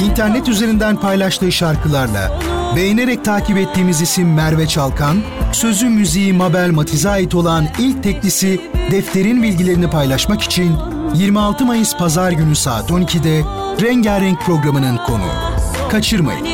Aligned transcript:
İnternet 0.00 0.48
üzerinden 0.48 0.96
paylaştığı 0.96 1.52
şarkılarla 1.52 2.40
beğenerek 2.76 3.24
takip 3.24 3.58
ettiğimiz 3.58 4.00
isim 4.00 4.34
Merve 4.34 4.66
Çalkan, 4.66 5.16
sözü 5.52 5.88
müziği 5.88 6.32
Mabel 6.32 6.70
Matiz'e 6.70 7.10
ait 7.10 7.34
olan 7.34 7.66
ilk 7.78 8.02
teklisi 8.02 8.60
Defter'in 8.90 9.42
bilgilerini 9.42 9.90
paylaşmak 9.90 10.42
için 10.42 10.76
26 11.14 11.64
Mayıs 11.66 11.96
Pazar 11.96 12.32
günü 12.32 12.56
saat 12.56 12.90
12'de 12.90 13.42
Rengarenk 13.86 14.40
programının 14.40 14.96
konuğu. 14.96 15.54
Kaçırmayın. 15.90 16.53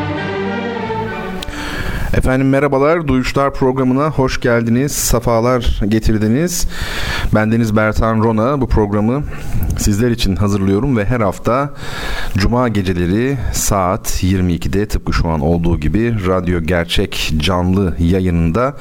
Efendim 2.13 2.49
merhabalar, 2.49 3.07
Duyuşlar 3.07 3.53
programına 3.53 4.09
hoş 4.09 4.39
geldiniz, 4.39 4.91
safalar 4.91 5.81
getirdiniz. 5.87 6.67
Bendeniz 7.35 7.75
Bertan 7.75 8.23
Rona 8.23 8.61
bu 8.61 8.67
programı 8.67 9.23
sizler 9.77 10.11
için 10.11 10.35
hazırlıyorum 10.35 10.97
ve 10.97 11.05
her 11.05 11.19
hafta 11.19 11.73
Cuma 12.37 12.67
geceleri 12.67 13.37
saat 13.53 14.23
22'de 14.23 14.85
tıpkı 14.87 15.13
şu 15.13 15.29
an 15.29 15.41
olduğu 15.41 15.79
gibi 15.79 16.27
Radyo 16.27 16.61
Gerçek 16.61 17.33
canlı 17.37 17.95
yayınında 17.99 18.75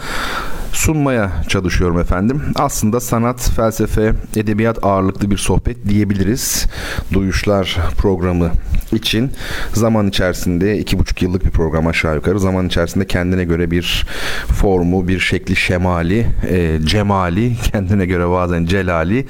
sunmaya 0.73 1.31
çalışıyorum 1.49 1.99
efendim. 1.99 2.43
Aslında 2.57 3.01
sanat, 3.01 3.51
felsefe, 3.57 4.13
edebiyat 4.37 4.85
ağırlıklı 4.85 5.31
bir 5.31 5.37
sohbet 5.37 5.89
diyebiliriz. 5.89 6.67
Duyuşlar 7.13 7.79
programı 7.99 8.51
için 8.93 9.31
zaman 9.75 10.09
içerisinde 10.09 10.79
iki 10.79 10.99
buçuk 10.99 11.23
yıllık 11.23 11.45
bir 11.45 11.51
program 11.51 11.87
aşağı 11.87 12.15
yukarı 12.15 12.41
zaman 12.41 12.67
içerisinde 12.67 13.07
kendine 13.07 13.45
göre 13.45 13.71
bir 13.71 14.07
formu, 14.49 15.09
bir 15.09 15.19
şekli, 15.19 15.57
şemali, 15.57 16.27
e, 16.49 16.79
cemali, 16.85 17.57
kendine 17.73 18.07
göre 18.07 18.31
bazen 18.31 18.65
celali 18.65 19.27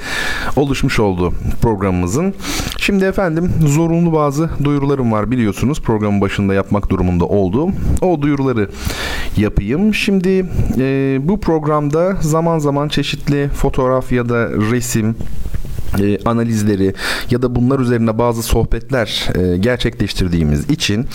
oluşmuş 0.56 1.00
oldu 1.00 1.34
programımızın. 1.62 2.34
Şimdi 2.78 3.04
efendim 3.04 3.52
zorunlu 3.66 4.12
bazı 4.12 4.50
duyurularım 4.64 5.12
var 5.12 5.30
biliyorsunuz 5.30 5.82
programın 5.82 6.20
başında 6.20 6.54
yapmak 6.54 6.90
durumunda 6.90 7.24
olduğum. 7.24 7.70
O 8.00 8.22
duyuruları 8.22 8.70
yapayım. 9.36 9.94
Şimdi 9.94 10.46
e, 10.78 11.18
bu 11.22 11.29
programda 11.38 12.16
zaman 12.20 12.58
zaman 12.58 12.88
çeşitli 12.88 13.48
fotoğraf 13.48 14.12
ya 14.12 14.28
da 14.28 14.48
resim 14.48 15.16
e, 15.98 16.18
analizleri 16.24 16.94
ya 17.30 17.42
da 17.42 17.54
bunlar 17.54 17.78
üzerine 17.78 18.18
bazı 18.18 18.42
sohbetler 18.42 19.28
e, 19.34 19.56
gerçekleştirdiğimiz 19.56 20.70
için 20.70 21.06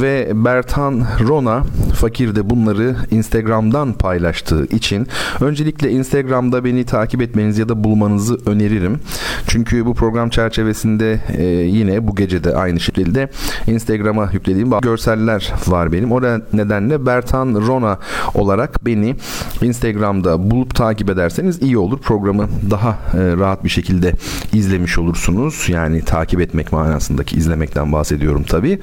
ve 0.00 0.30
Bertan 0.34 1.06
Rona 1.28 1.62
Fakir 1.94 2.34
de 2.34 2.50
bunları 2.50 2.96
Instagram'dan 3.10 3.92
paylaştığı 3.92 4.66
için 4.66 5.06
öncelikle 5.40 5.90
Instagram'da 5.90 6.64
beni 6.64 6.84
takip 6.84 7.22
etmeniz 7.22 7.58
ya 7.58 7.68
da 7.68 7.84
bulmanızı 7.84 8.38
öneririm. 8.46 9.00
Çünkü 9.46 9.86
bu 9.86 9.94
program 9.94 10.30
çerçevesinde 10.30 11.20
e, 11.36 11.44
yine 11.44 12.08
bu 12.08 12.14
gece 12.14 12.44
de 12.44 12.56
aynı 12.56 12.80
şekilde 12.80 13.28
Instagram'a 13.66 14.30
yüklediğim 14.32 14.70
bazı 14.70 14.80
görseller 14.80 15.52
var 15.66 15.92
benim. 15.92 16.12
O 16.12 16.22
nedenle 16.52 17.06
Bertan 17.06 17.66
Rona 17.66 17.98
olarak 18.34 18.86
beni 18.86 19.16
Instagram'da 19.62 20.50
bulup 20.50 20.74
takip 20.74 21.10
ederseniz 21.10 21.62
iyi 21.62 21.78
olur. 21.78 21.98
Programı 21.98 22.48
daha 22.70 22.90
e, 22.90 23.36
rahat 23.36 23.64
bir 23.64 23.68
şekilde 23.68 24.12
izlemiş 24.52 24.98
olursunuz. 24.98 25.64
Yani 25.68 26.04
takip 26.04 26.40
etmek 26.40 26.72
manasındaki 26.72 27.36
izlemekten 27.36 27.92
bahsediyorum 27.92 28.42
tabii. 28.42 28.78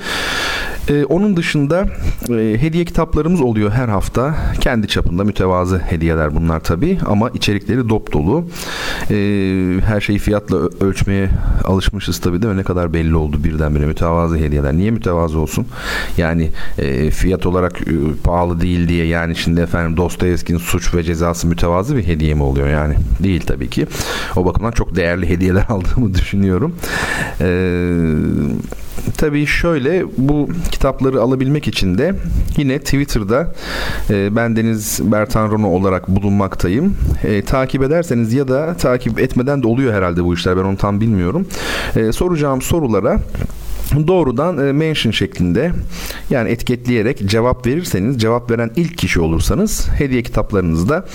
Ee, 0.89 1.05
onun 1.05 1.37
dışında 1.37 1.85
e, 2.29 2.57
hediye 2.61 2.85
kitaplarımız 2.85 3.41
oluyor 3.41 3.71
her 3.71 3.87
hafta. 3.87 4.35
Kendi 4.61 4.87
çapında 4.87 5.23
mütevazı 5.23 5.77
hediyeler 5.79 6.35
bunlar 6.35 6.59
tabii 6.59 6.97
ama 7.05 7.29
içerikleri 7.29 7.89
dop 7.89 8.13
dolu. 8.13 8.45
Ee, 9.11 9.15
her 9.85 10.01
şeyi 10.01 10.19
fiyatla 10.19 10.57
ölçmeye 10.57 11.29
alışmışız 11.65 12.19
tabii 12.19 12.41
de 12.41 12.57
ne 12.57 12.63
kadar 12.63 12.93
belli 12.93 13.15
oldu 13.15 13.43
birdenbire 13.43 13.85
mütevazı 13.85 14.37
hediyeler. 14.37 14.73
Niye 14.73 14.91
mütevazı 14.91 15.39
olsun? 15.39 15.67
Yani 16.17 16.49
e, 16.77 17.11
fiyat 17.11 17.45
olarak 17.45 17.81
e, 17.81 17.93
pahalı 18.23 18.61
değil 18.61 18.87
diye 18.87 19.05
yani 19.05 19.35
şimdi 19.35 19.61
efendim 19.61 19.97
Dostoyevski'nin 19.97 20.57
suç 20.57 20.95
ve 20.95 21.03
cezası 21.03 21.47
mütevazı 21.47 21.97
bir 21.97 22.07
hediye 22.07 22.33
mi 22.33 22.43
oluyor 22.43 22.67
yani? 22.67 22.95
Değil 23.23 23.41
tabii 23.41 23.69
ki. 23.69 23.87
O 24.35 24.45
bakımdan 24.45 24.71
çok 24.71 24.95
değerli 24.95 25.26
hediyeler 25.29 25.65
aldığımı 25.69 26.13
düşünüyorum. 26.13 26.75
Ee, 27.41 27.88
tabii 29.17 29.45
şöyle 29.45 30.05
bu 30.17 30.49
kitapları 30.71 31.21
alabilmek 31.21 31.67
için 31.67 31.97
de 31.97 32.15
yine 32.57 32.79
Twitter'da 32.79 33.53
e, 34.09 34.35
bendeniz 34.35 34.99
Bertan 35.03 35.51
Rono 35.51 35.67
olarak 35.67 36.07
bulunmaktayım. 36.07 36.97
E, 37.23 37.41
takip 37.41 37.83
ederseniz 37.83 38.33
ya 38.33 38.47
da 38.47 38.73
takip 38.73 39.19
etmeden 39.19 39.63
de 39.63 39.67
oluyor 39.67 39.93
herhalde 39.93 40.23
bu 40.23 40.33
işler 40.33 40.57
ben 40.57 40.63
onu 40.63 40.77
tam 40.77 41.01
bilmiyorum. 41.01 41.47
E, 41.95 42.11
soracağım 42.11 42.61
sorulara 42.61 43.19
doğrudan 44.07 44.67
e, 44.67 44.71
mention 44.71 45.11
şeklinde 45.11 45.71
yani 46.29 46.49
etiketleyerek 46.49 47.29
cevap 47.29 47.67
verirseniz 47.67 48.17
cevap 48.21 48.51
veren 48.51 48.71
ilk 48.75 48.97
kişi 48.97 49.21
olursanız 49.21 49.89
hediye 49.97 50.23
kitaplarınızı 50.23 50.89
da 50.89 51.05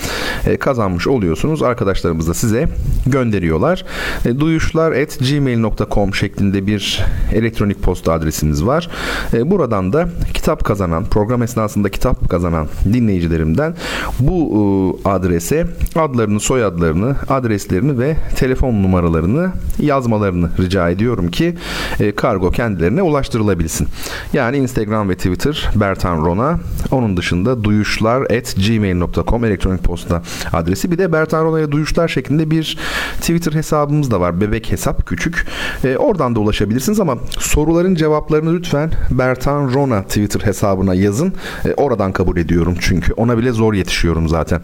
e, 0.45 0.57
kazanmış 0.57 1.07
oluyorsunuz. 1.07 1.63
Arkadaşlarımız 1.63 2.27
da 2.27 2.33
size 2.33 2.67
gönderiyorlar. 3.07 3.85
E, 4.25 4.39
duyuşlar@gmail.com 4.39 6.15
şeklinde 6.15 6.67
bir 6.67 7.05
elektronik 7.33 7.81
posta 7.81 8.13
adresimiz 8.13 8.65
var. 8.65 8.89
Buradan 9.33 9.93
da 9.93 10.09
kitap 10.33 10.65
kazanan, 10.65 11.05
program 11.05 11.43
esnasında 11.43 11.89
kitap 11.89 12.29
kazanan 12.29 12.67
dinleyicilerimden 12.93 13.75
bu 14.19 14.99
adrese 15.05 15.67
adlarını, 15.95 16.39
soyadlarını, 16.39 17.15
adreslerini 17.29 17.99
ve 17.99 18.15
telefon 18.35 18.73
numaralarını 18.73 19.51
yazmalarını 19.79 20.49
rica 20.59 20.89
ediyorum 20.89 21.31
ki 21.31 21.55
e, 21.99 22.15
kargo 22.15 22.51
kendilerine 22.63 23.01
ulaştırılabilsin. 23.01 23.87
Yani 24.33 24.57
Instagram 24.57 25.09
ve 25.09 25.15
Twitter 25.15 25.69
Bertan 25.75 26.25
Rona. 26.25 26.59
Onun 26.91 27.17
dışında 27.17 27.63
duyuşlar 27.63 28.21
at 28.21 28.55
gmail.com 28.55 29.45
elektronik 29.45 29.83
posta 29.83 30.21
adresi. 30.53 30.91
Bir 30.91 30.97
de 30.97 31.13
Bertan 31.13 31.45
Rona'ya 31.45 31.71
duyuşlar 31.71 32.07
şeklinde 32.07 32.51
bir 32.51 32.77
Twitter 33.21 33.53
hesabımız 33.53 34.11
da 34.11 34.19
var. 34.19 34.41
Bebek 34.41 34.71
hesap 34.71 35.07
küçük. 35.07 35.45
E, 35.83 35.97
oradan 35.97 36.35
da 36.35 36.39
ulaşabilirsiniz 36.39 36.99
ama 36.99 37.17
soruların 37.39 37.95
cevaplarını 37.95 38.53
lütfen 38.53 38.91
Bertan 39.11 39.73
Rona 39.73 40.03
Twitter 40.03 40.41
hesabına 40.41 40.95
yazın. 40.95 41.33
E, 41.65 41.73
oradan 41.73 42.11
kabul 42.11 42.37
ediyorum 42.37 42.75
çünkü. 42.79 43.13
Ona 43.13 43.37
bile 43.37 43.51
zor 43.51 43.73
yetişiyorum 43.73 44.29
zaten. 44.29 44.61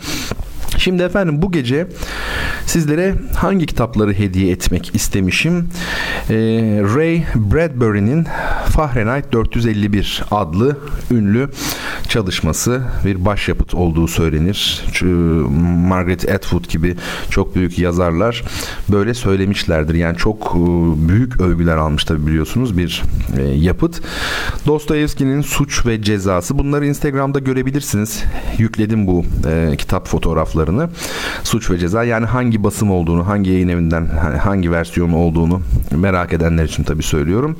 Şimdi 0.79 1.03
efendim 1.03 1.41
bu 1.41 1.51
gece 1.51 1.87
sizlere 2.65 3.15
hangi 3.35 3.65
kitapları 3.65 4.13
hediye 4.13 4.51
etmek 4.51 4.95
istemişim? 4.95 5.69
Ee, 6.29 6.35
Ray 6.95 7.23
Bradbury'nin 7.35 8.27
Fahrenheit 8.65 9.31
451 9.33 10.23
adlı 10.31 10.77
ünlü 11.11 11.49
çalışması 12.09 12.81
bir 13.05 13.25
başyapıt 13.25 13.73
olduğu 13.73 14.07
söylenir. 14.07 14.85
Margaret 15.87 16.29
Atwood 16.29 16.69
gibi 16.69 16.95
çok 17.29 17.55
büyük 17.55 17.79
yazarlar 17.79 18.43
böyle 18.89 19.13
söylemişlerdir. 19.13 19.95
Yani 19.95 20.17
çok 20.17 20.55
e, 20.55 20.59
büyük 21.09 21.41
övgüler 21.41 21.77
almış 21.77 22.03
tabi 22.03 22.27
biliyorsunuz 22.27 22.77
bir 22.77 23.03
e, 23.37 23.41
yapıt. 23.41 24.01
Dostoyevski'nin 24.67 25.41
Suç 25.41 25.85
ve 25.85 26.01
Cezası. 26.01 26.57
Bunları 26.57 26.85
Instagram'da 26.85 27.39
görebilirsiniz. 27.39 28.23
Yükledim 28.57 29.07
bu 29.07 29.25
e, 29.47 29.77
kitap 29.77 30.07
fotoğraflarını. 30.69 30.89
Suç 31.43 31.71
ve 31.71 31.77
Ceza 31.77 32.03
yani 32.03 32.25
hangi 32.25 32.63
basım 32.63 32.91
olduğunu, 32.91 33.27
hangi 33.27 33.49
yayın 33.49 33.67
evinden 33.67 34.05
hangi 34.43 34.71
versiyon 34.71 35.13
olduğunu 35.13 35.61
merak 35.91 36.33
edenler 36.33 36.63
için 36.63 36.83
tabi 36.83 37.03
söylüyorum. 37.03 37.57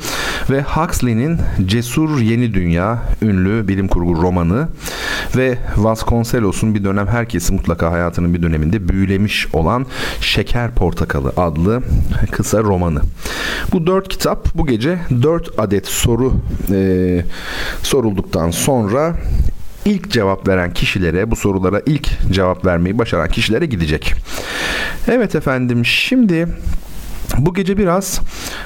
Ve 0.50 0.62
Huxley'nin 0.62 1.38
Cesur 1.66 2.20
Yeni 2.20 2.54
Dünya 2.54 2.98
ünlü 3.22 3.68
bilim 3.68 3.88
kurgu 3.88 4.22
romanı 4.22 4.68
ve 5.36 5.58
Vasconcelos'un 5.78 6.76
bir 6.76 6.84
dönem 6.84 7.08
herkesi 7.08 7.54
mutlaka 7.54 7.92
hayatının 7.92 8.34
bir 8.34 8.42
döneminde 8.42 8.90
büyülemiş 8.90 9.48
olan 9.54 9.86
Şeker 10.22 10.72
Portakalı 10.72 11.34
adlı 11.38 11.82
kısa 12.32 12.64
romanı. 12.64 13.02
Bu 13.74 13.88
dört 13.88 14.08
kitap 14.08 14.56
bu 14.56 14.68
gece 14.68 15.00
dört 15.22 15.60
adet 15.60 15.88
soru 15.88 16.34
e, 16.72 17.26
sorulduktan 17.84 18.52
sonra 18.52 19.16
ilk 19.86 20.12
cevap 20.12 20.48
veren 20.48 20.74
kişilere 20.74 21.32
bu 21.32 21.36
sorulara 21.36 21.82
ilk 21.86 22.32
cevap 22.32 22.66
vermeyi 22.66 22.98
başaran 22.98 23.28
kişilere 23.30 23.66
gidecek. 23.66 24.14
Evet 25.08 25.36
efendim 25.36 25.86
şimdi 25.86 26.48
bu 27.38 27.54
gece 27.54 27.78
biraz 27.78 28.22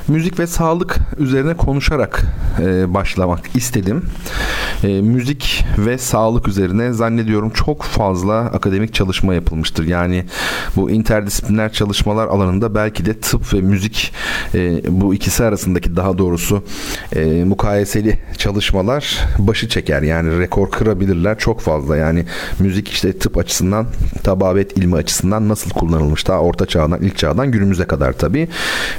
müzik 0.07 0.39
ve 0.39 0.48
sağlık 0.48 1.00
üzerine 1.18 1.54
konuşarak 1.54 2.24
e, 2.62 2.94
başlamak 2.94 3.56
istedim. 3.56 4.06
E, 4.83 4.88
müzik 4.88 5.65
ve 5.77 5.98
sağlık 5.98 6.48
üzerine 6.48 6.94
zannediyorum 6.94 7.50
çok 7.50 7.83
fazla 7.83 8.38
akademik 8.38 8.94
çalışma 8.94 9.33
yapılmıştır. 9.33 9.88
Yani 9.88 10.25
bu 10.75 10.92
interdisipliner 10.92 11.74
çalışmalar 11.74 12.27
alanında 12.27 12.75
belki 12.75 13.06
de 13.06 13.19
tıp 13.19 13.54
ve 13.54 13.62
müzik 13.62 14.13
e, 14.56 14.81
bu 15.01 15.13
ikisi 15.13 15.44
arasındaki 15.44 15.95
daha 15.95 16.18
doğrusu 16.18 16.63
e, 17.15 17.44
mukayeseli 17.44 18.19
çalışmalar 18.38 19.19
başı 19.38 19.69
çeker. 19.69 20.01
Yani 20.01 20.39
rekor 20.39 20.71
kırabilirler 20.71 21.38
çok 21.39 21.62
fazla. 21.62 21.98
Yani 21.98 22.25
müzik 22.60 22.89
işte 22.89 23.18
tıp 23.18 23.38
açısından 23.38 23.88
tababet 24.24 24.77
ilmi 24.77 24.95
açısından 24.95 25.50
nasıl 25.50 25.69
kullanılmış 25.69 26.27
daha 26.27 26.39
orta 26.39 26.65
çağdan 26.65 27.01
ilk 27.01 27.18
çağdan 27.18 27.51
günümüze 27.51 27.86
kadar 27.86 28.13
tabii. 28.13 28.48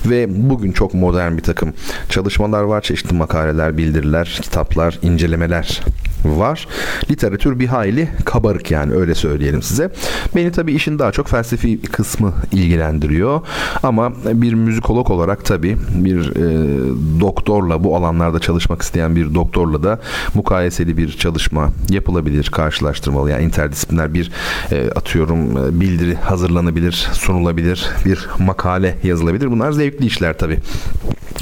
Ve 0.06 0.26
bugün 0.50 0.72
çok 0.72 0.94
modern 0.94 1.36
bir 1.36 1.42
takım 1.42 1.72
çalışmalar 2.08 2.62
var. 2.62 2.80
Çeşitli 2.80 3.16
makaleler, 3.16 3.76
bildiriler, 3.76 4.38
kitaplar, 4.42 4.98
incelemeler 5.02 5.80
var. 6.24 6.68
Literatür 7.10 7.58
bir 7.58 7.66
hayli 7.66 8.08
kabarık 8.24 8.70
yani 8.70 8.92
öyle 8.92 9.14
söyleyelim 9.14 9.62
size. 9.62 9.90
Beni 10.36 10.52
tabii 10.52 10.72
işin 10.72 10.98
daha 10.98 11.12
çok 11.12 11.28
felsefi 11.28 11.82
kısmı 11.82 12.32
ilgilendiriyor. 12.52 13.40
Ama 13.82 14.12
bir 14.24 14.54
müzikolog 14.54 15.10
olarak 15.10 15.44
tabii 15.44 15.76
bir 15.94 16.30
e, 16.30 17.20
doktorla 17.20 17.84
bu 17.84 17.96
alanlarda 17.96 18.38
çalışmak 18.38 18.82
isteyen 18.82 19.16
bir 19.16 19.34
doktorla 19.34 19.82
da 19.82 20.00
mukayeseli 20.34 20.96
bir 20.96 21.12
çalışma 21.12 21.70
yapılabilir, 21.90 22.50
karşılaştırmalı. 22.52 23.30
Yani 23.30 23.44
interdisipliner 23.44 24.14
bir 24.14 24.30
e, 24.70 24.90
atıyorum 24.90 25.66
e, 25.66 25.80
bildiri 25.80 26.14
hazırlanabilir, 26.14 27.08
sunulabilir, 27.12 27.90
bir 28.04 28.28
makale 28.38 28.98
yazılabilir. 29.02 29.43
Bunlar 29.50 29.72
zevkli 29.72 30.06
işler 30.06 30.38
tabii. 30.38 30.58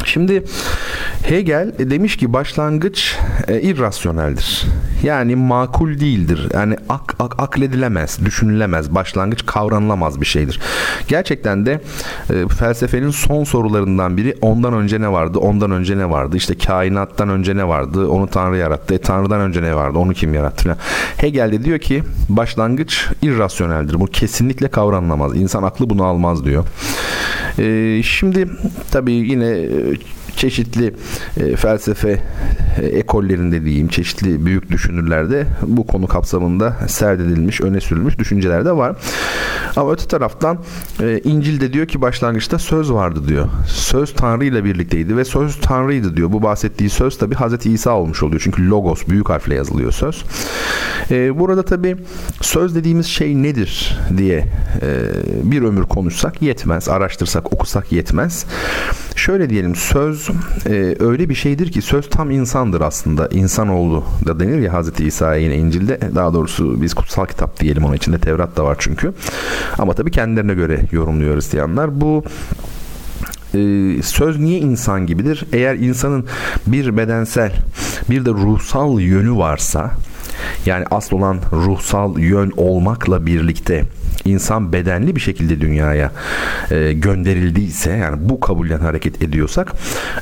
Şimdi 0.05 0.45
Hegel 1.23 1.73
demiş 1.79 2.17
ki 2.17 2.33
başlangıç 2.33 3.17
e, 3.49 3.61
irrasyoneldir. 3.61 4.65
Yani 5.03 5.37
makul 5.37 6.01
değildir. 6.01 6.49
Yani 6.55 6.77
ak, 6.89 7.15
ak, 7.19 7.35
akledilemez, 7.39 8.25
düşünülemez, 8.25 8.95
başlangıç 8.95 9.47
kavranılamaz 9.47 10.21
bir 10.21 10.27
şeydir. 10.27 10.61
Gerçekten 11.09 11.67
de 11.67 11.81
e, 12.31 12.49
felsefenin 12.49 13.11
son 13.11 13.45
sorularından 13.45 14.17
biri 14.17 14.37
ondan 14.41 14.75
önce 14.75 15.01
ne 15.01 15.13
vardı, 15.13 15.39
ondan 15.39 15.71
önce 15.71 15.99
ne 15.99 16.11
vardı, 16.11 16.37
işte 16.37 16.59
kainattan 16.59 17.29
önce 17.29 17.57
ne 17.57 17.69
vardı, 17.69 18.09
onu 18.09 18.27
Tanrı 18.27 18.57
yarattı, 18.57 18.95
e, 18.95 18.99
Tanrı'dan 18.99 19.41
önce 19.41 19.63
ne 19.63 19.77
vardı, 19.77 19.99
onu 19.99 20.13
kim 20.13 20.35
yarattı. 20.35 20.77
Hegel 21.17 21.53
de 21.53 21.65
diyor 21.65 21.79
ki 21.79 22.03
başlangıç 22.29 23.09
irrasyoneldir. 23.23 24.01
Bu 24.01 24.07
kesinlikle 24.07 24.69
kavranılamaz. 24.69 25.37
İnsan 25.37 25.63
aklı 25.63 25.91
bunu 25.91 26.05
almaz 26.05 26.45
diyor. 26.45 26.65
E, 27.59 27.65
şimdi 28.03 28.49
tabii 28.91 29.13
yine 29.13 29.49
e, 29.49 29.69
çeşitli 30.37 30.95
e, 31.37 31.57
felsefe 31.57 32.23
e, 32.83 32.87
ekollerinde 32.87 33.65
diyeyim, 33.65 33.89
çeşitli 33.89 34.47
büyük 34.47 34.71
düşünürlerde 34.71 35.47
bu 35.63 35.87
konu 35.87 36.07
kapsamında 36.07 36.77
serdedilmiş, 36.89 37.61
öne 37.61 37.81
sürülmüş 37.81 38.19
düşünceler 38.19 38.65
de 38.65 38.77
var. 38.77 38.97
Ama 39.77 39.93
öte 39.93 40.07
taraftan 40.07 40.59
İncil'de 41.25 41.73
diyor 41.73 41.87
ki 41.87 42.01
başlangıçta 42.01 42.59
söz 42.59 42.93
vardı 42.93 43.29
diyor. 43.29 43.49
Söz 43.67 44.15
Tanrı 44.15 44.45
ile 44.45 44.65
birlikteydi 44.65 45.17
ve 45.17 45.25
söz 45.25 45.61
Tanrı'ydı 45.61 46.17
diyor. 46.17 46.33
Bu 46.33 46.43
bahsettiği 46.43 46.91
söz 46.91 47.19
tabi 47.19 47.35
Hazreti 47.35 47.73
İsa 47.73 47.91
olmuş 47.91 48.23
oluyor. 48.23 48.41
Çünkü 48.45 48.71
logos 48.71 49.09
büyük 49.09 49.29
harfle 49.29 49.55
yazılıyor 49.55 49.93
söz. 49.93 50.25
Burada 51.11 51.63
tabi 51.63 51.97
söz 52.41 52.75
dediğimiz 52.75 53.07
şey 53.07 53.43
nedir 53.43 53.99
diye 54.17 54.39
e, 54.83 55.11
bir 55.43 55.63
ömür 55.63 55.83
konuşsak 55.83 56.43
yetmez. 56.43 56.89
Araştırsak, 56.89 57.53
okusak 57.53 57.93
yetmez. 57.93 58.47
Şöyle 59.17 59.51
diyelim 59.51 59.75
söz 59.75 60.29
e, 60.67 60.97
öyle 61.01 61.29
bir 61.29 61.35
şeydir 61.35 61.73
ki 61.73 61.83
söz 61.83 62.11
tam 62.11 62.31
insandır 62.31 62.81
aslında. 62.81 63.29
İnsanoğlu 63.29 64.05
da 64.27 64.41
denir 64.41 64.59
ya 64.59 64.73
Hazreti 64.73 65.05
İsa'ya 65.05 65.41
yine 65.41 65.57
İncil'de. 65.57 66.01
Daha 66.15 66.35
doğrusu 66.35 66.83
biz 66.83 66.95
kutsal 66.95 67.27
kitap 67.27 67.61
diyelim 67.61 67.85
onun 67.85 67.95
içinde 67.95 68.19
Tevrat 68.19 68.57
da 68.57 68.65
var 68.65 68.77
çünkü. 68.79 69.13
Ama 69.79 69.93
tabii 69.93 70.11
kendilerine 70.11 70.55
göre 70.55 70.81
yorumluyor 70.93 71.37
Hristiyanlar. 71.37 72.01
Bu 72.01 72.25
e, 73.55 73.59
söz 74.03 74.39
niye 74.39 74.59
insan 74.59 75.07
gibidir? 75.07 75.47
Eğer 75.53 75.75
insanın 75.75 76.27
bir 76.67 76.97
bedensel 76.97 77.53
bir 78.11 78.25
de 78.25 78.31
ruhsal 78.31 79.01
yönü 79.01 79.37
varsa 79.37 79.91
yani 80.67 80.85
asıl 80.91 81.17
olan 81.17 81.39
ruhsal 81.53 82.19
yön 82.19 82.53
olmakla 82.57 83.27
birlikte 83.27 83.85
insan 84.25 84.73
bedenli 84.73 85.17
bir 85.17 85.21
şekilde 85.21 85.61
dünyaya 85.61 86.13
e, 86.71 86.93
gönderildiyse 86.93 87.91
yani 87.91 88.17
bu 88.21 88.41
kabulden 88.41 88.79
hareket 88.79 89.23
ediyorsak 89.23 89.73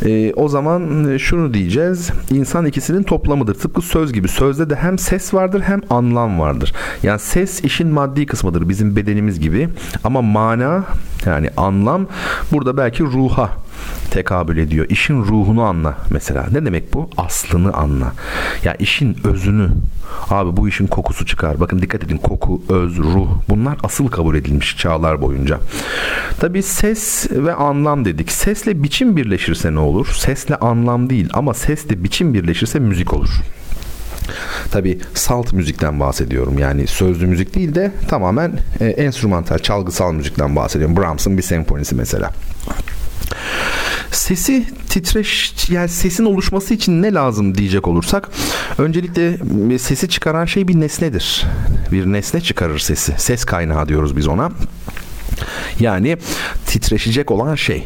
e, 0.04 0.32
o 0.34 0.48
zaman 0.48 1.10
e, 1.10 1.18
şunu 1.18 1.54
diyeceğiz. 1.54 2.10
İnsan 2.30 2.66
ikisinin 2.66 3.02
toplamıdır. 3.02 3.54
Tıpkı 3.54 3.82
söz 3.82 4.12
gibi. 4.12 4.28
Sözde 4.28 4.70
de 4.70 4.76
hem 4.76 4.98
ses 4.98 5.34
vardır 5.34 5.60
hem 5.60 5.80
anlam 5.90 6.40
vardır. 6.40 6.72
Yani 7.02 7.18
ses 7.18 7.64
işin 7.64 7.88
maddi 7.88 8.26
kısmıdır. 8.26 8.68
Bizim 8.68 8.96
bedenimiz 8.96 9.40
gibi. 9.40 9.68
Ama 10.04 10.22
mana 10.22 10.84
yani 11.26 11.50
anlam 11.56 12.06
burada 12.52 12.76
belki 12.76 13.02
ruha 13.04 13.50
tekabül 14.10 14.58
ediyor. 14.58 14.86
İşin 14.88 15.22
ruhunu 15.24 15.62
anla 15.62 15.98
mesela. 16.10 16.46
Ne 16.52 16.66
demek 16.66 16.94
bu? 16.94 17.10
Aslını 17.16 17.72
anla. 17.72 18.12
Ya 18.64 18.74
işin 18.74 19.16
özünü. 19.24 19.68
Abi 20.30 20.56
bu 20.56 20.68
işin 20.68 20.86
kokusu 20.86 21.26
çıkar. 21.26 21.60
Bakın 21.60 21.82
dikkat 21.82 22.04
edin 22.04 22.16
koku, 22.16 22.62
öz, 22.68 22.98
ruh 22.98 23.28
bunlar 23.48 23.78
asıl 23.82 24.08
kabul 24.08 24.34
edilmiş 24.36 24.76
çağlar 24.76 25.22
boyunca. 25.22 25.58
Tabi 26.40 26.62
ses 26.62 27.30
ve 27.30 27.54
anlam 27.54 28.04
dedik. 28.04 28.32
Sesle 28.32 28.82
biçim 28.82 29.16
birleşirse 29.16 29.74
ne 29.74 29.78
olur? 29.78 30.06
Sesle 30.18 30.56
anlam 30.56 31.10
değil 31.10 31.28
ama 31.32 31.54
sesle 31.54 32.04
biçim 32.04 32.34
birleşirse 32.34 32.78
müzik 32.78 33.14
olur. 33.14 33.30
Tabi 34.70 34.98
salt 35.14 35.52
müzikten 35.52 36.00
bahsediyorum. 36.00 36.58
Yani 36.58 36.86
sözlü 36.86 37.26
müzik 37.26 37.54
değil 37.54 37.74
de 37.74 37.92
tamamen 38.08 38.52
e, 38.80 38.86
enstrümantal, 38.86 39.58
çalgısal 39.58 40.12
müzikten 40.12 40.56
bahsediyorum. 40.56 40.96
Brahms'ın 40.96 41.36
bir 41.36 41.42
senfonisi 41.42 41.94
mesela. 41.94 42.32
Sesi 44.12 44.66
titreş 44.88 45.54
yani 45.70 45.88
sesin 45.88 46.24
oluşması 46.24 46.74
için 46.74 47.02
ne 47.02 47.12
lazım 47.12 47.58
diyecek 47.58 47.88
olursak 47.88 48.30
öncelikle 48.78 49.38
sesi 49.78 50.08
çıkaran 50.08 50.44
şey 50.44 50.68
bir 50.68 50.80
nesnedir. 50.80 51.46
Bir 51.92 52.06
nesne 52.06 52.40
çıkarır 52.40 52.78
sesi. 52.78 53.14
Ses 53.16 53.44
kaynağı 53.44 53.88
diyoruz 53.88 54.16
biz 54.16 54.28
ona. 54.28 54.50
Yani 55.80 56.16
titreşecek 56.66 57.30
olan 57.30 57.54
şey. 57.54 57.84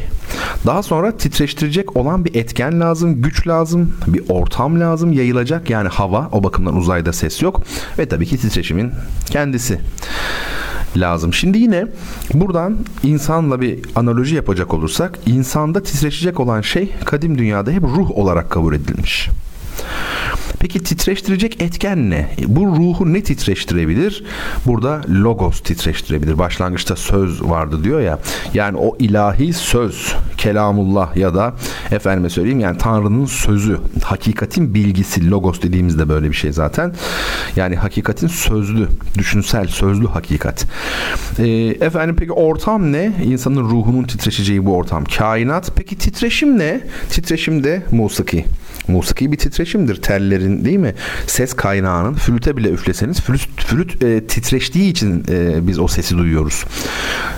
Daha 0.65 0.83
sonra 0.83 1.17
titreştirecek 1.17 1.97
olan 1.97 2.25
bir 2.25 2.35
etken 2.35 2.79
lazım, 2.79 3.21
güç 3.21 3.47
lazım, 3.47 3.97
bir 4.07 4.23
ortam 4.29 4.79
lazım, 4.79 5.11
yayılacak 5.11 5.69
yani 5.69 5.89
hava. 5.89 6.29
O 6.31 6.43
bakımdan 6.43 6.75
uzayda 6.75 7.13
ses 7.13 7.41
yok 7.41 7.61
ve 7.99 8.05
tabii 8.09 8.25
ki 8.25 8.37
titreşimin 8.37 8.91
kendisi 9.25 9.79
lazım. 10.99 11.33
Şimdi 11.33 11.57
yine 11.57 11.87
buradan 12.33 12.77
insanla 13.03 13.61
bir 13.61 13.79
analoji 13.95 14.35
yapacak 14.35 14.73
olursak 14.73 15.19
insanda 15.25 15.83
titreşecek 15.83 16.39
olan 16.39 16.61
şey 16.61 16.91
kadim 17.05 17.37
dünyada 17.37 17.71
hep 17.71 17.83
ruh 17.83 18.11
olarak 18.11 18.49
kabul 18.49 18.73
edilmiş. 18.75 19.29
Peki 20.59 20.83
titreştirecek 20.83 21.61
etken 21.61 22.09
ne? 22.09 22.29
Bu 22.47 22.65
ruhu 22.65 23.13
ne 23.13 23.23
titreştirebilir? 23.23 24.23
Burada 24.65 25.01
logos 25.09 25.61
titreştirebilir. 25.61 26.37
Başlangıçta 26.37 26.95
söz 26.95 27.43
vardı 27.43 27.83
diyor 27.83 28.01
ya. 28.01 28.19
Yani 28.53 28.77
o 28.77 28.97
ilahi 28.99 29.53
söz, 29.53 30.15
kelamullah 30.37 31.15
ya 31.15 31.35
da 31.35 31.53
efendime 31.91 32.29
söyleyeyim 32.29 32.59
yani 32.59 32.77
Tanrı'nın 32.77 33.25
sözü, 33.25 33.79
hakikatin 34.03 34.73
bilgisi, 34.73 35.31
logos 35.31 35.61
dediğimizde 35.61 36.09
böyle 36.09 36.29
bir 36.29 36.35
şey 36.35 36.51
zaten. 36.51 36.93
Yani 37.55 37.75
hakikatin 37.75 38.27
sözlü, 38.27 38.87
düşünsel, 39.17 39.67
sözlü 39.67 40.07
hakikat. 40.07 40.65
Ee, 41.39 41.47
efendim 41.81 42.15
peki 42.19 42.31
ortam 42.31 42.91
ne? 42.91 43.11
İnsanın 43.23 43.63
ruhunun 43.63 44.03
titreşeceği 44.03 44.65
bu 44.65 44.75
ortam. 44.75 45.03
Kainat. 45.17 45.71
Peki 45.75 45.97
titreşim 45.97 46.59
ne? 46.59 46.81
Titreşim 47.09 47.63
de 47.63 47.83
musiki. 47.91 48.45
Musiki 48.87 49.31
bir 49.31 49.37
titreşimdir. 49.37 50.01
Tellerin 50.01 50.65
değil 50.65 50.77
mi? 50.77 50.93
Ses 51.27 51.53
kaynağının 51.53 52.13
flüte 52.13 52.57
bile 52.57 52.69
üfleseniz 52.69 53.21
flüt, 53.21 53.61
flüt 53.61 54.03
e, 54.03 54.27
titreştiği 54.27 54.91
için 54.91 55.23
e, 55.29 55.67
biz 55.67 55.79
o 55.79 55.87
sesi 55.87 56.17
duyuyoruz. 56.17 56.63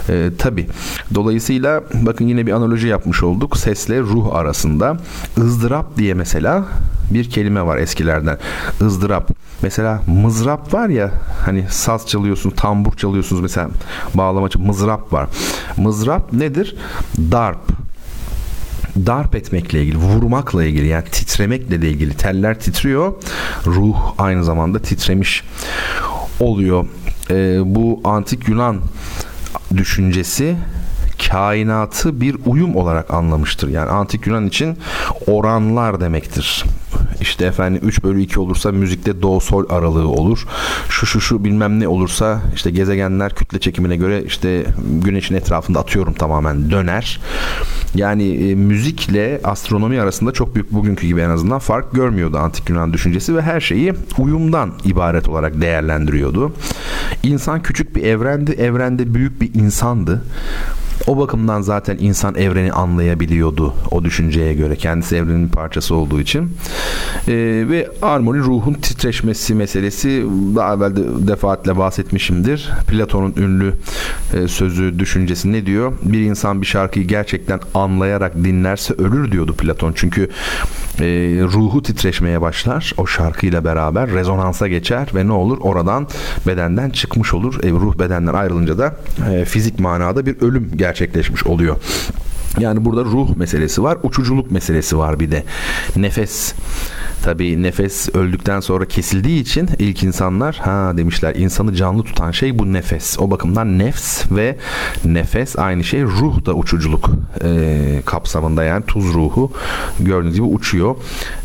E, 0.10 0.30
Tabi. 0.38 0.68
Dolayısıyla 1.16 1.84
bakın 1.94 2.28
yine 2.28 2.46
bir 2.46 2.52
analoji 2.52 2.88
yapmış 2.88 3.24
olduk. 3.24 3.58
Sesle 3.58 4.00
ruh 4.00 4.36
arasında 4.36 4.98
ızdırap 5.38 5.98
diye 5.98 6.14
mesela 6.14 6.66
bir 7.12 7.30
kelime 7.30 7.66
var 7.66 7.78
eskilerden. 7.78 8.38
ızdırap. 8.82 9.30
Mesela 9.62 10.02
mızrap 10.08 10.74
var 10.74 10.90
ya 10.90 11.12
hani 11.46 11.66
saz 11.70 12.08
çalıyorsunuz, 12.08 12.56
tambur 12.56 12.94
çalıyorsunuz 12.94 13.42
mesela 13.42 13.70
bağlama 14.14 14.50
mızrap 14.58 15.14
var. 15.14 15.28
Mızrap 15.78 16.34
nedir? 16.34 16.76
Darp 17.32 17.60
darp 19.06 19.36
etmekle 19.36 19.82
ilgili, 19.82 19.98
vurmakla 19.98 20.64
ilgili 20.64 20.88
yani 20.88 21.06
titremekle 21.06 21.82
de 21.82 21.90
ilgili. 21.90 22.14
Teller 22.14 22.60
titriyor. 22.60 23.14
Ruh 23.66 23.98
aynı 24.18 24.44
zamanda 24.44 24.80
titremiş 24.80 25.44
oluyor. 26.40 26.86
Ee, 27.30 27.60
bu 27.66 28.02
antik 28.04 28.48
Yunan 28.48 28.82
düşüncesi 29.78 30.56
kainatı 31.30 32.22
bir 32.22 32.36
uyum 32.46 32.76
olarak 32.76 33.14
anlamıştır. 33.14 33.70
Yani 33.70 33.90
antik 33.90 34.28
Yunan 34.28 34.48
için 34.48 34.78
oranlar 35.28 36.02
demektir. 36.02 36.64
İşte 37.22 37.46
efendim 37.46 37.82
3 37.84 38.04
bölü 38.04 38.22
2 38.22 38.40
olursa 38.40 38.72
müzikte 38.72 39.22
do 39.22 39.40
sol 39.40 39.70
aralığı 39.70 40.08
olur. 40.08 40.48
Şu 40.90 41.06
şu 41.06 41.22
şu 41.22 41.44
bilmem 41.44 41.80
ne 41.80 41.88
olursa 41.88 42.42
işte 42.56 42.72
gezegenler 42.72 43.36
kütle 43.36 43.60
çekimine 43.60 43.96
göre 43.96 44.24
işte 44.24 44.66
güneşin 45.04 45.36
etrafında 45.36 45.80
atıyorum 45.80 46.14
tamamen 46.14 46.72
döner. 46.72 47.20
Yani 47.96 48.50
e, 48.50 48.56
müzikle 48.56 49.42
astronomi 49.44 50.02
arasında 50.02 50.32
çok 50.32 50.56
büyük 50.56 50.72
bugünkü 50.72 51.08
gibi 51.08 51.22
en 51.22 51.30
azından 51.30 51.60
fark 51.60 51.92
görmüyordu 51.92 52.38
antik 52.38 52.70
Yunan 52.70 52.94
düşüncesi 52.94 53.36
ve 53.36 53.42
her 53.42 53.62
şeyi 53.62 53.94
uyumdan 54.18 54.74
ibaret 54.84 55.30
olarak 55.30 55.62
değerlendiriyordu. 55.62 56.54
İnsan 57.24 57.62
küçük 57.64 57.96
bir 57.96 58.04
evrendi, 58.04 58.52
evrende 58.52 59.14
büyük 59.14 59.42
bir 59.42 59.54
insandı. 59.54 60.24
O 61.08 61.18
bakımdan 61.18 61.62
zaten 61.62 61.98
insan 62.00 62.36
evreni 62.36 62.72
anlayabiliyordu 62.72 63.74
o 63.92 64.04
düşünceye 64.04 64.54
göre. 64.54 64.76
Kendisi 64.76 65.16
evrenin 65.16 65.48
parçası 65.48 65.96
olduğu 65.96 66.22
için. 66.22 66.52
E, 67.28 67.34
ve 67.70 67.90
armoni 68.02 68.40
ruhun 68.40 68.74
titreşmesi 68.74 69.56
meselesi 69.56 70.26
daha 70.56 70.74
evvel 70.74 70.96
de 70.96 71.28
defaatle 71.28 71.78
bahsetmişimdir. 71.78 72.70
Platon'un 72.88 73.34
ünlü 73.38 73.74
e, 74.34 74.48
sözü, 74.48 75.00
düşüncesi 75.00 75.52
ne 75.52 75.66
diyor? 75.66 75.94
Bir 76.02 76.20
insan 76.20 76.62
bir 76.62 76.68
şarkıyı 76.68 77.08
gerçekten 77.08 77.60
anlayarak 77.74 78.36
dinlerse 78.36 78.94
ölür 78.94 79.32
diyordu 79.32 79.54
Platon. 79.54 79.94
Çünkü 79.96 80.30
e, 81.00 81.06
ruhu 81.54 81.84
titreşmeye 81.84 82.42
başlar. 82.42 82.94
O 82.98 83.08
şarkıyla 83.08 83.66
beraber 83.66 84.12
rezonansa 84.12 84.68
geçer 84.68 85.10
ve 85.16 85.28
ne 85.28 85.32
olur? 85.32 85.58
Oradan 85.62 86.08
bedenden 86.48 86.90
çıkmış 86.90 87.34
olur. 87.34 87.64
E, 87.64 87.72
ruh 87.72 88.00
bedenden 88.00 88.34
ayrılınca 88.34 88.78
da 88.78 88.96
e, 89.32 89.46
fizik 89.46 89.80
manada 89.80 90.26
bir 90.26 90.42
ölüm 90.42 90.72
gerçekleşir 90.76 90.87
gerçekleşmiş 90.88 91.46
oluyor. 91.48 91.78
Yani 92.60 92.86
burada 92.86 93.04
ruh 93.04 93.36
meselesi 93.36 93.84
var, 93.84 93.98
uçuculuk 94.04 94.52
meselesi 94.52 94.98
var 94.98 95.20
bir 95.20 95.32
de. 95.32 95.44
Nefes 95.96 96.54
Tabii 97.24 97.64
nefes 97.64 98.16
öldükten 98.16 98.60
sonra 98.60 98.86
kesildiği 98.86 99.42
için 99.42 99.70
ilk 99.80 100.04
insanlar 100.04 100.56
ha 100.56 100.94
demişler 100.98 101.36
insanı 101.36 101.74
canlı 101.76 102.04
tutan 102.04 102.32
şey 102.32 102.60
bu 102.60 102.74
nefes. 102.74 103.20
O 103.20 103.32
bakımdan 103.32 103.80
nefs 103.80 104.32
ve 104.32 104.58
nefes 105.06 105.60
aynı 105.60 105.84
şey. 105.84 106.04
Ruh 106.04 106.46
da 106.46 106.54
uçuculuk 106.54 107.10
e, 107.44 108.02
kapsamında 108.06 108.64
yani 108.64 108.86
tuz 108.86 109.14
ruhu 109.14 109.52
gördüğünüz 110.00 110.36
gibi 110.36 110.46
uçuyor. 110.46 110.96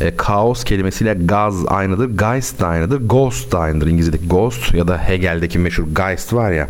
E, 0.01 0.17
kaos 0.17 0.65
kelimesiyle 0.65 1.15
gaz 1.15 1.67
aynıdır. 1.67 2.19
Geist 2.19 2.61
de 2.61 2.67
aynıdır. 2.67 3.09
Ghost 3.09 3.53
da 3.53 3.59
aynıdır. 3.59 3.87
İngilizce'deki 3.87 4.29
ghost 4.29 4.75
ya 4.75 4.89
da 4.89 4.99
Hegel'deki 4.99 5.59
meşhur 5.59 5.85
Geist 5.97 6.33
var 6.33 6.53
ya. 6.53 6.69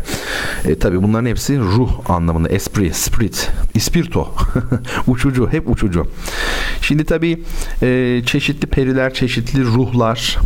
E, 0.65 0.79
tabii 0.79 1.03
bunların 1.03 1.25
hepsi 1.25 1.59
ruh 1.59 1.91
anlamında. 2.09 2.49
Esprit, 2.49 2.95
spirit, 2.95 3.51
ispirto. 3.73 4.32
uçucu, 5.07 5.47
hep 5.51 5.69
uçucu. 5.69 6.07
Şimdi 6.81 7.05
tabii 7.05 7.43
e, 7.81 8.21
çeşitli 8.25 8.67
periler 8.67 9.13
çeşitli 9.13 9.63
ruhlar 9.63 10.37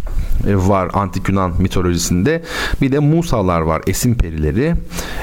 e, 0.48 0.56
var 0.56 0.90
antik 0.94 1.30
Yunan 1.30 1.54
mitolojisinde. 1.60 2.44
Bir 2.82 2.92
de 2.92 3.00
Musalar 3.00 3.62
var, 3.62 3.82
esin 3.88 4.16
perileri. 4.16 4.74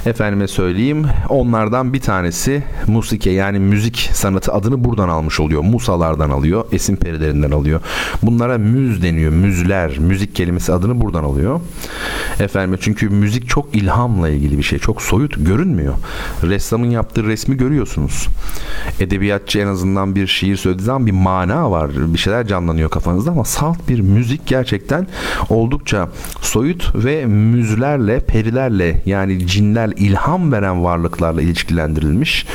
Efendime 0.06 0.48
söyleyeyim 0.48 1.06
onlardan 1.28 1.92
bir 1.92 2.00
tanesi 2.00 2.62
musike 2.86 3.30
yani 3.30 3.58
müzik 3.58 4.10
sanatı 4.12 4.52
adını 4.52 4.84
buradan 4.84 5.08
almış 5.08 5.40
oluyor. 5.40 5.62
Musalardan 5.62 6.30
alıyor, 6.30 6.64
esin 6.72 6.96
perilerinden 6.96 7.50
alıyor. 7.50 7.80
Bunlara 8.22 8.58
müz 8.58 9.02
deniyor, 9.02 9.32
müzler, 9.32 9.98
müzik 9.98 10.34
kelimesi 10.34 10.72
adını 10.72 11.00
buradan 11.00 11.24
alıyor. 11.24 11.60
Efendim 12.40 12.78
çünkü 12.82 13.08
müzik 13.08 13.48
çok 13.48 13.74
ilhamla 13.76 14.28
ilgili 14.28 14.58
bir 14.58 14.62
şey. 14.62 14.78
Çok 14.78 15.02
soyut 15.02 15.46
görünmüyor. 15.46 15.94
Ressamın 16.42 16.90
yaptığı 16.90 17.24
resmi 17.24 17.56
görüyorsunuz. 17.56 18.28
Edebiyatçı 19.00 19.58
en 19.58 19.66
azından 19.66 20.14
bir 20.14 20.26
şiir 20.26 20.56
söylediği 20.56 20.86
zaman 20.86 21.06
bir 21.06 21.12
mana 21.12 21.70
var. 21.70 21.90
Bir 22.14 22.18
şeyler 22.18 22.46
canlanıyor 22.46 22.90
kafanızda 22.90 23.30
ama 23.30 23.44
salt 23.44 23.88
bir 23.88 24.00
müzik 24.00 24.46
gerçekten 24.46 25.06
oldukça 25.48 26.08
soyut 26.40 26.92
ve 26.94 27.26
müzlerle, 27.26 28.20
perilerle 28.20 29.02
yani 29.06 29.46
cinler 29.46 29.90
ilham 29.96 30.52
veren 30.52 30.84
varlıklarla 30.84 31.42
ilişkilendirilmiş. 31.42 32.46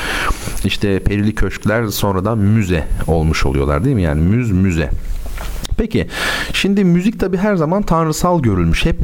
İşte 0.66 1.00
perili 1.00 1.36
köşkler 1.36 1.88
sonradan 1.88 2.38
müze 2.38 2.88
olmuş 3.08 3.46
oluyorlar 3.46 3.86
değil 3.86 3.96
mi? 3.96 4.02
Yani 4.02 4.22
müz 4.22 4.52
müze. 4.52 4.90
Peki 5.80 6.08
şimdi 6.54 6.84
müzik 6.84 7.20
tabi 7.20 7.38
her 7.38 7.56
zaman 7.56 7.82
tanrısal 7.82 8.42
görülmüş. 8.42 8.86
Hep 8.86 8.98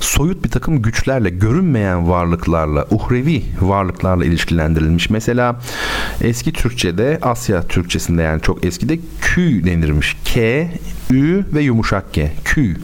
soyut 0.00 0.44
bir 0.44 0.50
takım 0.50 0.82
güçlerle, 0.82 1.30
görünmeyen 1.30 2.08
varlıklarla, 2.08 2.86
uhrevi 2.90 3.42
varlıklarla 3.60 4.24
ilişkilendirilmiş. 4.24 5.10
Mesela 5.10 5.60
eski 6.20 6.52
Türkçe'de, 6.52 7.18
Asya 7.22 7.62
Türkçesinde 7.62 8.22
yani 8.22 8.42
çok 8.42 8.64
eskide 8.64 8.98
kü 9.20 9.64
denirmiş. 9.64 10.16
K, 10.24 10.40
Ü 11.10 11.44
ve 11.54 11.62
yumuşak 11.62 12.12
G. 12.12 12.32
Kü. 12.44 12.76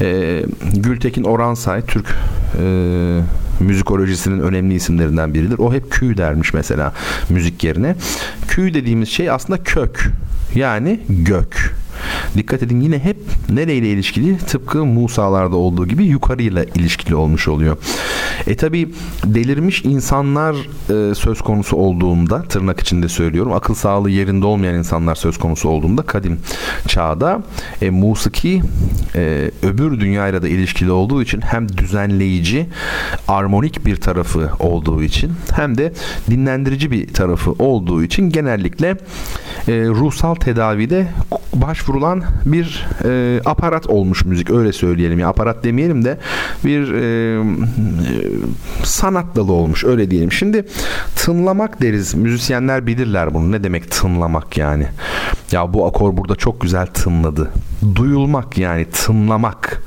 Ee, 0.00 0.42
Gültekin 0.74 1.24
Oransay, 1.24 1.82
Türk 1.86 2.14
e, 2.60 3.20
müzikolojisinin 3.60 4.40
önemli 4.40 4.74
isimlerinden 4.74 5.34
biridir. 5.34 5.58
O 5.58 5.72
hep 5.72 5.92
kü 5.92 6.16
dermiş 6.16 6.54
mesela 6.54 6.92
müzik 7.28 7.64
yerine. 7.64 7.96
Kü 8.48 8.74
dediğimiz 8.74 9.08
şey 9.08 9.30
aslında 9.30 9.62
kök. 9.62 10.10
Yani 10.54 11.00
gök. 11.08 11.81
Dikkat 12.36 12.62
edin 12.62 12.80
yine 12.80 12.98
hep 12.98 13.16
nereyle 13.50 13.88
ilişkili? 13.88 14.38
Tıpkı 14.38 14.84
Musa'larda 14.84 15.56
olduğu 15.56 15.86
gibi 15.86 16.04
yukarıyla 16.04 16.64
ilişkili 16.64 17.14
olmuş 17.14 17.48
oluyor. 17.48 17.76
E 18.46 18.56
tabi 18.56 18.88
delirmiş 19.24 19.84
insanlar 19.84 20.54
e, 21.10 21.14
söz 21.14 21.40
konusu 21.40 21.76
olduğunda 21.76 22.42
tırnak 22.42 22.80
içinde 22.80 23.08
söylüyorum 23.08 23.52
akıl 23.52 23.74
sağlığı 23.74 24.10
yerinde 24.10 24.46
olmayan 24.46 24.74
insanlar 24.74 25.14
söz 25.14 25.38
konusu 25.38 25.68
olduğunda 25.68 26.02
kadim 26.02 26.40
çağda 26.88 27.42
e, 27.82 27.90
musiki 27.90 28.62
e, 29.14 29.50
öbür 29.62 30.00
dünyayla 30.00 30.42
da 30.42 30.48
ilişkili 30.48 30.90
olduğu 30.90 31.22
için 31.22 31.40
hem 31.40 31.68
düzenleyici 31.68 32.66
armonik 33.28 33.86
bir 33.86 33.96
tarafı 33.96 34.50
olduğu 34.58 35.02
için 35.02 35.32
hem 35.54 35.78
de 35.78 35.92
dinlendirici 36.30 36.90
bir 36.90 37.12
tarafı 37.12 37.52
olduğu 37.52 38.02
için 38.02 38.30
genellikle 38.30 38.88
e, 38.88 38.96
ruhsal 39.72 40.34
tedavide 40.34 41.06
başvurulan 41.92 42.22
bir 42.46 42.86
e, 43.04 43.40
aparat 43.44 43.86
olmuş 43.86 44.24
müzik 44.24 44.50
öyle 44.50 44.72
söyleyelim 44.72 45.18
ya 45.18 45.28
aparat 45.28 45.64
demeyelim 45.64 46.04
de 46.04 46.18
bir 46.64 46.92
e, 46.92 47.42
sanat 48.84 49.36
dalı 49.36 49.52
olmuş 49.52 49.84
öyle 49.84 50.10
diyelim. 50.10 50.32
Şimdi 50.32 50.64
tınlamak 51.16 51.82
deriz. 51.82 52.14
Müzisyenler 52.14 52.86
bilirler 52.86 53.34
bunu. 53.34 53.52
Ne 53.52 53.64
demek 53.64 53.90
tınlamak 53.90 54.56
yani? 54.56 54.86
Ya 55.52 55.74
bu 55.74 55.86
akor 55.86 56.16
burada 56.16 56.36
çok 56.36 56.60
güzel 56.60 56.86
tınladı. 56.86 57.50
Duyulmak 57.94 58.58
yani 58.58 58.84
tınlamak 58.84 59.82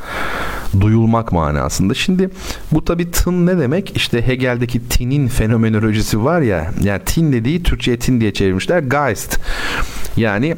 duyulmak 0.81 1.31
manasında. 1.31 1.93
Şimdi 1.93 2.29
bu 2.71 2.85
tabi 2.85 3.11
tın 3.11 3.45
ne 3.45 3.57
demek? 3.57 3.97
İşte 3.97 4.27
Hegel'deki 4.27 4.87
tinin 4.87 5.27
fenomenolojisi 5.27 6.23
var 6.23 6.41
ya 6.41 6.71
yani 6.83 7.01
tin 7.05 7.33
dediği 7.33 7.63
Türkçe'ye 7.63 7.99
tin 7.99 8.21
diye 8.21 8.33
çevirmişler. 8.33 8.79
Geist 8.79 9.39
yani 10.17 10.55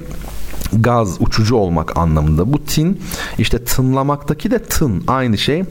gaz 0.74 1.18
uçucu 1.20 1.56
olmak 1.56 1.98
anlamında. 1.98 2.54
Bu 2.54 2.64
tin 2.64 3.02
işte 3.38 3.64
tınlamaktaki 3.64 4.52
de 4.52 4.60
tın 4.60 5.04
aynı 5.08 5.38
şey. 5.38 5.64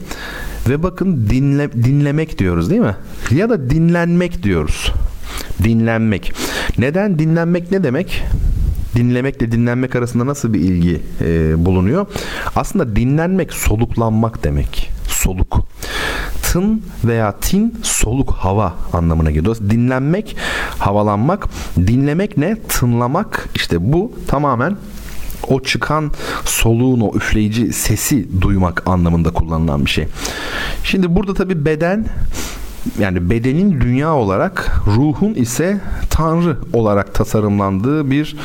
Ve 0.69 0.83
bakın 0.83 1.27
dinle, 1.29 1.73
dinlemek 1.73 2.39
diyoruz 2.39 2.69
değil 2.69 2.81
mi? 2.81 2.95
Ya 3.31 3.49
da 3.49 3.69
dinlenmek 3.69 4.43
diyoruz. 4.43 4.91
Dinlenmek. 5.63 6.33
Neden 6.77 7.19
dinlenmek 7.19 7.71
ne 7.71 7.83
demek? 7.83 8.23
dinlemekle 8.95 9.51
dinlenmek 9.51 9.95
arasında 9.95 10.25
nasıl 10.25 10.53
bir 10.53 10.59
ilgi 10.59 11.01
e, 11.21 11.65
bulunuyor? 11.65 12.05
Aslında 12.55 12.95
dinlenmek 12.95 13.53
soluklanmak 13.53 14.43
demek. 14.43 14.89
Soluk. 15.09 15.66
Tın 16.51 16.81
veya 17.05 17.31
tin 17.31 17.75
soluk 17.83 18.31
hava 18.31 18.73
anlamına 18.93 19.31
geliyor. 19.31 19.55
Dinlenmek, 19.69 20.37
havalanmak, 20.79 21.47
dinlemek 21.77 22.37
ne? 22.37 22.55
Tınlamak 22.61 23.49
işte 23.55 23.93
bu 23.93 24.11
tamamen 24.27 24.77
o 25.47 25.59
çıkan 25.59 26.11
soluğun 26.45 26.99
o 26.99 27.15
üfleyici 27.15 27.73
sesi 27.73 28.41
duymak 28.41 28.87
anlamında 28.87 29.33
kullanılan 29.33 29.85
bir 29.85 29.89
şey. 29.89 30.07
Şimdi 30.83 31.15
burada 31.15 31.33
tabi 31.33 31.65
beden 31.65 32.05
yani 32.99 33.29
bedenin 33.29 33.81
dünya 33.81 34.13
olarak 34.13 34.81
ruhun 34.87 35.33
ise 35.33 35.77
tanrı 36.09 36.57
olarak 36.73 37.13
tasarımlandığı 37.13 38.11
bir 38.11 38.35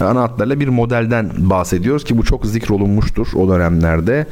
ana 0.00 0.22
hatlarla 0.22 0.60
bir 0.60 0.68
modelden 0.68 1.30
bahsediyoruz 1.38 2.04
ki 2.04 2.18
bu 2.18 2.24
çok 2.24 2.46
zikrolunmuştur 2.46 3.28
o 3.36 3.48
dönemlerde. 3.48 4.26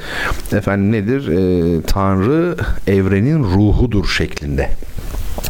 Efendim 0.53 0.93
nedir? 0.93 1.29
E, 1.29 1.83
tanrı 1.83 2.57
evrenin 2.87 3.45
ruhudur 3.45 4.07
şeklinde. 4.07 4.71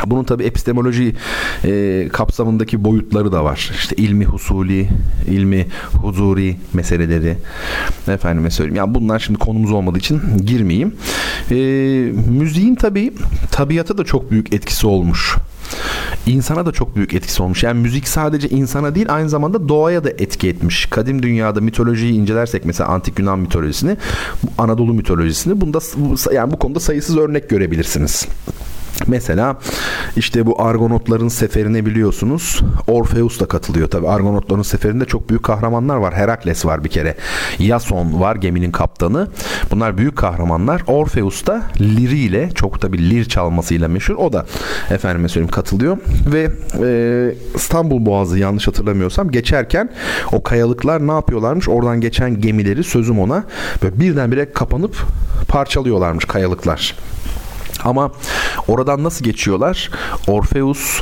Bunun 0.06 0.24
tabi 0.24 0.44
epistemoloji 0.44 1.14
e, 1.64 2.08
kapsamındaki 2.12 2.84
boyutları 2.84 3.32
da 3.32 3.44
var. 3.44 3.70
İşte 3.74 3.96
ilmi 3.96 4.24
husuli, 4.24 4.88
ilmi 5.26 5.66
huzuri 5.92 6.56
meseleleri. 6.72 7.36
Efendime 8.08 8.50
söyleyeyim. 8.50 8.76
Yani 8.76 8.94
bunlar 8.94 9.18
şimdi 9.18 9.38
konumuz 9.38 9.72
olmadığı 9.72 9.98
için 9.98 10.20
girmeyeyim. 10.46 10.94
E, 11.50 11.56
müziğin 12.30 12.74
tabi 12.74 13.12
tabiata 13.50 13.98
da 13.98 14.04
çok 14.04 14.30
büyük 14.30 14.54
etkisi 14.54 14.86
olmuş 14.86 15.36
insana 16.26 16.66
da 16.66 16.72
çok 16.72 16.96
büyük 16.96 17.14
etkisi 17.14 17.42
olmuş. 17.42 17.62
Yani 17.62 17.80
müzik 17.80 18.08
sadece 18.08 18.48
insana 18.48 18.94
değil 18.94 19.06
aynı 19.14 19.28
zamanda 19.28 19.68
doğaya 19.68 20.04
da 20.04 20.10
etki 20.10 20.48
etmiş. 20.48 20.86
Kadim 20.86 21.22
dünyada 21.22 21.60
mitolojiyi 21.60 22.12
incelersek 22.12 22.64
mesela 22.64 22.90
antik 22.90 23.18
Yunan 23.18 23.38
mitolojisini, 23.38 23.96
Anadolu 24.58 24.94
mitolojisini 24.94 25.60
bunda 25.60 25.78
yani 26.32 26.52
bu 26.52 26.58
konuda 26.58 26.80
sayısız 26.80 27.16
örnek 27.16 27.50
görebilirsiniz. 27.50 28.26
Mesela 29.06 29.58
işte 30.16 30.46
bu 30.46 30.62
Argonotların 30.62 31.28
seferine 31.28 31.86
biliyorsunuz 31.86 32.60
Orpheus 32.86 33.40
da 33.40 33.46
katılıyor. 33.46 33.90
Tabi 33.90 34.08
Argonotların 34.08 34.62
seferinde 34.62 35.04
çok 35.04 35.28
büyük 35.28 35.42
kahramanlar 35.42 35.96
var. 35.96 36.14
Herakles 36.14 36.66
var 36.66 36.84
bir 36.84 36.88
kere. 36.88 37.16
Yason 37.58 38.20
var 38.20 38.36
geminin 38.36 38.70
kaptanı. 38.70 39.28
Bunlar 39.70 39.98
büyük 39.98 40.16
kahramanlar. 40.16 40.82
Orpheus 40.86 41.46
da 41.46 41.62
liriyle 41.80 42.50
çok 42.54 42.80
tabi 42.80 43.10
lir 43.10 43.24
çalmasıyla 43.24 43.88
meşhur. 43.88 44.14
O 44.14 44.32
da 44.32 44.46
efendime 44.90 45.28
söyleyeyim 45.28 45.50
katılıyor. 45.50 45.98
Ve 46.32 46.50
e, 46.82 47.34
İstanbul 47.54 48.06
Boğazı 48.06 48.38
yanlış 48.38 48.68
hatırlamıyorsam 48.68 49.30
geçerken 49.30 49.90
o 50.32 50.42
kayalıklar 50.42 51.06
ne 51.06 51.12
yapıyorlarmış? 51.12 51.68
Oradan 51.68 52.00
geçen 52.00 52.40
gemileri 52.40 52.84
sözüm 52.84 53.18
ona 53.18 53.44
böyle 53.82 54.00
birdenbire 54.00 54.52
kapanıp 54.52 54.96
parçalıyorlarmış 55.48 56.24
kayalıklar. 56.24 56.94
Ama 57.86 58.10
oradan 58.68 59.04
nasıl 59.04 59.24
geçiyorlar? 59.24 59.90
Orpheus 60.26 61.00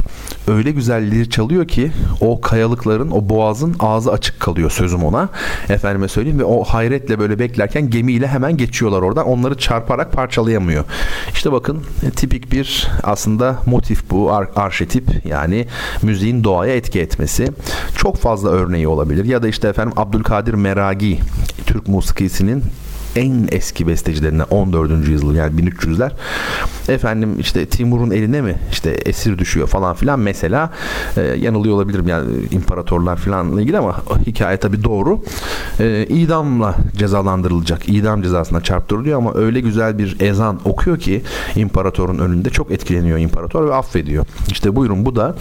öyle 0.48 0.70
güzelleri 0.70 1.30
çalıyor 1.30 1.68
ki 1.68 1.92
o 2.20 2.40
kayalıkların, 2.40 3.10
o 3.10 3.28
boğazın 3.28 3.76
ağzı 3.80 4.12
açık 4.12 4.40
kalıyor 4.40 4.70
sözüm 4.70 5.04
ona. 5.04 5.28
Efendime 5.68 6.08
söyleyeyim 6.08 6.38
ve 6.38 6.44
o 6.44 6.64
hayretle 6.64 7.18
böyle 7.18 7.38
beklerken 7.38 7.90
gemiyle 7.90 8.26
hemen 8.26 8.56
geçiyorlar 8.56 9.02
oradan. 9.02 9.26
Onları 9.26 9.58
çarparak 9.58 10.12
parçalayamıyor. 10.12 10.84
İşte 11.32 11.52
bakın 11.52 11.82
tipik 12.16 12.52
bir 12.52 12.88
aslında 13.02 13.58
motif 13.66 14.10
bu. 14.10 14.32
Ar 14.32 14.48
arşetip 14.56 15.26
yani 15.26 15.66
müziğin 16.02 16.44
doğaya 16.44 16.76
etki 16.76 17.00
etmesi. 17.00 17.48
Çok 17.96 18.16
fazla 18.16 18.48
örneği 18.48 18.88
olabilir. 18.88 19.24
Ya 19.24 19.42
da 19.42 19.48
işte 19.48 19.68
efendim 19.68 19.92
Abdülkadir 19.96 20.54
Meragi 20.54 21.18
Türk 21.66 21.88
musikisinin 21.88 22.64
en 23.16 23.48
eski 23.52 23.86
bestecilerinden 23.86 24.46
14. 24.50 25.08
yüzyıl 25.08 25.34
yani 25.34 25.60
1300'ler 25.60 26.10
efendim 26.88 27.40
işte 27.40 27.66
Timur'un 27.66 28.10
eline 28.10 28.40
mi 28.40 28.56
işte 28.72 28.90
esir 28.90 29.38
düşüyor 29.38 29.66
falan 29.66 29.94
filan? 29.94 30.20
Mesela 30.20 30.70
e, 31.16 31.20
yanılıyor 31.20 31.74
olabilirim 31.74 32.08
yani 32.08 32.30
imparatorlar 32.50 33.16
filanla 33.16 33.62
ilgili 33.62 33.78
ama 33.78 33.96
hikaye 34.26 34.56
tabi 34.56 34.84
doğru. 34.84 35.20
E, 35.80 36.06
idamla 36.08 36.74
cezalandırılacak 36.96 37.88
idam 37.88 38.22
cezasına 38.22 38.60
çarptırılıyor 38.60 39.18
ama 39.18 39.34
öyle 39.34 39.60
güzel 39.60 39.98
bir 39.98 40.20
ezan 40.20 40.60
okuyor 40.64 40.98
ki 40.98 41.22
imparatorun 41.56 42.18
önünde 42.18 42.50
çok 42.50 42.70
etkileniyor 42.70 43.18
imparator 43.18 43.68
ve 43.68 43.74
affediyor. 43.74 44.26
İşte 44.50 44.76
buyurun 44.76 45.04
bu 45.04 45.16
da 45.16 45.36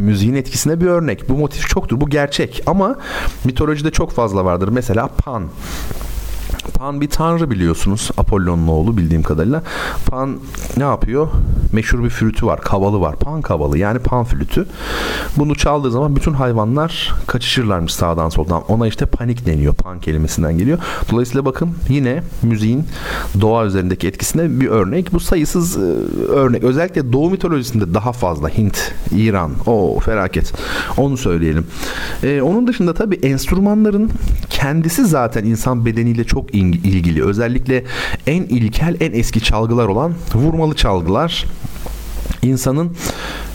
müziğin 0.00 0.34
etkisine 0.34 0.80
bir 0.80 0.86
örnek. 0.86 1.28
Bu 1.28 1.36
motif 1.36 1.68
çoktur 1.68 2.00
bu 2.00 2.10
gerçek 2.10 2.62
ama 2.66 2.96
mitolojide 3.44 3.90
çok 3.90 4.12
fazla 4.12 4.44
vardır. 4.44 4.68
Mesela 4.72 5.06
Pan 5.06 5.42
Pan 6.74 7.00
bir 7.00 7.10
tanrı 7.10 7.50
biliyorsunuz. 7.50 8.10
Apollon'un 8.16 8.68
oğlu 8.68 8.96
bildiğim 8.96 9.22
kadarıyla. 9.22 9.62
Pan 10.06 10.36
ne 10.76 10.82
yapıyor? 10.82 11.28
Meşhur 11.72 12.04
bir 12.04 12.10
flütü 12.10 12.46
var. 12.46 12.60
Kavalı 12.60 13.00
var. 13.00 13.16
Pan 13.16 13.42
kavalı 13.42 13.78
yani 13.78 13.98
pan 13.98 14.24
flütü. 14.24 14.66
Bunu 15.36 15.54
çaldığı 15.54 15.90
zaman 15.90 16.16
bütün 16.16 16.32
hayvanlar 16.32 17.14
kaçışırlarmış 17.26 17.94
sağdan 17.94 18.28
soldan. 18.28 18.62
Ona 18.68 18.86
işte 18.86 19.06
panik 19.06 19.46
deniyor. 19.46 19.74
Pan 19.74 20.00
kelimesinden 20.00 20.58
geliyor. 20.58 20.78
Dolayısıyla 21.10 21.44
bakın 21.44 21.70
yine 21.88 22.22
müziğin 22.42 22.84
doğa 23.40 23.64
üzerindeki 23.64 24.08
etkisine 24.08 24.60
bir 24.60 24.68
örnek. 24.68 25.12
Bu 25.12 25.20
sayısız 25.20 25.76
e, 25.76 25.80
örnek. 26.28 26.64
Özellikle 26.64 27.12
Doğu 27.12 27.30
mitolojisinde 27.30 27.94
daha 27.94 28.12
fazla. 28.12 28.48
Hint, 28.48 28.92
İran. 29.16 29.52
O 29.66 30.00
felaket. 30.00 30.52
Onu 30.96 31.16
söyleyelim. 31.16 31.66
Ee, 32.22 32.42
onun 32.42 32.66
dışında 32.66 32.94
tabii 32.94 33.14
enstrümanların 33.16 34.10
kendisi 34.50 35.06
zaten 35.06 35.44
insan 35.44 35.86
bedeniyle 35.86 36.24
çok 36.24 36.51
ilgili. 36.52 37.24
Özellikle 37.24 37.84
en 38.26 38.42
ilkel, 38.42 38.96
en 39.00 39.12
eski 39.12 39.40
çalgılar 39.40 39.86
olan 39.86 40.14
vurmalı 40.34 40.76
çalgılar 40.76 41.44
insanın 42.42 42.92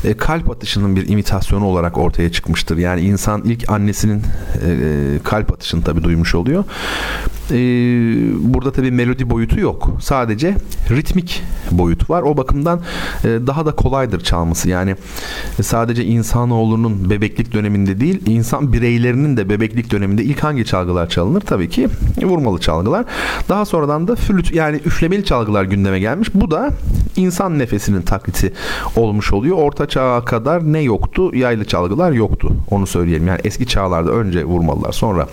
e, 0.03 0.17
kalp 0.17 0.49
atışının 0.51 0.95
bir 0.95 1.09
imitasyonu 1.09 1.65
olarak 1.65 1.97
ortaya 1.97 2.31
çıkmıştır. 2.31 2.77
Yani 2.77 3.01
insan 3.01 3.43
ilk 3.43 3.69
annesinin 3.69 4.21
e, 4.65 4.71
e 4.71 5.19
kalp 5.23 5.53
atışını 5.53 5.83
tabi 5.83 6.03
duymuş 6.03 6.35
oluyor. 6.35 6.63
E, 7.51 7.57
burada 8.53 8.71
tabi 8.71 8.91
melodi 8.91 9.29
boyutu 9.29 9.59
yok. 9.59 9.97
Sadece 10.01 10.55
ritmik 10.89 11.43
boyut 11.71 12.09
var. 12.09 12.21
O 12.21 12.37
bakımdan 12.37 12.81
e, 13.23 13.27
daha 13.27 13.65
da 13.65 13.71
kolaydır 13.71 14.21
çalması. 14.23 14.69
Yani 14.69 14.95
sadece 15.61 16.05
insanoğlunun 16.05 17.09
bebeklik 17.09 17.53
döneminde 17.53 17.99
değil, 17.99 18.21
insan 18.25 18.73
bireylerinin 18.73 19.37
de 19.37 19.49
bebeklik 19.49 19.91
döneminde 19.91 20.23
ilk 20.23 20.43
hangi 20.43 20.65
çalgılar 20.65 21.09
çalınır? 21.09 21.41
Tabii 21.41 21.69
ki 21.69 21.87
vurmalı 22.23 22.59
çalgılar. 22.59 23.05
Daha 23.49 23.65
sonradan 23.65 24.07
da 24.07 24.15
flüt 24.15 24.53
yani 24.53 24.77
üflemeli 24.85 25.25
çalgılar 25.25 25.63
gündeme 25.63 25.99
gelmiş. 25.99 26.29
Bu 26.33 26.51
da 26.51 26.71
insan 27.17 27.59
nefesinin 27.59 28.01
taklidi 28.01 28.53
olmuş 28.95 29.33
oluyor. 29.33 29.57
Orta 29.57 29.87
çağa 29.87 30.25
kadar 30.25 30.73
ne 30.73 30.79
yoktu? 30.79 31.35
Yaylı 31.35 31.65
çalgılar 31.65 32.11
yoktu. 32.11 32.51
Onu 32.71 32.87
söyleyelim. 32.87 33.27
Yani 33.27 33.39
eski 33.43 33.67
çağlarda 33.67 34.11
önce 34.11 34.45
vurmalılar 34.45 34.91
sonra 34.91 35.27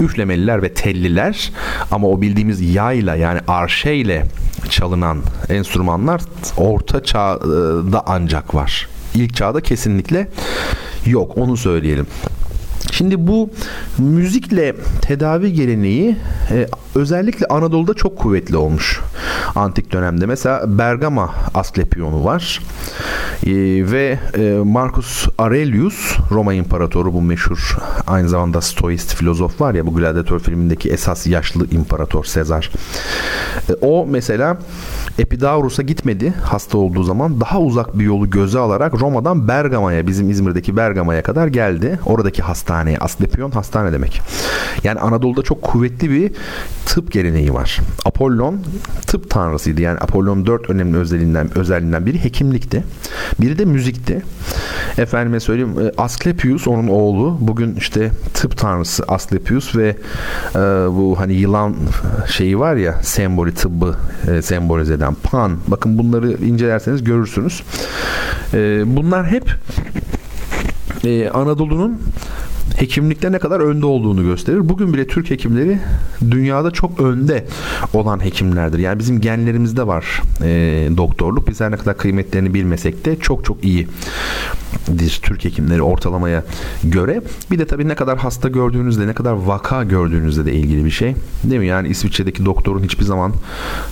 üflemeliler 0.00 0.62
ve 0.62 0.74
telliler 0.74 1.52
ama 1.90 2.08
o 2.08 2.20
bildiğimiz 2.20 2.74
yayla 2.74 3.16
yani 3.16 3.40
arşeyle 3.48 4.26
çalınan 4.70 5.18
enstrümanlar 5.48 6.20
orta 6.56 7.04
çağda 7.04 8.02
ancak 8.06 8.54
var. 8.54 8.88
İlk 9.14 9.36
çağda 9.36 9.60
kesinlikle 9.60 10.28
yok 11.06 11.38
onu 11.38 11.56
söyleyelim. 11.56 12.06
Şimdi 12.98 13.26
bu 13.26 13.50
müzikle 13.98 14.76
tedavi 15.02 15.52
geleneği 15.52 16.16
e, 16.50 16.66
özellikle 16.94 17.46
Anadolu'da 17.46 17.94
çok 17.94 18.18
kuvvetli 18.18 18.56
olmuş 18.56 19.00
antik 19.54 19.92
dönemde. 19.92 20.26
Mesela 20.26 20.78
Bergama 20.78 21.34
Asklepiyonu 21.54 22.24
var 22.24 22.60
e, 23.46 23.52
ve 23.92 24.18
e, 24.38 24.58
Marcus 24.64 25.26
Aurelius 25.38 26.16
Roma 26.30 26.54
İmparatoru 26.54 27.12
bu 27.12 27.22
meşhur 27.22 27.76
aynı 28.06 28.28
zamanda 28.28 28.60
stoist 28.60 29.14
filozof 29.14 29.60
var 29.60 29.74
ya 29.74 29.86
bu 29.86 29.94
Gladiator 29.94 30.40
filmindeki 30.40 30.90
esas 30.90 31.26
yaşlı 31.26 31.66
imparator 31.70 32.24
Sezar. 32.24 32.70
E, 33.68 33.72
o 33.80 34.06
mesela 34.06 34.58
Epidaurus'a 35.18 35.82
gitmedi 35.82 36.34
hasta 36.42 36.78
olduğu 36.78 37.02
zaman 37.02 37.40
daha 37.40 37.60
uzak 37.60 37.98
bir 37.98 38.04
yolu 38.04 38.30
göze 38.30 38.58
alarak 38.58 39.00
Roma'dan 39.00 39.48
Bergama'ya 39.48 40.06
bizim 40.06 40.30
İzmir'deki 40.30 40.76
Bergama'ya 40.76 41.22
kadar 41.22 41.46
geldi. 41.46 41.98
Oradaki 42.06 42.42
hastaneye 42.88 42.98
Asklepion 42.98 43.50
hastane 43.50 43.92
demek. 43.92 44.20
Yani 44.84 45.00
Anadolu'da 45.00 45.42
çok 45.42 45.62
kuvvetli 45.62 46.10
bir 46.10 46.32
tıp 46.86 47.12
geleneği 47.12 47.54
var. 47.54 47.80
Apollon 48.04 48.60
tıp 49.06 49.30
tanrısıydı. 49.30 49.80
Yani 49.82 49.98
Apollon 49.98 50.46
dört 50.46 50.70
önemli 50.70 50.96
özelliğinden, 50.96 51.58
özelliğinden 51.58 52.06
biri 52.06 52.24
hekimlikti. 52.24 52.84
Biri 53.40 53.58
de 53.58 53.64
müzikti. 53.64 54.22
Efendime 54.98 55.40
söyleyeyim 55.40 55.74
e, 55.80 56.02
Asklepius 56.02 56.68
onun 56.68 56.88
oğlu. 56.88 57.38
Bugün 57.40 57.76
işte 57.76 58.10
tıp 58.34 58.58
tanrısı 58.58 59.04
Asklepius 59.08 59.76
ve 59.76 59.96
e, 60.54 60.58
bu 60.90 61.14
hani 61.18 61.34
yılan 61.34 61.74
şeyi 62.26 62.58
var 62.58 62.76
ya 62.76 63.02
sembolü 63.02 63.54
tıbbı 63.54 63.96
e, 64.30 64.42
sembolize 64.42 64.94
eden 64.94 65.14
Pan. 65.22 65.56
Bakın 65.66 65.98
bunları 65.98 66.32
incelerseniz 66.32 67.04
görürsünüz. 67.04 67.62
E, 68.54 68.82
bunlar 68.86 69.26
hep 69.26 69.54
e, 71.04 71.28
Anadolu'nun 71.28 72.00
hekimlikte 72.78 73.32
ne 73.32 73.38
kadar 73.38 73.60
önde 73.60 73.86
olduğunu 73.86 74.22
gösterir. 74.22 74.68
Bugün 74.68 74.94
bile 74.94 75.06
Türk 75.06 75.30
hekimleri 75.30 75.78
dünyada 76.30 76.70
çok 76.70 77.00
önde 77.00 77.44
olan 77.94 78.24
hekimlerdir. 78.24 78.78
Yani 78.78 78.98
bizim 78.98 79.20
genlerimizde 79.20 79.86
var 79.86 80.22
e, 80.42 80.88
doktorluk. 80.96 81.48
Biz 81.48 81.60
her 81.60 81.70
ne 81.70 81.76
kadar 81.76 81.96
kıymetlerini 81.96 82.54
bilmesek 82.54 83.04
de 83.04 83.18
çok 83.18 83.44
çok 83.44 83.64
iyi 83.64 83.88
Türk 85.22 85.44
hekimleri 85.44 85.82
ortalamaya 85.82 86.44
göre. 86.84 87.22
Bir 87.50 87.58
de 87.58 87.66
tabii 87.66 87.88
ne 87.88 87.94
kadar 87.94 88.18
hasta 88.18 88.48
gördüğünüzde, 88.48 89.06
ne 89.06 89.12
kadar 89.12 89.32
vaka 89.32 89.84
gördüğünüzde 89.84 90.46
de 90.46 90.52
ilgili 90.52 90.84
bir 90.84 90.90
şey. 90.90 91.14
Değil 91.44 91.60
mi? 91.60 91.66
Yani 91.66 91.88
İsviçre'deki 91.88 92.44
doktorun 92.44 92.82
hiçbir 92.82 93.04
zaman 93.04 93.32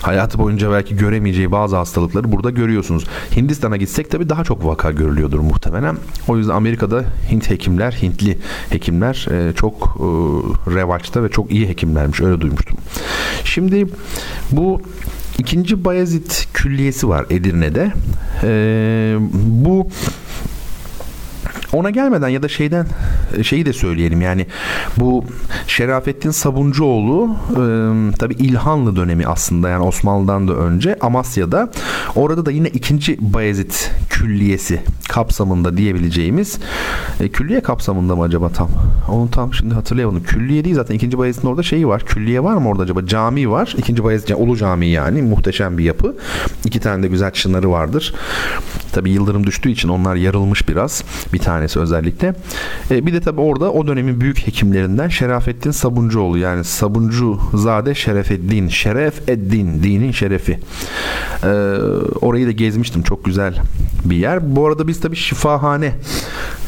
hayatı 0.01 0.39
boyunca 0.39 0.71
belki 0.71 0.97
göremeyeceği 0.97 1.51
bazı 1.51 1.75
hastalıkları 1.75 2.31
burada 2.31 2.49
görüyorsunuz. 2.49 3.03
Hindistan'a 3.35 3.77
gitsek 3.77 4.11
tabii 4.11 4.29
daha 4.29 4.43
çok 4.43 4.65
vaka 4.65 4.91
görülüyordur 4.91 5.39
muhtemelen. 5.39 5.97
O 6.27 6.37
yüzden 6.37 6.53
Amerika'da 6.53 7.05
Hint 7.31 7.49
hekimler, 7.49 7.91
Hintli 7.91 8.37
hekimler 8.69 9.27
e, 9.31 9.53
çok 9.53 9.73
e, 9.99 10.05
revaçta 10.75 11.23
ve 11.23 11.29
çok 11.29 11.51
iyi 11.51 11.69
hekimlermiş. 11.69 12.21
Öyle 12.21 12.41
duymuştum. 12.41 12.77
Şimdi 13.43 13.87
bu 14.51 14.81
ikinci 15.37 15.85
Bayezid 15.85 16.31
Külliyesi 16.53 17.09
var 17.09 17.25
Edirne'de. 17.29 17.91
Ee, 18.43 19.17
bu 19.43 19.87
ona 21.77 21.89
gelmeden 21.89 22.27
ya 22.27 22.43
da 22.43 22.47
şeyden 22.47 22.87
e, 23.37 23.43
şeyi 23.43 23.65
de 23.65 23.73
söyleyelim 23.73 24.21
yani 24.21 24.45
bu 24.97 25.25
Şerafettin 25.67 26.31
Sabuncuoğlu 26.31 27.35
e, 27.51 27.57
tabi 28.17 28.33
İlhanlı 28.33 28.95
dönemi 28.95 29.27
aslında 29.27 29.69
yani 29.69 29.83
Osmanlı'dan 29.83 30.47
da 30.47 30.53
önce 30.53 30.95
Amasya'da 31.01 31.71
orada 32.15 32.45
da 32.45 32.51
yine 32.51 32.67
ikinci 32.67 33.17
Bayezid 33.33 33.71
külliyesi 34.09 34.81
kapsamında 35.09 35.77
diyebileceğimiz 35.77 36.59
e, 37.19 37.29
külliye 37.29 37.61
kapsamında 37.61 38.15
mı 38.15 38.23
acaba 38.23 38.49
tam? 38.49 38.69
Onu 39.09 39.31
tam 39.31 39.53
şimdi 39.53 39.73
hatırlayamadım. 39.73 40.23
Külliye 40.23 40.63
değil 40.63 40.75
zaten 40.75 40.95
ikinci 40.95 41.17
Bayezid'in 41.17 41.47
orada 41.47 41.63
şeyi 41.63 41.87
var. 41.87 42.05
Külliye 42.05 42.43
var 42.43 42.55
mı 42.55 42.69
orada 42.69 42.83
acaba? 42.83 43.05
Cami 43.05 43.51
var. 43.51 43.75
İkinci 43.77 44.03
Bayezid 44.03 44.29
yani 44.29 44.41
Ulu 44.41 44.57
Cami 44.57 44.87
yani 44.87 45.21
muhteşem 45.21 45.77
bir 45.77 45.83
yapı. 45.83 46.15
İki 46.65 46.79
tane 46.79 47.03
de 47.03 47.07
güzel 47.07 47.31
çınarı 47.31 47.71
vardır. 47.71 48.13
Tabi 48.91 49.09
yıldırım 49.09 49.47
düştüğü 49.47 49.69
için 49.69 49.89
onlar 49.89 50.15
yarılmış 50.15 50.69
biraz. 50.69 51.03
Bir 51.33 51.39
tanesi 51.67 51.79
özellikle. 51.79 52.33
E, 52.91 53.05
bir 53.05 53.13
de 53.13 53.19
tabi 53.19 53.41
orada 53.41 53.71
o 53.71 53.87
dönemin 53.87 54.21
büyük 54.21 54.47
hekimlerinden 54.47 55.07
Şerafettin 55.07 55.71
Sabuncuoğlu 55.71 56.37
yani 56.37 56.63
Sabuncu 56.63 57.39
Zade 57.53 57.95
Şerefeddin. 57.95 58.67
Şeref 58.67 59.29
Eddin. 59.29 59.83
Dinin 59.83 60.11
şerefi. 60.11 60.59
E, 61.43 61.47
orayı 62.21 62.47
da 62.47 62.51
gezmiştim. 62.51 63.03
Çok 63.03 63.25
güzel 63.25 63.55
bir 64.05 64.15
yer. 64.15 64.55
Bu 64.55 64.67
arada 64.67 64.87
biz 64.87 64.99
tabi 64.99 65.15
şifahane 65.15 65.93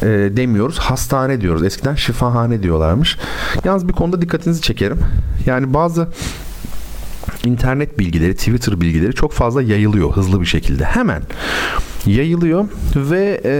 e, 0.02 0.06
demiyoruz. 0.06 0.78
Hastane 0.78 1.40
diyoruz. 1.40 1.64
Eskiden 1.64 1.94
şifahane 1.94 2.62
diyorlarmış. 2.62 3.18
Yalnız 3.64 3.88
bir 3.88 3.92
konuda 3.92 4.22
dikkatinizi 4.22 4.62
çekerim. 4.62 4.98
Yani 5.46 5.74
bazı 5.74 6.08
internet 7.44 7.98
bilgileri, 7.98 8.36
Twitter 8.36 8.80
bilgileri 8.80 9.12
çok 9.14 9.32
fazla 9.32 9.62
yayılıyor 9.62 10.12
hızlı 10.12 10.40
bir 10.40 10.46
şekilde. 10.46 10.84
Hemen 10.84 11.22
yayılıyor 12.06 12.68
ve 12.96 13.40
e, 13.44 13.52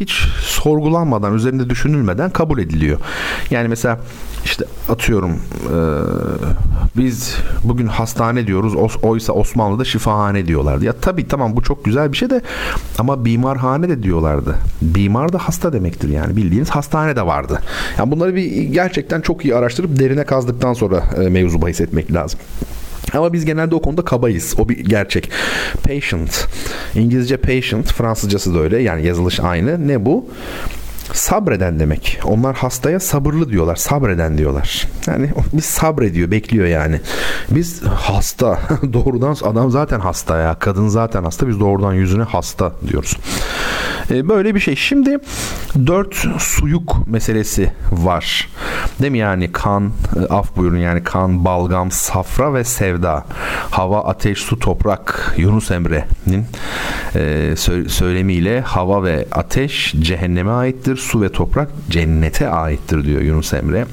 hiç 0.00 0.12
sorgulanmadan, 0.40 1.34
üzerinde 1.34 1.70
düşünülmeden 1.70 2.30
kabul 2.30 2.58
ediliyor. 2.58 3.00
Yani 3.50 3.68
mesela 3.68 4.00
işte 4.44 4.64
atıyorum 4.88 5.30
e, 5.30 5.78
biz 6.96 7.36
bugün 7.64 7.86
hastane 7.86 8.46
diyoruz 8.46 8.74
oysa 9.02 9.32
Osmanlı'da 9.32 9.84
şifahane 9.84 10.46
diyorlardı. 10.46 10.84
Ya 10.84 10.92
tabii 10.92 11.28
tamam 11.28 11.56
bu 11.56 11.62
çok 11.62 11.84
güzel 11.84 12.12
bir 12.12 12.16
şey 12.16 12.30
de 12.30 12.40
ama 12.98 13.24
bimarhane 13.24 13.88
de 13.88 14.02
diyorlardı. 14.02 14.54
Bimar 14.82 15.32
da 15.32 15.38
hasta 15.38 15.72
demektir 15.72 16.08
yani 16.08 16.36
bildiğiniz 16.36 16.70
hastane 16.70 17.16
de 17.16 17.26
vardı. 17.26 17.60
Yani 17.98 18.10
bunları 18.10 18.34
bir 18.34 18.62
gerçekten 18.62 19.20
çok 19.20 19.44
iyi 19.44 19.54
araştırıp 19.54 19.98
derine 19.98 20.24
kazdıktan 20.24 20.72
sonra 20.72 21.04
e, 21.16 21.28
mevzu 21.28 21.62
bahis 21.62 21.80
etmek 21.80 22.12
lazım. 22.12 22.40
Ama 23.14 23.32
biz 23.32 23.44
genelde 23.44 23.74
o 23.74 23.82
konuda 23.82 24.04
kabayız. 24.04 24.54
O 24.58 24.68
bir 24.68 24.78
gerçek. 24.78 25.30
Patient. 25.82 26.46
İngilizce 26.94 27.36
patient, 27.36 27.92
Fransızcası 27.92 28.54
da 28.54 28.58
öyle. 28.58 28.82
Yani 28.82 29.06
yazılış 29.06 29.40
aynı. 29.40 29.88
Ne 29.88 30.06
bu? 30.06 30.26
Sabreden 31.12 31.78
demek. 31.78 32.20
Onlar 32.24 32.56
hastaya 32.56 33.00
sabırlı 33.00 33.48
diyorlar. 33.48 33.76
Sabreden 33.76 34.38
diyorlar. 34.38 34.88
Yani 35.06 35.30
biz 35.52 35.64
sabrediyor, 35.64 36.30
bekliyor 36.30 36.66
yani. 36.66 37.00
Biz 37.50 37.82
hasta. 37.82 38.58
doğrudan 38.92 39.36
adam 39.42 39.70
zaten 39.70 40.00
hasta 40.00 40.38
ya. 40.38 40.54
Kadın 40.54 40.88
zaten 40.88 41.24
hasta. 41.24 41.48
Biz 41.48 41.60
doğrudan 41.60 41.92
yüzüne 41.92 42.22
hasta 42.22 42.72
diyoruz. 42.88 43.16
Ee, 44.10 44.28
böyle 44.28 44.54
bir 44.54 44.60
şey. 44.60 44.76
Şimdi 44.76 45.18
dört 45.86 46.14
suyuk 46.38 47.08
meselesi 47.08 47.72
var. 47.92 48.48
Değil 49.00 49.12
mi 49.12 49.18
yani 49.18 49.52
kan, 49.52 49.92
e, 50.16 50.32
af 50.32 50.56
buyurun 50.56 50.76
yani 50.76 51.04
kan, 51.04 51.44
balgam, 51.44 51.90
safra 51.90 52.54
ve 52.54 52.64
sevda. 52.64 53.24
Hava, 53.70 54.04
ateş, 54.04 54.38
su, 54.38 54.58
toprak. 54.58 55.34
Yunus 55.36 55.70
Emre'nin 55.70 56.44
e, 57.14 57.54
söylemiyle 57.88 58.60
hava 58.60 59.04
ve 59.04 59.26
ateş 59.32 59.94
cehenneme 60.00 60.50
aittir 60.50 60.91
su 60.96 61.20
ve 61.20 61.28
toprak 61.28 61.68
cennete 61.90 62.48
aittir 62.48 63.04
diyor 63.04 63.20
Yunus 63.20 63.52
Emre. 63.52 63.86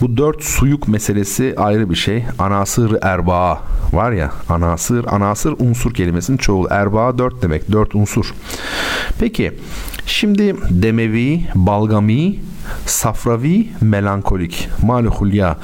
Bu 0.00 0.16
dört 0.16 0.44
suyuk 0.44 0.88
meselesi 0.88 1.54
ayrı 1.56 1.90
bir 1.90 1.94
şey. 1.94 2.24
Anasır 2.38 2.98
erbaa 3.02 3.62
var 3.92 4.12
ya 4.12 4.32
anasır 4.48 5.04
anasır 5.04 5.54
unsur 5.58 5.94
kelimesinin 5.94 6.36
çoğul 6.36 6.66
erbaa 6.70 7.18
dört 7.18 7.42
demek 7.42 7.72
dört 7.72 7.94
unsur. 7.94 8.34
Peki 9.18 9.52
şimdi 10.06 10.56
demevi, 10.70 11.46
balgami, 11.54 12.36
safravi, 12.86 13.68
melankolik, 13.80 14.68
malihulya. 14.82 15.56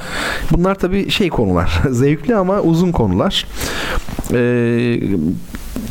Bunlar 0.51 0.75
tabi 0.75 1.11
şey 1.11 1.29
konular. 1.29 1.81
Zevkli 1.89 2.35
ama 2.35 2.61
uzun 2.61 2.91
konular. 2.91 3.45
Ee, 4.33 4.99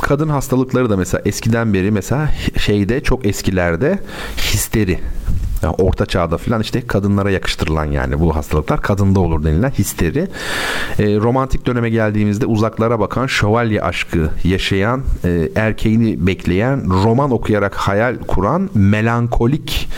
kadın 0.02 0.28
hastalıkları 0.28 0.90
da 0.90 0.96
mesela 0.96 1.22
eskiden 1.24 1.74
beri 1.74 1.90
mesela 1.90 2.30
şeyde 2.58 3.02
çok 3.02 3.26
eskilerde 3.26 3.98
histeri 4.36 4.98
yani 5.62 5.74
orta 5.78 6.06
çağda 6.06 6.38
falan 6.38 6.60
işte 6.60 6.86
kadınlara 6.86 7.30
yakıştırılan 7.30 7.84
yani 7.84 8.20
bu 8.20 8.36
hastalıklar 8.36 8.82
kadında 8.82 9.20
olur 9.20 9.44
denilen 9.44 9.70
histeri. 9.70 10.28
E, 10.98 11.16
romantik 11.16 11.66
döneme 11.66 11.90
geldiğimizde 11.90 12.46
uzaklara 12.46 13.00
bakan 13.00 13.26
şövalye 13.26 13.82
aşkı 13.82 14.30
yaşayan, 14.44 15.02
e, 15.24 15.48
erkeğini 15.54 16.26
bekleyen, 16.26 16.84
roman 16.90 17.30
okuyarak 17.30 17.74
hayal 17.74 18.16
kuran, 18.18 18.70
melankolik 18.74 19.88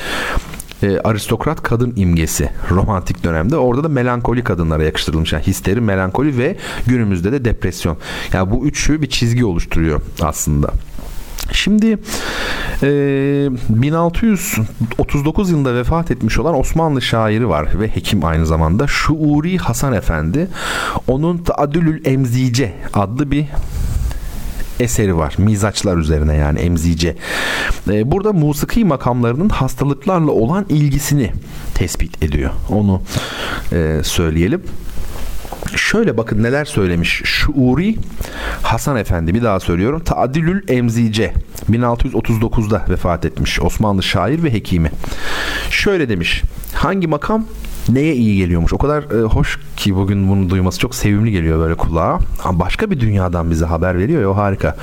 e, 0.83 0.99
aristokrat 0.99 1.63
kadın 1.63 1.93
imgesi 1.97 2.51
romantik 2.71 3.25
dönemde. 3.25 3.57
Orada 3.57 3.85
da 3.85 3.89
melankoli 3.89 4.45
kadınlara 4.45 4.85
yakıştırılmış. 4.85 5.33
Yani 5.33 5.47
histeri, 5.47 5.81
melankoli 5.81 6.39
ve 6.39 6.57
günümüzde 6.87 7.33
de 7.33 7.45
depresyon. 7.45 7.97
Yani 8.33 8.51
bu 8.51 8.67
üçü 8.67 9.03
bir 9.03 9.09
çizgi 9.09 9.45
oluşturuyor 9.45 10.01
aslında. 10.23 10.71
Şimdi 11.53 11.99
e, 12.83 12.89
1639 13.69 15.51
yılında 15.51 15.75
vefat 15.75 16.11
etmiş 16.11 16.39
olan 16.39 16.59
Osmanlı 16.59 17.03
şairi 17.03 17.49
var 17.49 17.81
ve 17.81 17.89
hekim 17.89 18.25
aynı 18.25 18.47
zamanda 18.47 18.87
Şuuri 18.87 19.59
Hasan 19.59 19.93
Efendi. 19.93 20.49
Onun 21.09 21.39
Taadülül 21.39 22.07
Emzice 22.07 22.75
adlı 22.95 23.31
bir 23.31 23.47
eseri 24.81 25.17
var. 25.17 25.35
Mizaçlar 25.39 25.97
üzerine 25.97 26.37
yani 26.37 26.59
emzice. 26.59 27.17
Ee, 27.91 28.11
burada 28.11 28.33
musiki 28.33 28.85
makamlarının 28.85 29.49
hastalıklarla 29.49 30.31
olan 30.31 30.67
ilgisini 30.69 31.33
tespit 31.75 32.23
ediyor. 32.23 32.51
Onu 32.69 33.03
e, 33.73 34.01
söyleyelim. 34.05 34.63
Şöyle 35.77 36.17
bakın 36.17 36.43
neler 36.43 36.65
söylemiş. 36.65 37.23
Şuuri 37.25 37.97
Hasan 38.63 38.97
Efendi 38.97 39.35
bir 39.35 39.43
daha 39.43 39.61
söylüyorum. 39.61 40.05
Taadilül 40.05 40.69
Emzice 40.69 41.35
1639'da 41.71 42.85
vefat 42.89 43.25
etmiş 43.25 43.61
Osmanlı 43.61 44.03
şair 44.03 44.43
ve 44.43 44.53
hekimi. 44.53 44.91
Şöyle 45.71 46.09
demiş. 46.09 46.43
Hangi 46.75 47.07
makam 47.07 47.47
neye 47.95 48.15
iyi 48.15 48.37
geliyormuş. 48.37 48.73
O 48.73 48.79
kadar 48.79 49.03
e, 49.03 49.23
hoş 49.23 49.59
ki 49.77 49.95
bugün 49.95 50.29
bunu 50.29 50.51
duyması 50.51 50.79
çok 50.79 50.95
sevimli 50.95 51.33
geliyor 51.33 51.59
böyle 51.59 51.75
kulağa. 51.75 52.19
Ama 52.45 52.59
başka 52.59 52.91
bir 52.91 53.01
dünyadan 53.01 53.51
bize 53.51 53.65
haber 53.65 53.99
veriyor 53.99 54.23
ya 54.23 54.31
o 54.31 54.37
harika. 54.37 54.77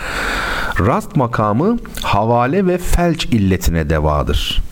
Rast 0.79 1.15
makamı 1.15 1.77
havale 2.03 2.67
ve 2.67 2.77
felç 2.77 3.25
illetine 3.25 3.89
devadır. 3.89 4.66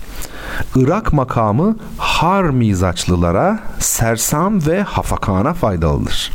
Irak 0.76 1.14
makamı 1.14 1.78
har 1.98 2.44
mizaçlılara 2.44 3.60
sersam 3.80 4.66
ve 4.66 4.84
hafakana 4.84 5.54
faydalıdır. 5.54 6.32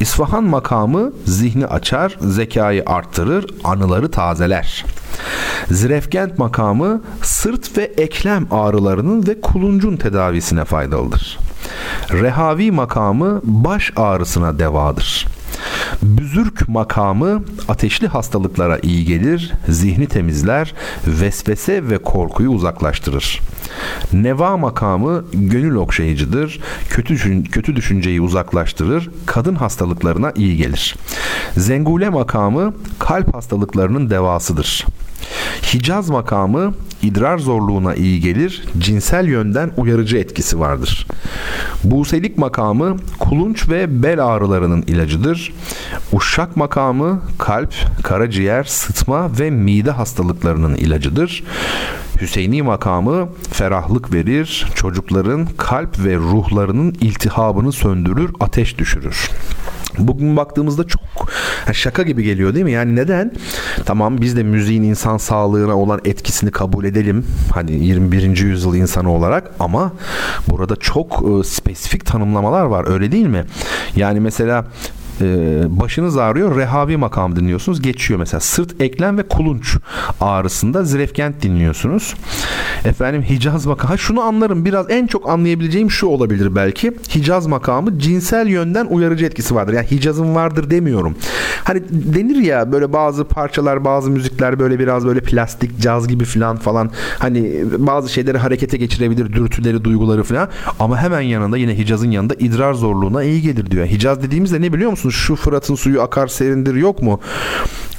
İsfahan 0.00 0.44
makamı 0.44 1.12
zihni 1.24 1.66
açar, 1.66 2.16
zekayı 2.20 2.82
arttırır, 2.86 3.46
anıları 3.64 4.10
tazeler. 4.10 4.84
Zirefkent 5.70 6.38
makamı 6.38 7.02
sırt 7.22 7.78
ve 7.78 7.82
eklem 7.82 8.46
ağrılarının 8.50 9.26
ve 9.26 9.40
kuluncun 9.40 9.96
tedavisine 9.96 10.64
faydalıdır. 10.64 11.38
Rehavi 12.10 12.70
makamı 12.70 13.40
baş 13.44 13.92
ağrısına 13.96 14.58
devadır. 14.58 15.26
Büzürk 16.02 16.68
makamı 16.68 17.44
ateşli 17.68 18.08
hastalıklara 18.08 18.78
iyi 18.78 19.04
gelir, 19.04 19.52
zihni 19.68 20.06
temizler, 20.06 20.74
vesvese 21.06 21.90
ve 21.90 21.98
korkuyu 21.98 22.50
uzaklaştırır. 22.50 23.40
Neva 24.12 24.56
makamı 24.56 25.24
gönül 25.32 25.74
okşayıcıdır, 25.74 26.60
kötü, 26.88 27.14
düşün, 27.14 27.42
kötü 27.42 27.76
düşünceyi 27.76 28.20
uzaklaştırır, 28.20 29.10
kadın 29.26 29.54
hastalıklarına 29.54 30.32
iyi 30.36 30.56
gelir. 30.56 30.96
Zengule 31.56 32.08
makamı 32.08 32.74
kalp 32.98 33.34
hastalıklarının 33.34 34.10
devasıdır. 34.10 34.86
Hicaz 35.74 36.10
makamı 36.10 36.74
idrar 37.02 37.38
zorluğuna 37.38 37.94
iyi 37.94 38.20
gelir, 38.20 38.64
cinsel 38.78 39.28
yönden 39.28 39.70
uyarıcı 39.76 40.16
etkisi 40.16 40.60
vardır. 40.60 41.06
Buselik 41.84 42.38
makamı 42.38 42.96
kulunç 43.18 43.68
ve 43.68 44.02
bel 44.02 44.26
ağrılarının 44.26 44.82
ilacıdır. 44.82 45.52
Uşak 46.12 46.56
makamı 46.56 47.22
kalp, 47.38 47.74
karaciğer, 48.02 48.64
sıtma 48.64 49.38
ve 49.38 49.50
mide 49.50 49.90
hastalıklarının 49.90 50.74
ilacıdır. 50.74 51.44
Hüseyini 52.20 52.62
makamı 52.62 53.28
ferahlık 53.52 54.12
verir, 54.12 54.66
çocukların 54.74 55.46
kalp 55.56 56.04
ve 56.04 56.16
ruhlarının 56.16 56.94
iltihabını 57.00 57.72
söndürür, 57.72 58.30
ateş 58.40 58.78
düşürür. 58.78 59.30
Bugün 59.98 60.36
baktığımızda 60.36 60.84
çok 60.86 61.02
şaka 61.72 62.02
gibi 62.02 62.22
geliyor 62.22 62.54
değil 62.54 62.64
mi? 62.64 62.72
Yani 62.72 62.96
neden? 62.96 63.32
Tamam 63.84 64.20
biz 64.20 64.36
de 64.36 64.42
müziğin 64.42 64.82
insan 64.82 65.16
sağlığına 65.16 65.76
olan 65.76 66.00
etkisini 66.04 66.50
kabul 66.50 66.84
edelim. 66.84 67.26
Hani 67.54 67.72
21. 67.72 68.36
yüzyıl 68.36 68.74
insanı 68.74 69.12
olarak 69.12 69.50
ama 69.60 69.92
burada 70.50 70.76
çok 70.76 71.12
e, 71.12 71.44
spesifik 71.44 72.06
tanımlamalar 72.06 72.62
var 72.62 72.92
öyle 72.92 73.12
değil 73.12 73.26
mi? 73.26 73.44
Yani 73.96 74.20
mesela 74.20 74.64
e, 75.20 75.62
başınız 75.80 76.16
ağrıyor 76.16 76.56
rehavi 76.56 76.96
makam 76.96 77.36
dinliyorsunuz 77.36 77.82
geçiyor 77.82 78.20
mesela. 78.20 78.40
Sırt 78.40 78.80
eklem 78.80 79.18
ve 79.18 79.22
kulunç 79.22 79.76
ağrısında 80.20 80.84
zirefkent 80.84 81.42
dinliyorsunuz. 81.42 82.14
Efendim 82.84 83.22
Hicaz 83.22 83.66
makamı. 83.66 83.98
Şunu 83.98 84.20
anlarım 84.20 84.64
biraz 84.64 84.90
en 84.90 85.06
çok 85.06 85.28
anlayabileceğim 85.28 85.90
şu 85.90 86.06
olabilir 86.06 86.54
belki. 86.54 86.92
Hicaz 87.14 87.46
makamı 87.46 87.98
cinsel 87.98 88.46
yönden 88.46 88.86
uyarıcı 88.86 89.26
etkisi 89.26 89.54
vardır. 89.54 89.72
Yani 89.72 89.90
Hicaz'ın 89.90 90.34
vardır 90.34 90.70
demiyorum. 90.70 91.16
Hani 91.64 91.82
denir 91.90 92.36
ya 92.36 92.72
böyle 92.72 92.92
bazı 92.92 93.24
parçalar 93.24 93.84
bazı 93.84 94.10
müzikler 94.10 94.58
böyle 94.58 94.78
biraz 94.78 95.06
böyle 95.06 95.20
plastik 95.20 95.80
caz 95.80 96.08
gibi 96.08 96.24
falan 96.24 96.56
falan. 96.56 96.90
Hani 97.18 97.64
bazı 97.78 98.12
şeyleri 98.12 98.38
harekete 98.38 98.76
geçirebilir 98.76 99.32
dürtüleri 99.32 99.84
duyguları 99.84 100.22
falan 100.22 100.48
ama 100.78 100.98
hemen 100.98 101.20
yanında 101.20 101.56
yine 101.56 101.78
Hicaz'ın 101.78 102.10
yanında 102.10 102.34
idrar 102.34 102.74
zorluğuna 102.74 103.22
iyi 103.22 103.42
gelir 103.42 103.70
diyor. 103.70 103.86
Hicaz 103.86 104.22
dediğimizde 104.22 104.60
ne 104.60 104.72
biliyor 104.72 104.90
musunuz 104.90 105.09
musunuz? 105.10 105.14
Şu 105.14 105.36
Fırat'ın 105.36 105.74
suyu 105.74 106.02
akar 106.02 106.28
serindir 106.28 106.74
yok 106.74 107.02
mu? 107.02 107.20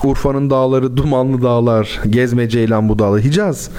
Urfa'nın 0.04 0.50
dağları 0.50 0.97
dumanlı 0.97 1.41
dağlar. 1.41 2.00
Gezme 2.10 2.50
Ceylan 2.50 2.89
bu 2.89 3.00
dağlar. 3.00 3.21
Hicaz 3.21 3.69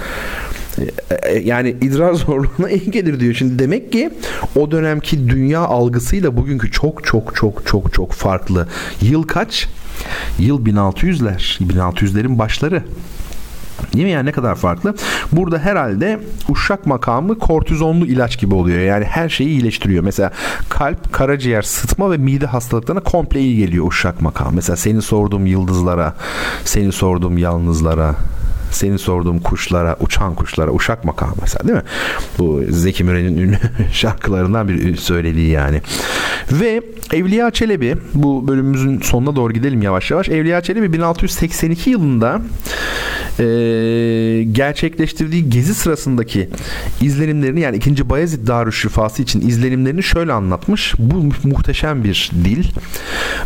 e, 0.77 0.83
e, 1.29 1.39
yani 1.39 1.75
idrar 1.81 2.13
zorluğuna 2.25 2.69
iyi 2.69 2.91
gelir 2.91 3.19
diyor. 3.19 3.33
Şimdi 3.33 3.59
demek 3.59 3.91
ki 3.91 4.09
o 4.55 4.71
dönemki 4.71 5.29
dünya 5.29 5.59
algısıyla 5.59 6.37
bugünkü 6.37 6.71
çok 6.71 7.03
çok 7.03 7.35
çok 7.35 7.65
çok 7.65 7.93
çok 7.93 8.11
farklı. 8.11 8.67
Yıl 9.01 9.23
kaç? 9.23 9.67
Yıl 10.39 10.65
1600'ler. 10.65 11.59
1600'lerin 11.61 12.39
başları. 12.39 12.83
Değil 13.93 14.05
mi 14.05 14.11
yani 14.11 14.25
ne 14.25 14.31
kadar 14.31 14.55
farklı? 14.55 14.95
Burada 15.31 15.59
herhalde 15.59 16.19
uşak 16.49 16.85
makamı 16.85 17.39
kortizonlu 17.39 18.05
ilaç 18.05 18.39
gibi 18.39 18.55
oluyor. 18.55 18.79
Yani 18.79 19.05
her 19.05 19.29
şeyi 19.29 19.49
iyileştiriyor. 19.49 20.03
Mesela 20.03 20.31
kalp, 20.69 21.13
karaciğer, 21.13 21.61
sıtma 21.61 22.11
ve 22.11 22.17
mide 22.17 22.45
hastalıklarına 22.45 23.03
komple 23.03 23.39
iyi 23.39 23.57
geliyor 23.57 23.87
uşak 23.87 24.21
makamı. 24.21 24.51
Mesela 24.55 24.75
seni 24.75 25.01
sorduğum 25.01 25.45
yıldızlara, 25.45 26.13
seni 26.65 26.91
sorduğum 26.91 27.37
yalnızlara, 27.37 28.15
seni 28.71 28.99
sorduğum 28.99 29.39
kuşlara, 29.39 29.95
uçan 29.99 30.35
kuşlara, 30.35 30.71
uşak 30.71 31.05
makamı 31.05 31.33
mesela 31.41 31.67
değil 31.67 31.77
mi? 31.77 31.83
Bu 32.39 32.61
Zeki 32.69 33.03
Müren'in 33.03 33.37
ünlü 33.37 33.57
şarkılarından 33.91 34.67
bir 34.67 34.95
söylediği 34.95 35.49
yani. 35.49 35.81
Ve 36.51 36.81
Evliya 37.13 37.51
Çelebi 37.51 37.95
bu 38.13 38.47
bölümümüzün 38.47 39.01
sonuna 39.01 39.35
doğru 39.35 39.53
gidelim 39.53 39.81
yavaş 39.81 40.11
yavaş. 40.11 40.29
Evliya 40.29 40.61
Çelebi 40.61 40.93
1682 40.93 41.89
yılında 41.89 42.41
e, 43.39 43.45
gerçekleştirdiği 44.51 45.49
gezi 45.49 45.73
sırasındaki 45.73 46.49
izlenimlerini 47.01 47.59
yani 47.59 47.77
2. 47.77 48.09
Bayezid 48.09 48.47
Darüşşifası 48.47 49.21
için 49.21 49.47
izlenimlerini 49.47 50.03
şöyle 50.03 50.33
anlatmış. 50.33 50.93
Bu 50.99 51.47
muhteşem 51.47 52.03
bir 52.03 52.31
dil. 52.45 52.63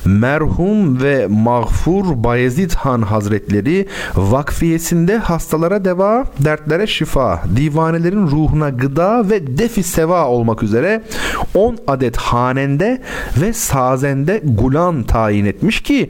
Merhum 0.06 1.02
ve 1.02 1.28
mağfur 1.28 2.23
Bayezid 2.23 2.71
Han 2.71 3.02
Hazretleri 3.02 3.88
vakfiyesinde 4.15 5.17
hastalara 5.17 5.86
deva, 5.86 6.23
dertlere 6.39 6.88
şifa, 6.88 7.43
divanelerin 7.56 8.28
ruhuna 8.28 8.69
gıda 8.69 9.30
ve 9.30 9.58
defi 9.58 9.84
seva 9.84 10.28
olmak 10.28 10.63
üzere 10.63 11.04
10 11.54 11.78
adet 11.88 12.17
hanende 12.17 13.02
ve 13.41 13.54
sazende 13.54 14.41
gulan 14.43 15.04
tayin 15.04 15.45
etmiş 15.45 15.82
ki 15.82 16.10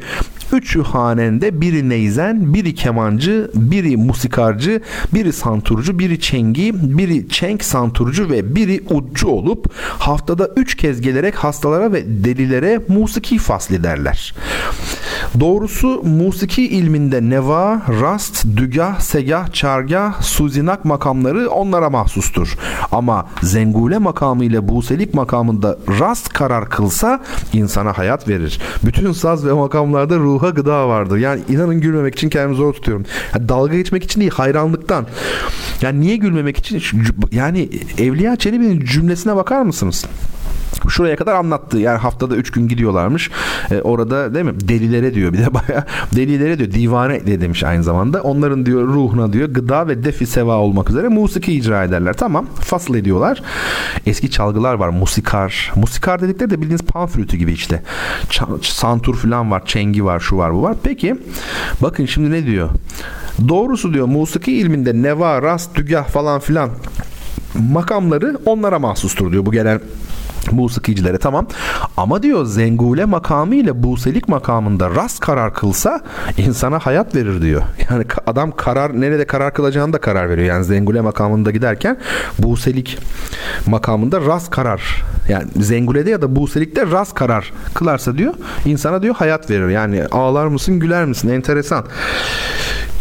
Üçü 0.53 0.83
hanende 0.83 1.61
biri 1.61 1.89
neyzen, 1.89 2.53
biri 2.53 2.75
kemancı, 2.75 3.51
biri 3.71 3.97
musikarcı, 3.97 4.81
biri 5.13 5.33
santurcu, 5.33 5.99
biri 5.99 6.19
çengi, 6.19 6.97
biri 6.97 7.29
çenk 7.29 7.63
santurcu 7.63 8.29
ve 8.29 8.55
biri 8.55 8.83
udcu 8.89 9.27
olup 9.27 9.73
haftada 9.99 10.49
üç 10.55 10.77
kez 10.77 11.01
gelerek 11.01 11.35
hastalara 11.35 11.93
ve 11.93 12.23
delilere 12.23 12.81
musiki 12.87 13.37
fasli 13.37 13.83
derler. 13.83 14.33
Doğrusu 15.39 16.03
musiki 16.03 16.67
ilminde 16.67 17.29
neva, 17.29 17.81
rast, 18.01 18.45
dügah, 18.57 18.99
segah, 18.99 19.53
çargah, 19.53 20.21
suzinak 20.21 20.85
makamları 20.85 21.49
onlara 21.49 21.89
mahsustur. 21.89 22.57
Ama 22.91 23.27
zengule 23.41 23.97
makamı 23.97 24.43
ile 24.45 24.69
buselik 24.69 25.13
makamında 25.13 25.77
rast 25.99 26.29
karar 26.29 26.69
kılsa 26.69 27.23
insana 27.53 27.97
hayat 27.97 28.27
verir. 28.27 28.59
Bütün 28.85 29.11
saz 29.11 29.45
ve 29.45 29.53
makamlarda 29.53 30.17
ruha 30.17 30.49
gıda 30.49 30.87
vardır. 30.87 31.17
Yani 31.17 31.41
inanın 31.49 31.81
gülmemek 31.81 32.15
için 32.15 32.29
kendimi 32.29 32.55
zor 32.55 32.73
tutuyorum. 32.73 33.05
Yani 33.33 33.49
dalga 33.57 33.75
geçmek 33.75 34.03
için 34.03 34.21
değil 34.21 34.31
hayranlıktan. 34.31 35.07
Yani 35.81 35.99
niye 35.99 36.15
gülmemek 36.15 36.57
için? 36.57 36.81
Yani 37.31 37.69
Evliya 37.97 38.35
Çelebi'nin 38.35 38.85
cümlesine 38.85 39.35
bakar 39.35 39.61
mısınız? 39.61 40.05
Şuraya 40.89 41.15
kadar 41.15 41.33
anlattı. 41.33 41.77
Yani 41.79 41.97
haftada 41.97 42.35
3 42.35 42.51
gün 42.51 42.67
gidiyorlarmış. 42.67 43.31
E, 43.71 43.81
orada 43.81 44.33
değil 44.33 44.45
mi? 44.45 44.53
Delilere 44.67 45.13
diyor 45.13 45.33
bir 45.33 45.37
de 45.37 45.53
baya 45.53 45.85
delilere 46.15 46.59
diyor. 46.59 46.71
Divane 46.71 47.27
de 47.27 47.41
demiş 47.41 47.63
aynı 47.63 47.83
zamanda. 47.83 48.21
Onların 48.21 48.65
diyor 48.65 48.87
ruhuna 48.87 49.33
diyor 49.33 49.49
gıda 49.49 49.87
ve 49.87 50.03
defi 50.03 50.25
seva 50.25 50.57
olmak 50.57 50.89
üzere 50.89 51.07
musiki 51.07 51.53
icra 51.53 51.83
ederler. 51.83 52.13
Tamam. 52.13 52.45
Fasıl 52.59 52.95
ediyorlar. 52.95 53.41
Eski 54.05 54.31
çalgılar 54.31 54.73
var. 54.73 54.89
Musikar. 54.89 55.71
Musikar 55.75 56.21
dedikleri 56.21 56.49
de 56.49 56.61
bildiğiniz 56.61 56.81
pan 56.81 57.07
flütü 57.07 57.37
gibi 57.37 57.51
işte. 57.51 57.83
Ç- 58.29 58.73
santur 58.73 59.15
falan 59.15 59.51
var. 59.51 59.65
Çengi 59.65 60.05
var. 60.05 60.19
Şu 60.19 60.37
var 60.37 60.53
bu 60.53 60.61
var. 60.63 60.75
Peki 60.83 61.15
bakın 61.81 62.05
şimdi 62.05 62.31
ne 62.31 62.45
diyor? 62.45 62.69
Doğrusu 63.47 63.93
diyor 63.93 64.05
musiki 64.07 64.53
ilminde 64.53 65.01
neva, 65.01 65.41
rast, 65.41 65.75
dügah 65.75 66.07
falan 66.07 66.39
filan 66.39 66.69
makamları 67.71 68.37
onlara 68.45 68.79
mahsustur 68.79 69.31
diyor 69.31 69.45
bu 69.45 69.51
gelen 69.51 69.81
musikicilere 70.51 71.17
tamam. 71.17 71.47
Ama 71.97 72.23
diyor 72.23 72.45
zengule 72.45 73.05
makamı 73.05 73.55
ile 73.55 73.83
buselik 73.83 74.27
makamında 74.27 74.89
rast 74.89 75.19
karar 75.19 75.53
kılsa 75.53 76.01
insana 76.37 76.79
hayat 76.79 77.15
verir 77.15 77.41
diyor. 77.41 77.61
Yani 77.89 78.05
adam 78.27 78.51
karar 78.51 79.01
nerede 79.01 79.27
karar 79.27 79.53
kılacağını 79.53 79.93
da 79.93 79.97
karar 79.97 80.29
veriyor. 80.29 80.47
Yani 80.47 80.63
zengule 80.63 81.01
makamında 81.01 81.51
giderken 81.51 81.97
buselik 82.39 82.99
makamında 83.67 84.21
rast 84.21 84.49
karar 84.49 85.03
yani 85.29 85.45
zengulede 85.55 86.09
ya 86.09 86.21
da 86.21 86.35
buselikte 86.35 86.85
rast 86.91 87.13
karar 87.13 87.53
kılarsa 87.73 88.17
diyor 88.17 88.33
insana 88.65 89.01
diyor 89.01 89.15
hayat 89.15 89.49
verir. 89.49 89.69
Yani 89.69 90.05
ağlar 90.11 90.47
mısın 90.47 90.79
güler 90.79 91.05
misin 91.05 91.29
enteresan 91.29 91.85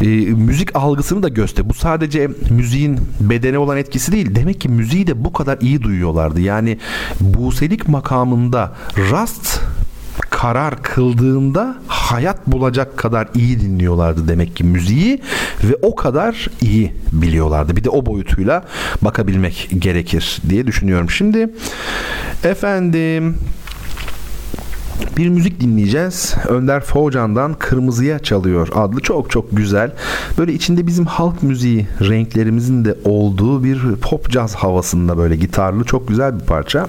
e, 0.00 0.06
müzik 0.34 0.76
algısını 0.76 1.22
da 1.22 1.28
göster. 1.28 1.68
Bu 1.68 1.74
sadece 1.74 2.30
müziğin 2.50 3.00
bedene 3.20 3.58
olan 3.58 3.76
etkisi 3.76 4.12
değil. 4.12 4.34
Demek 4.34 4.60
ki 4.60 4.68
müziği 4.68 5.06
de 5.06 5.24
bu 5.24 5.32
kadar 5.32 5.58
iyi 5.60 5.82
duyuyorlardı. 5.82 6.40
Yani 6.40 6.78
buselik 7.38 7.88
makamında 7.88 8.72
rast 9.10 9.60
karar 10.30 10.82
kıldığında 10.82 11.76
hayat 11.86 12.46
bulacak 12.46 12.96
kadar 12.96 13.28
iyi 13.34 13.60
dinliyorlardı 13.60 14.28
demek 14.28 14.56
ki 14.56 14.64
müziği 14.64 15.22
ve 15.64 15.76
o 15.82 15.94
kadar 15.94 16.48
iyi 16.60 16.92
biliyorlardı. 17.12 17.76
Bir 17.76 17.84
de 17.84 17.90
o 17.90 18.06
boyutuyla 18.06 18.64
bakabilmek 19.02 19.68
gerekir 19.78 20.38
diye 20.48 20.66
düşünüyorum. 20.66 21.10
Şimdi 21.10 21.48
efendim 22.44 23.36
bir 25.16 25.28
müzik 25.28 25.60
dinleyeceğiz. 25.60 26.34
Önder 26.48 26.80
Focan'dan 26.80 27.54
Kırmızıya 27.54 28.18
Çalıyor 28.18 28.68
adlı 28.74 29.00
çok 29.00 29.30
çok 29.30 29.56
güzel. 29.56 29.92
Böyle 30.38 30.52
içinde 30.52 30.86
bizim 30.86 31.06
halk 31.06 31.42
müziği 31.42 31.86
renklerimizin 32.00 32.84
de 32.84 32.94
olduğu 33.04 33.64
bir 33.64 33.96
pop 33.96 34.30
caz 34.30 34.54
havasında 34.54 35.18
böyle 35.18 35.36
gitarlı 35.36 35.84
çok 35.84 36.08
güzel 36.08 36.40
bir 36.40 36.44
parça. 36.44 36.86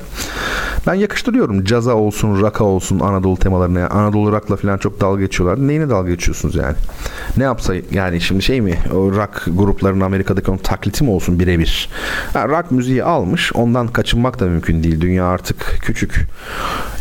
Ben 0.87 0.93
yakıştırıyorum. 0.93 1.63
Caza 1.63 1.95
olsun, 1.95 2.41
rock'a 2.41 2.63
olsun, 2.63 2.99
Anadolu 2.99 3.37
temalarına. 3.37 3.79
Yani 3.79 3.89
Anadolu 3.89 4.31
rock'la 4.31 4.55
falan 4.55 4.77
çok 4.77 5.01
dalga 5.01 5.21
geçiyorlar. 5.21 5.67
Neyine 5.67 5.89
dalga 5.89 6.09
geçiyorsunuz 6.09 6.55
yani? 6.55 6.75
Ne 7.37 7.43
yapsa 7.43 7.73
yani 7.91 8.21
şimdi 8.21 8.41
şey 8.41 8.61
mi? 8.61 8.77
O 8.93 9.11
rock 9.11 9.43
gruplarının 9.47 10.01
Amerika'daki 10.01 10.51
onun 10.51 10.57
takliti 10.57 11.03
mi 11.03 11.09
olsun 11.09 11.39
birebir? 11.39 11.89
Yani 12.35 12.51
rock 12.51 12.71
müziği 12.71 13.03
almış. 13.03 13.53
Ondan 13.53 13.87
kaçınmak 13.87 14.39
da 14.39 14.45
mümkün 14.45 14.83
değil. 14.83 15.01
Dünya 15.01 15.25
artık 15.25 15.77
küçük. 15.81 16.27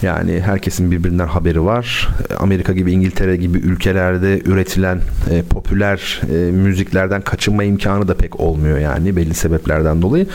Yani 0.03 0.40
herkesin 0.40 0.90
birbirinden 0.90 1.27
haberi 1.27 1.64
var. 1.64 2.09
Amerika 2.38 2.72
gibi 2.72 2.92
İngiltere 2.92 3.37
gibi 3.37 3.59
ülkelerde 3.59 4.40
üretilen 4.44 5.01
e, 5.31 5.42
popüler 5.42 6.20
e, 6.31 6.35
müziklerden 6.51 7.22
kaçınma 7.22 7.64
imkanı 7.64 8.09
da 8.09 8.14
pek 8.14 8.40
olmuyor 8.40 8.79
yani 8.79 9.16
belli 9.16 9.35
sebeplerden 9.35 10.03
dolayı. 10.03 10.27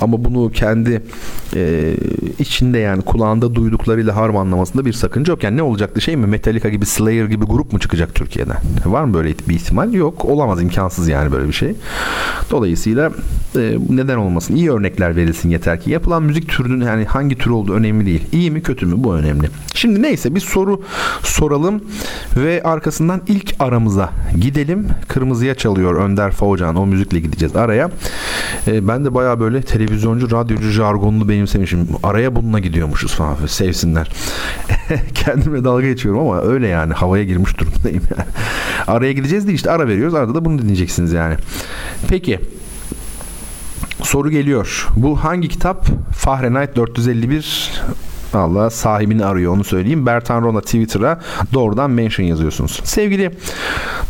Ama 0.00 0.24
bunu 0.24 0.52
kendi 0.52 1.02
e, 1.56 1.94
içinde 2.38 2.87
yani 2.88 3.02
kulağında 3.02 3.54
duyduklarıyla 3.54 4.16
harmanlamasında 4.16 4.84
bir 4.84 4.92
sakınca 4.92 5.32
yok. 5.32 5.42
Yani 5.44 5.56
ne 5.56 5.62
olacaktı 5.62 6.00
şey 6.00 6.16
mi? 6.16 6.26
Metallica 6.26 6.70
gibi 6.70 6.86
Slayer 6.86 7.24
gibi 7.24 7.44
grup 7.44 7.72
mu 7.72 7.78
çıkacak 7.78 8.14
Türkiye'den? 8.14 8.56
Var 8.86 9.04
mı 9.04 9.14
böyle 9.14 9.34
bir 9.48 9.54
ihtimal? 9.54 9.92
Yok. 9.92 10.24
Olamaz. 10.24 10.62
imkansız 10.62 11.08
yani 11.08 11.32
böyle 11.32 11.48
bir 11.48 11.52
şey. 11.52 11.74
Dolayısıyla 12.50 13.10
e, 13.56 13.76
neden 13.88 14.16
olmasın? 14.16 14.56
İyi 14.56 14.72
örnekler 14.72 15.16
verilsin 15.16 15.50
yeter 15.50 15.80
ki. 15.80 15.90
Yapılan 15.90 16.22
müzik 16.22 16.48
türünün 16.48 16.84
yani 16.84 17.04
hangi 17.04 17.38
tür 17.38 17.50
olduğu 17.50 17.74
önemli 17.74 18.06
değil. 18.06 18.22
İyi 18.32 18.50
mi 18.50 18.62
kötü 18.62 18.86
mü 18.86 18.94
bu 18.96 19.14
önemli. 19.14 19.48
Şimdi 19.74 20.02
neyse 20.02 20.34
bir 20.34 20.40
soru 20.40 20.82
soralım 21.22 21.80
ve 22.36 22.62
arkasından 22.62 23.20
ilk 23.26 23.54
aramıza 23.58 24.10
gidelim. 24.40 24.88
Kırmızıya 25.08 25.54
çalıyor 25.54 25.94
Önder 25.94 26.30
Faucan. 26.30 26.76
O 26.76 26.86
müzikle 26.86 27.20
gideceğiz 27.20 27.56
araya. 27.56 27.90
E, 28.66 28.88
ben 28.88 29.04
de 29.04 29.14
baya 29.14 29.40
böyle 29.40 29.62
televizyoncu, 29.62 30.30
radyocu 30.30 30.70
jargonunu 30.70 31.28
benimsemişim. 31.28 31.88
Araya 32.02 32.36
bununla 32.36 32.58
gidiyormuşuz 32.78 33.14
falan. 33.14 33.46
Sevsinler. 33.46 34.10
Kendime 35.14 35.64
dalga 35.64 35.86
geçiyorum 35.86 36.20
ama 36.20 36.42
öyle 36.42 36.68
yani. 36.68 36.92
Havaya 36.92 37.24
girmiş 37.24 37.58
durumdayım 37.58 38.02
yani. 38.16 38.28
Araya 38.86 39.12
gideceğiz 39.12 39.46
değil 39.46 39.56
işte 39.56 39.70
ara 39.70 39.88
veriyoruz. 39.88 40.14
Arada 40.14 40.34
da 40.34 40.44
bunu 40.44 40.58
dinleyeceksiniz 40.58 41.12
yani. 41.12 41.36
Peki 42.08 42.40
soru 44.02 44.30
geliyor. 44.30 44.88
Bu 44.96 45.24
hangi 45.24 45.48
kitap? 45.48 45.86
Fahrenheit 46.14 46.76
451 46.76 47.82
Allah 48.34 48.70
sahibini 48.70 49.24
arıyor 49.24 49.52
onu 49.52 49.64
söyleyeyim. 49.64 50.06
Bertan 50.06 50.42
Rona 50.42 50.60
Twitter'a 50.60 51.20
doğrudan 51.52 51.90
mention 51.90 52.26
yazıyorsunuz. 52.26 52.80
Sevgili 52.84 53.30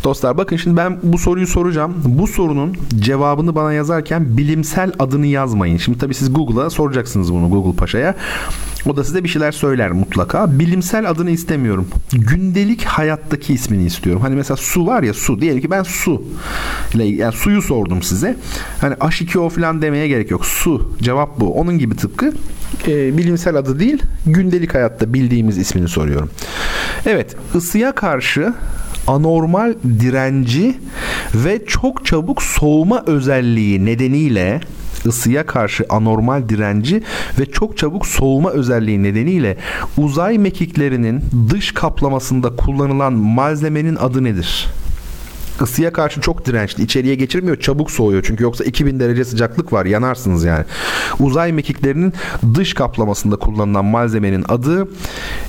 dostlar 0.03 0.37
bakın 0.37 0.57
şimdi 0.57 0.77
ben 0.77 0.97
bu 1.03 1.17
soruyu 1.17 1.47
soracağım. 1.47 1.93
Bu 2.05 2.27
sorunun 2.27 2.77
cevabını 2.99 3.55
bana 3.55 3.73
yazarken 3.73 4.37
bilimsel 4.37 4.91
adını 4.99 5.25
yazmayın. 5.27 5.77
Şimdi 5.77 5.97
tabii 5.97 6.13
siz 6.13 6.33
Google'a 6.33 6.69
soracaksınız 6.69 7.33
bunu 7.33 7.49
Google 7.49 7.77
Paşa'ya. 7.77 8.15
O 8.85 8.97
da 8.97 9.03
size 9.03 9.23
bir 9.23 9.29
şeyler 9.29 9.51
söyler 9.51 9.91
mutlaka. 9.91 10.59
Bilimsel 10.59 11.09
adını 11.09 11.31
istemiyorum. 11.31 11.87
Gündelik 12.11 12.83
hayattaki 12.83 13.53
ismini 13.53 13.85
istiyorum. 13.85 14.21
Hani 14.21 14.35
mesela 14.35 14.57
su 14.57 14.87
var 14.87 15.03
ya 15.03 15.13
su. 15.13 15.41
Diyelim 15.41 15.61
ki 15.61 15.71
ben 15.71 15.83
su. 15.83 16.23
Yani 16.95 17.33
suyu 17.33 17.61
sordum 17.61 18.01
size. 18.01 18.37
Hani 18.81 18.93
H2O 18.93 19.49
falan 19.49 19.81
demeye 19.81 20.07
gerek 20.07 20.31
yok. 20.31 20.45
Su. 20.45 20.91
Cevap 21.01 21.39
bu. 21.39 21.53
Onun 21.53 21.79
gibi 21.79 21.95
tıpkı 21.95 22.33
e, 22.87 23.17
bilimsel 23.17 23.55
adı 23.55 23.79
değil 23.79 24.03
gündelik 24.25 24.75
hayatta 24.75 25.13
bildiğimiz 25.13 25.57
ismini 25.57 25.87
soruyorum. 25.87 26.29
Evet 27.05 27.35
ısıya 27.55 27.91
karşı 27.91 28.53
anormal 29.07 29.73
direnci 29.99 30.77
ve 31.35 31.65
çok 31.65 32.05
çabuk 32.05 32.43
soğuma 32.43 33.03
özelliği 33.07 33.85
nedeniyle 33.85 34.61
ısıya 35.05 35.45
karşı 35.45 35.85
anormal 35.89 36.49
direnci 36.49 37.03
ve 37.39 37.45
çok 37.45 37.77
çabuk 37.77 38.07
soğuma 38.07 38.49
özelliği 38.49 39.03
nedeniyle 39.03 39.57
uzay 39.97 40.37
mekiklerinin 40.37 41.23
dış 41.49 41.71
kaplamasında 41.71 42.55
kullanılan 42.55 43.13
malzemenin 43.13 43.95
adı 43.95 44.23
nedir? 44.23 44.67
Isıya 45.61 45.93
karşı 45.93 46.21
çok 46.21 46.45
dirençli. 46.45 46.83
İçeriye 46.83 47.15
geçirmiyor. 47.15 47.59
Çabuk 47.59 47.91
soğuyor. 47.91 48.23
Çünkü 48.27 48.43
yoksa 48.43 48.63
2000 48.63 48.99
derece 48.99 49.25
sıcaklık 49.25 49.73
var. 49.73 49.85
Yanarsınız 49.85 50.43
yani. 50.43 50.65
Uzay 51.19 51.51
mekiklerinin 51.51 52.13
dış 52.55 52.73
kaplamasında 52.73 53.35
kullanılan 53.35 53.85
malzemenin 53.85 54.45
adı 54.47 54.87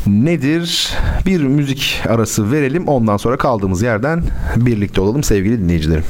nedir? 0.07 0.92
Bir 1.27 1.42
müzik 1.42 2.01
arası 2.09 2.53
verelim. 2.53 2.88
Ondan 2.88 3.16
sonra 3.16 3.37
kaldığımız 3.37 3.83
yerden 3.83 4.23
birlikte 4.57 5.01
olalım 5.01 5.23
sevgili 5.23 5.59
dinleyicilerim. 5.59 6.05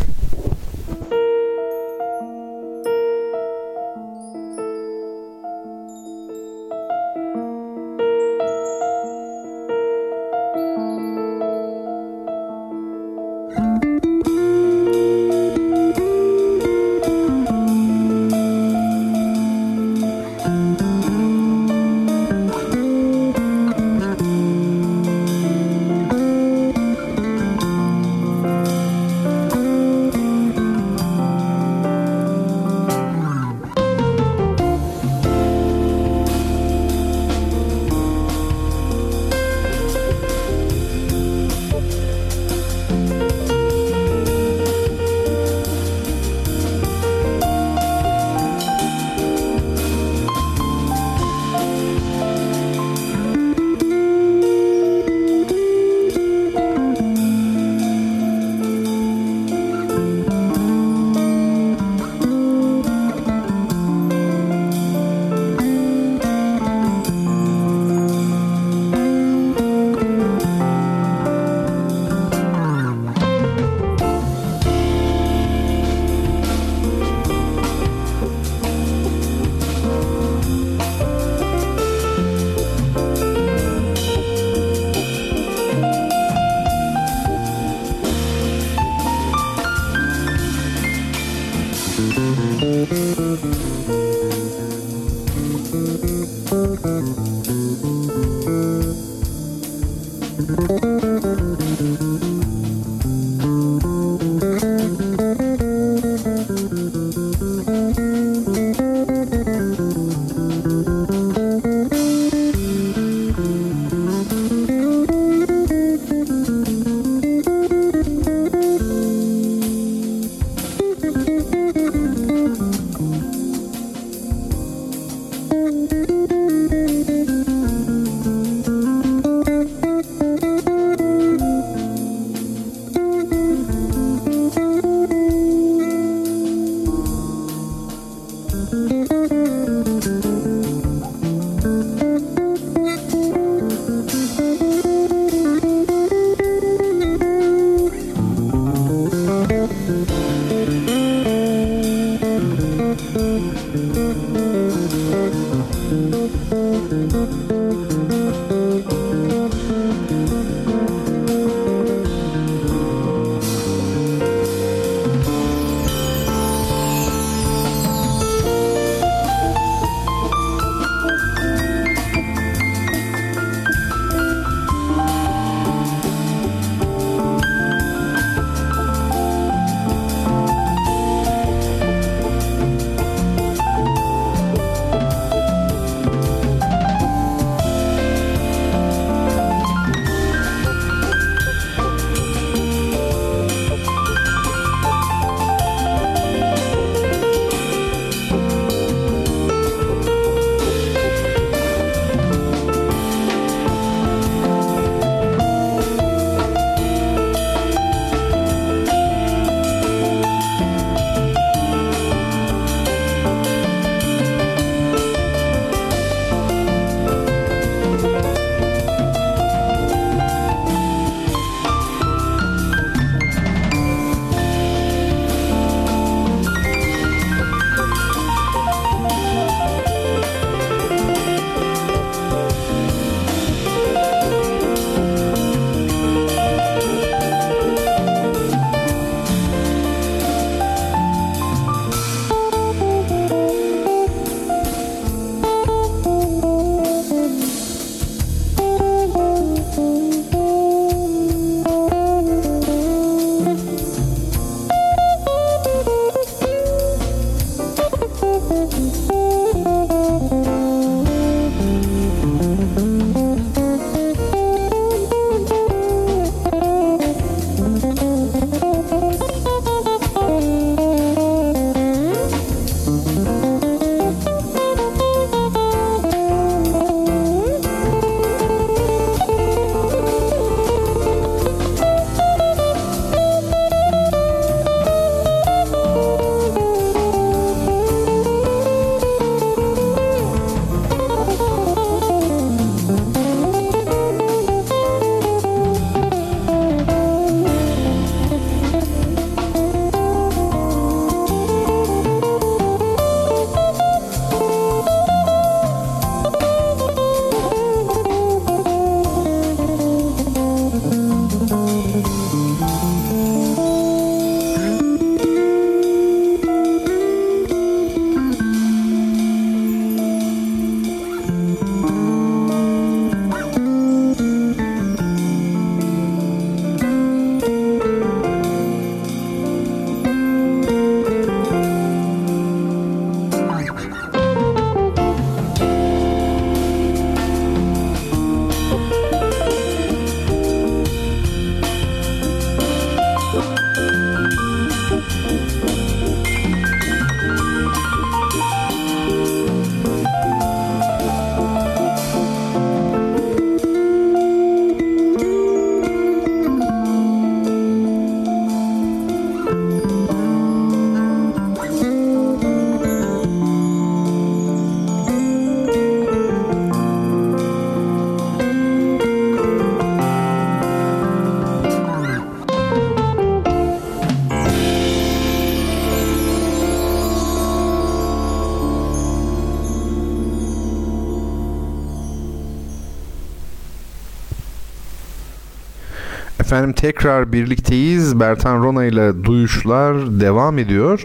Efendim 386.51 386.72
tekrar 386.72 387.32
birlikteyiz. 387.32 388.20
Bertan 388.20 388.62
Rona 388.62 388.84
ile 388.84 389.24
duyuşlar 389.24 390.20
devam 390.20 390.59
ediyor. 390.59 391.05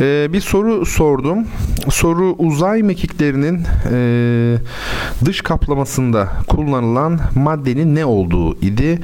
Ee, 0.00 0.28
bir 0.32 0.40
soru 0.40 0.86
sordum. 0.86 1.46
Soru 1.90 2.34
uzay 2.38 2.82
mekiklerinin 2.82 3.64
e, 3.92 4.56
dış 5.24 5.40
kaplamasında 5.40 6.28
kullanılan 6.48 7.20
maddenin 7.34 7.94
ne 7.94 8.04
olduğu 8.04 8.54
idi. 8.56 9.00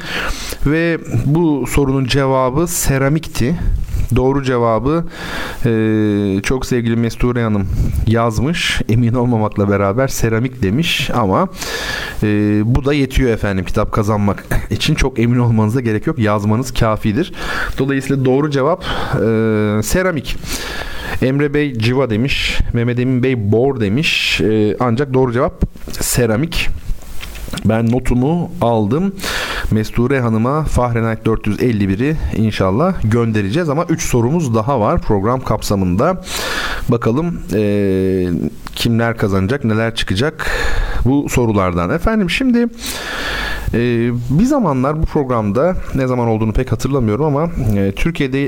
Ve 0.67 0.99
bu 1.27 1.65
sorunun 1.67 2.05
cevabı 2.05 2.67
seramikti. 2.67 3.59
Doğru 4.17 4.43
cevabı 4.43 5.05
e, 5.65 5.71
çok 6.43 6.67
sevgili 6.67 6.97
Mesture 6.97 7.43
Hanım 7.43 7.69
yazmış. 8.07 8.81
Emin 8.89 9.15
olmamakla 9.15 9.71
beraber 9.71 10.09
seramik 10.09 10.63
demiş 10.63 11.11
ama 11.15 11.49
e, 12.23 12.63
bu 12.65 12.85
da 12.85 12.95
yetiyor 12.95 13.31
efendim 13.31 13.65
kitap 13.65 13.93
kazanmak 13.93 14.45
için. 14.71 14.95
Çok 14.95 15.19
emin 15.19 15.39
olmanıza 15.39 15.81
gerek 15.81 16.07
yok. 16.07 16.19
Yazmanız 16.19 16.75
kafidir. 16.75 17.33
Dolayısıyla 17.79 18.25
doğru 18.25 18.51
cevap 18.51 18.85
e, 19.15 19.27
seramik. 19.83 20.37
Emre 21.23 21.55
Bey 21.55 21.75
civa 21.79 22.11
demiş. 22.11 22.59
Mehmet 22.73 22.99
Emin 22.99 23.23
Bey 23.23 23.53
bor 23.53 23.81
demiş. 23.81 24.41
E, 24.41 24.77
ancak 24.81 25.15
doğru 25.15 25.33
cevap 25.33 25.63
seramik. 26.01 26.69
Ben 27.65 27.91
notumu 27.91 28.51
aldım. 28.61 29.15
Mesture 29.71 30.21
Hanım'a 30.21 30.65
Fahrenheit 30.65 31.27
451'i 31.27 32.17
inşallah 32.37 32.95
göndereceğiz 33.05 33.69
ama 33.69 33.85
3 33.85 34.03
sorumuz 34.03 34.55
daha 34.55 34.81
var 34.81 35.01
program 35.01 35.41
kapsamında. 35.41 36.23
Bakalım 36.89 37.43
e, 37.55 37.63
kimler 38.75 39.17
kazanacak, 39.17 39.65
neler 39.65 39.95
çıkacak 39.95 40.51
bu 41.05 41.29
sorulardan. 41.29 41.91
Efendim 41.91 42.31
şimdi 42.31 42.67
Ee, 43.75 44.11
bir 44.31 44.45
zamanlar 44.45 45.03
bu 45.03 45.07
programda 45.07 45.77
ne 45.95 46.07
zaman 46.07 46.29
olduğunu 46.29 46.53
pek 46.53 46.73
hatırlamıyorum 46.73 47.25
ama 47.25 47.51
e, 47.77 47.93
Türkiye'de 47.93 48.45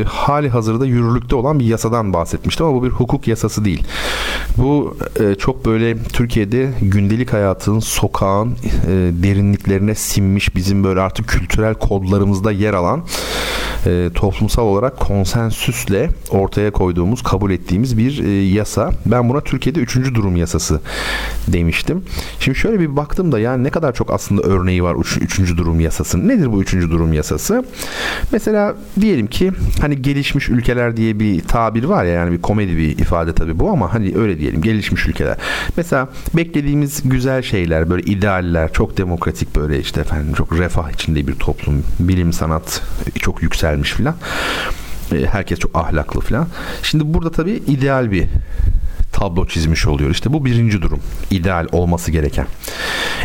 e, 0.00 0.04
hali 0.04 0.48
hazırda 0.48 0.86
yürürlükte 0.86 1.36
olan 1.36 1.58
bir 1.58 1.64
yasadan 1.64 2.12
bahsetmiştim 2.12 2.66
ama 2.66 2.76
bu 2.76 2.84
bir 2.84 2.90
hukuk 2.90 3.28
yasası 3.28 3.64
değil. 3.64 3.84
Bu 4.56 4.96
e, 5.20 5.34
çok 5.34 5.66
böyle 5.66 6.02
Türkiye'de 6.02 6.70
gündelik 6.82 7.32
hayatın, 7.32 7.78
sokağın 7.78 8.48
e, 8.50 8.90
derinliklerine 9.22 9.94
sinmiş 9.94 10.54
bizim 10.54 10.84
böyle 10.84 11.00
artık 11.00 11.28
kültürel 11.28 11.74
kodlarımızda 11.74 12.52
yer 12.52 12.74
alan 12.74 13.02
e, 13.86 14.10
toplumsal 14.14 14.62
olarak 14.62 15.00
konsensüsle 15.00 16.10
ortaya 16.30 16.70
koyduğumuz, 16.70 17.22
kabul 17.22 17.50
ettiğimiz 17.50 17.98
bir 17.98 18.24
e, 18.24 18.28
yasa. 18.28 18.90
Ben 19.06 19.28
buna 19.28 19.40
Türkiye'de 19.40 19.80
üçüncü 19.80 20.14
durum 20.14 20.36
yasası 20.36 20.80
demiştim. 21.48 22.04
Şimdi 22.40 22.58
şöyle 22.58 22.80
bir 22.80 22.96
baktım 22.96 23.32
da 23.32 23.38
yani 23.38 23.64
ne 23.64 23.70
kadar 23.70 23.94
çok 23.94 24.10
aslında 24.10 24.42
örneği 24.48 24.82
var 24.82 24.96
üç, 25.00 25.16
üçüncü 25.16 25.56
durum 25.56 25.80
yasası. 25.80 26.28
Nedir 26.28 26.52
bu 26.52 26.62
üçüncü 26.62 26.90
durum 26.90 27.12
yasası? 27.12 27.64
Mesela 28.32 28.76
diyelim 29.00 29.26
ki 29.26 29.52
hani 29.80 30.02
gelişmiş 30.02 30.48
ülkeler 30.48 30.96
diye 30.96 31.20
bir 31.20 31.40
tabir 31.40 31.84
var 31.84 32.04
ya 32.04 32.12
yani 32.12 32.32
bir 32.32 32.42
komedi 32.42 32.76
bir 32.76 32.98
ifade 32.98 33.32
tabii 33.32 33.58
bu 33.58 33.70
ama 33.70 33.94
hani 33.94 34.18
öyle 34.18 34.38
diyelim 34.38 34.62
gelişmiş 34.62 35.06
ülkeler. 35.06 35.36
Mesela 35.76 36.08
beklediğimiz 36.34 37.00
güzel 37.04 37.42
şeyler 37.42 37.90
böyle 37.90 38.02
idealler 38.02 38.72
çok 38.72 38.96
demokratik 38.96 39.56
böyle 39.56 39.80
işte 39.80 40.00
efendim 40.00 40.34
çok 40.34 40.58
refah 40.58 40.90
içinde 40.90 41.26
bir 41.26 41.34
toplum 41.34 41.82
bilim 42.00 42.32
sanat 42.32 42.82
çok 43.20 43.42
yükselmiş 43.42 43.92
filan 43.92 44.14
e, 45.12 45.26
herkes 45.26 45.58
çok 45.58 45.76
ahlaklı 45.76 46.20
filan. 46.20 46.46
Şimdi 46.82 47.14
burada 47.14 47.30
tabii 47.30 47.62
ideal 47.66 48.10
bir 48.10 48.26
tablo 49.18 49.46
çizmiş 49.46 49.86
oluyor. 49.86 50.10
İşte 50.10 50.32
bu 50.32 50.44
birinci 50.44 50.82
durum. 50.82 51.00
ideal 51.30 51.66
olması 51.72 52.10
gereken. 52.10 52.46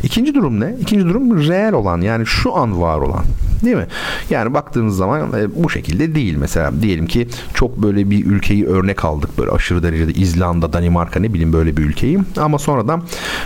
İkinci 0.04 0.36
durum 0.36 0.60
ne? 0.60 0.76
İkinci 0.82 1.06
durum 1.06 1.48
reel 1.48 1.74
olan 1.74 2.02
yani 2.02 2.26
şu 2.26 2.56
an 2.56 2.82
var 2.82 2.98
olan. 2.98 3.24
Değil 3.64 3.76
mi? 3.76 3.88
Yani 4.30 4.54
baktığınız 4.54 4.96
zaman 4.96 5.34
e, 5.39 5.64
bu 5.64 5.70
şekilde 5.70 6.16
değil. 6.16 6.36
Mesela 6.38 6.82
diyelim 6.82 7.08
ki 7.08 7.28
çok 7.54 7.78
böyle 7.84 8.10
bir 8.10 8.26
ülkeyi 8.26 8.66
örnek 8.66 9.06
aldık. 9.06 9.38
Böyle 9.38 9.52
aşırı 9.52 9.84
derecede 9.84 10.14
İzlanda, 10.14 10.74
Danimarka 10.74 11.20
ne 11.20 11.34
bileyim 11.34 11.54
böyle 11.54 11.78
bir 11.78 11.84
ülkeyi. 11.84 12.20
Ama 12.38 12.60
sonradan 12.60 13.04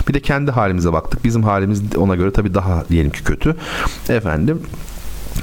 bir 0.08 0.14
de 0.14 0.20
kendi 0.20 0.50
halimize 0.50 0.92
baktık. 0.92 1.24
Bizim 1.24 1.42
halimiz 1.42 1.96
ona 1.96 2.16
göre 2.16 2.30
tabii 2.30 2.54
daha 2.54 2.84
diyelim 2.88 3.10
ki 3.10 3.24
kötü. 3.24 3.56
Efendim 4.08 4.60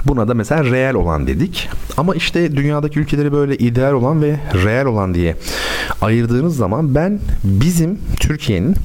Buna 0.05 0.27
da 0.27 0.33
mesela 0.33 0.63
reel 0.63 0.93
olan 0.93 1.27
dedik. 1.27 1.69
Ama 1.97 2.15
işte 2.15 2.55
dünyadaki 2.55 2.99
ülkeleri 2.99 3.31
böyle 3.31 3.57
ideal 3.57 3.93
olan 3.93 4.21
ve 4.21 4.39
reel 4.53 4.85
olan 4.85 5.13
diye 5.13 5.35
ayırdığınız 6.01 6.57
zaman 6.57 6.95
ben 6.95 7.19
bizim 7.43 7.99
Türkiye'nin 8.19 8.75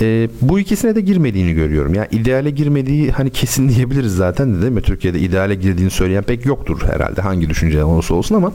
e, 0.00 0.28
bu 0.40 0.60
ikisine 0.60 0.94
de 0.94 1.00
girmediğini 1.00 1.54
görüyorum. 1.54 1.94
Yani 1.94 2.08
ideale 2.10 2.50
girmediği 2.50 3.10
hani 3.10 3.30
kesin 3.30 3.68
diyebiliriz 3.76 4.16
zaten 4.16 4.54
de 4.54 4.60
değil 4.60 4.72
mi? 4.72 4.82
Türkiye'de 4.82 5.18
ideale 5.18 5.54
girdiğini 5.54 5.90
söyleyen 5.90 6.22
pek 6.22 6.46
yoktur 6.46 6.82
herhalde 6.92 7.20
hangi 7.20 7.50
düşünce 7.50 7.84
olursa 7.84 8.14
olsun 8.14 8.34
ama 8.34 8.52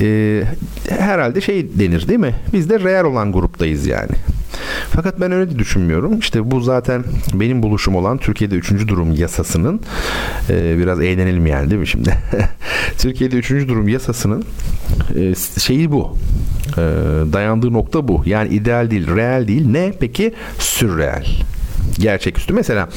e, 0.00 0.42
herhalde 0.88 1.40
şey 1.40 1.78
denir 1.78 2.08
değil 2.08 2.20
mi? 2.20 2.34
Biz 2.52 2.70
de 2.70 2.80
reel 2.80 3.04
olan 3.04 3.32
gruptayız 3.32 3.86
yani. 3.86 4.10
Fakat 4.90 5.20
ben 5.20 5.32
öyle 5.32 5.50
de 5.50 5.58
düşünmüyorum. 5.58 6.18
İşte 6.18 6.50
bu 6.50 6.60
zaten 6.60 7.04
benim 7.34 7.62
buluşum 7.62 7.96
olan 7.96 8.18
Türkiye'de 8.18 8.54
3. 8.54 8.88
durum 8.88 9.12
yasasının 9.12 9.80
e, 10.50 10.78
biraz 10.78 11.00
eğlenelim 11.00 11.46
yani 11.46 11.70
değil 11.70 11.80
mi 11.80 11.86
şimdi? 11.86 12.14
Türkiye'de 12.98 13.36
3. 13.36 13.50
durum 13.50 13.88
yasasının 13.88 14.44
e, 15.16 15.34
şeyi 15.60 15.90
bu. 15.90 16.16
E, 16.76 16.80
dayandığı 17.32 17.72
nokta 17.72 18.08
bu. 18.08 18.22
Yani 18.26 18.48
ideal 18.54 18.90
değil, 18.90 19.06
real 19.16 19.48
değil. 19.48 19.68
Ne 19.68 19.92
peki? 20.00 20.34
Sürreal 20.58 21.24
gerçeküstü. 21.98 22.54
Mesela 22.54 22.88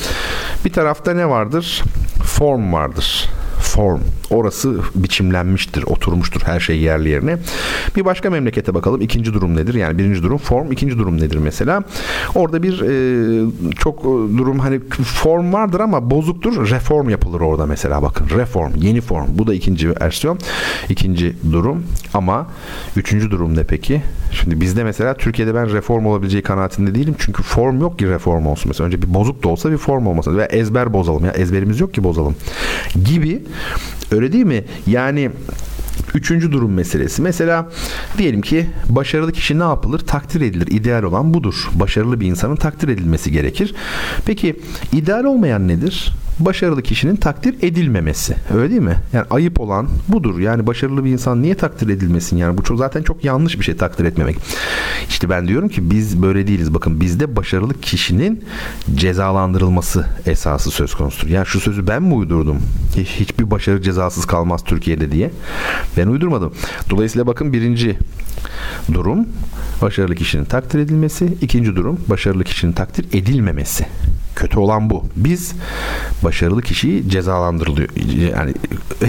bir 0.65 0.73
tarafta 0.73 1.13
ne 1.13 1.29
vardır? 1.29 1.81
Form 2.23 2.73
vardır 2.73 3.29
form. 3.73 4.01
Orası 4.29 4.79
biçimlenmiştir, 4.95 5.83
oturmuştur 5.83 6.41
her 6.41 6.59
şey 6.59 6.77
yerli 6.77 7.09
yerine. 7.09 7.37
Bir 7.95 8.05
başka 8.05 8.29
memlekete 8.29 8.73
bakalım. 8.73 9.01
İkinci 9.01 9.33
durum 9.33 9.55
nedir? 9.55 9.73
Yani 9.73 9.97
birinci 9.97 10.23
durum 10.23 10.37
form, 10.37 10.71
ikinci 10.71 10.97
durum 10.97 11.17
nedir 11.17 11.37
mesela? 11.37 11.83
Orada 12.35 12.63
bir 12.63 12.81
e, 12.81 13.73
çok 13.75 13.99
e, 13.99 14.37
durum 14.37 14.59
hani 14.59 14.79
form 15.03 15.53
vardır 15.53 15.79
ama 15.79 16.09
bozuktur. 16.09 16.69
Reform 16.69 17.09
yapılır 17.09 17.41
orada 17.41 17.65
mesela 17.65 18.01
bakın. 18.01 18.29
Reform, 18.29 18.71
yeni 18.77 19.01
form. 19.01 19.27
Bu 19.29 19.47
da 19.47 19.53
ikinci 19.53 19.89
versiyon. 19.89 20.39
ikinci 20.89 21.35
durum. 21.51 21.83
Ama 22.13 22.47
üçüncü 22.95 23.31
durum 23.31 23.55
ne 23.55 23.63
peki? 23.63 24.01
Şimdi 24.41 24.61
bizde 24.61 24.83
mesela 24.83 25.13
Türkiye'de 25.13 25.55
ben 25.55 25.73
reform 25.73 26.05
olabileceği 26.05 26.43
kanaatinde 26.43 26.95
değilim. 26.95 27.15
Çünkü 27.19 27.43
form 27.43 27.81
yok 27.81 27.99
ki 27.99 28.07
reform 28.07 28.45
olsun. 28.45 28.69
Mesela 28.69 28.87
önce 28.87 29.01
bir 29.01 29.13
bozuk 29.13 29.43
da 29.43 29.47
olsa 29.47 29.71
bir 29.71 29.77
form 29.77 30.07
olmasın. 30.07 30.37
Veya 30.37 30.47
ezber 30.47 30.93
bozalım 30.93 31.25
ya. 31.25 31.31
Ezberimiz 31.31 31.79
yok 31.79 31.93
ki 31.93 32.03
bozalım. 32.03 32.35
Gibi 33.05 33.41
Öyle 34.11 34.33
değil 34.33 34.45
mi? 34.45 34.63
Yani 34.87 35.31
Üçüncü 36.15 36.51
durum 36.51 36.73
meselesi. 36.73 37.21
Mesela 37.21 37.69
diyelim 38.17 38.41
ki 38.41 38.65
başarılı 38.89 39.31
kişi 39.31 39.59
ne 39.59 39.63
yapılır? 39.63 39.99
Takdir 39.99 40.41
edilir. 40.41 40.67
İdeal 40.67 41.03
olan 41.03 41.33
budur. 41.33 41.69
Başarılı 41.73 42.19
bir 42.19 42.27
insanın 42.27 42.55
takdir 42.55 42.87
edilmesi 42.87 43.31
gerekir. 43.31 43.75
Peki 44.25 44.59
ideal 44.91 45.23
olmayan 45.23 45.67
nedir? 45.67 46.13
Başarılı 46.39 46.81
kişinin 46.81 47.15
takdir 47.15 47.55
edilmemesi. 47.61 48.35
Öyle 48.53 48.69
değil 48.69 48.81
mi? 48.81 48.95
Yani 49.13 49.25
ayıp 49.29 49.59
olan 49.59 49.87
budur. 50.07 50.39
Yani 50.39 50.67
başarılı 50.67 51.05
bir 51.05 51.11
insan 51.11 51.41
niye 51.41 51.55
takdir 51.55 51.89
edilmesin? 51.89 52.37
Yani 52.37 52.57
bu 52.57 52.63
çok 52.63 52.77
zaten 52.77 53.03
çok 53.03 53.23
yanlış 53.23 53.59
bir 53.59 53.63
şey 53.63 53.77
takdir 53.77 54.05
etmemek. 54.05 54.37
İşte 55.09 55.29
ben 55.29 55.47
diyorum 55.47 55.69
ki 55.69 55.91
biz 55.91 56.21
böyle 56.21 56.47
değiliz. 56.47 56.73
Bakın 56.73 57.01
bizde 57.01 57.35
başarılı 57.35 57.81
kişinin 57.81 58.43
cezalandırılması 58.95 60.05
esası 60.25 60.71
söz 60.71 60.95
konusudur. 60.95 61.29
Yani 61.31 61.45
şu 61.45 61.59
sözü 61.59 61.87
ben 61.87 62.03
mi 62.03 62.13
uydurdum? 62.13 62.57
Hiçbir 62.95 63.51
başarı 63.51 63.81
cezasız 63.81 64.25
kalmaz 64.25 64.63
Türkiye'de 64.63 65.11
diye. 65.11 65.31
Ben 65.97 66.07
uydurmadım. 66.07 66.53
Dolayısıyla 66.89 67.27
bakın 67.27 67.53
birinci 67.53 67.97
durum 68.93 69.27
başarılı 69.81 70.15
kişinin 70.15 70.45
takdir 70.45 70.79
edilmesi. 70.79 71.37
ikinci 71.41 71.75
durum 71.75 71.99
başarılı 72.07 72.43
kişinin 72.43 72.71
takdir 72.71 73.05
edilmemesi. 73.17 73.85
Kötü 74.35 74.59
olan 74.59 74.89
bu. 74.89 75.03
Biz 75.15 75.53
başarılı 76.23 76.61
kişiyi 76.61 77.09
cezalandırılıyor. 77.09 77.89
Yani 78.35 78.53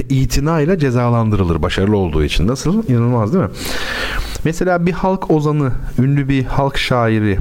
itinayla 0.09 0.79
cezalandırılır 0.79 1.63
başarılı 1.63 1.97
olduğu 1.97 2.25
için. 2.25 2.49
Nasıl? 2.49 2.89
İnanılmaz 2.89 3.33
değil 3.35 3.45
mi? 3.45 3.51
Mesela 4.45 4.87
bir 4.87 4.93
halk 4.93 5.31
ozanı, 5.31 5.73
ünlü 5.99 6.29
bir 6.29 6.45
halk 6.45 6.79
şairi 6.79 7.39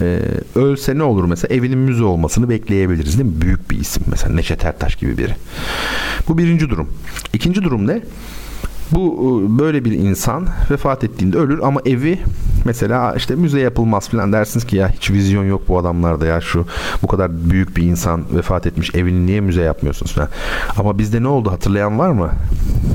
e, 0.00 0.20
ölse 0.54 0.98
ne 0.98 1.02
olur 1.02 1.24
mesela 1.24 1.54
evinin 1.54 1.78
müze 1.78 2.04
olmasını 2.04 2.48
bekleyebiliriz 2.48 3.18
değil 3.18 3.30
mi? 3.30 3.40
Büyük 3.40 3.70
bir 3.70 3.80
isim 3.80 4.02
mesela 4.10 4.34
Neşet 4.34 4.64
Ertaş 4.64 4.96
gibi 4.96 5.18
biri. 5.18 5.36
Bu 6.28 6.38
birinci 6.38 6.70
durum. 6.70 6.88
İkinci 7.32 7.62
durum 7.62 7.86
ne? 7.86 8.02
Bu 8.92 9.42
e, 9.46 9.58
böyle 9.58 9.84
bir 9.84 9.92
insan 9.92 10.46
vefat 10.70 11.04
ettiğinde 11.04 11.36
ölür 11.36 11.58
ama 11.62 11.80
evi 11.86 12.18
mesela 12.64 13.14
işte 13.14 13.34
müze 13.34 13.60
yapılmaz 13.60 14.08
falan 14.08 14.32
dersiniz 14.32 14.66
ki 14.66 14.76
ya 14.76 14.88
hiç 14.88 15.10
vizyon 15.10 15.44
yok 15.44 15.68
bu 15.68 15.78
adamlarda 15.78 16.26
ya 16.26 16.40
şu 16.40 16.66
bu 17.02 17.06
kadar 17.06 17.50
büyük 17.50 17.76
bir 17.76 17.82
insan 17.82 18.24
vefat 18.36 18.66
etmiş 18.66 18.94
evini 18.94 19.26
niye 19.26 19.40
müze 19.40 19.62
yapmıyorsunuz 19.62 20.12
falan. 20.12 20.28
Ama 20.76 20.98
bizde 20.98 21.22
ne 21.22 21.28
oldu 21.28 21.50
hatırlayan 21.50 21.98
var 21.98 22.10
mı? 22.10 22.30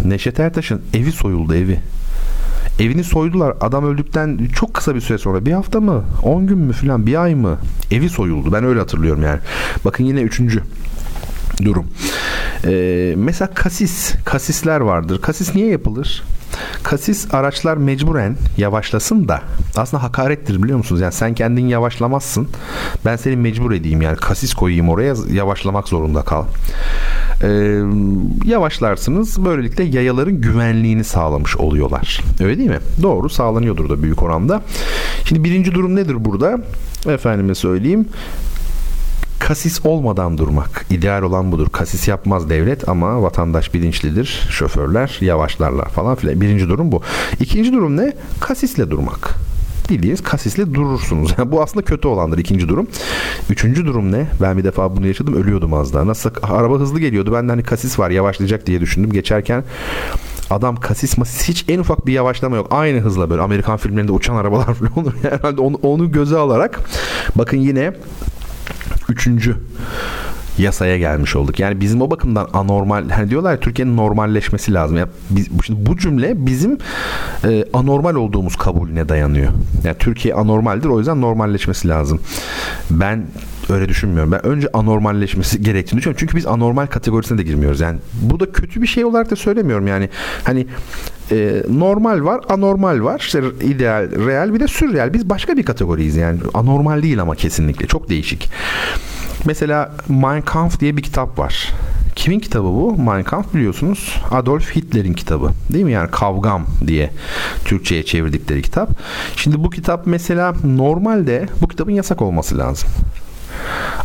Neşet 0.06 0.40
Ertaş'ın 0.40 0.82
evi 0.94 1.12
soyuldu 1.12 1.56
evi. 1.56 1.80
Evini 2.80 3.04
soydular. 3.04 3.54
Adam 3.62 3.86
öldükten 3.86 4.40
çok 4.56 4.74
kısa 4.74 4.96
bir 4.96 5.02
süre 5.02 5.18
sonra 5.18 5.46
bir 5.46 5.52
hafta 5.52 5.80
mı? 5.82 6.04
10 6.24 6.48
gün 6.48 6.58
mü 6.58 6.74
falan 6.74 7.08
bir 7.08 7.22
ay 7.24 7.36
mı? 7.36 7.58
Evi 7.92 8.10
soyuldu. 8.10 8.52
Ben 8.54 8.64
öyle 8.64 8.80
hatırlıyorum 8.80 9.24
yani. 9.24 9.40
Bakın 9.86 10.04
yine 10.04 10.22
üçüncü 10.22 10.64
durum. 11.64 11.86
Ee, 12.66 13.14
mesela 13.18 13.54
kasis, 13.54 14.14
kasisler 14.26 14.80
vardır. 14.80 15.22
Kasis 15.22 15.56
niye 15.56 15.68
yapılır? 15.68 16.24
Kasis 16.84 17.34
araçlar 17.34 17.78
mecburen 17.78 18.36
yavaşlasın 18.58 19.28
da 19.28 19.42
aslında 19.76 20.04
hakarettir 20.04 20.64
biliyor 20.64 20.78
musunuz? 20.78 21.02
Yani 21.02 21.14
sen 21.14 21.34
kendin 21.34 21.68
yavaşlamazsın. 21.68 22.48
Ben 23.06 23.16
seni 23.16 23.36
mecbur 23.36 23.72
edeyim 23.72 24.02
yani 24.02 24.18
kasis 24.18 24.54
koyayım 24.54 24.90
oraya 24.90 25.16
yavaşlamak 25.32 25.88
zorunda 25.88 26.22
kal. 26.22 26.46
Ee, 27.44 27.82
yavaşlarsınız. 28.46 29.46
Böylelikle 29.46 29.84
yayaların 29.84 30.42
güvenliğini 30.42 31.04
sağlamış 31.04 31.58
oluyorlar. 31.58 32.22
Öyle 32.40 32.58
değil 32.58 32.70
mi? 32.70 32.80
Doğru 33.02 33.30
sağlanıyordur 33.30 33.90
da 33.90 34.04
büyük 34.04 34.24
oranda. 34.24 34.62
Şimdi 35.26 35.44
birinci 35.44 35.74
durum 35.74 35.96
nedir 35.96 36.26
burada? 36.26 36.60
Efendime 37.08 37.56
söyleyeyim 37.56 38.08
kasis 39.48 39.86
olmadan 39.86 40.38
durmak. 40.38 40.86
İdeal 40.90 41.22
olan 41.22 41.52
budur. 41.52 41.68
Kasis 41.70 42.08
yapmaz 42.08 42.50
devlet 42.50 42.90
ama 42.90 43.22
vatandaş 43.22 43.74
bilinçlidir. 43.74 44.48
Şoförler 44.50 45.18
yavaşlarlar 45.22 45.90
falan 45.90 46.16
filan. 46.16 46.42
Birinci 46.42 46.70
durum 46.70 46.92
bu. 46.92 47.02
İkinci 47.40 47.74
durum 47.74 47.98
ne? 47.98 48.14
Kasisle 48.40 48.92
durmak 48.92 49.36
bildiğiniz 49.90 50.24
kasisle 50.24 50.74
durursunuz. 50.74 51.34
Yani 51.38 51.52
bu 51.52 51.62
aslında 51.64 51.86
kötü 51.86 52.08
olandır 52.08 52.38
ikinci 52.38 52.70
durum. 52.70 52.88
Üçüncü 53.50 53.86
durum 53.86 54.12
ne? 54.12 54.28
Ben 54.42 54.58
bir 54.58 54.64
defa 54.64 54.96
bunu 54.96 55.08
yaşadım 55.08 55.34
ölüyordum 55.34 55.74
az 55.74 55.94
daha. 55.94 56.08
Nasıl 56.08 56.30
araba 56.44 56.80
hızlı 56.80 57.00
geliyordu. 57.00 57.34
Ben 57.34 57.48
de 57.48 57.52
hani 57.52 57.64
kasis 57.64 58.00
var 58.00 58.10
yavaşlayacak 58.10 58.68
diye 58.68 58.82
düşündüm. 58.82 59.12
Geçerken 59.12 59.64
adam 60.50 60.76
kasis 60.76 61.18
masis 61.18 61.50
hiç 61.50 61.66
en 61.68 61.80
ufak 61.80 62.08
bir 62.08 62.14
yavaşlama 62.14 62.56
yok. 62.56 62.68
Aynı 62.72 63.00
hızla 63.00 63.30
böyle 63.30 63.42
Amerikan 63.42 63.78
filmlerinde 63.78 64.12
uçan 64.12 64.36
arabalar 64.36 64.74
falan 64.74 65.00
olur. 65.00 65.14
Herhalde 65.22 65.62
onu, 65.62 65.76
onu 65.76 66.12
göze 66.12 66.38
alarak 66.38 66.80
bakın 67.36 67.58
yine 67.58 67.94
Üçüncü 69.10 69.56
yasaya 70.58 70.98
gelmiş 70.98 71.36
olduk. 71.36 71.60
Yani 71.60 71.82
bizim 71.82 72.02
o 72.02 72.12
bakımdan 72.12 72.48
anormal 72.54 73.10
hani 73.10 73.30
diyorlar 73.30 73.52
ya 73.52 73.60
Türkiye'nin 73.60 73.98
normalleşmesi 73.98 74.74
lazım. 74.74 74.98
Ya 74.98 75.08
biz, 75.30 75.48
şimdi 75.66 75.86
bu 75.86 75.98
cümle 75.98 76.46
bizim 76.46 76.78
e, 77.44 77.66
anormal 77.74 78.16
olduğumuz 78.16 78.56
kabulüne 78.56 79.10
dayanıyor. 79.10 79.52
Yani 79.84 79.96
Türkiye 80.00 80.34
anormaldir 80.34 80.90
o 80.90 80.98
yüzden 81.00 81.22
normalleşmesi 81.22 81.88
lazım. 81.88 82.20
Ben 82.92 83.26
öyle 83.70 83.90
düşünmüyorum. 83.90 84.32
Ben 84.32 84.46
önce 84.46 84.70
anormalleşmesi 84.74 85.62
gerektiğini 85.62 85.98
düşünüyorum. 85.98 86.20
Çünkü 86.20 86.38
biz 86.38 86.46
anormal 86.46 86.88
kategorisine 86.88 87.38
de 87.38 87.44
girmiyoruz. 87.44 87.80
Yani 87.80 88.00
bu 88.22 88.40
da 88.40 88.52
kötü 88.52 88.82
bir 88.82 88.88
şey 88.88 89.06
olarak 89.06 89.32
da 89.32 89.36
söylemiyorum. 89.36 89.88
Yani 89.88 90.10
hani 90.44 90.68
e, 91.32 91.64
normal 91.70 92.24
var, 92.24 92.42
anormal 92.50 93.04
var. 93.04 93.20
İşte 93.20 93.42
ideal, 93.62 94.12
real 94.28 94.54
bir 94.54 94.60
de 94.60 94.68
sürreal. 94.68 95.14
Biz 95.14 95.30
başka 95.30 95.58
bir 95.58 95.64
kategoriyiz 95.64 96.16
yani. 96.16 96.40
Anormal 96.54 97.04
değil 97.04 97.22
ama 97.22 97.36
kesinlikle. 97.36 97.88
Çok 97.88 98.10
değişik. 98.10 98.50
Mesela 99.46 99.92
Mein 100.10 100.42
Kampf 100.42 100.80
diye 100.80 100.98
bir 100.98 101.02
kitap 101.02 101.40
var. 101.40 101.70
Kimin 102.16 102.40
kitabı 102.40 102.68
bu? 102.68 102.98
Mein 102.98 103.24
Kampf 103.24 103.54
biliyorsunuz. 103.54 104.22
Adolf 104.32 104.76
Hitler'in 104.76 105.14
kitabı. 105.14 105.52
Değil 105.74 105.86
mi? 105.86 105.92
Yani 105.92 106.12
Kavgam 106.12 106.66
diye 106.88 107.10
Türkçe'ye 107.66 108.04
çevirdikleri 108.04 108.62
kitap. 108.62 108.90
Şimdi 109.36 109.64
bu 109.64 109.70
kitap 109.70 110.08
mesela 110.08 110.54
normalde 110.64 111.48
bu 111.62 111.68
kitabın 111.68 111.92
yasak 111.92 112.22
olması 112.22 112.58
lazım. 112.58 112.90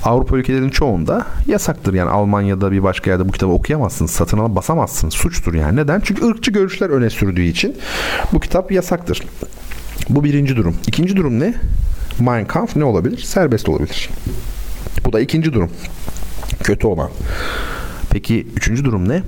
Avrupa 0.04 0.36
ülkelerinin 0.36 0.70
çoğunda 0.70 1.26
yasaktır. 1.46 1.94
Yani 1.94 2.10
Almanya'da 2.10 2.72
bir 2.72 2.82
başka 2.82 3.10
yerde 3.10 3.28
bu 3.28 3.32
kitabı 3.32 3.52
okuyamazsınız. 3.52 4.10
Satın 4.10 4.38
alıp 4.38 4.56
basamazsınız. 4.56 5.14
Suçtur 5.14 5.54
yani. 5.54 5.76
Neden? 5.76 6.00
Çünkü 6.04 6.26
ırkçı 6.26 6.50
görüşler 6.50 6.90
öne 6.90 7.10
sürdüğü 7.10 7.42
için 7.42 7.76
bu 8.32 8.40
kitap 8.40 8.72
yasaktır. 8.72 9.22
Bu 10.08 10.24
birinci 10.24 10.56
durum. 10.56 10.76
İkinci 10.86 11.16
durum 11.16 11.40
ne? 11.40 11.54
Mein 12.20 12.46
Kampf 12.46 12.76
ne 12.76 12.84
olabilir? 12.84 13.18
Serbest 13.18 13.68
olabilir. 13.68 14.10
Bu 15.04 15.12
da 15.12 15.20
ikinci 15.20 15.52
durum. 15.52 15.70
Kötü 16.62 16.86
olan. 16.86 17.10
Peki 18.10 18.46
üçüncü 18.56 18.84
durum 18.84 19.08
ne? 19.08 19.22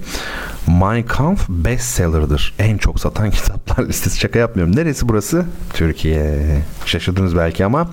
Mein 0.67 1.03
Kampf 1.03 1.49
bestseller'dır. 1.49 2.55
En 2.59 2.79
çok 2.79 3.01
satan 3.01 3.31
kitaplar 3.31 3.89
listesi. 3.89 4.21
Şaka 4.21 4.39
yapmıyorum. 4.39 4.77
Neresi 4.77 5.09
burası? 5.09 5.45
Türkiye. 5.75 6.39
Şaşırdınız 6.87 7.37
belki 7.37 7.65
ama 7.65 7.91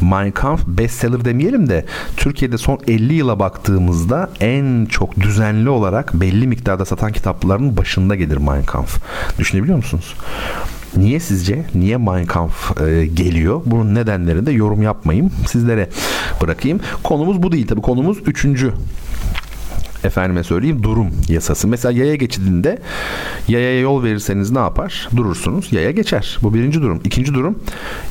Mein 0.00 0.30
Kampf 0.30 0.66
bestseller 0.66 1.24
demeyelim 1.24 1.68
de 1.68 1.86
Türkiye'de 2.16 2.58
son 2.58 2.78
50 2.86 3.14
yıla 3.14 3.38
baktığımızda 3.38 4.30
en 4.40 4.86
çok 4.86 5.20
düzenli 5.20 5.68
olarak 5.68 6.14
belli 6.14 6.46
miktarda 6.46 6.84
satan 6.84 7.12
kitapların 7.12 7.76
başında 7.76 8.14
gelir 8.14 8.36
Mein 8.36 8.64
Kampf. 8.64 8.98
Düşünebiliyor 9.38 9.76
musunuz? 9.76 10.14
Niye 10.96 11.20
sizce? 11.20 11.64
Niye 11.74 11.96
Mein 11.96 12.26
Kampf 12.26 12.80
e, 12.80 13.06
geliyor? 13.06 13.62
Bunun 13.66 13.94
nedenlerini 13.94 14.46
de 14.46 14.52
yorum 14.52 14.82
yapmayayım. 14.82 15.30
Sizlere 15.46 15.88
bırakayım. 16.42 16.80
Konumuz 17.02 17.42
bu 17.42 17.52
değil 17.52 17.66
tabii. 17.66 17.80
Konumuz 17.80 18.18
üçüncü 18.26 18.72
efendime 20.04 20.44
söyleyeyim 20.44 20.82
durum 20.82 21.10
yasası. 21.28 21.68
Mesela 21.68 21.92
yaya 21.92 22.14
geçidinde 22.14 22.78
yayaya 23.48 23.80
yol 23.80 24.04
verirseniz 24.04 24.50
ne 24.50 24.58
yapar? 24.58 25.08
Durursunuz. 25.16 25.72
Yaya 25.72 25.90
geçer. 25.90 26.38
Bu 26.42 26.54
birinci 26.54 26.82
durum. 26.82 27.00
İkinci 27.04 27.34
durum 27.34 27.58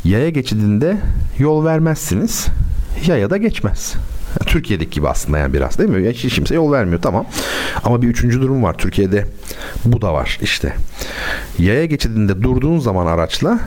yaya 0.04 0.30
geçidinde 0.30 0.98
yol 1.40 1.66
vermezsiniz. 1.66 2.48
Yaya 3.08 3.30
da 3.30 3.38
geçmez. 3.38 3.96
Türkiye'deki 4.46 4.90
gibi 4.90 5.08
aslında 5.08 5.38
yani 5.38 5.54
biraz 5.54 5.78
değil 5.80 5.90
mi? 5.90 6.10
Hiç 6.10 6.36
kimse 6.36 6.56
yol 6.56 6.72
vermiyor 6.72 7.02
tamam. 7.02 7.26
Ama 7.84 8.02
bir 8.02 8.08
üçüncü 8.08 8.42
durum 8.42 8.64
var. 8.64 8.78
Türkiye'de 8.78 9.26
bu 9.86 10.02
da 10.02 10.14
var 10.14 10.40
işte. 10.42 10.74
Yaya 11.60 11.86
geçidinde 11.86 12.44
durduğun 12.44 12.80
zaman 12.80 13.06
araçla 13.06 13.60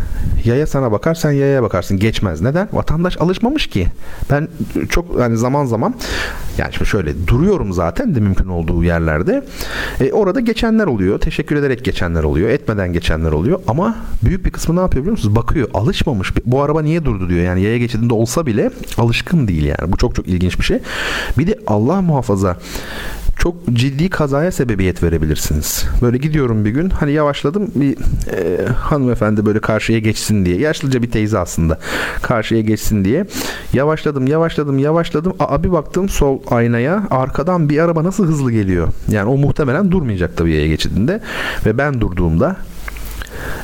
yaya 0.44 0.66
sana 0.66 0.92
bakar 0.92 1.14
sen 1.14 1.30
yayaya 1.32 1.62
bakarsın. 1.62 1.98
Geçmez. 1.98 2.40
Neden? 2.40 2.68
Vatandaş 2.72 3.20
alışmamış 3.20 3.66
ki. 3.66 3.86
Ben 4.30 4.48
çok 4.88 5.20
yani 5.20 5.36
zaman 5.36 5.64
zaman 5.64 5.94
yani 6.58 6.72
şimdi 6.72 6.86
şöyle 6.86 7.26
duruyorum 7.26 7.72
zaten 7.72 8.14
de 8.14 8.20
mümkün 8.20 8.48
olduğu 8.48 8.84
yerlerde. 8.84 9.44
E, 10.00 10.12
orada 10.12 10.40
geçenler 10.40 10.86
oluyor. 10.86 11.20
Teşekkür 11.20 11.56
ederek 11.56 11.84
geçenler 11.84 12.22
oluyor. 12.22 12.48
Etmeden 12.48 12.92
geçenler 12.92 13.32
oluyor. 13.32 13.60
Ama 13.68 13.96
büyük 14.24 14.46
bir 14.46 14.50
kısmı 14.50 14.76
ne 14.76 14.80
yapıyor 14.80 15.02
biliyor 15.04 15.16
musunuz? 15.16 15.36
Bakıyor. 15.36 15.68
Alışmamış. 15.74 16.32
Bu 16.46 16.62
araba 16.62 16.82
niye 16.82 17.04
durdu 17.04 17.28
diyor. 17.28 17.40
Yani 17.40 17.62
yaya 17.62 17.78
geçidinde 17.78 18.14
olsa 18.14 18.46
bile 18.46 18.70
alışkın 18.98 19.48
değil 19.48 19.64
yani. 19.64 19.92
Bu 19.92 19.96
çok 19.96 20.14
çok 20.14 20.28
ilginç 20.28 20.53
bir 20.58 20.64
şey. 20.64 20.78
Bir 21.38 21.46
de 21.46 21.58
Allah 21.66 22.02
muhafaza 22.02 22.56
çok 23.44 23.54
ciddi 23.72 24.10
kazaya 24.10 24.52
sebebiyet 24.52 25.02
verebilirsiniz. 25.02 25.84
Böyle 26.02 26.18
gidiyorum 26.18 26.64
bir 26.64 26.70
gün 26.70 26.90
hani 26.90 27.12
yavaşladım 27.12 27.70
bir 27.74 27.96
e, 28.32 28.66
hanımefendi 28.66 29.46
böyle 29.46 29.58
karşıya 29.58 29.98
geçsin 29.98 30.44
diye. 30.44 30.56
Yaşlıca 30.56 31.02
bir 31.02 31.10
teyze 31.10 31.38
aslında 31.38 31.78
karşıya 32.22 32.60
geçsin 32.60 33.04
diye. 33.04 33.26
Yavaşladım 33.72 34.26
yavaşladım 34.26 34.78
yavaşladım. 34.78 35.32
Aa, 35.38 35.64
bir 35.64 35.72
baktım 35.72 36.08
sol 36.08 36.38
aynaya 36.50 37.06
arkadan 37.10 37.68
bir 37.68 37.78
araba 37.78 38.04
nasıl 38.04 38.26
hızlı 38.26 38.52
geliyor. 38.52 38.88
Yani 39.10 39.30
o 39.30 39.36
muhtemelen 39.36 39.90
durmayacak 39.90 40.36
tabii 40.36 40.52
yaya 40.52 40.68
geçidinde. 40.68 41.20
Ve 41.66 41.78
ben 41.78 42.00
durduğumda 42.00 42.56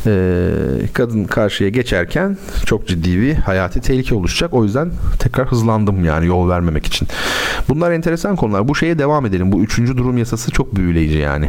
e, 0.07 0.51
kadın 0.93 1.25
karşıya 1.25 1.71
geçerken 1.71 2.37
çok 2.67 2.89
ciddi 2.89 3.21
bir 3.21 3.35
hayati 3.35 3.81
tehlike 3.81 4.15
oluşacak. 4.15 4.55
O 4.55 4.65
yüzden 4.65 4.91
tekrar 5.19 5.47
hızlandım 5.47 6.05
yani 6.05 6.27
yol 6.27 6.49
vermemek 6.49 6.87
için. 6.87 7.09
Bunlar 7.69 7.93
enteresan 7.93 8.37
konular. 8.37 8.69
Bu 8.69 8.75
şeye 8.75 8.99
devam 8.99 9.27
edelim. 9.27 9.53
Bu 9.53 9.61
üçüncü 9.61 9.97
durum 9.97 10.19
yasası 10.19 10.51
çok 10.51 10.77
büyüleyici 10.77 11.19
yani. 11.19 11.49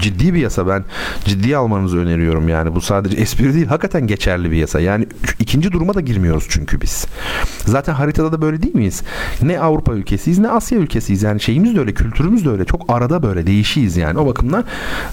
Ciddi 0.00 0.34
bir 0.34 0.40
yasa 0.40 0.68
ben 0.68 0.84
ciddiye 1.24 1.56
almanızı 1.56 1.98
öneriyorum 1.98 2.48
yani. 2.48 2.74
Bu 2.74 2.80
sadece 2.80 3.16
espri 3.16 3.54
değil. 3.54 3.66
Hakikaten 3.66 4.06
geçerli 4.06 4.50
bir 4.50 4.56
yasa. 4.56 4.80
Yani 4.80 5.06
ikinci 5.38 5.72
duruma 5.72 5.94
da 5.94 6.00
girmiyoruz 6.00 6.46
çünkü 6.48 6.80
biz. 6.80 7.06
Zaten 7.66 7.92
haritada 7.92 8.32
da 8.32 8.42
böyle 8.42 8.62
değil 8.62 8.74
miyiz? 8.74 9.02
Ne 9.42 9.60
Avrupa 9.60 9.92
ülkesiyiz 9.92 10.38
ne 10.38 10.48
Asya 10.48 10.78
ülkesiyiz. 10.78 11.22
Yani 11.22 11.40
şeyimiz 11.40 11.74
de 11.76 11.80
öyle, 11.80 11.94
kültürümüz 11.94 12.44
de 12.44 12.50
öyle. 12.50 12.64
Çok 12.64 12.84
arada 12.88 13.22
böyle 13.22 13.46
değişiyiz 13.46 13.96
yani. 13.96 14.18
O 14.18 14.26
bakımdan 14.26 14.64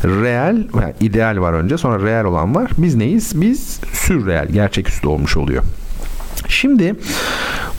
real, 0.04 0.58
yani 0.82 0.94
ideal 1.00 1.38
var 1.42 1.54
önce 1.54 1.78
sonra 1.78 2.04
real 2.04 2.26
olan 2.26 2.37
var. 2.46 2.72
Biz 2.78 2.96
neyiz? 2.96 3.42
Biz 3.42 3.80
sürreal, 3.94 4.48
gerçeküstü 4.48 5.08
olmuş 5.08 5.38
oluyor. 5.38 5.64
Şimdi 6.48 6.96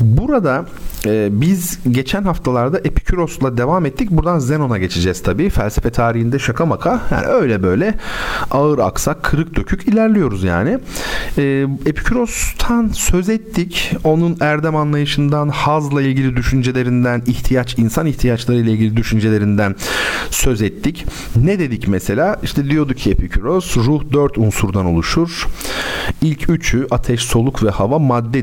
burada 0.00 0.64
ee, 1.06 1.28
biz 1.30 1.78
geçen 1.90 2.22
haftalarda 2.22 2.78
Epikuros'la 2.78 3.56
devam 3.56 3.86
ettik. 3.86 4.11
Buradan 4.11 4.38
Zenon'a 4.38 4.78
geçeceğiz 4.78 5.22
tabii. 5.22 5.50
Felsefe 5.50 5.90
tarihinde 5.90 6.38
şaka 6.38 6.66
maka. 6.66 7.00
Yani 7.11 7.26
öyle 7.26 7.62
böyle 7.62 7.94
ağır 8.50 8.78
aksak, 8.78 9.22
kırık 9.22 9.56
dökük 9.56 9.88
ilerliyoruz 9.88 10.44
yani. 10.44 10.78
Ee, 11.38 11.66
Epikuros'tan 11.86 12.88
söz 12.88 13.28
ettik. 13.28 13.92
Onun 14.04 14.36
erdem 14.40 14.76
anlayışından, 14.76 15.48
hazla 15.48 16.02
ilgili 16.02 16.36
düşüncelerinden, 16.36 17.22
ihtiyaç, 17.26 17.78
insan 17.78 18.06
ihtiyaçları 18.06 18.59
ile 18.59 18.70
ilgili 18.70 18.96
düşüncelerinden 18.96 19.76
söz 20.30 20.62
ettik. 20.62 21.06
Ne 21.36 21.59
dedik 21.59 21.88
mesela? 21.88 22.36
İşte 22.42 22.70
diyordu 22.70 22.94
ki 22.94 23.11
Epikuros, 23.11 23.76
ruh 23.76 24.02
dört 24.12 24.38
unsurdan 24.38 24.86
oluşur. 24.86 25.46
İlk 26.22 26.50
üçü 26.50 26.86
ateş, 26.90 27.22
soluk 27.22 27.62
ve 27.64 27.70
hava 27.70 27.98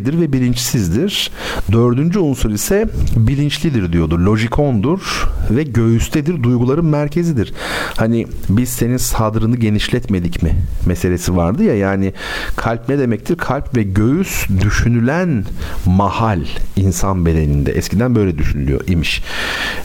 maddedir 0.05 0.21
ve 0.21 0.33
bilinçsizdir. 0.33 1.31
Dördüncü 1.71 2.19
unsur 2.19 2.51
ise 2.51 2.89
bilinçlidir 3.15 3.93
diyordu. 3.93 4.25
Lojikondur 4.25 5.29
ve 5.49 5.63
göğüstedir, 5.63 6.43
duyguların 6.43 6.85
merkezidir. 6.85 7.53
Hani 7.97 8.27
biz 8.49 8.69
senin 8.69 8.97
sadrını 8.97 9.57
genişletmedik 9.57 10.43
mi 10.43 10.51
meselesi 10.85 11.35
vardı 11.35 11.63
ya 11.63 11.75
yani 11.75 12.13
kalp 12.55 12.89
ne 12.89 12.99
demektir? 12.99 13.37
Kalp 13.37 13.77
ve 13.77 13.83
göğüs 13.83 14.49
düşünülen 14.61 15.45
mahal 15.85 16.41
insan 16.75 17.25
bedeninde. 17.25 17.71
Eskiden 17.71 18.15
böyle 18.15 18.37
düşünülüyor 18.37 18.81
imiş. 18.87 19.23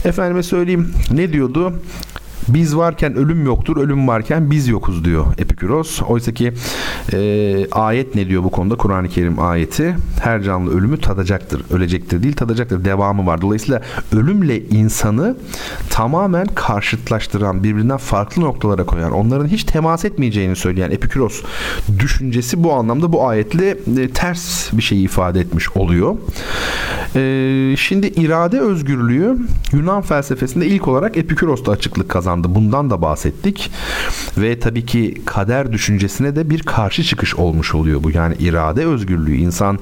Efendime 0.05 0.43
söyleyeyim 0.43 0.93
ne 1.11 1.33
diyordu? 1.33 1.73
Biz 2.55 2.77
varken 2.77 3.15
ölüm 3.15 3.47
yoktur, 3.47 3.77
ölüm 3.77 4.09
varken 4.09 4.51
biz 4.51 4.69
yokuz 4.69 5.05
diyor 5.05 5.27
Epikuros. 5.39 6.03
Oysa 6.03 6.33
ki 6.33 6.53
e, 7.13 7.67
ayet 7.73 8.15
ne 8.15 8.29
diyor 8.29 8.45
bu 8.45 8.51
konuda? 8.51 8.77
Kur'an-ı 8.77 9.09
Kerim 9.09 9.39
ayeti 9.39 9.97
her 10.23 10.43
canlı 10.43 10.79
ölümü 10.79 11.01
tadacaktır. 11.01 11.65
Ölecektir 11.71 12.23
değil, 12.23 12.37
tadacaktır. 12.37 12.85
Devamı 12.85 13.27
var. 13.27 13.41
Dolayısıyla 13.41 13.83
ölümle 14.13 14.61
insanı 14.61 15.37
tamamen 15.91 16.47
karşıtlaştıran, 16.47 17.65
birbirinden 17.65 17.97
farklı 17.97 18.43
noktalara 18.43 18.87
koyan, 18.87 19.13
onların 19.13 19.47
hiç 19.49 19.65
temas 19.65 20.05
etmeyeceğini 20.05 20.57
söyleyen 20.57 20.91
Epikuros 20.91 21.43
düşüncesi 21.99 22.65
bu 22.65 22.73
anlamda 22.73 23.13
bu 23.13 23.29
ayetle 23.29 23.79
e, 23.99 24.09
ters 24.09 24.73
bir 24.73 24.83
şey 24.83 25.05
ifade 25.05 25.41
etmiş 25.41 25.77
oluyor. 25.77 26.17
E, 27.17 27.77
şimdi 27.77 28.07
irade 28.07 28.61
özgürlüğü 28.61 29.37
Yunan 29.73 30.03
felsefesinde 30.03 30.67
ilk 30.67 30.89
olarak 30.89 31.17
Epikuros'ta 31.17 31.73
açıklık 31.73 32.09
kazandı 32.09 32.40
kazandı. 32.41 32.55
Bundan 32.55 32.91
da 32.91 33.03
bahsettik. 33.03 33.71
Ve 34.37 34.59
tabii 34.59 34.87
ki 34.87 35.23
kader 35.27 35.73
düşüncesine 35.73 36.37
de 36.37 36.51
bir 36.51 36.63
karşı 36.63 37.03
çıkış 37.03 37.35
olmuş 37.35 37.75
oluyor 37.75 38.03
bu. 38.03 38.11
Yani 38.11 38.35
irade 38.41 38.87
özgürlüğü. 38.87 39.37
insan 39.37 39.79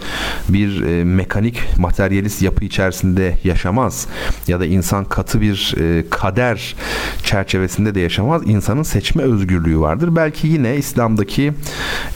bir 0.49 0.83
e, 0.83 1.05
mekanik, 1.05 1.79
materyalist 1.79 2.43
yapı 2.43 2.65
içerisinde 2.65 3.39
yaşamaz. 3.45 4.07
Ya 4.47 4.61
da 4.61 4.67
insan 4.67 5.05
katı 5.05 5.41
bir 5.41 5.75
e, 5.81 6.05
kader 6.11 6.75
çerçevesinde 7.25 7.95
de 7.95 8.01
yaşamaz. 8.01 8.43
İnsanın 8.45 8.83
seçme 8.83 9.23
özgürlüğü 9.23 9.81
vardır. 9.81 10.17
Belki 10.17 10.49
yine 10.49 10.77
İslam'daki 10.77 11.53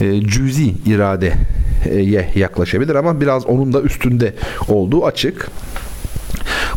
e, 0.01 0.21
cüzi 0.21 0.73
iradeye 0.85 2.29
yaklaşabilir 2.35 2.95
ama 2.95 3.21
biraz 3.21 3.45
onun 3.45 3.73
da 3.73 3.81
üstünde 3.81 4.33
olduğu 4.67 5.05
açık. 5.05 5.49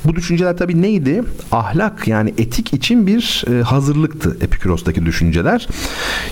Bu 0.05 0.17
düşünceler 0.17 0.57
tabii 0.57 0.83
neydi? 0.83 1.23
Ahlak 1.53 2.09
yani 2.09 2.35
etik 2.39 2.73
için 2.73 3.07
bir 3.07 3.45
e, 3.51 3.63
hazırlıktı 3.63 4.37
Epikuros'taki 4.41 5.07
düşünceler. 5.07 5.69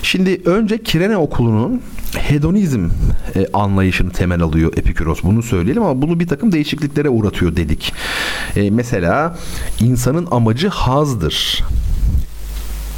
Şimdi 0.01 0.41
önce 0.45 0.83
Kirene 0.83 1.17
okulunun 1.17 1.81
hedonizm 2.17 2.89
e, 3.35 3.47
anlayışını 3.53 4.11
temel 4.11 4.41
alıyor 4.41 4.73
Epikuros. 4.77 5.23
Bunu 5.23 5.43
söyleyelim 5.43 5.83
ama 5.83 6.01
bunu 6.01 6.19
bir 6.19 6.27
takım 6.27 6.51
değişikliklere 6.51 7.09
uğratıyor 7.09 7.55
dedik. 7.55 7.93
E, 8.55 8.69
mesela 8.69 9.37
insanın 9.79 10.27
amacı 10.31 10.67
hazdır. 10.67 11.63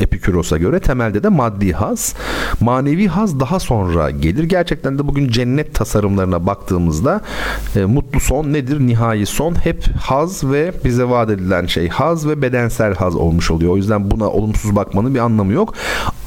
Epiküros'a 0.02 0.58
göre 0.58 0.80
temelde 0.80 1.24
de 1.24 1.30
maddi 1.30 1.74
haz. 1.74 2.16
Manevi 2.60 3.08
haz 3.08 3.40
daha 3.40 3.60
sonra 3.60 4.10
gelir. 4.10 4.44
Gerçekten 4.44 5.00
de 5.00 5.08
bugün 5.08 5.30
cennet 5.30 5.76
tasarımlarına 5.76 6.46
baktığımızda 6.46 7.22
e, 7.76 7.86
mutlu 7.86 8.20
son 8.20 8.54
nedir? 8.54 8.80
Nihai 8.80 9.26
son 9.26 9.56
hep 9.64 9.84
haz 10.02 10.44
ve 10.44 10.74
bize 10.86 11.10
vaat 11.10 11.30
edilen 11.30 11.66
şey 11.66 11.90
haz 11.90 12.28
ve 12.28 12.42
bedensel 12.42 12.96
haz 12.96 13.16
olmuş 13.16 13.52
oluyor. 13.52 13.74
O 13.74 13.78
yüzden 13.78 14.12
buna 14.12 14.30
olumsuz 14.30 14.76
bakmanın 14.76 15.16
bir 15.16 15.20
anlamı 15.20 15.54
yok. 15.54 15.74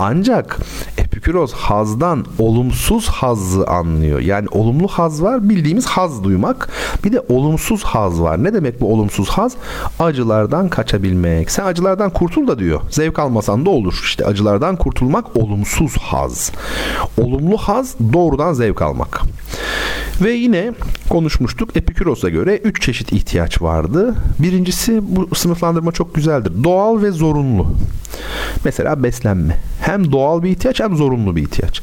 Ancak 0.02 0.58
Epikuros 0.98 1.52
hazdan 1.52 2.24
olumsuz 2.38 3.08
hazzı 3.08 3.66
anlıyor. 3.66 4.20
Yani 4.20 4.48
olumlu 4.50 4.88
haz 4.88 5.22
var 5.22 5.48
bildiğimiz 5.48 5.86
haz 5.86 6.24
duymak. 6.24 6.68
Bir 7.04 7.12
de 7.12 7.20
olumsuz 7.28 7.82
haz 7.84 8.20
var. 8.20 8.44
Ne 8.44 8.54
demek 8.54 8.80
bu 8.80 8.92
olumsuz 8.92 9.28
haz? 9.28 9.52
Acılardan 9.98 10.68
kaçabilmek. 10.68 11.50
Sen 11.50 11.64
acılardan 11.64 12.10
kurtul 12.10 12.48
da 12.48 12.58
diyor. 12.58 12.80
Zevk 12.90 13.18
almasan 13.18 13.66
da 13.66 13.70
olur. 13.70 14.00
İşte 14.04 14.24
acılardan 14.24 14.76
kurtulmak 14.76 15.36
olumsuz 15.36 15.96
haz. 15.96 16.52
Olumlu 17.18 17.56
haz 17.56 17.94
doğrudan 18.12 18.52
zevk 18.52 18.82
almak. 18.82 19.20
Ve 20.22 20.30
yine 20.32 20.72
konuşmuştuk 21.08 21.76
Epikuros'a 21.76 22.28
göre 22.28 22.56
3 22.56 22.82
çeşit 22.82 23.12
ihtiyaç 23.12 23.62
vardı. 23.62 24.14
Birincisi 24.38 25.00
bu 25.02 25.34
sınıflandırma 25.34 25.92
çok 25.92 26.14
güzeldir. 26.14 26.64
Doğal 26.64 27.02
ve 27.02 27.10
zorunlu. 27.10 27.66
Mesela 28.64 29.02
beslenme. 29.02 29.56
Hem 29.90 30.12
doğal 30.12 30.42
bir 30.42 30.50
ihtiyaç 30.50 30.80
hem 30.80 30.96
zorunlu 30.96 31.36
bir 31.36 31.42
ihtiyaç. 31.42 31.82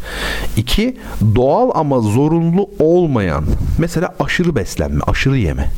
İki, 0.58 0.98
doğal 1.36 1.72
ama 1.74 2.00
zorunlu 2.00 2.70
olmayan. 2.80 3.46
Mesela 3.78 4.16
aşırı 4.20 4.56
beslenme, 4.56 5.02
aşırı 5.08 5.38
yeme. 5.38 5.72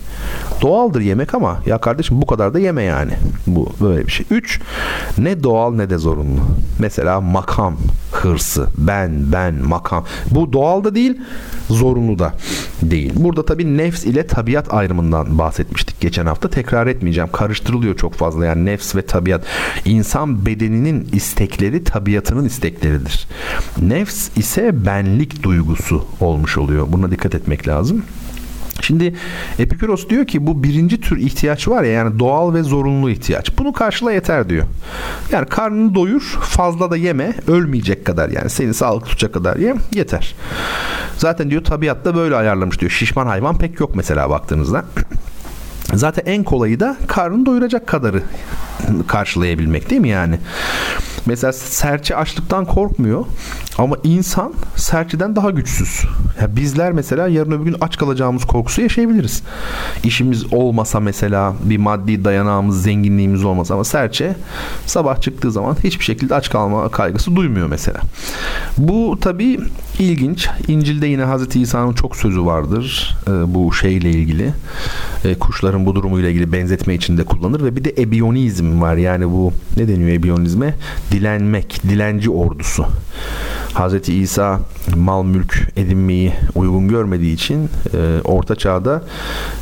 Doğaldır 0.62 1.02
yemek 1.02 1.34
ama 1.34 1.60
ya 1.66 1.78
kardeşim 1.78 2.22
bu 2.22 2.26
kadar 2.26 2.54
da 2.54 2.60
yeme 2.60 2.84
yani. 2.84 3.12
Bu 3.48 3.70
böyle 3.82 4.08
bir 4.08 4.12
şey. 4.12 4.26
Üç, 4.30 4.62
ne 5.18 5.44
doğal 5.44 5.74
ne 5.74 5.90
de 5.90 5.98
zorunlu. 5.98 6.40
Mesela 6.80 7.22
makam 7.22 7.76
hırsı, 8.20 8.68
ben, 8.78 9.32
ben, 9.32 9.54
makam. 9.56 10.06
Bu 10.32 10.54
doğal 10.54 10.84
da 10.84 10.96
değil, 10.96 11.18
zorunlu 11.70 12.20
da 12.20 12.34
değil. 12.82 13.12
Burada 13.16 13.46
tabii 13.46 13.78
nefs 13.78 14.06
ile 14.06 14.28
tabiat 14.28 14.74
ayrımından 14.74 15.38
bahsetmiştik 15.38 16.02
geçen 16.02 16.26
hafta. 16.26 16.50
Tekrar 16.50 16.88
etmeyeceğim. 16.88 17.30
Karıştırılıyor 17.32 17.96
çok 17.96 18.14
fazla 18.14 18.46
yani 18.46 18.66
nefs 18.66 18.96
ve 18.96 19.02
tabiat. 19.02 19.44
İnsan 19.86 20.46
bedeninin 20.46 21.10
istekleri 21.14 21.84
tabiatının 21.84 22.46
istekleridir. 22.46 23.28
Nefs 23.82 24.38
ise 24.38 24.86
benlik 24.86 25.44
duygusu 25.44 26.06
olmuş 26.20 26.58
oluyor. 26.58 26.88
Buna 26.90 27.12
dikkat 27.12 27.36
etmek 27.36 27.68
lazım. 27.68 28.04
Şimdi 28.82 29.14
Epikuros 29.60 30.10
diyor 30.10 30.26
ki 30.28 30.48
bu 30.48 30.64
birinci 30.64 31.02
tür 31.02 31.18
ihtiyaç 31.18 31.68
var 31.68 31.84
ya 31.84 31.92
yani 31.92 32.20
doğal 32.20 32.54
ve 32.54 32.64
zorunlu 32.64 33.10
ihtiyaç. 33.10 33.58
Bunu 33.58 33.74
karşıla 33.74 34.12
yeter 34.12 34.50
diyor. 34.50 34.66
Yani 35.32 35.46
karnını 35.46 35.96
doyur 35.96 36.22
fazla 36.42 36.92
da 36.92 36.98
yeme 36.98 37.34
ölmeyecek 37.48 38.06
kadar 38.06 38.30
yani 38.30 38.50
seni 38.50 38.74
sağlıklı 38.74 39.08
tutacak 39.08 39.34
kadar 39.34 39.56
ye 39.56 39.76
yeter. 39.94 40.36
Zaten 41.18 41.50
diyor 41.50 41.64
tabiatta 41.64 42.16
böyle 42.16 42.36
ayarlamış 42.36 42.80
diyor. 42.80 42.92
Şişman 42.92 43.28
hayvan 43.28 43.58
pek 43.58 43.80
yok 43.80 43.96
mesela 43.96 44.30
baktığınızda. 44.30 44.86
Zaten 45.94 46.24
en 46.26 46.44
kolayı 46.44 46.80
da 46.80 46.98
karnını 47.08 47.46
doyuracak 47.46 47.88
kadarı 47.88 48.24
karşılayabilmek 49.08 49.90
değil 49.90 50.02
mi 50.02 50.10
yani? 50.10 50.40
Mesela 51.26 51.54
serçe 51.54 52.16
açlıktan 52.16 52.66
korkmuyor 52.66 53.26
ama 53.78 53.96
insan 54.04 54.54
serçeden 54.76 55.36
daha 55.36 55.50
güçsüz. 55.50 56.02
Ya 56.42 56.56
bizler 56.56 56.92
mesela 56.92 57.28
yarın 57.28 57.52
öbür 57.52 57.66
gün 57.66 57.76
aç 57.82 57.98
kalacağımız 57.98 58.46
korkusu 58.46 58.82
yaşayabiliriz. 58.82 59.44
İşimiz 60.04 60.54
olmasa 60.54 61.00
mesela 61.00 61.54
bir 61.64 61.78
maddi 61.78 62.24
dayanağımız, 62.26 62.84
zenginliğimiz 62.84 63.44
olmasa 63.44 63.74
ama 63.74 63.84
serçe 63.84 64.36
sabah 64.86 65.22
çıktığı 65.22 65.52
zaman 65.52 65.76
hiçbir 65.84 66.06
şekilde 66.06 66.36
aç 66.36 66.50
kalma 66.50 66.90
kaygısı 66.90 67.36
duymuyor 67.36 67.68
mesela. 67.68 68.00
Bu 68.78 69.18
tabii 69.22 69.60
ilginç. 70.00 70.50
İncil'de 70.68 71.08
yine 71.08 71.24
Hazreti 71.24 71.62
İsa'nın 71.62 71.94
çok 71.94 72.16
sözü 72.16 72.46
vardır 72.46 73.18
e, 73.28 73.32
bu 73.54 73.74
şeyle 73.74 74.10
ilgili. 74.10 74.54
E, 75.26 75.36
kuşların 75.36 75.86
bu 75.86 75.96
durumuyla 75.96 76.30
ilgili 76.30 76.52
benzetme 76.52 76.96
içinde 76.96 77.24
kullanır 77.24 77.64
ve 77.64 77.76
bir 77.76 77.84
de 77.84 77.94
ebiyonizm 77.98 78.82
var. 78.82 78.96
Yani 78.96 79.30
bu 79.30 79.54
ne 79.78 79.88
deniyor 79.88 80.10
ebiyonizme? 80.10 80.76
Dilenmek, 81.12 81.82
dilenci 81.90 82.30
ordusu. 82.30 82.86
Hazreti 83.74 84.14
İsa 84.14 84.60
mal 84.96 85.24
mülk 85.24 85.68
edinmeyi 85.78 86.34
uygun 86.56 86.88
görmediği 86.88 87.34
için 87.34 87.70
e, 87.94 88.22
orta 88.24 88.56
çağda 88.56 89.04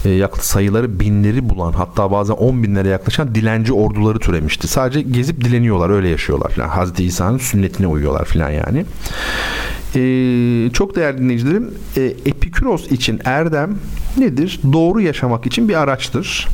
e, 0.05 0.10
yaklaşık 0.10 0.45
sayıları 0.45 0.99
binleri 0.99 1.49
bulan 1.49 1.72
hatta 1.72 2.12
bazen 2.12 2.34
on 2.34 2.64
binlere 2.64 2.88
yaklaşan 2.88 3.36
dilenci 3.36 3.74
orduları 3.74 4.20
türemişti. 4.20 4.68
Sadece 4.68 5.01
gezip 5.01 5.43
dileniyorlar 5.43 5.89
öyle 5.89 6.10
yaşıyorlar 6.10 6.49
falan. 6.49 6.68
Hazreti 6.68 7.03
İsa'nın 7.03 7.38
sünnetine 7.38 7.88
uyuyorlar 7.88 8.26
falan 8.26 8.49
yani. 8.49 8.86
Ee, 9.95 10.70
çok 10.74 10.95
değerli 10.95 11.18
dinleyicilerim 11.18 11.72
e, 11.97 12.01
Epikuros 12.03 12.91
için 12.91 13.20
erdem 13.26 13.78
nedir? 14.18 14.60
Doğru 14.74 15.01
yaşamak 15.01 15.45
için 15.45 15.70
bir 15.70 15.82
araçtır. 15.82 16.47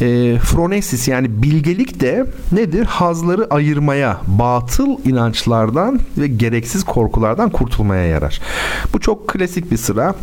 E, 0.00 0.38
phronesis 0.38 1.08
yani 1.08 1.42
bilgelik 1.42 2.00
de 2.00 2.26
nedir? 2.52 2.84
Hazları 2.84 3.46
ayırmaya, 3.50 4.20
batıl 4.26 4.96
inançlardan 5.04 6.00
ve 6.18 6.26
gereksiz 6.26 6.69
korkulardan 6.78 7.50
kurtulmaya 7.50 8.06
yarar. 8.06 8.40
Bu 8.92 9.00
çok 9.00 9.28
klasik 9.28 9.70
bir 9.70 9.76
sıra. 9.76 10.14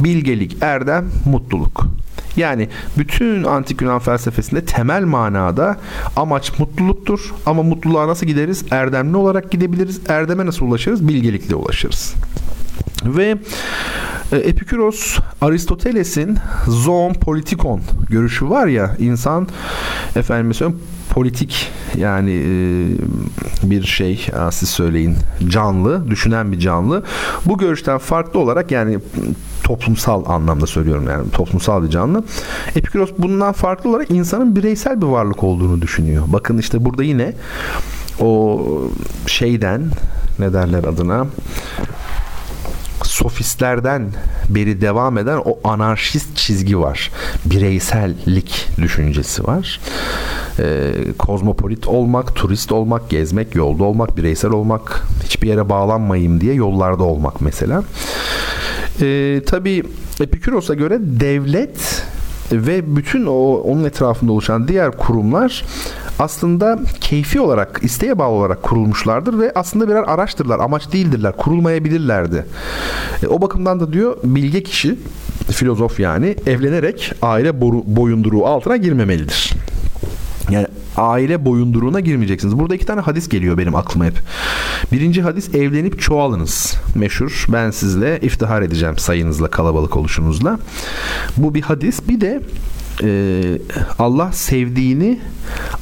Bilgelik, 0.00 0.56
erdem, 0.60 1.10
mutluluk. 1.24 1.86
Yani 2.36 2.68
bütün 2.98 3.44
antik 3.44 3.82
Yunan 3.82 3.98
felsefesinde 3.98 4.64
temel 4.64 5.04
manada 5.04 5.76
amaç 6.16 6.58
mutluluktur. 6.58 7.34
Ama 7.46 7.62
mutluluğa 7.62 8.08
nasıl 8.08 8.26
gideriz? 8.26 8.64
Erdemli 8.70 9.16
olarak 9.16 9.50
gidebiliriz. 9.50 10.00
Erdeme 10.08 10.46
nasıl 10.46 10.66
ulaşırız? 10.66 11.08
Bilgelikle 11.08 11.54
ulaşırız. 11.54 12.14
Ve 13.04 13.38
e, 14.32 14.36
Epikuros 14.36 15.18
Aristoteles'in 15.40 16.38
zoon 16.66 17.14
politikon 17.14 17.80
görüşü 18.10 18.50
var 18.50 18.66
ya 18.66 18.96
insan 18.98 19.48
efendim 20.16 20.54
söyleyeyim 20.54 20.82
politik 21.10 21.70
yani 21.98 22.30
e, 22.30 23.70
bir 23.70 23.82
şey 23.82 24.26
siz 24.50 24.68
söyleyin 24.68 25.16
canlı 25.48 26.10
düşünen 26.10 26.52
bir 26.52 26.58
canlı 26.58 27.02
bu 27.46 27.58
görüşten 27.58 27.98
farklı 27.98 28.40
olarak 28.40 28.70
yani 28.70 28.98
toplumsal 29.64 30.24
anlamda 30.26 30.66
söylüyorum 30.66 31.08
yani 31.08 31.30
toplumsal 31.30 31.84
bir 31.84 31.90
canlı. 31.90 32.24
Epikuros 32.76 33.10
bundan 33.18 33.52
farklı 33.52 33.90
olarak 33.90 34.10
insanın 34.10 34.56
bireysel 34.56 35.02
bir 35.02 35.06
varlık 35.06 35.44
olduğunu 35.44 35.82
düşünüyor. 35.82 36.24
Bakın 36.26 36.58
işte 36.58 36.84
burada 36.84 37.02
yine 37.02 37.32
o 38.20 38.60
şeyden 39.26 39.82
ne 40.38 40.52
derler 40.52 40.84
adına 40.84 41.26
sofistlerden 43.22 44.08
beri 44.48 44.80
devam 44.80 45.18
eden 45.18 45.42
o 45.44 45.58
anarşist 45.64 46.36
çizgi 46.36 46.78
var. 46.78 47.10
Bireysellik 47.44 48.68
düşüncesi 48.78 49.46
var. 49.46 49.80
Ee, 50.58 50.92
kozmopolit 51.18 51.86
olmak, 51.86 52.34
turist 52.34 52.72
olmak, 52.72 53.10
gezmek, 53.10 53.54
yolda 53.54 53.84
olmak, 53.84 54.16
bireysel 54.16 54.50
olmak, 54.50 55.02
hiçbir 55.24 55.48
yere 55.48 55.68
bağlanmayayım 55.68 56.40
diye 56.40 56.54
yollarda 56.54 57.02
olmak 57.02 57.40
mesela. 57.40 57.84
Ee, 59.00 59.40
tabii 59.46 59.82
Epikuros'a 60.20 60.74
göre 60.74 60.98
devlet 61.00 62.04
ve 62.52 62.96
bütün 62.96 63.26
o 63.26 63.54
onun 63.54 63.84
etrafında 63.84 64.32
oluşan 64.32 64.68
diğer 64.68 64.96
kurumlar 64.96 65.64
aslında 66.18 66.78
keyfi 67.00 67.40
olarak, 67.40 67.80
isteğe 67.82 68.18
bağlı 68.18 68.34
olarak 68.34 68.62
kurulmuşlardır 68.62 69.38
ve 69.38 69.52
aslında 69.54 69.88
birer 69.88 70.02
araçtırlar, 70.02 70.58
amaç 70.58 70.92
değildirler, 70.92 71.36
kurulmayabilirlerdi. 71.36 72.46
E, 73.22 73.26
o 73.26 73.42
bakımdan 73.42 73.80
da 73.80 73.92
diyor 73.92 74.16
bilge 74.24 74.62
kişi, 74.62 74.98
filozof 75.50 76.00
yani 76.00 76.36
evlenerek 76.46 77.12
aile 77.22 77.60
boyunduruğu 77.96 78.46
altına 78.46 78.76
girmemelidir. 78.76 79.52
Yani 80.50 80.66
aile 81.00 81.44
boyunduruğuna 81.44 82.00
girmeyeceksiniz. 82.00 82.58
Burada 82.58 82.74
iki 82.74 82.86
tane 82.86 83.00
hadis 83.00 83.28
geliyor 83.28 83.58
benim 83.58 83.74
aklıma 83.74 84.04
hep. 84.04 84.18
Birinci 84.92 85.22
hadis 85.22 85.54
evlenip 85.54 86.00
çoğalınız. 86.00 86.74
Meşhur. 86.94 87.46
Ben 87.48 87.70
sizle 87.70 88.20
iftihar 88.20 88.62
edeceğim 88.62 88.98
sayınızla, 88.98 89.50
kalabalık 89.50 89.96
oluşunuzla. 89.96 90.58
Bu 91.36 91.54
bir 91.54 91.62
hadis. 91.62 92.08
Bir 92.08 92.20
de 92.20 92.40
e, 93.02 93.42
Allah 93.98 94.32
sevdiğini 94.32 95.20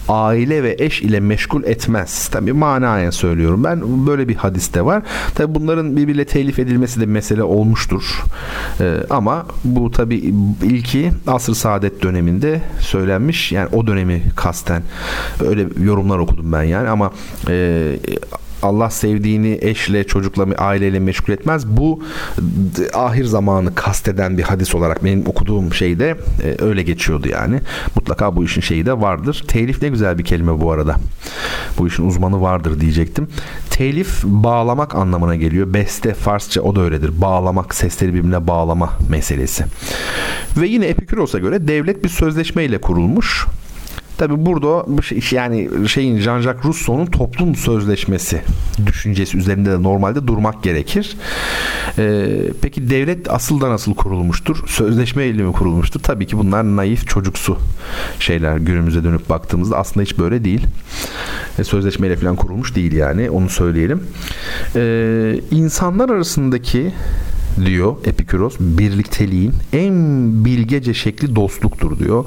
aile 0.09 0.63
ve 0.63 0.77
eş 0.79 1.03
ile 1.03 1.21
meşgul 1.21 1.65
etmez. 1.65 2.29
Tabi 2.29 2.53
manayen 2.53 3.11
söylüyorum 3.11 3.65
ben. 3.65 4.07
Böyle 4.07 4.29
bir 4.29 4.35
hadiste 4.35 4.85
var. 4.85 5.03
Tabi 5.35 5.55
bunların 5.55 5.97
birbiriyle 5.97 6.25
telif 6.25 6.59
edilmesi 6.59 7.01
de 7.01 7.07
mesele 7.07 7.43
olmuştur. 7.43 8.25
E, 8.81 8.97
ama 9.11 9.47
bu 9.65 9.91
tabi 9.91 10.35
ilki 10.63 11.11
asr 11.27 11.53
saadet 11.53 12.03
döneminde 12.03 12.61
söylenmiş. 12.81 13.53
Yani 13.53 13.69
o 13.73 13.87
dönemi 13.87 14.23
kasten 14.37 14.83
öyle 15.41 15.67
yorumlar 15.83 16.19
okudum 16.19 16.53
ben 16.53 16.63
yani 16.63 16.89
ama 16.89 17.13
e, 17.49 17.97
Allah 18.63 18.91
sevdiğini 18.91 19.59
eşle, 19.61 20.05
çocukla, 20.05 20.47
aileyle 20.59 21.01
meşgul 21.01 21.33
etmez. 21.33 21.67
Bu 21.67 22.03
ahir 22.95 23.25
zamanı 23.25 23.75
kasteden 23.75 24.39
bir 24.39 24.43
hadis 24.43 24.75
olarak 24.75 25.05
benim 25.05 25.27
okuduğum 25.27 25.75
şeyde 25.75 26.17
e, 26.45 26.65
öyle 26.65 26.83
geçiyordu 26.83 27.29
yani. 27.29 27.61
Mutlaka 27.95 28.37
bu 28.37 28.45
işin 28.45 28.61
şeyi 28.61 28.87
de 28.87 29.01
vardır. 29.01 29.45
Telif 29.49 29.83
ne 29.83 29.89
güzel 29.89 30.19
bir 30.19 30.25
kelime 30.25 30.61
bu 30.61 30.73
arada. 30.73 30.97
Bu 31.79 31.87
işin 31.87 32.07
uzmanı 32.09 32.41
vardır 32.41 32.81
diyecektim. 32.81 33.29
Telif 33.71 34.25
bağlamak 34.25 34.95
anlamına 34.95 35.37
geliyor. 35.37 35.75
Beste 35.75 36.15
Farsça 36.15 36.61
o 36.61 36.77
da 36.77 36.81
öyledir. 36.81 37.21
Bağlamak, 37.21 37.75
sesleri 37.75 38.15
birbirine 38.15 38.47
bağlama 38.47 38.93
meselesi. 39.09 39.65
Ve 40.57 40.67
yine 40.67 40.87
Epikuros'a 40.87 41.39
göre 41.39 41.69
devlet 41.69 42.05
bir 42.05 42.09
sözleşme 42.09 42.65
ile 42.65 42.81
kurulmuş. 42.81 43.47
Tabi 44.19 44.47
burada 44.47 45.03
şey, 45.03 45.39
yani 45.39 45.69
şeyin 45.89 46.19
Jean-Jacques 46.19 46.65
Rousseau'nun 46.65 47.07
toplum 47.07 47.57
sözleşmesi 47.57 48.43
düşüncesi 48.87 49.39
üzerinde 49.39 49.71
de 49.71 49.83
normalde 49.83 50.27
durmak 50.27 50.63
gerekir. 50.63 51.17
Ee, 51.99 52.29
peki 52.63 52.91
devlet 52.91 53.31
asıldan 53.31 53.71
nasıl 53.71 53.95
kurulmuştur? 53.95 54.57
Sözleşme 54.67 55.27
ile 55.27 55.43
mi 55.43 55.53
kurulmuştur? 55.53 56.01
Tabii 56.01 56.27
ki 56.27 56.39
bunlar 56.39 56.65
naif 56.77 57.09
çocuksu 57.09 57.59
şeyler 58.19 58.57
günümüze 58.57 59.05
dönüp 59.05 59.29
baktığımızda 59.29 59.77
aslında 59.77 60.05
hiç 60.05 60.19
böyle 60.19 60.45
değil. 60.45 60.67
E, 61.59 61.65
sözleşmeyle 61.65 62.17
falan 62.17 62.37
kurulmuş 62.37 62.75
değil 62.75 62.93
yani 62.93 63.31
onu 63.31 63.49
söyleyelim. 63.49 64.03
Ee, 64.77 65.41
insanlar 65.51 66.09
arasındaki 66.11 66.93
diyor 67.67 67.97
Epikuros 68.05 68.57
birlikteliğin 68.61 69.53
en 69.73 69.95
bilgece 70.45 70.95
şekli 70.95 71.37
dostluktur 71.37 71.99
diyor. 71.99 72.25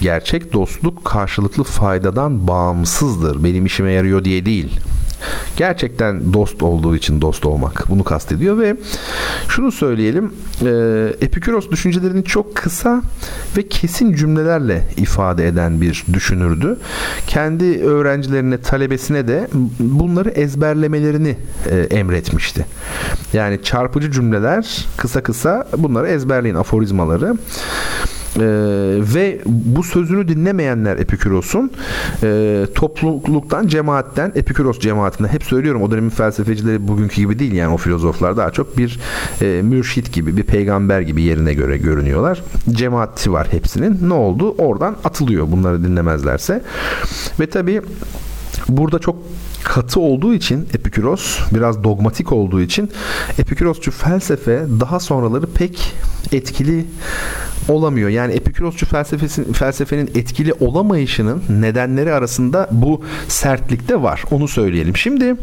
Gerçek 0.00 0.52
dostluk 0.52 1.04
karşılıklı 1.04 1.64
faydadan 1.64 2.48
bağımsızdır. 2.48 3.44
Benim 3.44 3.66
işime 3.66 3.92
yarıyor 3.92 4.24
diye 4.24 4.46
değil 4.46 4.80
gerçekten 5.56 6.32
dost 6.32 6.62
olduğu 6.62 6.96
için 6.96 7.20
dost 7.20 7.46
olmak 7.46 7.84
bunu 7.88 8.04
kastediyor 8.04 8.58
ve 8.58 8.76
şunu 9.48 9.72
söyleyelim 9.72 10.32
e, 10.62 10.68
Epikuros 11.20 11.70
düşüncelerini 11.70 12.24
çok 12.24 12.54
kısa 12.56 13.02
ve 13.56 13.68
kesin 13.68 14.14
cümlelerle 14.14 14.82
ifade 14.96 15.46
eden 15.46 15.80
bir 15.80 16.04
düşünürdü. 16.12 16.78
Kendi 17.26 17.84
öğrencilerine, 17.84 18.60
talebesine 18.60 19.28
de 19.28 19.48
bunları 19.78 20.28
ezberlemelerini 20.28 21.36
e, 21.70 21.78
emretmişti. 21.78 22.66
Yani 23.32 23.62
çarpıcı 23.62 24.10
cümleler 24.10 24.86
kısa 24.96 25.22
kısa 25.22 25.68
bunları 25.76 26.08
ezberleyin 26.08 26.54
aforizmaları. 26.54 27.34
Ee, 28.36 28.40
ve 29.14 29.40
bu 29.46 29.82
sözünü 29.82 30.28
dinlemeyenler 30.28 30.96
Epikuros'un 30.96 31.70
e, 32.22 32.66
topluluktan, 32.74 33.66
cemaatten, 33.66 34.32
Epikuros 34.34 34.78
cemaatinde 34.78 35.28
hep 35.28 35.44
söylüyorum 35.44 35.82
o 35.82 35.90
dönemin 35.90 36.10
felsefecileri 36.10 36.88
bugünkü 36.88 37.16
gibi 37.16 37.38
değil 37.38 37.52
yani 37.52 37.74
o 37.74 37.76
filozoflar 37.76 38.36
daha 38.36 38.50
çok 38.50 38.78
bir 38.78 39.00
e, 39.42 39.62
mürşit 39.62 40.12
gibi, 40.12 40.36
bir 40.36 40.42
peygamber 40.42 41.00
gibi 41.00 41.22
yerine 41.22 41.54
göre 41.54 41.78
görünüyorlar. 41.78 42.42
Cemaati 42.70 43.32
var 43.32 43.48
hepsinin. 43.50 44.08
Ne 44.08 44.14
oldu? 44.14 44.54
Oradan 44.58 44.96
atılıyor 45.04 45.46
bunları 45.50 45.84
dinlemezlerse. 45.84 46.62
Ve 47.40 47.46
tabii 47.46 47.82
burada 48.68 48.98
çok 48.98 49.16
katı 49.66 50.00
olduğu 50.00 50.34
için 50.34 50.68
Epikuros 50.74 51.40
biraz 51.54 51.84
dogmatik 51.84 52.32
olduğu 52.32 52.60
için 52.60 52.90
Epikurosçu 53.38 53.90
felsefe 53.90 54.66
daha 54.80 55.00
sonraları 55.00 55.46
pek 55.46 55.94
etkili 56.32 56.86
olamıyor. 57.68 58.08
Yani 58.08 58.32
Epikurosçu 58.32 58.86
felsefesi, 58.86 59.52
felsefenin 59.52 60.10
etkili 60.14 60.52
olamayışının 60.52 61.42
nedenleri 61.48 62.12
arasında 62.12 62.68
bu 62.70 63.02
sertlik 63.28 63.88
de 63.88 64.02
var. 64.02 64.22
Onu 64.30 64.48
söyleyelim. 64.48 64.96
Şimdi 64.96 65.36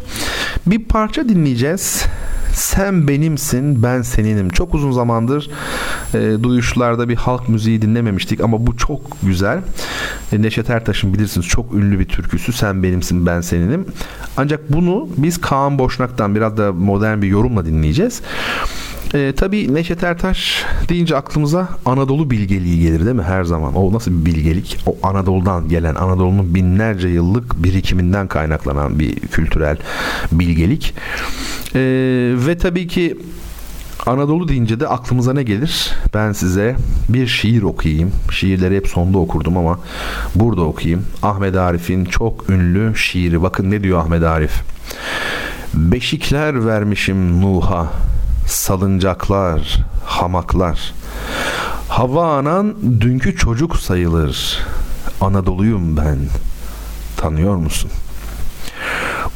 bir 0.66 0.84
parça 0.84 1.30
dinleyeceğiz. 1.30 2.06
Sen 2.54 3.08
benimsin, 3.08 3.84
ben 3.84 4.02
seninim. 4.02 4.50
Çok 4.50 4.74
uzun 4.74 4.92
zamandır 4.92 5.50
e, 6.14 6.44
duyuşlarda 6.44 7.10
bir 7.10 7.16
halk 7.16 7.50
müziği 7.50 7.82
dinlememiştik 7.82 8.42
ama 8.42 8.68
bu 8.68 8.78
çok 8.78 9.02
güzel. 9.24 9.60
E, 10.32 10.42
Neşet 10.42 10.70
Ertaş'ın 10.70 11.14
bilirsiniz 11.14 11.48
çok 11.48 11.74
ünlü 11.74 12.00
bir 12.00 12.06
türküsü. 12.06 12.54
Sen 12.54 12.84
benimsin, 12.84 13.26
ben 13.26 13.42
seninim. 13.42 13.86
Ancak 14.38 14.74
bunu 14.74 15.10
biz 15.18 15.42
Kaan 15.42 15.80
Boşnak'tan 15.80 16.36
biraz 16.36 16.58
da 16.58 16.74
modern 16.74 17.22
bir 17.22 17.28
yorumla 17.28 17.66
dinleyeceğiz. 17.66 18.22
E, 19.14 19.34
tabii 19.38 19.74
Neşet 19.74 20.04
Ertaş 20.04 20.66
deyince 20.90 21.16
aklımıza 21.16 21.70
Anadolu 21.86 22.32
bilgeliği 22.32 22.82
gelir 22.82 23.06
değil 23.06 23.16
mi 23.16 23.24
her 23.24 23.44
zaman? 23.44 23.76
O 23.76 23.94
nasıl 23.94 24.12
bir 24.12 24.26
bilgelik? 24.26 24.78
O 24.86 24.98
Anadolu'dan 25.04 25.70
gelen, 25.70 25.96
Anadolu'nun 25.96 26.56
binlerce 26.56 27.08
yıllık 27.08 27.64
birikiminden 27.64 28.28
kaynaklanan 28.28 29.00
bir 29.00 29.16
kültürel 29.16 29.78
bilgelik. 30.32 30.94
E, 31.76 31.82
ve 32.36 32.58
tabii 32.58 32.88
ki 32.88 33.18
Anadolu 34.06 34.48
deyince 34.48 34.80
de 34.80 34.88
aklımıza 34.88 35.34
ne 35.34 35.44
gelir? 35.44 35.92
Ben 36.14 36.32
size 36.32 36.76
bir 37.10 37.28
şiir 37.28 37.64
okuyayım. 37.64 38.12
Şiirleri 38.32 38.76
hep 38.76 38.88
sonda 38.88 39.18
okurdum 39.18 39.58
ama 39.58 39.80
burada 40.36 40.62
okuyayım. 40.62 41.06
Ahmet 41.22 41.56
Arif'in 41.56 42.06
çok 42.06 42.50
ünlü 42.50 42.96
şiiri. 42.96 43.42
Bakın 43.42 43.72
ne 43.72 43.84
diyor 43.84 44.00
Ahmet 44.00 44.24
Arif. 44.24 44.62
Beşikler 45.74 46.66
vermişim 46.66 47.42
Nuh'a 47.42 47.88
salıncaklar, 48.48 49.78
hamaklar. 50.06 50.94
Hava 51.90 52.38
anan 52.38 52.76
dünkü 53.02 53.36
çocuk 53.36 53.78
sayılır. 53.78 54.60
Anadolu'yum 55.22 55.98
ben. 55.98 56.18
Tanıyor 57.18 57.56
musun? 57.56 57.92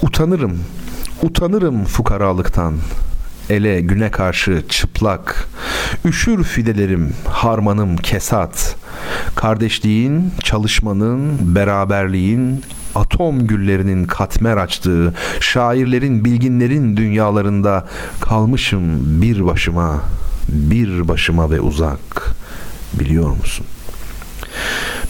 Utanırım, 0.01 0.59
utanırım 1.21 1.85
fukaralıktan. 1.85 2.73
Ele 3.49 3.81
güne 3.81 4.11
karşı 4.11 4.63
çıplak. 4.69 5.47
Üşür 6.05 6.43
fidelerim, 6.43 7.13
harmanım 7.27 7.97
kesat. 7.97 8.75
Kardeşliğin, 9.35 10.31
çalışmanın, 10.43 11.55
beraberliğin, 11.55 12.63
atom 12.95 13.47
güllerinin 13.47 14.05
katmer 14.05 14.57
açtığı, 14.57 15.13
şairlerin, 15.39 16.25
bilginlerin 16.25 16.97
dünyalarında 16.97 17.87
kalmışım 18.21 19.21
bir 19.21 19.45
başıma, 19.45 20.01
bir 20.49 21.07
başıma 21.07 21.51
ve 21.51 21.61
uzak. 21.61 22.35
Biliyor 22.93 23.29
musun? 23.29 23.65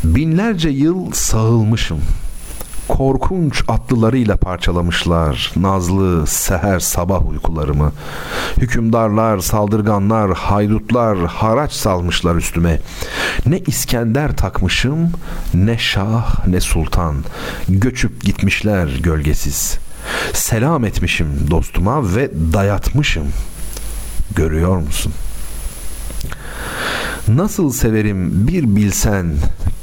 Binlerce 0.04 0.70
yıl 0.70 1.12
sağılmışım. 1.12 2.00
Korkunç 2.88 3.64
atlılarıyla 3.68 4.38
parçalamışlar 4.38 5.52
nazlı 5.56 6.28
seher 6.28 6.80
sabah 6.80 7.30
uykularımı. 7.30 7.92
Hükümdarlar, 8.58 9.40
saldırganlar, 9.40 10.34
haydutlar 10.34 11.18
haraç 11.18 11.72
salmışlar 11.72 12.36
üstüme. 12.36 12.80
Ne 13.46 13.60
İskender 13.60 14.38
takmışım, 14.38 15.12
ne 15.54 15.78
şah, 15.78 16.48
ne 16.48 16.62
sultan. 16.62 17.16
Göçüp 17.70 18.24
gitmişler 18.24 18.88
gölgesiz. 19.04 19.78
Selam 20.34 20.86
etmişim 20.86 21.28
dostuma 21.52 22.16
ve 22.16 22.32
dayatmışım. 22.54 23.28
Görüyor 24.36 24.78
musun? 24.78 25.14
Nasıl 27.28 27.72
severim 27.72 28.48
bir 28.48 28.76
bilsen 28.76 29.34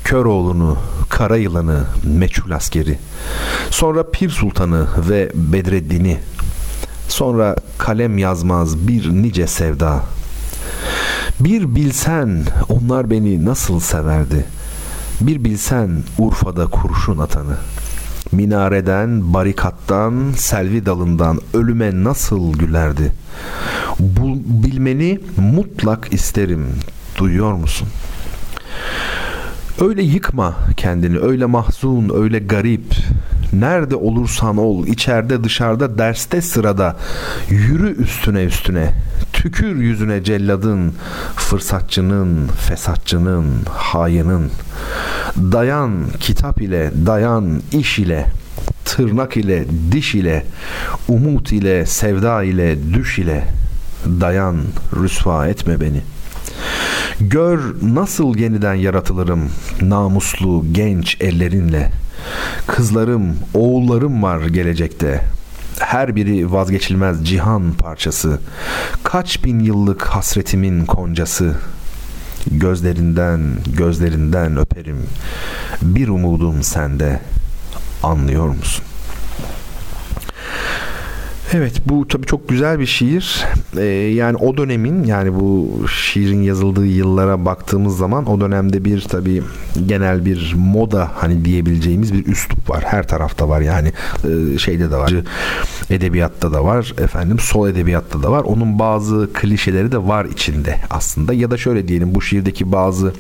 Köroğlu'nu, 0.04 0.78
Kara 1.08 1.36
Yılan'ı, 1.36 1.84
Meçhul 2.04 2.50
askeri. 2.50 2.98
Sonra 3.70 4.10
Pir 4.10 4.30
Sultan'ı 4.30 4.86
ve 5.08 5.30
Bedreddin'i. 5.34 6.18
Sonra 7.08 7.56
kalem 7.78 8.18
yazmaz 8.18 8.88
bir 8.88 9.10
nice 9.10 9.46
sevda. 9.46 10.02
Bir 11.40 11.74
bilsen 11.74 12.42
onlar 12.68 13.10
beni 13.10 13.44
nasıl 13.44 13.80
severdi. 13.80 14.44
Bir 15.20 15.44
bilsen 15.44 16.02
Urfa'da 16.18 16.66
kurşun 16.66 17.18
atanı. 17.18 17.56
Minareden, 18.32 19.34
barikattan, 19.34 20.32
selvi 20.36 20.86
dalından 20.86 21.40
ölüme 21.54 22.04
nasıl 22.04 22.52
gülerdi. 22.52 23.12
Bu 23.98 24.36
bilmeni 24.44 25.20
mutlak 25.36 26.12
isterim. 26.12 26.66
Duyuyor 27.18 27.52
musun? 27.52 27.88
Öyle 29.80 30.02
yıkma 30.02 30.54
kendini, 30.76 31.18
öyle 31.18 31.46
mahzun, 31.46 32.10
öyle 32.14 32.38
garip. 32.38 32.94
Nerede 33.52 33.96
olursan 33.96 34.56
ol, 34.56 34.86
içeride 34.86 35.44
dışarıda, 35.44 35.98
derste 35.98 36.40
sırada. 36.40 36.96
Yürü 37.50 37.96
üstüne 38.02 38.44
üstüne. 38.44 38.92
Tükür 39.32 39.76
yüzüne 39.76 40.24
celladın, 40.24 40.92
fırsatçının, 41.36 42.46
fesatçının, 42.46 43.46
hayının. 43.70 44.50
Dayan 45.36 45.92
kitap 46.20 46.60
ile, 46.60 46.90
dayan 47.06 47.62
iş 47.72 47.98
ile, 47.98 48.26
tırnak 48.84 49.36
ile, 49.36 49.64
diş 49.92 50.14
ile, 50.14 50.46
umut 51.08 51.52
ile, 51.52 51.86
sevda 51.86 52.42
ile, 52.42 52.92
düş 52.94 53.18
ile. 53.18 53.44
Dayan, 54.20 54.56
rüsva 54.96 55.46
etme 55.48 55.80
beni. 55.80 56.13
Gör 57.20 57.60
nasıl 57.82 58.38
yeniden 58.38 58.74
yaratılırım 58.74 59.50
namuslu 59.80 60.64
genç 60.72 61.16
ellerinle. 61.20 61.90
Kızlarım, 62.66 63.36
oğullarım 63.54 64.22
var 64.22 64.40
gelecekte. 64.40 65.24
Her 65.78 66.16
biri 66.16 66.52
vazgeçilmez 66.52 67.24
cihan 67.24 67.72
parçası. 67.72 68.40
Kaç 69.02 69.44
bin 69.44 69.58
yıllık 69.60 70.02
hasretimin 70.02 70.84
koncası. 70.84 71.54
Gözlerinden, 72.50 73.40
gözlerinden 73.66 74.56
öperim. 74.56 75.06
Bir 75.82 76.08
umudum 76.08 76.62
sende. 76.62 77.20
Anlıyor 78.02 78.48
musun? 78.48 78.84
Evet 81.52 81.82
bu 81.86 82.08
tabii 82.08 82.26
çok 82.26 82.48
güzel 82.48 82.78
bir 82.78 82.86
şiir. 82.86 83.44
Ee, 83.76 83.84
yani 84.14 84.36
o 84.36 84.56
dönemin 84.56 85.04
yani 85.04 85.34
bu 85.34 85.70
şiirin 85.88 86.42
yazıldığı 86.42 86.86
yıllara 86.86 87.44
baktığımız 87.44 87.96
zaman 87.96 88.26
o 88.26 88.40
dönemde 88.40 88.84
bir 88.84 89.00
tabii 89.00 89.42
genel 89.86 90.24
bir 90.24 90.54
moda 90.56 91.10
hani 91.14 91.44
diyebileceğimiz 91.44 92.14
bir 92.14 92.26
üslup 92.26 92.70
var. 92.70 92.84
Her 92.86 93.08
tarafta 93.08 93.48
var 93.48 93.60
yani 93.60 93.92
e, 94.24 94.58
şeyde 94.58 94.90
de 94.90 94.96
var. 94.96 95.12
Edebiyatta 95.90 96.52
da 96.52 96.64
var. 96.64 96.94
Efendim 96.98 97.38
sol 97.38 97.68
edebiyatta 97.68 98.22
da 98.22 98.30
var. 98.32 98.42
Onun 98.42 98.78
bazı 98.78 99.30
klişeleri 99.32 99.92
de 99.92 99.98
var 99.98 100.24
içinde 100.24 100.76
aslında. 100.90 101.34
Ya 101.34 101.50
da 101.50 101.56
şöyle 101.56 101.88
diyelim 101.88 102.14
bu 102.14 102.22
şiirdeki 102.22 102.72
bazı 102.72 103.12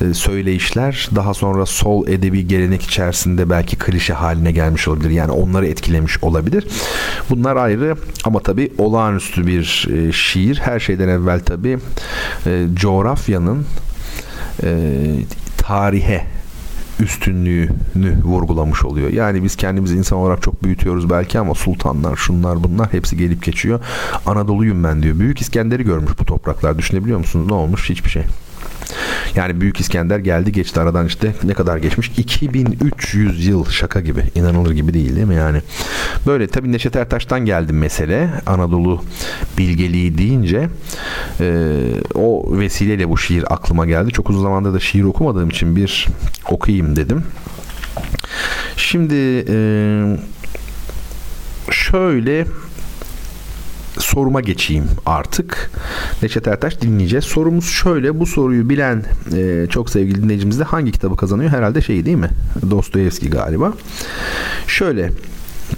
e, 0.00 0.14
söyleyişler 0.14 1.08
daha 1.14 1.34
sonra 1.34 1.66
sol 1.66 2.08
edebi 2.08 2.46
gelenek 2.46 2.82
içerisinde 2.82 3.50
belki 3.50 3.76
klişe 3.76 4.12
haline 4.12 4.52
gelmiş 4.52 4.88
olabilir. 4.88 5.10
Yani 5.10 5.32
onları 5.32 5.66
etkilemiş 5.66 6.22
olabilir. 6.22 6.66
Bunlar 7.30 7.56
ayrı 7.62 7.96
ama 8.24 8.40
tabii 8.40 8.72
olağanüstü 8.78 9.46
bir 9.46 9.88
e, 9.92 10.12
şiir. 10.12 10.60
Her 10.64 10.80
şeyden 10.80 11.08
evvel 11.08 11.40
tabii 11.40 11.78
e, 12.46 12.66
coğrafyanın 12.74 13.66
e, 14.62 14.98
tarihe 15.58 16.26
üstünlüğünü 17.00 18.22
vurgulamış 18.24 18.84
oluyor. 18.84 19.10
Yani 19.10 19.44
biz 19.44 19.56
kendimizi 19.56 19.96
insan 19.96 20.18
olarak 20.18 20.42
çok 20.42 20.64
büyütüyoruz 20.64 21.10
belki 21.10 21.38
ama 21.38 21.54
sultanlar, 21.54 22.16
şunlar 22.16 22.64
bunlar 22.64 22.92
hepsi 22.92 23.16
gelip 23.16 23.44
geçiyor. 23.44 23.80
Anadolu'yum 24.26 24.84
ben 24.84 25.02
diyor. 25.02 25.18
Büyük 25.18 25.40
İskender'i 25.40 25.84
görmüş 25.84 26.12
bu 26.18 26.24
topraklar. 26.24 26.78
Düşünebiliyor 26.78 27.18
musunuz? 27.18 27.46
Ne 27.46 27.54
olmuş? 27.54 27.90
Hiçbir 27.90 28.10
şey. 28.10 28.22
Yani 29.34 29.60
Büyük 29.60 29.80
İskender 29.80 30.18
geldi 30.18 30.52
geçti 30.52 30.80
aradan 30.80 31.06
işte 31.06 31.34
ne 31.44 31.54
kadar 31.54 31.76
geçmiş? 31.76 32.10
2300 32.16 33.46
yıl 33.46 33.64
şaka 33.70 34.00
gibi. 34.00 34.24
inanılır 34.34 34.72
gibi 34.72 34.94
değil 34.94 35.16
değil 35.16 35.26
mi 35.26 35.34
yani? 35.34 35.62
Böyle 36.26 36.46
tabii 36.46 36.72
Neşet 36.72 36.96
Ertaş'tan 36.96 37.40
geldi 37.40 37.72
mesele. 37.72 38.30
Anadolu 38.46 39.04
bilgeliği 39.58 40.18
deyince 40.18 40.68
e, 41.40 41.76
o 42.14 42.58
vesileyle 42.58 43.08
bu 43.08 43.18
şiir 43.18 43.54
aklıma 43.54 43.86
geldi. 43.86 44.10
Çok 44.10 44.30
uzun 44.30 44.42
zamandır 44.42 44.74
da 44.74 44.80
şiir 44.80 45.04
okumadığım 45.04 45.50
için 45.50 45.76
bir 45.76 46.08
okuyayım 46.50 46.96
dedim. 46.96 47.24
Şimdi 48.76 49.44
e, 49.48 49.56
şöyle 51.70 52.46
soruma 54.12 54.40
geçeyim 54.40 54.84
artık. 55.06 55.70
Neşet 56.22 56.48
Ertaş 56.48 56.80
dinleyeceğiz. 56.80 57.24
Sorumuz 57.24 57.66
şöyle. 57.66 58.20
Bu 58.20 58.26
soruyu 58.26 58.68
bilen 58.68 59.04
e, 59.36 59.66
çok 59.70 59.90
sevgili 59.90 60.22
dinleyicimiz 60.22 60.60
de 60.60 60.64
hangi 60.64 60.92
kitabı 60.92 61.16
kazanıyor? 61.16 61.50
Herhalde 61.50 61.80
şey 61.80 62.04
değil 62.04 62.16
mi? 62.16 62.30
Dostoyevski 62.70 63.30
galiba. 63.30 63.72
Şöyle 64.66 65.12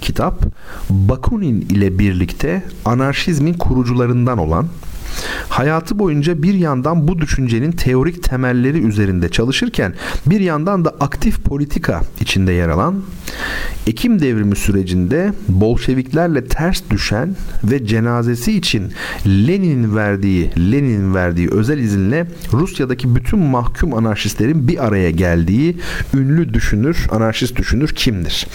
kitap 0.01 0.41
Bakunin 0.89 1.61
ile 1.61 1.99
birlikte 1.99 2.63
anarşizmin 2.85 3.53
kurucularından 3.53 4.37
olan 4.37 4.67
Hayatı 5.49 5.99
boyunca 5.99 6.43
bir 6.43 6.53
yandan 6.53 7.07
bu 7.07 7.19
düşüncenin 7.19 7.71
teorik 7.71 8.23
temelleri 8.23 8.87
üzerinde 8.87 9.29
çalışırken 9.29 9.93
bir 10.25 10.39
yandan 10.39 10.85
da 10.85 10.95
aktif 10.99 11.43
politika 11.43 12.01
içinde 12.19 12.51
yer 12.51 12.69
alan 12.69 13.01
Ekim 13.87 14.21
devrimi 14.21 14.55
sürecinde 14.55 15.33
Bolşeviklerle 15.47 16.45
ters 16.45 16.81
düşen 16.89 17.35
ve 17.63 17.85
cenazesi 17.85 18.57
için 18.57 18.91
Lenin'in 19.27 19.95
verdiği 19.95 20.51
Lenin'in 20.57 21.15
verdiği 21.15 21.49
özel 21.51 21.77
izinle 21.77 22.27
Rusya'daki 22.53 23.15
bütün 23.15 23.39
mahkum 23.39 23.93
anarşistlerin 23.93 24.67
bir 24.67 24.85
araya 24.85 25.11
geldiği 25.11 25.77
ünlü 26.13 26.53
düşünür, 26.53 27.07
anarşist 27.11 27.55
düşünür 27.55 27.89
kimdir? 27.89 28.47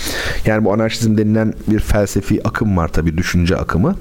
Yani 0.47 0.64
bu 0.64 0.72
anarşizm 0.72 1.18
denilen 1.18 1.55
bir 1.68 1.81
felsefi 1.81 2.49
akım 2.49 2.76
var 2.76 2.89
tabii 2.89 3.18
düşünce 3.18 3.57
akımı. 3.57 3.97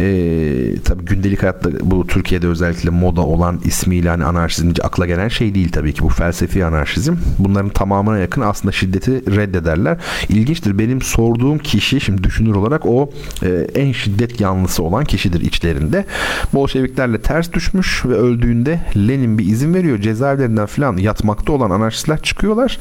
Ee, 0.00 0.74
tabii 0.84 1.04
gündelik 1.04 1.42
hayatta 1.42 1.70
bu 1.82 2.06
Türkiye'de 2.06 2.48
özellikle 2.48 2.90
moda 2.90 3.20
olan 3.20 3.60
ismiyle 3.64 4.08
hani 4.08 4.24
anarşizmci 4.24 4.82
akla 4.82 5.06
gelen 5.06 5.28
şey 5.28 5.54
değil 5.54 5.72
tabii 5.72 5.92
ki 5.92 6.02
bu 6.02 6.08
felsefi 6.08 6.64
anarşizm. 6.64 7.14
Bunların 7.38 7.70
tamamına 7.70 8.18
yakın 8.18 8.40
aslında 8.40 8.72
şiddeti 8.72 9.36
reddederler. 9.36 9.98
İlginçtir 10.34 10.78
benim 10.78 11.02
sorduğum 11.02 11.58
kişi 11.58 12.00
şimdi 12.00 12.24
düşünür 12.24 12.54
olarak 12.54 12.86
o 12.86 13.10
e, 13.42 13.48
en 13.74 13.92
şiddet 13.92 14.40
yanlısı 14.40 14.82
olan 14.82 15.04
kişidir 15.04 15.40
içlerinde. 15.40 16.06
Bolşeviklerle 16.54 17.20
ters 17.20 17.52
düşmüş 17.52 18.06
ve 18.06 18.14
öldüğünde 18.14 18.80
Lenin 18.96 19.38
bir 19.38 19.46
izin 19.46 19.74
veriyor. 19.74 19.98
Cezaevlerinden 19.98 20.66
falan 20.66 20.96
yatmakta 20.96 21.52
olan 21.52 21.70
anarşistler 21.70 22.22
çıkıyorlar. 22.22 22.78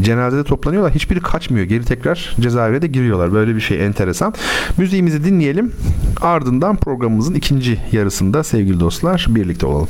Cenazede 0.00 0.44
toplanıyorlar. 0.44 0.94
Hiçbiri 0.94 1.20
kaçmıyor. 1.20 1.66
Geri 1.66 1.84
tekrar 1.84 2.36
cezaevine 2.40 2.82
de 2.82 2.86
giriyorlar. 2.86 3.32
Böyle 3.32 3.56
bir 3.56 3.60
şey 3.60 3.86
enteresan. 3.86 4.34
Müziğimizi 4.78 5.24
dinleyelim. 5.24 5.72
Ardından 6.20 6.76
programımızın 6.76 7.34
ikinci 7.34 7.78
yarısında 7.92 8.44
sevgili 8.44 8.80
dostlar 8.80 9.26
birlikte 9.28 9.66
olalım. 9.66 9.88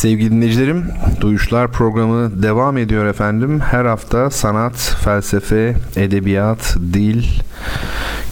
Sevgili 0.00 0.30
dinleyicilerim, 0.30 0.84
Duyuşlar 1.20 1.72
programı 1.72 2.42
devam 2.42 2.78
ediyor 2.78 3.06
efendim. 3.06 3.60
Her 3.60 3.84
hafta 3.84 4.30
sanat, 4.30 4.96
felsefe, 5.04 5.76
edebiyat, 5.96 6.76
dil, 6.92 7.24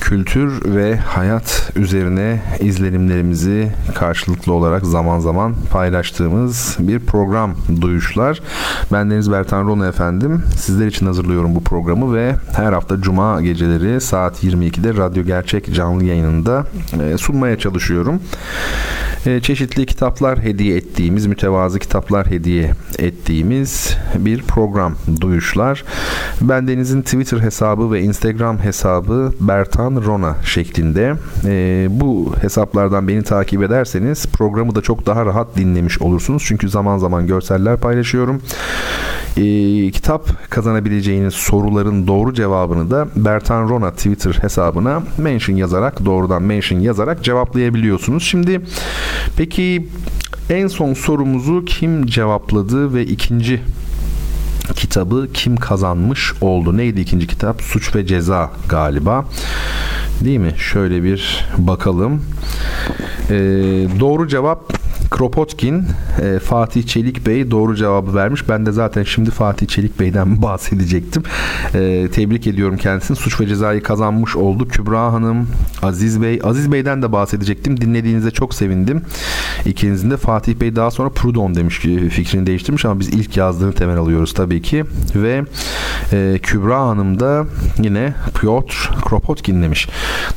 kültür 0.01 0.75
ve 0.75 0.97
hayat 0.97 1.73
üzerine 1.77 2.43
izlenimlerimizi 2.61 3.73
karşılıklı 3.95 4.53
olarak 4.53 4.87
zaman 4.87 5.19
zaman 5.19 5.55
paylaştığımız 5.71 6.77
bir 6.79 6.99
program 6.99 7.55
Duyuşlar. 7.81 8.41
Ben 8.93 9.11
Deniz 9.11 9.33
Bertan 9.33 9.67
Rona 9.67 9.87
efendim. 9.87 10.43
Sizler 10.57 10.87
için 10.87 11.07
hazırlıyorum 11.07 11.55
bu 11.55 11.65
programı 11.65 12.15
ve 12.15 12.35
her 12.57 12.73
hafta 12.73 13.01
Cuma 13.01 13.43
geceleri 13.43 14.01
saat 14.01 14.45
22'de 14.45 14.97
Radyo 14.97 15.25
Gerçek 15.25 15.75
canlı 15.75 16.05
yayınında 16.05 16.67
e, 17.03 17.19
sunmaya 17.19 17.59
çalışıyorum. 17.59 18.21
E, 19.27 19.41
çeşitli 19.41 19.87
kitaplar 19.87 20.43
hediye 20.43 20.77
ettiğimiz, 20.77 21.27
mütevazı 21.27 21.79
kitaplar 21.79 22.27
hediye 22.27 22.71
ettiğimiz 22.99 23.97
bir 24.19 24.43
program 24.43 24.95
Duyuşlar. 25.21 25.85
Ben 26.41 26.69
Deniz'in 26.69 27.03
Twitter 27.03 27.39
hesabı 27.39 27.93
ve 27.93 28.01
Instagram 28.01 28.59
hesabı 28.59 29.33
Bertan 29.41 30.03
Rona 30.07 30.37
şeklinde. 30.45 31.15
E, 31.45 31.87
bu 31.91 32.35
hesaplardan 32.41 33.09
beni 33.09 33.23
takip 33.23 33.63
ederseniz 33.63 34.27
programı 34.27 34.75
da 34.75 34.81
çok 34.81 35.07
daha 35.07 35.27
rahat 35.27 35.57
dinlemiş 35.57 36.03
olursunuz. 36.03 36.43
Çünkü 36.47 36.69
zaman 36.69 36.99
zaman 36.99 37.27
görseller 37.27 37.77
paylaşıyorum. 37.77 38.43
E, 39.37 39.91
kitap 39.91 40.51
kazanabileceğiniz 40.51 41.35
soruların 41.35 42.07
doğru 42.07 42.35
cevabını 42.35 42.91
da 42.91 43.09
Bertan 43.17 43.69
Rona 43.69 43.91
Twitter 43.91 44.39
hesabına 44.43 45.03
mention 45.19 45.57
yazarak 45.57 46.05
doğrudan 46.05 46.43
mention 46.43 46.81
yazarak 46.81 47.25
cevaplayabiliyorsunuz. 47.25 48.23
Şimdi 48.23 48.61
peki 49.37 49.89
en 50.51 50.67
son 50.67 50.95
sorumuzu 50.95 51.65
kim 51.65 52.07
cevapladı 52.07 52.95
ve 52.95 53.07
ikinci 53.07 53.61
kitabı 54.77 55.29
kim 55.35 55.57
kazanmış 55.57 56.33
oldu? 56.41 56.77
Neydi 56.77 57.01
ikinci 57.01 57.27
kitap? 57.27 57.63
Suç 57.63 57.95
ve 57.97 58.07
Ceza 58.07 58.51
galiba. 58.69 59.25
Değil 60.21 60.39
mi? 60.39 60.55
Şöyle 60.59 61.03
bir 61.03 61.45
bakalım. 61.59 62.23
Ee, 63.31 63.35
doğru 64.01 64.29
cevap 64.29 64.73
Kropotkin, 65.11 65.85
e, 66.23 66.39
Fatih 66.39 66.87
Çelik 66.87 67.27
Bey 67.27 67.51
doğru 67.51 67.77
cevabı 67.77 68.15
vermiş. 68.15 68.49
Ben 68.49 68.67
de 68.67 68.73
zaten 68.73 69.03
şimdi 69.03 69.31
Fatih 69.31 69.67
Çelik 69.67 70.01
Bey'den 70.01 70.43
bahsedecektim. 70.43 71.23
E, 71.75 72.09
tebrik 72.13 72.47
ediyorum 72.47 72.77
kendisini. 72.77 73.17
Suç 73.17 73.41
ve 73.41 73.47
Ceza'yı 73.47 73.83
kazanmış 73.83 74.37
oldu. 74.37 74.69
Kübra 74.69 75.13
Hanım, 75.13 75.49
Aziz 75.83 76.23
Bey. 76.23 76.41
Aziz 76.43 76.73
Bey'den 76.73 77.03
de 77.03 77.13
bahsedecektim. 77.13 77.81
Dinlediğinize 77.81 78.31
çok 78.31 78.55
sevindim. 78.55 79.03
İkinizin 79.67 80.11
de 80.11 80.17
Fatih 80.17 80.55
Bey 80.55 80.77
daha 80.77 80.91
sonra 80.91 81.09
Prudon 81.09 81.55
demiş 81.55 81.81
ki 81.81 82.09
fikrini 82.09 82.47
değiştirmiş 82.47 82.85
ama 82.85 83.01
biz 83.01 83.09
ilk 83.09 83.37
yazdığını 83.37 83.73
temel 83.73 83.97
alıyoruz 83.97 84.35
tabii 84.35 84.63
ki. 84.63 84.85
Ve 85.15 85.45
e, 86.13 86.39
Kübra 86.43 86.81
Hanım 86.81 87.21
da 87.21 87.47
yine 87.83 88.15
Piotr 88.41 88.91
Kropotkin 89.05 89.63
demiş. 89.63 89.89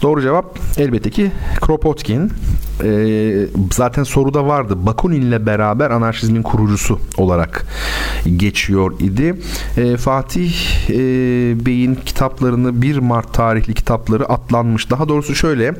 Doğru 0.01 0.21
cevap 0.21 0.59
elbette 0.77 1.09
ki 1.09 1.31
Kropotkin. 1.61 2.31
E, 2.83 3.47
zaten 3.73 4.03
soruda 4.03 4.47
vardı. 4.47 4.85
Bakunin'le 4.85 5.45
beraber 5.45 5.91
anarşizmin 5.91 6.41
kurucusu 6.41 6.99
olarak 7.17 7.65
geçiyor 8.37 8.99
idi. 8.99 9.35
E, 9.77 9.97
Fatih 9.97 10.53
e, 10.89 10.95
Bey'in 11.65 11.95
kitaplarını 11.95 12.81
1 12.81 12.97
Mart 12.97 13.33
tarihli 13.33 13.73
kitapları 13.73 14.25
atlanmış. 14.25 14.91
Daha 14.91 15.09
doğrusu 15.09 15.35
şöyle 15.35 15.73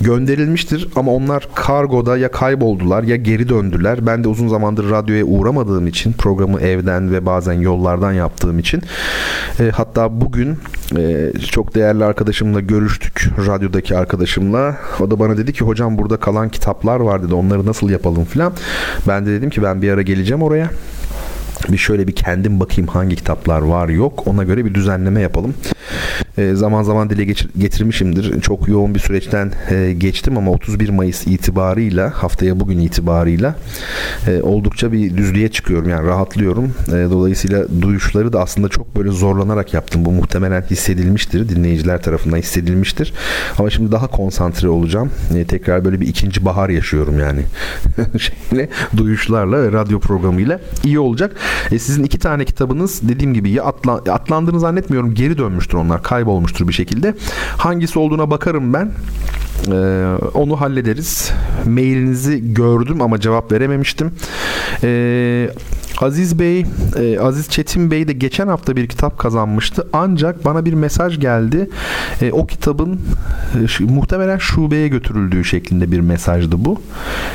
gönderilmiştir 0.00 0.88
ama 0.96 1.12
onlar 1.12 1.48
kargoda 1.54 2.18
ya 2.18 2.30
kayboldular 2.30 3.02
ya 3.02 3.16
geri 3.16 3.48
döndüler. 3.48 4.06
Ben 4.06 4.24
de 4.24 4.28
uzun 4.28 4.48
zamandır 4.48 4.90
radyoya 4.90 5.24
uğramadığım 5.24 5.86
için 5.86 6.12
programı 6.12 6.60
evden 6.60 7.12
ve 7.12 7.26
bazen 7.26 7.52
yollardan 7.52 8.12
yaptığım 8.12 8.58
için 8.58 8.82
e, 9.60 9.70
hatta 9.70 10.20
bugün 10.20 10.58
e, 10.96 11.32
çok 11.50 11.74
değerli 11.74 12.04
arkadaşımla 12.04 12.60
görüştük 12.60 13.28
radyodaki 13.46 13.96
arkadaşımla. 13.96 14.76
O 15.00 15.10
da 15.10 15.18
bana 15.18 15.36
dedi 15.36 15.52
ki 15.52 15.64
hocam 15.64 15.98
burada 15.98 16.16
kalan 16.16 16.48
kitaplar 16.48 17.00
var 17.00 17.22
dedi. 17.22 17.34
Onları 17.34 17.66
nasıl 17.66 17.90
yapalım 17.90 18.24
filan. 18.24 18.52
Ben 19.08 19.26
de 19.26 19.30
dedim 19.30 19.50
ki 19.50 19.62
ben 19.62 19.82
bir 19.82 19.92
ara 19.92 20.02
geleceğim 20.02 20.42
oraya 20.42 20.70
bir 21.68 21.78
şöyle 21.78 22.06
bir 22.06 22.12
kendim 22.12 22.60
bakayım 22.60 22.88
hangi 22.88 23.16
kitaplar 23.16 23.60
var 23.60 23.88
yok 23.88 24.26
ona 24.26 24.44
göre 24.44 24.64
bir 24.64 24.74
düzenleme 24.74 25.20
yapalım. 25.20 25.54
E, 26.38 26.54
zaman 26.54 26.82
zaman 26.82 27.10
dile 27.10 27.24
getirmişimdir. 27.58 28.40
Çok 28.40 28.68
yoğun 28.68 28.94
bir 28.94 29.00
süreçten 29.00 29.52
e, 29.70 29.92
geçtim 29.92 30.38
ama 30.38 30.50
31 30.50 30.88
Mayıs 30.88 31.26
itibarıyla 31.26 32.10
haftaya 32.10 32.60
bugün 32.60 32.78
itibarıyla 32.78 33.54
e, 34.26 34.42
oldukça 34.42 34.92
bir 34.92 35.16
düzlüğe 35.16 35.48
çıkıyorum. 35.48 35.88
Yani 35.88 36.06
rahatlıyorum. 36.06 36.72
E, 36.88 36.92
dolayısıyla 36.92 37.66
duyuşları 37.82 38.32
da 38.32 38.42
aslında 38.42 38.68
çok 38.68 38.96
böyle 38.96 39.10
zorlanarak 39.10 39.74
yaptım. 39.74 40.04
Bu 40.04 40.12
muhtemelen 40.12 40.62
hissedilmiştir. 40.62 41.48
Dinleyiciler 41.48 42.02
tarafından 42.02 42.36
hissedilmiştir. 42.36 43.12
Ama 43.58 43.70
şimdi 43.70 43.92
daha 43.92 44.06
konsantre 44.06 44.68
olacağım. 44.68 45.10
Tekrar 45.48 45.84
böyle 45.84 46.00
bir 46.00 46.06
ikinci 46.06 46.44
bahar 46.44 46.68
yaşıyorum 46.68 47.18
yani. 47.18 47.40
Şeyle, 48.18 48.68
duyuşlarla, 48.96 49.72
radyo 49.72 50.00
programıyla 50.00 50.60
iyi 50.84 50.98
olacak. 50.98 51.36
Sizin 51.70 52.04
iki 52.04 52.18
tane 52.18 52.44
kitabınız 52.44 53.08
dediğim 53.08 53.34
gibi 53.34 53.50
ya 53.50 53.64
atla, 53.64 53.92
atlandığını 53.92 54.60
zannetmiyorum. 54.60 55.14
Geri 55.14 55.38
dönmüştür 55.38 55.78
onlar. 55.78 56.02
Kaybolmuştur 56.06 56.68
bir 56.68 56.72
şekilde. 56.72 57.14
Hangisi 57.56 57.98
olduğuna 57.98 58.30
bakarım 58.30 58.72
ben. 58.72 58.92
Ee, 59.72 60.06
onu 60.34 60.60
hallederiz. 60.60 61.32
Mailinizi 61.66 62.54
gördüm 62.54 63.02
ama 63.02 63.20
cevap 63.20 63.52
verememiştim. 63.52 64.12
Ee, 64.82 65.50
Aziz 66.00 66.38
Bey, 66.38 66.66
e, 66.96 67.18
Aziz 67.20 67.48
Çetin 67.48 67.90
Bey 67.90 68.08
de 68.08 68.12
geçen 68.12 68.48
hafta 68.48 68.76
bir 68.76 68.86
kitap 68.86 69.18
kazanmıştı. 69.18 69.88
Ancak 69.92 70.44
bana 70.44 70.64
bir 70.64 70.72
mesaj 70.72 71.20
geldi. 71.20 71.70
E, 72.22 72.32
o 72.32 72.46
kitabın 72.46 73.00
e, 73.80 73.84
muhtemelen 73.84 74.38
şubeye 74.38 74.88
götürüldüğü 74.88 75.44
şeklinde 75.44 75.92
bir 75.92 76.00
mesajdı 76.00 76.64
bu. 76.64 76.80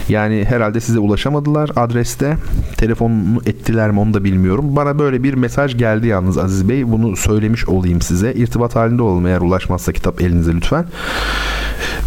Yani 0.09 0.45
herhalde 0.49 0.79
size 0.79 0.99
ulaşamadılar 0.99 1.69
adreste. 1.75 2.37
Telefonunu 2.77 3.41
ettiler 3.45 3.91
mi 3.91 3.99
onu 3.99 4.13
da 4.13 4.23
bilmiyorum. 4.23 4.75
Bana 4.75 4.99
böyle 4.99 5.23
bir 5.23 5.33
mesaj 5.33 5.77
geldi 5.77 6.07
yalnız 6.07 6.37
Aziz 6.37 6.69
Bey. 6.69 6.91
Bunu 6.91 7.15
söylemiş 7.15 7.67
olayım 7.67 8.01
size. 8.01 8.33
İrtibat 8.33 8.75
halinde 8.75 9.01
olalım 9.01 9.27
eğer 9.27 9.41
ulaşmazsa 9.41 9.91
kitap 9.91 10.21
elinize 10.21 10.53
lütfen. 10.53 10.85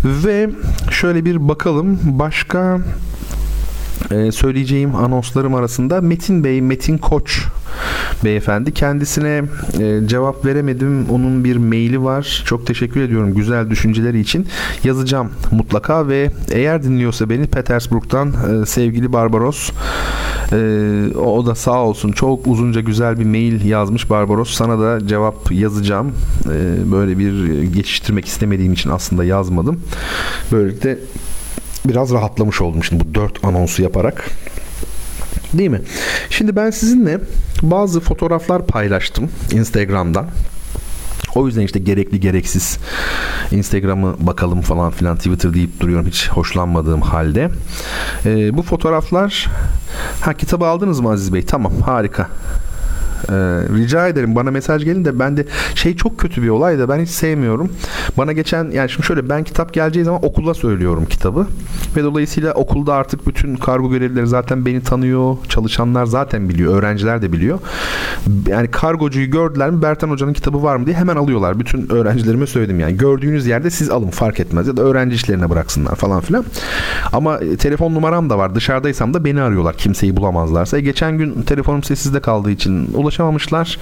Ve 0.05 0.51
şöyle 0.91 1.25
bir 1.25 1.49
bakalım. 1.49 2.01
Başka 2.05 2.79
ee, 4.11 4.33
söyleyeceğim 4.33 4.95
anonslarım 4.95 5.55
arasında 5.55 6.01
Metin 6.01 6.45
Bey, 6.45 6.61
Metin 6.61 6.99
Koç 6.99 7.45
beyefendi. 8.25 8.75
Kendisine 8.75 9.43
e, 9.81 10.01
cevap 10.07 10.45
veremedim. 10.45 11.07
Onun 11.11 11.45
bir 11.45 11.57
maili 11.57 12.03
var. 12.03 12.43
Çok 12.47 12.67
teşekkür 12.67 13.01
ediyorum 13.01 13.35
güzel 13.35 13.71
düşünceleri 13.71 14.21
için. 14.21 14.47
Yazacağım 14.85 15.31
mutlaka 15.51 16.09
ve 16.09 16.31
eğer 16.53 16.83
dinliyorsa 16.83 17.31
beni 17.31 17.47
Petersburg'dan 17.47 18.33
e, 18.63 18.67
sevgili 18.67 19.13
Barbaros 19.13 19.71
e, 20.53 20.57
o 21.19 21.47
da 21.47 21.55
sağ 21.55 21.85
olsun 21.85 22.13
çok 22.13 22.47
uzunca 22.47 22.81
güzel 22.81 23.21
bir 23.21 23.25
mail 23.25 23.65
yazmış 23.65 24.11
Barbaros. 24.11 24.51
Sana 24.51 24.79
da 24.79 25.07
cevap 25.07 25.53
yazacağım. 25.53 26.13
Böyle 26.93 27.19
bir 27.19 27.63
geçiştirmek 27.63 28.27
istemediğim 28.27 28.73
için 28.73 28.91
aslında 28.91 29.25
yazmadım. 29.25 29.81
Böylelikle 30.53 30.99
biraz 31.85 32.13
rahatlamış 32.13 32.61
oldum 32.61 32.85
şimdi 32.85 33.05
bu 33.05 33.15
dört 33.15 33.45
anonsu 33.45 33.83
yaparak. 33.83 34.31
Değil 35.53 35.71
mi? 35.71 35.81
Şimdi 36.31 36.57
ben 36.57 36.71
sizinle 36.71 37.21
bazı 37.63 38.01
fotoğraflar 38.01 38.67
paylaştım 38.67 39.31
Instagram'dan. 39.53 40.27
O 41.35 41.47
yüzden 41.47 41.63
işte 41.63 41.79
gerekli 41.79 42.21
gereksiz 42.21 42.79
Instagram'ı 43.51 44.17
bakalım 44.19 44.61
falan 44.61 44.91
filan 44.91 45.17
Twitter 45.17 45.55
deyip 45.55 45.81
duruyorum 45.81 46.07
hiç 46.07 46.29
hoşlanmadığım 46.29 47.01
halde. 47.01 47.51
Ee, 48.27 48.57
bu 48.57 48.63
fotoğraflar 48.63 49.49
ha 50.21 50.35
kitabı 50.35 50.67
aldınız 50.67 51.01
mı 51.01 51.11
Aziz 51.11 51.33
Bey? 51.33 51.43
Tamam 51.43 51.73
harika. 51.81 52.29
Ee, 53.29 53.35
rica 53.77 54.09
ederim 54.09 54.35
bana 54.35 54.51
mesaj 54.51 54.85
gelin 54.85 55.05
de 55.05 55.19
ben 55.19 55.37
de 55.37 55.47
şey 55.75 55.97
çok 55.97 56.19
kötü 56.19 56.43
bir 56.43 56.49
olay 56.49 56.79
da 56.79 56.89
ben 56.89 57.01
hiç 57.01 57.11
sevmiyorum. 57.11 57.73
Bana 58.19 58.33
geçen 58.33 58.71
yani 58.71 58.91
şimdi 58.91 59.07
şöyle 59.07 59.29
ben 59.29 59.45
kitap 59.45 59.75
geleceği 59.75 60.05
zaman 60.05 60.25
okula 60.25 60.55
söylüyorum 60.55 61.07
kitabı 61.11 61.47
ve 61.97 62.03
dolayısıyla 62.03 62.53
okulda 62.53 62.95
artık 62.95 63.27
bütün 63.27 63.57
kargo 63.57 63.91
görevlileri 63.91 64.27
zaten 64.27 64.67
beni 64.67 64.83
tanıyor. 64.83 65.37
Çalışanlar 65.49 66.07
zaten 66.07 66.49
biliyor. 66.49 66.75
Öğrenciler 66.75 67.23
de 67.23 67.33
biliyor. 67.33 67.59
Yani 68.47 68.71
kargocuyu 68.71 69.31
gördüler 69.31 69.71
mi 69.71 69.83
Bertan 69.83 70.11
Hoca'nın 70.11 70.33
kitabı 70.33 70.63
var 70.63 70.77
mı 70.77 70.87
diye 70.87 70.97
hemen 70.97 71.17
alıyorlar. 71.17 71.61
Bütün 71.61 71.91
öğrencilerime 71.93 72.47
söyledim 72.47 72.81
yani. 72.81 72.97
Gördüğünüz 72.97 73.47
yerde 73.47 73.71
siz 73.71 73.91
alın 73.91 74.11
fark 74.11 74.41
etmez 74.41 74.67
ya 74.69 74.77
da 74.77 74.83
öğrenci 74.83 75.15
işlerine 75.15 75.51
bıraksınlar 75.51 75.95
falan 75.95 76.21
filan. 76.21 76.45
Ama 77.13 77.39
e, 77.39 77.57
telefon 77.57 77.95
numaram 77.95 78.31
da 78.31 78.39
var. 78.39 78.55
Dışarıdaysam 78.55 79.15
da 79.15 79.25
beni 79.25 79.43
arıyorlar. 79.43 79.77
Kimseyi 79.77 80.17
bulamazlarsa. 80.17 80.79
E, 80.79 80.81
geçen 80.81 81.19
gün 81.19 81.43
telefonum 81.43 81.83
sessizde 81.83 82.21
kaldığı 82.21 82.51
için 82.51 82.89
ulaşamamışlar. 83.15 83.79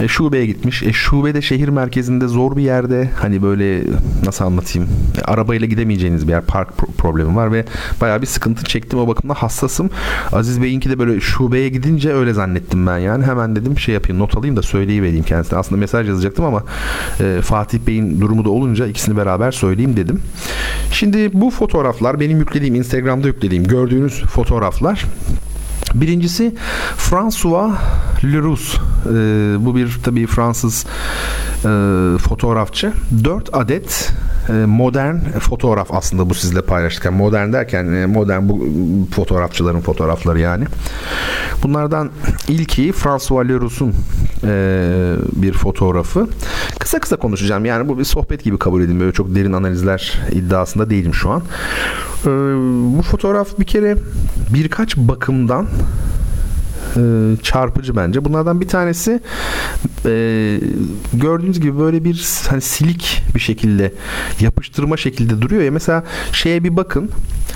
E, 0.00 0.08
şubeye 0.08 0.46
gitmiş. 0.46 0.82
E, 0.82 0.92
şubede 0.92 1.42
şehir 1.42 1.68
merkezinde 1.68 2.28
zor 2.28 2.56
bir 2.56 2.62
yerde 2.62 3.10
hani 3.20 3.42
böyle 3.42 3.82
nasıl 4.26 4.44
anlatayım 4.44 4.88
e, 5.18 5.20
arabayla 5.20 5.66
gidemeyeceğiniz 5.66 6.26
bir 6.26 6.32
yer 6.32 6.42
park 6.42 6.68
pro- 6.68 6.92
problemi 6.92 7.36
var 7.36 7.52
ve 7.52 7.64
bayağı 8.00 8.22
bir 8.22 8.26
sıkıntı 8.26 8.64
çektim 8.64 8.98
o 8.98 9.08
bakımdan 9.08 9.34
hassasım. 9.34 9.90
Aziz 10.32 10.62
Bey'inki 10.62 10.90
de 10.90 10.98
böyle 10.98 11.20
şubeye 11.20 11.68
gidince 11.68 12.12
öyle 12.12 12.32
zannettim 12.32 12.86
ben 12.86 12.98
yani 12.98 13.24
hemen 13.24 13.56
dedim 13.56 13.78
şey 13.78 13.94
yapayım 13.94 14.18
not 14.18 14.36
alayım 14.36 14.56
da 14.56 14.62
söyleyivereyim 14.62 15.24
kendisine. 15.24 15.58
Aslında 15.58 15.80
mesaj 15.80 16.08
yazacaktım 16.08 16.44
ama 16.44 16.62
e, 17.20 17.40
Fatih 17.42 17.78
Bey'in 17.86 18.20
durumu 18.20 18.44
da 18.44 18.50
olunca 18.50 18.86
ikisini 18.86 19.16
beraber 19.16 19.52
söyleyeyim 19.52 19.96
dedim. 19.96 20.22
Şimdi 20.92 21.30
bu 21.32 21.50
fotoğraflar 21.50 22.20
benim 22.20 22.38
yüklediğim 22.38 22.74
Instagram'da 22.74 23.26
yüklediğim 23.26 23.64
gördüğünüz 23.64 24.22
fotoğraflar 24.22 25.04
Birincisi 26.00 26.54
François 26.96 27.70
Leroux. 28.24 28.74
Ee, 28.74 29.10
bu 29.58 29.76
bir 29.76 29.98
tabii 30.04 30.26
Fransız 30.26 30.86
e, 31.64 31.68
fotoğrafçı. 32.18 32.92
4 33.24 33.54
adet 33.54 34.12
e, 34.48 34.52
modern 34.52 35.16
fotoğraf 35.40 35.94
aslında 35.94 36.30
bu 36.30 36.34
sizle 36.34 36.62
paylaştık. 36.62 37.04
Yani 37.04 37.16
modern 37.16 37.52
derken 37.52 37.92
e, 37.92 38.06
modern 38.06 38.48
bu 38.48 38.68
fotoğrafçıların 39.14 39.80
fotoğrafları 39.80 40.40
yani. 40.40 40.64
Bunlardan 41.62 42.10
ilki 42.48 42.92
François 42.92 43.48
Leroux'un 43.48 43.94
e, 44.44 45.14
bir 45.32 45.52
fotoğrafı. 45.52 46.28
Kısa 46.78 47.00
kısa 47.00 47.16
konuşacağım. 47.16 47.64
Yani 47.64 47.88
bu 47.88 47.98
bir 47.98 48.04
sohbet 48.04 48.44
gibi 48.44 48.58
kabul 48.58 48.82
edin. 48.82 49.00
Böyle 49.00 49.12
çok 49.12 49.34
derin 49.34 49.52
analizler 49.52 50.20
iddiasında 50.32 50.90
değilim 50.90 51.14
şu 51.14 51.30
an. 51.30 51.42
E, 52.26 52.30
bu 52.98 53.02
fotoğraf 53.02 53.58
bir 53.58 53.64
kere 53.64 53.96
birkaç 54.54 54.96
bakımdan 54.96 55.66
e, 56.96 57.00
çarpıcı 57.42 57.96
bence. 57.96 58.24
Bunlardan 58.24 58.60
bir 58.60 58.68
tanesi 58.68 59.20
e, 60.06 60.60
gördüğünüz 61.12 61.60
gibi 61.60 61.78
böyle 61.78 62.04
bir 62.04 62.26
hani 62.48 62.60
silik 62.60 63.22
bir 63.34 63.40
şekilde 63.40 63.92
yapıştırma 64.40 64.96
şekilde 64.96 65.42
duruyor 65.42 65.62
ya. 65.62 65.70
Mesela 65.70 66.04
şeye 66.32 66.64
bir 66.64 66.76
bakın. 66.76 67.10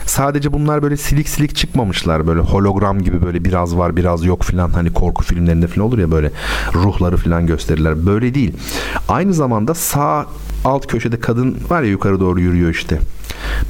Sadece 0.07 0.53
bunlar 0.53 0.83
böyle 0.83 0.97
silik 0.97 1.29
silik 1.29 1.57
çıkmamışlar. 1.57 2.27
Böyle 2.27 2.41
hologram 2.41 3.03
gibi 3.03 3.23
böyle 3.23 3.45
biraz 3.45 3.77
var 3.77 3.97
biraz 3.97 4.25
yok 4.25 4.43
filan. 4.43 4.71
Hani 4.71 4.93
korku 4.93 5.25
filmlerinde 5.25 5.67
filan 5.67 5.89
olur 5.89 5.99
ya 5.99 6.11
böyle 6.11 6.31
ruhları 6.75 7.17
filan 7.17 7.47
gösterirler. 7.47 8.07
Böyle 8.07 8.35
değil. 8.35 8.53
Aynı 9.09 9.35
zamanda 9.35 9.75
sağ 9.75 10.27
alt 10.65 10.87
köşede 10.87 11.21
kadın 11.21 11.57
var 11.71 11.83
ya 11.83 11.91
yukarı 11.91 12.21
doğru 12.21 12.41
yürüyor 12.41 12.71
işte. 12.71 12.99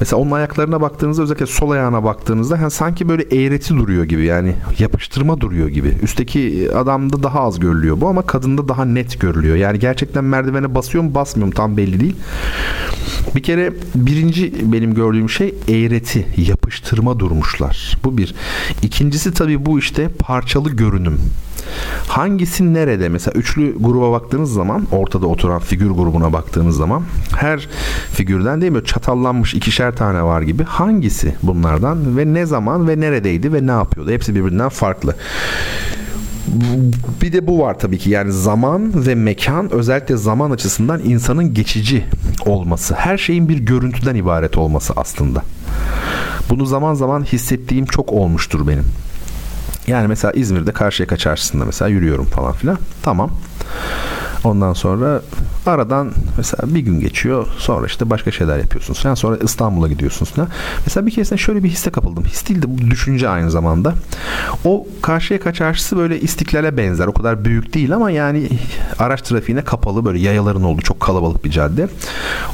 Mesela 0.01 0.23
onun 0.23 0.31
ayaklarına 0.31 0.81
baktığınızda 0.81 1.23
özellikle 1.23 1.47
sol 1.47 1.70
ayağına 1.70 2.05
baktığınızda 2.05 2.57
yani 2.57 2.70
sanki 2.70 3.09
böyle 3.09 3.23
eğreti 3.23 3.77
duruyor 3.77 4.05
gibi 4.05 4.24
yani 4.24 4.55
yapıştırma 4.78 5.40
duruyor 5.40 5.69
gibi. 5.69 5.97
Üstteki 6.02 6.70
adamda 6.74 7.23
daha 7.23 7.40
az 7.40 7.61
görülüyor 7.61 8.01
bu 8.01 8.09
ama 8.09 8.23
kadında 8.23 8.69
daha 8.69 8.85
net 8.85 9.20
görülüyor. 9.20 9.57
Yani 9.57 9.78
gerçekten 9.78 10.24
merdivene 10.24 10.74
basıyor 10.74 11.05
mu 11.05 11.15
basmıyor 11.15 11.47
mu 11.47 11.55
tam 11.55 11.77
belli 11.77 12.01
değil. 12.01 12.16
Bir 13.35 13.43
kere 13.43 13.73
birinci 13.94 14.73
benim 14.73 14.94
gördüğüm 14.94 15.31
şey 15.31 15.55
eğreti, 15.69 16.27
yapıştırma 16.36 17.19
durmuşlar. 17.19 17.98
Bu 18.05 18.19
bir. 18.19 18.35
İkincisi 18.82 19.35
tabii 19.35 19.66
bu 19.66 19.78
işte 19.78 20.09
parçalı 20.19 20.70
görünüm. 20.70 21.19
Hangisi 22.09 22.74
nerede? 22.74 23.09
Mesela 23.09 23.39
üçlü 23.39 23.77
gruba 23.81 24.12
baktığınız 24.12 24.52
zaman 24.52 24.86
ortada 24.93 25.27
oturan 25.27 25.61
figür 25.61 25.90
grubuna 25.90 26.32
baktığınız 26.32 26.77
zaman 26.77 27.02
her 27.36 27.69
figürden 28.12 28.61
değil 28.61 28.73
mi 28.73 28.85
çatallanmış 28.85 29.55
ikişer 29.70 29.97
tane 29.97 30.22
var 30.22 30.42
gibi 30.42 30.64
hangisi 30.64 31.34
bunlardan 31.42 32.16
ve 32.16 32.34
ne 32.34 32.47
zaman 32.47 32.88
ve 32.88 33.01
neredeydi 33.01 33.52
ve 33.52 33.66
ne 33.66 33.70
yapıyordu? 33.70 34.10
Hepsi 34.10 34.34
birbirinden 34.34 34.68
farklı. 34.68 35.16
Bir 37.22 37.32
de 37.32 37.47
bu 37.47 37.59
var 37.59 37.78
tabii 37.78 37.98
ki 37.98 38.10
yani 38.10 38.32
zaman 38.32 39.06
ve 39.06 39.14
mekan 39.14 39.72
özellikle 39.72 40.16
zaman 40.16 40.51
açısından 40.51 41.01
insanın 41.05 41.55
geçici 41.55 42.05
olması. 42.47 42.94
Her 42.94 43.18
şeyin 43.18 43.48
bir 43.48 43.59
görüntüden 43.59 44.14
ibaret 44.14 44.59
olması 44.59 44.92
aslında. 44.97 45.42
Bunu 46.51 46.66
zaman 46.66 46.94
zaman 46.94 47.24
hissettiğim 47.24 47.86
çok 47.86 48.12
olmuştur 48.12 48.68
benim. 48.68 48.84
Yani 49.86 50.09
mesela 50.09 50.32
İzmir'de 50.32 50.72
Karşıyaka 50.72 51.16
Çarşısı'nda 51.16 51.64
mesela 51.64 51.88
yürüyorum 51.88 52.24
falan 52.24 52.52
filan. 52.52 52.78
Tamam. 53.02 53.30
Ondan 54.44 54.72
sonra 54.72 55.22
aradan 55.66 56.12
mesela 56.36 56.74
bir 56.74 56.80
gün 56.80 57.00
geçiyor. 57.00 57.46
Sonra 57.58 57.86
işte 57.86 58.10
başka 58.10 58.30
şeyler 58.30 58.58
yapıyorsunuz. 58.58 59.04
Yani 59.04 59.16
sonra 59.16 59.36
İstanbul'a 59.36 59.88
gidiyorsunuz. 59.88 60.30
Falan. 60.32 60.48
Mesela 60.86 61.06
bir 61.06 61.10
keresinde 61.10 61.38
şöyle 61.38 61.64
bir 61.64 61.68
hisse 61.68 61.90
kapıldım. 61.90 62.24
His 62.24 62.48
değil 62.48 62.62
de 62.62 62.78
bu 62.78 62.90
düşünce 62.90 63.28
aynı 63.28 63.50
zamanda. 63.50 63.94
O 64.64 64.86
Karşıyaka 65.02 65.52
Çarşısı 65.52 65.96
böyle 65.96 66.20
istiklale 66.20 66.76
benzer. 66.76 67.06
O 67.06 67.12
kadar 67.12 67.44
büyük 67.44 67.74
değil 67.74 67.94
ama 67.94 68.10
yani 68.10 68.48
araç 68.98 69.22
trafiğine 69.22 69.62
kapalı 69.62 70.04
böyle 70.04 70.18
yayaların 70.18 70.62
olduğu 70.62 70.82
çok 70.82 71.00
kalabalık 71.00 71.44
bir 71.44 71.50
cadde. 71.50 71.88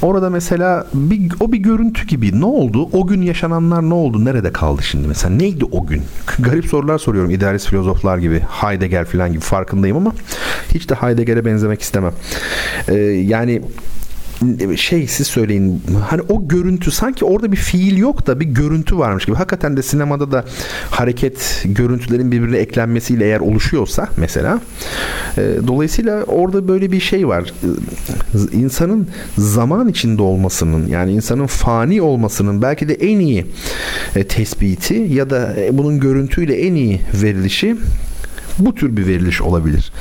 Orada 0.02 0.30
mesela 0.30 0.86
bir, 0.94 1.32
o 1.40 1.52
bir 1.52 1.58
görüntü 1.58 2.06
gibi. 2.06 2.40
Ne 2.40 2.44
oldu? 2.44 2.88
O 2.92 3.06
gün 3.06 3.22
yaşananlar 3.22 3.82
ne 3.82 3.94
oldu? 3.94 4.24
Nerede 4.24 4.52
kaldı 4.52 4.82
şimdi? 4.82 5.08
Mesela 5.08 5.34
neydi 5.34 5.64
o 5.64 5.86
gün? 5.86 6.02
Garip 6.38 6.66
sorular 6.66 6.98
soruyorum. 6.98 7.30
idealist 7.30 7.68
filozoflar 7.68 8.18
gibi. 8.18 8.40
Heidegger 8.40 9.04
falan 9.04 9.32
gibi 9.32 9.40
farkındayım 9.40 9.96
ama 9.96 10.12
hiç 10.74 10.88
de 10.88 10.94
Heidegger'e 10.94 11.44
benzemek 11.44 11.76
istemem. 11.82 12.12
Ee, 12.89 12.94
yani 13.05 13.62
şey 14.77 15.07
siz 15.07 15.27
söyleyin 15.27 15.82
hani 16.09 16.23
o 16.28 16.48
görüntü 16.48 16.90
sanki 16.90 17.24
orada 17.24 17.53
bir 17.53 17.57
fiil 17.57 17.97
yok 17.97 18.27
da 18.27 18.40
bir 18.40 18.44
görüntü 18.44 18.98
varmış 18.98 19.24
gibi. 19.24 19.36
Hakikaten 19.36 19.77
de 19.77 19.82
sinemada 19.82 20.32
da 20.32 20.44
hareket 20.90 21.62
görüntülerin 21.65 22.32
birbirine 22.32 22.57
eklenmesiyle 22.57 23.24
eğer 23.24 23.40
oluşuyorsa 23.40 24.09
mesela 24.16 24.61
e, 25.39 25.43
dolayısıyla 25.66 26.23
orada 26.23 26.69
böyle 26.69 26.93
bir 26.93 27.01
şey 27.01 27.28
var. 27.28 27.53
E, 28.53 28.57
insanın 28.57 29.09
zaman 29.39 29.89
içinde 29.89 30.23
olmasının 30.23 30.86
yani 30.86 31.12
insanın 31.12 31.47
fani 31.47 32.03
olmasının 32.03 32.62
belki 32.62 32.89
de 32.89 32.94
en 32.94 33.19
iyi 33.19 33.47
e, 34.16 34.24
tespiti 34.24 34.94
ya 34.94 35.31
da 35.31 35.55
e, 35.61 35.78
bunun 35.78 36.01
görüntüyle 36.01 36.55
en 36.55 36.74
iyi 36.74 37.01
verilişi 37.23 37.77
bu 38.59 38.74
tür 38.74 38.97
bir 38.97 39.07
veriliş 39.07 39.43
olabilir. 39.43 39.93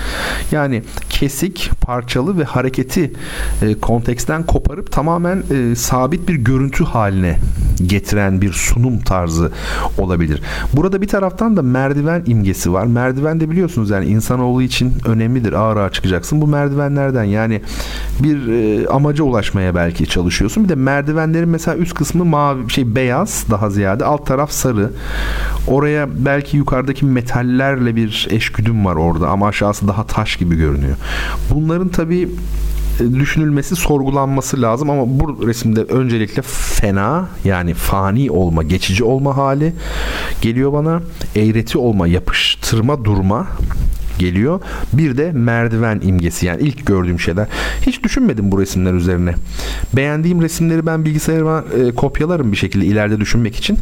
Yani 0.52 0.84
kesik, 1.20 1.72
parçalı 1.82 2.38
ve 2.38 2.44
hareketi 2.44 3.14
e, 3.62 3.80
konteksten 3.80 4.44
koparıp 4.44 4.92
tamamen 4.92 5.44
e, 5.52 5.76
sabit 5.76 6.30
bir 6.30 6.36
görüntü 6.36 6.84
haline 6.84 7.40
getiren 7.86 8.42
bir 8.42 8.54
sunum 8.54 9.00
tarzı 9.00 9.52
olabilir. 9.98 10.42
Burada 10.74 11.02
bir 11.02 11.08
taraftan 11.08 11.58
da 11.58 11.62
merdiven 11.62 12.24
imgesi 12.28 12.74
var. 12.74 12.86
Merdiven 12.86 13.40
de 13.40 13.50
biliyorsunuz 13.50 13.90
yani 13.90 14.06
insanoğlu 14.06 14.62
için 14.62 14.94
önemlidir. 15.06 15.54
Ağır 15.54 15.78
ağır 15.78 15.92
çıkacaksın. 15.92 16.42
Bu 16.42 16.48
merdivenlerden 16.48 17.24
yani 17.24 17.62
bir 18.20 18.48
e, 18.48 18.88
amaca 18.88 19.24
ulaşmaya 19.24 19.76
belki 19.76 20.08
çalışıyorsun. 20.08 20.64
Bir 20.64 20.70
de 20.70 20.76
merdivenlerin 20.76 21.50
mesela 21.50 21.78
üst 21.78 21.94
kısmı 21.94 22.26
mavi 22.26 22.70
şey 22.70 22.96
beyaz 22.96 23.46
daha 23.52 23.70
ziyade 23.70 24.06
alt 24.06 24.28
taraf 24.28 24.52
sarı. 24.52 24.92
Oraya 25.68 26.08
belki 26.26 26.58
yukarıdaki 26.58 27.06
metallerle 27.06 27.96
bir 27.96 28.28
eşgüdüm 28.30 28.86
var 28.86 28.96
orada 28.96 29.28
ama 29.30 29.48
aşağısı 29.48 29.88
daha 29.88 30.04
taş 30.04 30.36
gibi 30.36 30.56
görünüyor. 30.56 30.96
Bunların 31.50 31.90
tabii 31.90 32.30
e, 33.00 33.14
düşünülmesi, 33.14 33.76
sorgulanması 33.76 34.62
lazım 34.62 34.90
ama 34.90 35.04
bu 35.08 35.48
resimde 35.48 35.82
öncelikle 35.82 36.42
fena 36.42 37.28
yani 37.44 37.74
fani 37.74 38.32
olma, 38.32 38.64
geçici 38.64 39.04
olma 39.04 39.38
hali 39.38 39.74
geliyor 40.42 40.74
bana. 40.74 41.02
Eğreti 41.36 41.78
olma, 41.78 42.08
yapıştırma, 42.08 43.06
durma 43.06 43.48
geliyor. 44.20 44.60
Bir 44.94 45.18
de 45.18 45.32
merdiven 45.32 46.02
imgesi 46.04 46.46
yani 46.46 46.62
ilk 46.62 46.86
gördüğüm 46.86 47.20
şeyler. 47.20 47.48
Hiç 47.82 48.04
düşünmedim 48.04 48.52
bu 48.52 48.62
resimler 48.62 48.94
üzerine. 48.94 49.34
Beğendiğim 49.94 50.42
resimleri 50.42 50.86
ben 50.86 51.06
bilgisayarıma 51.06 51.64
e, 51.80 51.92
kopyalarım 51.96 52.52
bir 52.52 52.58
şekilde 52.58 52.86
ileride 52.86 53.20
düşünmek 53.20 53.56
için. 53.56 53.78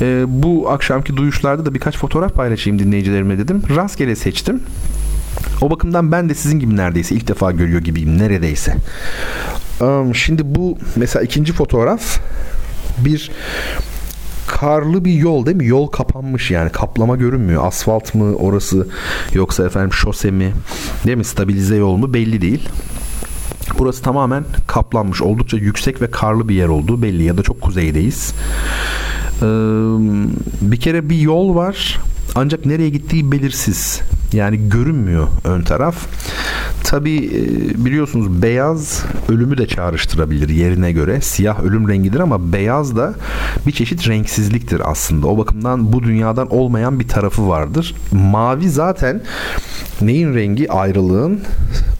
E, 0.00 0.24
bu 0.28 0.70
akşamki 0.70 1.16
duyuşlarda 1.16 1.66
da 1.66 1.74
birkaç 1.74 1.98
fotoğraf 1.98 2.34
paylaşayım 2.34 2.78
dinleyicilerime 2.78 3.38
dedim. 3.38 3.62
Rastgele 3.76 4.16
seçtim. 4.16 4.60
O 5.60 5.70
bakımdan 5.70 6.12
ben 6.12 6.28
de 6.28 6.34
sizin 6.34 6.60
gibi 6.60 6.76
neredeyse 6.76 7.14
ilk 7.14 7.28
defa 7.28 7.52
görüyor 7.52 7.80
gibiyim 7.80 8.18
neredeyse. 8.18 8.76
Şimdi 10.14 10.54
bu 10.54 10.78
mesela 10.96 11.22
ikinci 11.22 11.52
fotoğraf 11.52 12.20
bir 12.98 13.30
karlı 14.46 15.04
bir 15.04 15.12
yol 15.12 15.46
değil 15.46 15.56
mi? 15.56 15.66
Yol 15.66 15.86
kapanmış 15.86 16.50
yani 16.50 16.70
kaplama 16.70 17.16
görünmüyor. 17.16 17.66
Asfalt 17.66 18.14
mı 18.14 18.36
orası 18.36 18.88
yoksa 19.32 19.66
efendim 19.66 19.92
şose 19.92 20.30
mi 20.30 20.52
değil 21.06 21.18
mi? 21.18 21.24
Stabilize 21.24 21.76
yol 21.76 21.96
mu 21.96 22.14
belli 22.14 22.40
değil. 22.40 22.68
Burası 23.78 24.02
tamamen 24.02 24.44
kaplanmış. 24.66 25.22
Oldukça 25.22 25.56
yüksek 25.56 26.02
ve 26.02 26.10
karlı 26.10 26.48
bir 26.48 26.54
yer 26.54 26.68
olduğu 26.68 27.02
belli 27.02 27.22
ya 27.22 27.38
da 27.38 27.42
çok 27.42 27.60
kuzeydeyiz. 27.60 28.34
Ee, 29.42 29.44
bir 30.60 30.80
kere 30.80 31.10
bir 31.10 31.18
yol 31.18 31.54
var 31.54 31.98
ancak 32.34 32.66
nereye 32.66 32.88
gittiği 32.88 33.32
belirsiz. 33.32 34.00
Yani 34.32 34.68
görünmüyor 34.68 35.28
ön 35.44 35.62
taraf. 35.62 36.06
Tabi 36.84 37.30
biliyorsunuz 37.76 38.42
beyaz 38.42 39.04
ölümü 39.28 39.58
de 39.58 39.66
çağrıştırabilir 39.66 40.48
yerine 40.48 40.92
göre. 40.92 41.20
Siyah 41.20 41.60
ölüm 41.62 41.88
rengidir 41.88 42.20
ama 42.20 42.52
beyaz 42.52 42.96
da 42.96 43.14
bir 43.66 43.72
çeşit 43.72 44.08
renksizliktir 44.08 44.90
aslında. 44.90 45.26
O 45.26 45.38
bakımdan 45.38 45.92
bu 45.92 46.02
dünyadan 46.02 46.54
olmayan 46.54 47.00
bir 47.00 47.08
tarafı 47.08 47.48
vardır. 47.48 47.94
Mavi 48.12 48.70
zaten 48.70 49.22
neyin 50.00 50.34
rengi? 50.34 50.72
Ayrılığın, 50.72 51.40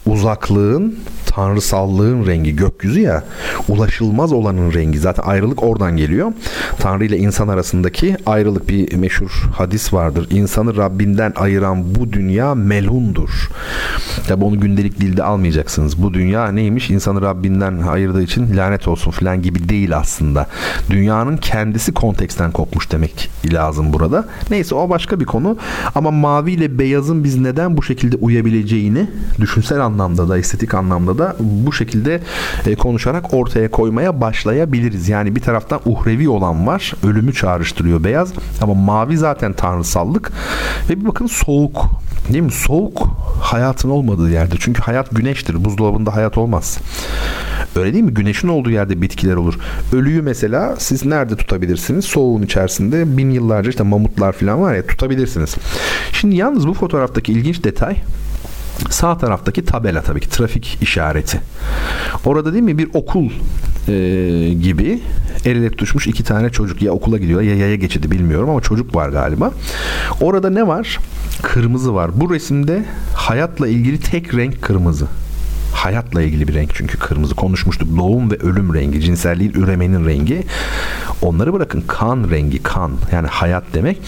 uzaklığın, 0.05 0.99
tanrısallığın 1.29 2.25
rengi 2.25 2.55
gökyüzü 2.55 2.99
ya 2.99 3.23
ulaşılmaz 3.67 4.31
olanın 4.31 4.73
rengi 4.73 4.99
zaten 4.99 5.23
ayrılık 5.23 5.63
oradan 5.63 5.97
geliyor. 5.97 6.31
Tanrı 6.79 7.05
ile 7.05 7.17
insan 7.17 7.47
arasındaki 7.47 8.17
ayrılık 8.25 8.69
bir 8.69 8.95
meşhur 8.95 9.49
hadis 9.55 9.93
vardır. 9.93 10.27
İnsanı 10.29 10.77
Rabbinden 10.77 11.33
ayıran 11.35 11.95
bu 11.95 12.13
dünya 12.13 12.55
melundur. 12.55 13.49
Tabi 14.27 14.43
onu 14.43 14.59
gündelik 14.59 14.99
dilde 14.99 15.23
almayacaksınız. 15.23 16.03
Bu 16.03 16.13
dünya 16.13 16.51
neymiş? 16.51 16.89
İnsanı 16.89 17.21
Rabbinden 17.21 17.81
ayırdığı 17.81 18.21
için 18.21 18.57
lanet 18.57 18.87
olsun 18.87 19.11
falan 19.11 19.41
gibi 19.41 19.69
değil 19.69 19.97
aslında. 19.97 20.47
Dünyanın 20.89 21.37
kendisi 21.37 21.93
konteksten 21.93 22.51
kopmuş 22.51 22.91
demek 22.91 23.29
lazım 23.53 23.93
burada. 23.93 24.25
Neyse 24.49 24.75
o 24.75 24.89
başka 24.89 25.19
bir 25.19 25.25
konu. 25.25 25.57
Ama 25.95 26.11
mavi 26.11 26.51
ile 26.51 26.79
beyazın 26.79 27.23
biz 27.23 27.37
neden 27.37 27.77
bu 27.77 27.83
şekilde 27.83 28.15
uyabileceğini 28.15 29.07
düşünsel 29.39 29.85
anlamda 29.85 30.29
da 30.29 30.37
estetik 30.37 30.73
anlamda 30.73 31.17
da 31.17 31.28
bu 31.39 31.73
şekilde 31.73 32.21
e, 32.65 32.75
konuşarak 32.75 33.33
ortaya 33.33 33.71
koymaya 33.71 34.21
başlayabiliriz. 34.21 35.09
Yani 35.09 35.35
bir 35.35 35.41
taraftan 35.41 35.79
uhrevi 35.85 36.29
olan 36.29 36.67
var. 36.67 36.93
Ölümü 37.03 37.33
çağrıştırıyor 37.33 38.03
beyaz. 38.03 38.33
Ama 38.61 38.73
mavi 38.73 39.17
zaten 39.17 39.53
tanrısallık. 39.53 40.31
Ve 40.89 40.99
bir 41.01 41.05
bakın 41.05 41.27
soğuk. 41.27 41.85
Değil 42.33 42.43
mi? 42.43 42.51
Soğuk 42.51 43.07
hayatın 43.41 43.89
olmadığı 43.89 44.29
yerde. 44.29 44.55
Çünkü 44.59 44.81
hayat 44.81 45.09
güneştir. 45.11 45.65
Buzdolabında 45.65 46.15
hayat 46.15 46.37
olmaz. 46.37 46.77
Öyle 47.75 47.93
değil 47.93 48.03
mi? 48.03 48.13
Güneşin 48.13 48.47
olduğu 48.47 48.69
yerde 48.69 49.01
bitkiler 49.01 49.35
olur. 49.35 49.53
Ölüyü 49.93 50.21
mesela 50.21 50.75
siz 50.77 51.05
nerede 51.05 51.35
tutabilirsiniz? 51.35 52.05
Soğuğun 52.05 52.41
içerisinde 52.41 53.17
bin 53.17 53.31
yıllarca 53.31 53.69
işte 53.69 53.83
mamutlar 53.83 54.33
falan 54.33 54.61
var 54.61 54.75
ya 54.75 54.87
tutabilirsiniz. 54.87 55.55
Şimdi 56.11 56.35
yalnız 56.35 56.67
bu 56.67 56.73
fotoğraftaki 56.73 57.31
ilginç 57.31 57.63
detay 57.63 57.95
Sağ 58.89 59.17
taraftaki 59.17 59.65
tabela 59.65 60.01
tabii 60.01 60.19
ki 60.19 60.29
trafik 60.29 60.77
işareti. 60.81 61.41
Orada 62.25 62.53
değil 62.53 62.63
mi 62.63 62.77
bir 62.77 62.89
okul 62.93 63.29
e, 63.87 63.93
gibi 64.53 65.01
el 65.45 65.55
ele 65.55 65.69
tutuşmuş 65.69 66.07
iki 66.07 66.23
tane 66.23 66.49
çocuk. 66.49 66.81
Ya 66.81 66.91
okula 66.91 67.17
gidiyor 67.17 67.41
ya 67.41 67.55
yaya 67.55 67.75
geçidi 67.75 68.11
bilmiyorum 68.11 68.49
ama 68.49 68.61
çocuk 68.61 68.95
var 68.95 69.09
galiba. 69.09 69.51
Orada 70.21 70.49
ne 70.49 70.67
var? 70.67 70.97
Kırmızı 71.41 71.95
var. 71.95 72.11
Bu 72.21 72.33
resimde 72.33 72.85
hayatla 73.15 73.67
ilgili 73.67 73.99
tek 73.99 74.33
renk 74.33 74.61
kırmızı. 74.61 75.07
Hayatla 75.73 76.21
ilgili 76.21 76.47
bir 76.47 76.53
renk 76.53 76.75
çünkü 76.75 76.99
kırmızı. 76.99 77.35
Konuşmuştuk. 77.35 77.97
Doğum 77.97 78.31
ve 78.31 78.35
ölüm 78.35 78.73
rengi 78.73 79.01
cinselliğin 79.01 79.51
üremenin 79.51 80.05
rengi. 80.05 80.43
Onları 81.21 81.53
bırakın. 81.53 81.83
Kan 81.87 82.29
rengi 82.29 82.63
kan. 82.63 82.91
Yani 83.11 83.27
hayat 83.27 83.63
demek. 83.73 84.01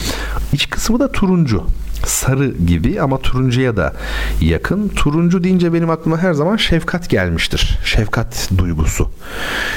İç 0.53 0.69
kısmı 0.69 0.99
da 0.99 1.11
turuncu 1.11 1.63
sarı 2.11 2.53
gibi 2.67 3.01
ama 3.01 3.17
turuncuya 3.17 3.77
da 3.77 3.93
yakın. 4.41 4.87
Turuncu 4.87 5.43
deyince 5.43 5.73
benim 5.73 5.89
aklıma 5.89 6.17
her 6.17 6.33
zaman 6.33 6.57
şefkat 6.57 7.09
gelmiştir. 7.09 7.79
Şefkat 7.85 8.49
duygusu. 8.57 9.09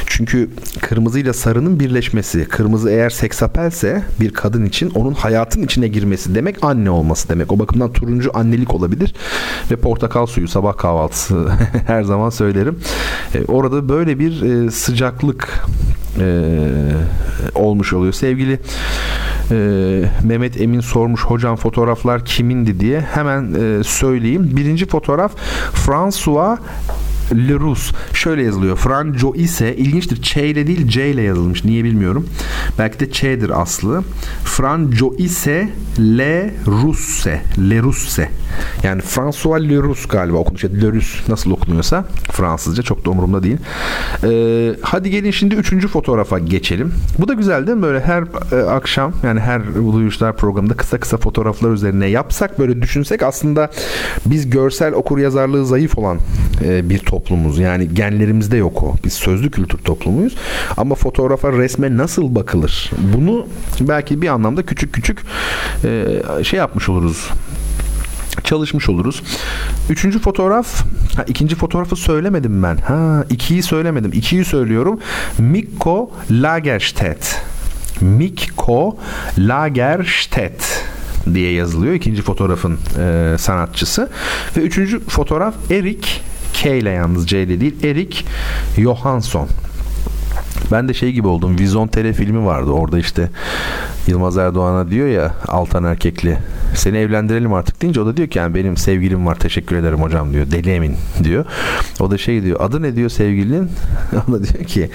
Çünkü 0.06 0.50
kırmızıyla 0.80 1.32
sarının 1.32 1.80
birleşmesi. 1.80 2.44
Kırmızı 2.44 2.90
eğer 2.90 3.10
seksapelse 3.10 4.02
bir 4.20 4.30
kadın 4.30 4.64
için 4.64 4.90
onun 4.90 5.14
hayatın 5.14 5.62
içine 5.62 5.88
girmesi 5.88 6.34
demek 6.34 6.64
anne 6.64 6.90
olması 6.90 7.28
demek. 7.28 7.52
O 7.52 7.58
bakımdan 7.58 7.92
turuncu 7.92 8.30
annelik 8.34 8.74
olabilir. 8.74 9.14
Ve 9.70 9.76
portakal 9.76 10.26
suyu 10.26 10.48
sabah 10.48 10.76
kahvaltısı 10.76 11.48
her 11.86 12.02
zaman 12.02 12.30
söylerim. 12.30 12.78
E, 13.34 13.44
orada 13.44 13.88
böyle 13.88 14.18
bir 14.18 14.42
e, 14.42 14.70
sıcaklık 14.70 15.64
e, 16.20 16.24
olmuş 17.54 17.92
oluyor. 17.92 18.12
Sevgili 18.12 18.60
e, 19.50 19.56
Mehmet 20.24 20.60
Emin 20.60 20.80
sormuş 20.80 21.24
hocam 21.24 21.56
fotoğraflar 21.56 22.24
kimindi 22.24 22.80
diye 22.80 23.00
hemen 23.00 23.54
e, 23.54 23.84
söyleyeyim. 23.84 24.50
Birinci 24.52 24.86
fotoğraf 24.86 25.32
François 25.86 26.58
Lerus 27.32 27.92
şöyle 28.12 28.42
yazılıyor. 28.42 28.76
Franco 28.76 29.34
ise 29.34 29.76
ilginçtir. 29.76 30.22
Ç 30.22 30.36
ile 30.36 30.66
değil 30.66 30.88
C 30.88 31.10
ile 31.10 31.22
yazılmış. 31.22 31.64
Niye 31.64 31.84
bilmiyorum. 31.84 32.28
Belki 32.78 33.00
de 33.00 33.10
Ç'dir 33.10 33.62
aslı. 33.62 34.02
Franco 34.44 35.14
ise 35.18 35.68
Le 35.98 36.54
Russe. 36.66 37.42
Le 37.70 37.82
Russe. 37.82 38.28
Yani 38.82 39.02
François 39.02 39.60
Lerus 39.60 40.06
galiba 40.06 40.36
okunuş. 40.36 40.64
Lerus 40.64 41.28
nasıl 41.28 41.50
okunuyorsa 41.50 42.04
Fransızca 42.32 42.82
çok 42.82 43.04
da 43.04 43.10
umurumda 43.10 43.42
değil. 43.42 43.56
Ee, 44.24 44.76
hadi 44.82 45.10
gelin 45.10 45.30
şimdi 45.30 45.54
üçüncü 45.54 45.88
fotoğrafa 45.88 46.38
geçelim. 46.38 46.92
Bu 47.18 47.28
da 47.28 47.34
güzel 47.34 47.66
değil 47.66 47.76
mi? 47.76 47.82
Böyle 47.82 48.00
her 48.00 48.24
e, 48.52 48.70
akşam 48.70 49.12
yani 49.22 49.40
her 49.40 49.74
duyuşlar 49.74 50.36
programında 50.36 50.74
kısa 50.74 51.00
kısa 51.00 51.16
fotoğraflar 51.16 51.70
üzerine 51.70 52.06
yapsak 52.06 52.58
böyle 52.58 52.82
düşünsek 52.82 53.22
aslında 53.22 53.70
biz 54.26 54.50
görsel 54.50 54.92
okur 54.92 55.18
yazarlığı 55.18 55.66
zayıf 55.66 55.98
olan 55.98 56.18
e, 56.64 56.88
bir 56.88 56.98
toplumuz. 57.14 57.58
Yani 57.58 57.94
genlerimizde 57.94 58.56
yok 58.56 58.82
o. 58.82 58.94
Biz 59.04 59.12
sözlü 59.12 59.50
kültür 59.50 59.78
toplumuyuz. 59.78 60.34
Ama 60.76 60.94
fotoğrafa 60.94 61.52
resme 61.52 61.96
nasıl 61.96 62.34
bakılır? 62.34 62.90
Bunu 63.16 63.46
belki 63.80 64.22
bir 64.22 64.28
anlamda 64.28 64.62
küçük 64.66 64.92
küçük 64.92 65.22
e, 65.84 66.44
şey 66.44 66.58
yapmış 66.58 66.88
oluruz 66.88 67.30
çalışmış 68.44 68.88
oluruz. 68.88 69.22
Üçüncü 69.90 70.18
fotoğraf 70.18 70.84
Ha, 71.16 71.24
ikinci 71.28 71.56
fotoğrafı 71.56 71.96
söylemedim 71.96 72.62
ben. 72.62 72.76
Ha, 72.76 73.24
ikiyi 73.30 73.62
söylemedim. 73.62 74.10
İkiyi 74.14 74.44
söylüyorum. 74.44 75.00
Mikko 75.38 76.10
Lagerstedt. 76.30 77.42
Mikko 78.00 78.96
Lagerstedt 79.38 80.64
diye 81.34 81.52
yazılıyor. 81.52 81.94
ikinci 81.94 82.22
fotoğrafın 82.22 82.78
e, 82.98 83.36
sanatçısı. 83.38 84.08
Ve 84.56 84.60
üçüncü 84.60 85.00
fotoğraf 85.00 85.54
Erik 85.70 86.22
K 86.54 86.78
ile 86.78 86.90
yalnız 86.90 87.26
C 87.26 87.42
ile 87.42 87.60
değil. 87.60 87.84
Erik 87.84 88.26
Johansson. 88.76 89.48
Ben 90.72 90.88
de 90.88 90.94
şey 90.94 91.12
gibi 91.12 91.28
oldum. 91.28 91.58
Vizon 91.58 91.86
Tele 91.86 92.12
filmi 92.12 92.46
vardı. 92.46 92.70
Orada 92.70 92.98
işte 92.98 93.30
Yılmaz 94.06 94.36
Erdoğan'a 94.36 94.90
diyor 94.90 95.08
ya 95.08 95.34
Altan 95.48 95.84
Erkekli 95.84 96.38
seni 96.74 96.98
evlendirelim 96.98 97.52
artık 97.52 97.82
deyince 97.82 98.00
o 98.00 98.06
da 98.06 98.16
diyor 98.16 98.28
ki 98.28 98.38
yani 98.38 98.54
benim 98.54 98.76
sevgilim 98.76 99.26
var 99.26 99.34
teşekkür 99.34 99.76
ederim 99.76 99.98
hocam 99.98 100.32
diyor. 100.32 100.50
Deli 100.50 100.70
Emin 100.70 100.96
diyor. 101.24 101.44
O 102.00 102.10
da 102.10 102.18
şey 102.18 102.42
diyor 102.42 102.60
adı 102.60 102.82
ne 102.82 102.96
diyor 102.96 103.10
sevgilinin? 103.10 103.70
o 104.28 104.32
da 104.32 104.44
diyor 104.44 104.64
ki 104.64 104.90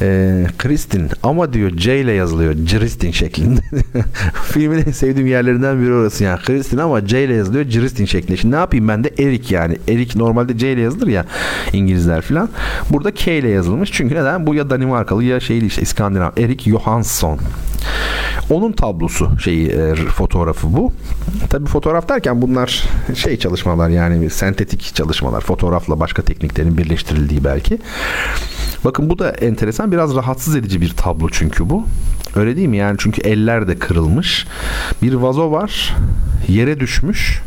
e, 0.00 0.46
Kristin 0.58 1.08
ama 1.22 1.52
diyor 1.52 1.70
C 1.76 2.00
ile 2.00 2.12
yazılıyor. 2.12 2.54
Cristin 2.54 3.10
şeklinde. 3.10 3.60
Filmin 4.52 4.84
en 4.86 4.92
sevdiğim 4.92 5.28
yerlerinden 5.28 5.82
biri 5.82 5.92
orası 5.92 6.24
yani. 6.24 6.40
Kristin 6.42 6.78
ama 6.78 7.06
C 7.06 7.24
ile 7.24 7.34
yazılıyor. 7.34 7.64
Cristin 7.64 8.04
şeklinde. 8.04 8.36
Şimdi 8.36 8.54
ne 8.54 8.58
yapayım 8.58 8.88
ben 8.88 9.04
de 9.04 9.10
Erik 9.18 9.50
yani. 9.50 9.78
Erik 9.88 10.16
normalde 10.16 10.58
C 10.58 10.72
ile 10.72 10.80
yazılır 10.80 11.06
ya 11.06 11.24
İngilizler 11.72 12.22
filan. 12.22 12.48
Burada 12.90 13.14
K 13.14 13.38
ile 13.38 13.48
yazılmış. 13.48 13.92
Çünkü 13.92 14.14
neden? 14.14 14.46
Bu 14.46 14.54
ya 14.54 14.70
Danimarkalı 14.70 15.24
ya 15.24 15.40
şeyli 15.40 15.66
işte 15.66 15.82
İskandinav. 15.82 16.30
Erik 16.36 16.62
Johansson. 16.62 17.38
Onun 18.50 18.72
tablosu 18.72 19.38
şeyi 19.38 19.68
e, 19.68 19.94
fotoğrafı 19.94 20.76
bu. 20.76 20.92
Tabii 21.50 21.66
fotoğraf 21.66 22.08
derken 22.08 22.42
bunlar 22.42 22.84
şey 23.14 23.38
çalışmalar 23.38 23.88
yani 23.88 24.30
sentetik 24.30 24.94
çalışmalar. 24.94 25.40
Fotoğrafla 25.40 26.00
başka 26.00 26.22
tekniklerin 26.22 26.78
birleştirildiği 26.78 27.44
belki. 27.44 27.78
Bakın 28.84 29.10
bu 29.10 29.18
da 29.18 29.30
enteresan. 29.30 29.92
Biraz 29.92 30.14
rahatsız 30.14 30.56
edici 30.56 30.80
bir 30.80 30.90
tablo 30.90 31.28
çünkü 31.32 31.70
bu. 31.70 31.84
Öyle 32.36 32.56
değil 32.56 32.68
mi? 32.68 32.76
Yani 32.76 32.96
çünkü 33.00 33.20
eller 33.20 33.68
de 33.68 33.78
kırılmış. 33.78 34.46
Bir 35.02 35.14
vazo 35.14 35.52
var. 35.52 35.96
Yere 36.48 36.80
düşmüş. 36.80 37.42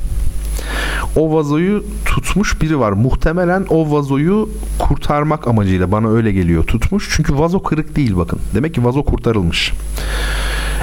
O 1.15 1.33
vazoyu 1.33 1.85
tutmuş 2.05 2.61
biri 2.61 2.79
var. 2.79 2.91
Muhtemelen 2.91 3.65
o 3.69 3.91
vazoyu 3.91 4.49
kurtarmak 4.79 5.47
amacıyla 5.47 5.91
bana 5.91 6.09
öyle 6.09 6.31
geliyor 6.31 6.63
tutmuş. 6.63 7.09
Çünkü 7.15 7.37
vazo 7.37 7.63
kırık 7.63 7.95
değil 7.95 8.15
bakın. 8.15 8.39
Demek 8.55 8.75
ki 8.75 8.85
vazo 8.85 9.03
kurtarılmış. 9.03 9.73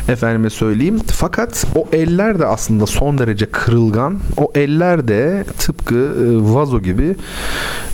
Efendime 0.08 0.50
söyleyeyim. 0.50 1.00
Fakat 1.06 1.66
o 1.74 1.88
eller 1.92 2.38
de 2.38 2.46
aslında 2.46 2.86
son 2.86 3.18
derece 3.18 3.46
kırılgan. 3.46 4.18
O 4.36 4.52
eller 4.54 5.08
de 5.08 5.44
tıpkı 5.58 5.94
e, 5.94 6.54
vazo 6.54 6.80
gibi 6.80 7.16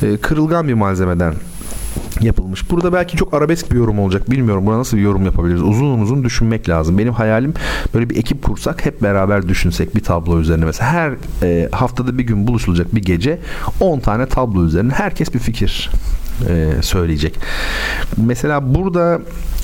e, 0.02 0.16
kırılgan 0.16 0.68
bir 0.68 0.74
malzemeden 0.74 1.34
yapılmış. 2.20 2.70
Burada 2.70 2.92
belki 2.92 3.16
çok 3.16 3.34
arabesk 3.34 3.72
bir 3.72 3.76
yorum 3.76 3.98
olacak. 3.98 4.30
Bilmiyorum 4.30 4.66
buna 4.66 4.78
nasıl 4.78 4.96
bir 4.96 5.02
yorum 5.02 5.24
yapabiliriz. 5.24 5.62
Uzun 5.62 6.00
uzun 6.00 6.24
düşünmek 6.24 6.68
lazım. 6.68 6.98
Benim 6.98 7.12
hayalim 7.12 7.54
böyle 7.94 8.10
bir 8.10 8.16
ekip 8.16 8.42
kursak 8.42 8.86
hep 8.86 9.02
beraber 9.02 9.48
düşünsek 9.48 9.94
bir 9.94 10.00
tablo 10.00 10.40
üzerine. 10.40 10.64
Mesela 10.64 10.90
her 10.90 11.12
e, 11.42 11.68
haftada 11.72 12.18
bir 12.18 12.22
gün 12.22 12.46
buluşulacak 12.46 12.94
bir 12.94 13.02
gece 13.02 13.38
10 13.80 14.00
tane 14.00 14.26
tablo 14.26 14.64
üzerine 14.64 14.92
herkes 14.92 15.34
bir 15.34 15.38
fikir 15.38 15.90
e, 16.48 16.82
söyleyecek. 16.82 17.38
Mesela 18.16 18.74
burada 18.74 19.20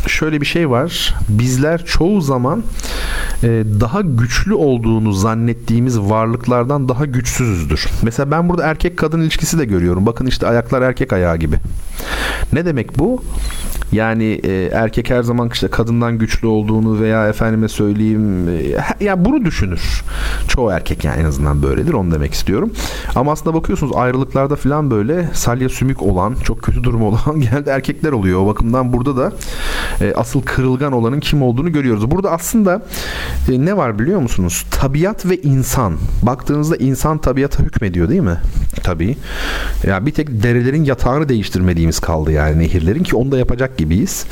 şöyle 0.07 0.41
bir 0.41 0.47
şey 0.47 0.71
var. 0.71 1.15
Bizler 1.29 1.85
çoğu 1.85 2.21
zaman 2.21 2.63
e, 3.43 3.49
daha 3.81 4.01
güçlü 4.01 4.55
olduğunu 4.55 5.13
zannettiğimiz 5.13 6.01
varlıklardan 6.01 6.89
daha 6.89 7.05
güçsüzüzdür. 7.05 7.87
Mesela 8.03 8.31
ben 8.31 8.49
burada 8.49 8.67
erkek 8.67 8.97
kadın 8.97 9.21
ilişkisi 9.21 9.59
de 9.59 9.65
görüyorum. 9.65 10.07
Bakın 10.07 10.27
işte 10.27 10.47
ayaklar 10.47 10.83
erkek 10.83 11.13
ayağı 11.13 11.37
gibi. 11.37 11.57
Ne 12.53 12.67
demek 12.67 12.99
bu? 12.99 13.23
Yani 13.93 14.25
e, 14.25 14.71
erkek 14.73 15.11
her 15.11 15.23
zaman 15.23 15.51
işte 15.53 15.69
kadından 15.69 16.19
güçlü 16.19 16.47
olduğunu 16.47 17.01
veya 17.01 17.29
efendime 17.29 17.69
söyleyeyim 17.69 18.49
e, 18.49 19.05
ya 19.05 19.25
bunu 19.25 19.45
düşünür. 19.45 20.03
Çoğu 20.49 20.71
erkek 20.71 21.05
yani 21.05 21.21
en 21.21 21.25
azından 21.25 21.63
böyledir 21.63 21.93
onu 21.93 22.11
demek 22.11 22.33
istiyorum. 22.35 22.73
Ama 23.15 23.33
aslında 23.33 23.57
bakıyorsunuz 23.57 23.93
ayrılıklarda 23.97 24.57
falan 24.57 24.91
böyle 24.91 25.29
salya 25.33 25.69
sümük 25.69 26.03
olan 26.03 26.35
çok 26.45 26.60
kötü 26.63 26.85
durum 26.85 27.03
olan 27.03 27.41
genelde 27.41 27.71
erkekler 27.71 28.13
oluyor. 28.13 28.41
O 28.41 28.47
bakımdan 28.47 28.93
burada 28.93 29.17
da 29.17 29.33
e, 30.01 30.13
asıl 30.17 30.43
kırılgan 30.43 30.93
olanın 30.93 31.21
kim 31.21 31.43
olduğunu 31.43 31.73
görüyoruz. 31.73 32.11
Burada 32.11 32.31
aslında 32.31 32.83
e, 33.49 33.65
ne 33.65 33.77
var 33.77 33.99
biliyor 33.99 34.21
musunuz? 34.21 34.67
Tabiat 34.71 35.27
ve 35.27 35.37
insan. 35.37 35.97
Baktığınızda 36.23 36.77
insan 36.77 37.19
tabiata 37.19 37.63
hükmediyor 37.63 38.09
değil 38.09 38.21
mi? 38.21 38.37
Tabii. 38.83 39.17
Ya 39.87 40.07
bir 40.07 40.13
tek 40.13 40.43
derelerin 40.43 40.85
yatağını 40.85 41.29
değiştirmediğimiz 41.29 42.01
kaldı 42.01 42.33
yani 42.33 42.59
nehirlerin 42.59 43.03
ki 43.03 43.17
onu 43.17 43.33
da 43.33 43.39
yapacak 43.39 43.79
gibiyiz. 43.79 44.27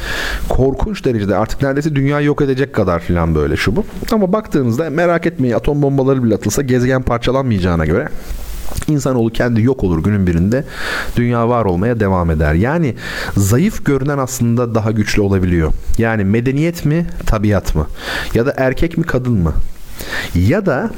Korkunç 0.48 1.05
derecede 1.05 1.36
artık 1.36 1.62
neredeyse 1.62 1.94
dünyayı 1.94 2.26
yok 2.26 2.42
edecek 2.42 2.72
kadar 2.72 3.00
filan 3.00 3.34
böyle 3.34 3.56
şu 3.56 3.76
bu. 3.76 3.84
Ama 4.12 4.32
baktığınızda 4.32 4.90
merak 4.90 5.26
etmeyin 5.26 5.55
atom 5.55 5.82
bombaları 5.82 6.24
bile 6.24 6.34
atılsa 6.34 6.62
gezegen 6.62 7.02
parçalanmayacağına 7.02 7.86
göre 7.86 8.09
İnsanoğlu 8.89 9.31
kendi 9.31 9.62
yok 9.62 9.85
olur 9.85 10.03
günün 10.03 10.27
birinde. 10.27 10.65
Dünya 11.16 11.49
var 11.49 11.65
olmaya 11.65 12.01
devam 12.01 12.31
eder. 12.31 12.55
Yani 12.55 12.95
zayıf 13.36 13.85
görünen 13.85 14.19
aslında 14.19 14.74
daha 14.74 14.90
güçlü 14.90 15.23
olabiliyor. 15.23 15.73
Yani 15.99 16.24
medeniyet 16.24 16.85
mi, 16.85 17.07
tabiat 17.27 17.74
mı? 17.74 17.86
Ya 18.35 18.47
da 18.47 18.55
erkek 18.57 18.99
mi, 18.99 19.05
kadın 19.05 19.32
mı? 19.32 19.53
Ya 20.35 20.66
da 20.66 20.90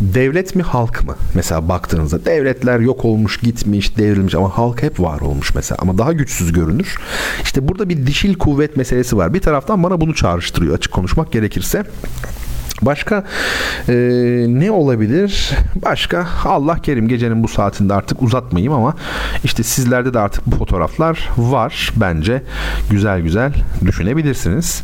devlet 0.00 0.56
mi 0.56 0.62
halk 0.62 1.04
mı? 1.04 1.16
Mesela 1.34 1.68
baktığınızda 1.68 2.24
devletler 2.24 2.80
yok 2.80 3.04
olmuş, 3.04 3.40
gitmiş, 3.40 3.96
devrilmiş 3.98 4.34
ama 4.34 4.58
halk 4.58 4.82
hep 4.82 5.00
var 5.00 5.20
olmuş 5.20 5.54
mesela 5.54 5.78
ama 5.80 5.98
daha 5.98 6.12
güçsüz 6.12 6.52
görünür. 6.52 6.96
İşte 7.42 7.68
burada 7.68 7.88
bir 7.88 8.06
dişil 8.06 8.34
kuvvet 8.34 8.76
meselesi 8.76 9.16
var. 9.16 9.34
Bir 9.34 9.40
taraftan 9.40 9.82
bana 9.82 10.00
bunu 10.00 10.14
çağrıştırıyor 10.14 10.74
açık 10.74 10.92
konuşmak 10.92 11.32
gerekirse. 11.32 11.84
Başka 12.82 13.24
e, 13.88 13.94
ne 14.48 14.70
olabilir? 14.70 15.50
Başka 15.82 16.26
Allah 16.44 16.78
kerim 16.78 17.08
gecenin 17.08 17.42
bu 17.42 17.48
saatinde 17.48 17.94
artık 17.94 18.22
uzatmayayım 18.22 18.72
ama 18.72 18.94
işte 19.44 19.62
sizlerde 19.62 20.14
de 20.14 20.18
artık 20.18 20.46
bu 20.46 20.56
fotoğraflar 20.56 21.30
var. 21.36 21.92
Bence 21.96 22.42
güzel 22.90 23.20
güzel 23.20 23.52
düşünebilirsiniz. 23.86 24.82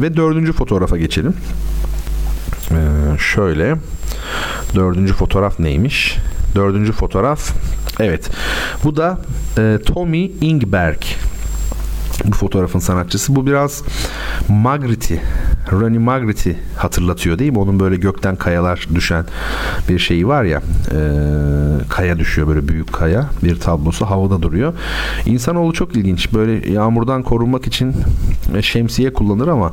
Ve 0.00 0.16
dördüncü 0.16 0.52
fotoğrafa 0.52 0.96
geçelim. 0.96 1.34
Ee, 2.70 3.18
şöyle 3.18 3.74
dördüncü 4.74 5.14
fotoğraf 5.14 5.58
neymiş? 5.58 6.16
Dördüncü 6.54 6.92
fotoğraf 6.92 7.52
evet 8.00 8.30
bu 8.84 8.96
da 8.96 9.18
e, 9.58 9.78
Tommy 9.86 10.30
Ingberg 10.40 11.02
bu 12.24 12.36
fotoğrafın 12.36 12.78
sanatçısı. 12.78 13.36
Bu 13.36 13.46
biraz 13.46 13.82
Magritte'i, 14.48 15.20
Ronnie 15.72 15.98
Magritte'i 15.98 16.56
hatırlatıyor 16.76 17.38
değil 17.38 17.52
mi? 17.52 17.58
Onun 17.58 17.80
böyle 17.80 17.96
gökten 17.96 18.36
kayalar 18.36 18.88
düşen 18.94 19.24
bir 19.88 19.98
şeyi 19.98 20.28
var 20.28 20.44
ya. 20.44 20.62
E, 20.90 20.98
kaya 21.88 22.18
düşüyor 22.18 22.48
böyle 22.48 22.68
büyük 22.68 22.92
kaya. 22.92 23.30
Bir 23.44 23.60
tablosu 23.60 24.06
havada 24.06 24.42
duruyor. 24.42 24.74
İnsanoğlu 25.26 25.72
çok 25.72 25.96
ilginç. 25.96 26.34
Böyle 26.34 26.72
yağmurdan 26.72 27.22
korunmak 27.22 27.66
için 27.66 27.94
şemsiye 28.60 29.12
kullanır 29.12 29.48
ama 29.48 29.72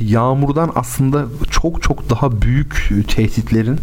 yağmurdan 0.00 0.70
aslında 0.74 1.24
çok 1.50 1.82
çok 1.82 2.10
daha 2.10 2.42
büyük 2.42 2.90
tehditlerin 3.08 3.78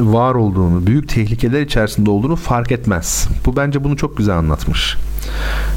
var 0.00 0.34
olduğunu, 0.34 0.86
büyük 0.86 1.08
tehlikeler 1.08 1.60
içerisinde 1.60 2.10
olduğunu 2.10 2.36
fark 2.36 2.72
etmez. 2.72 3.28
Bu 3.46 3.56
bence 3.56 3.84
bunu 3.84 3.96
çok 3.96 4.16
güzel 4.16 4.38
anlatmış. 4.38 4.96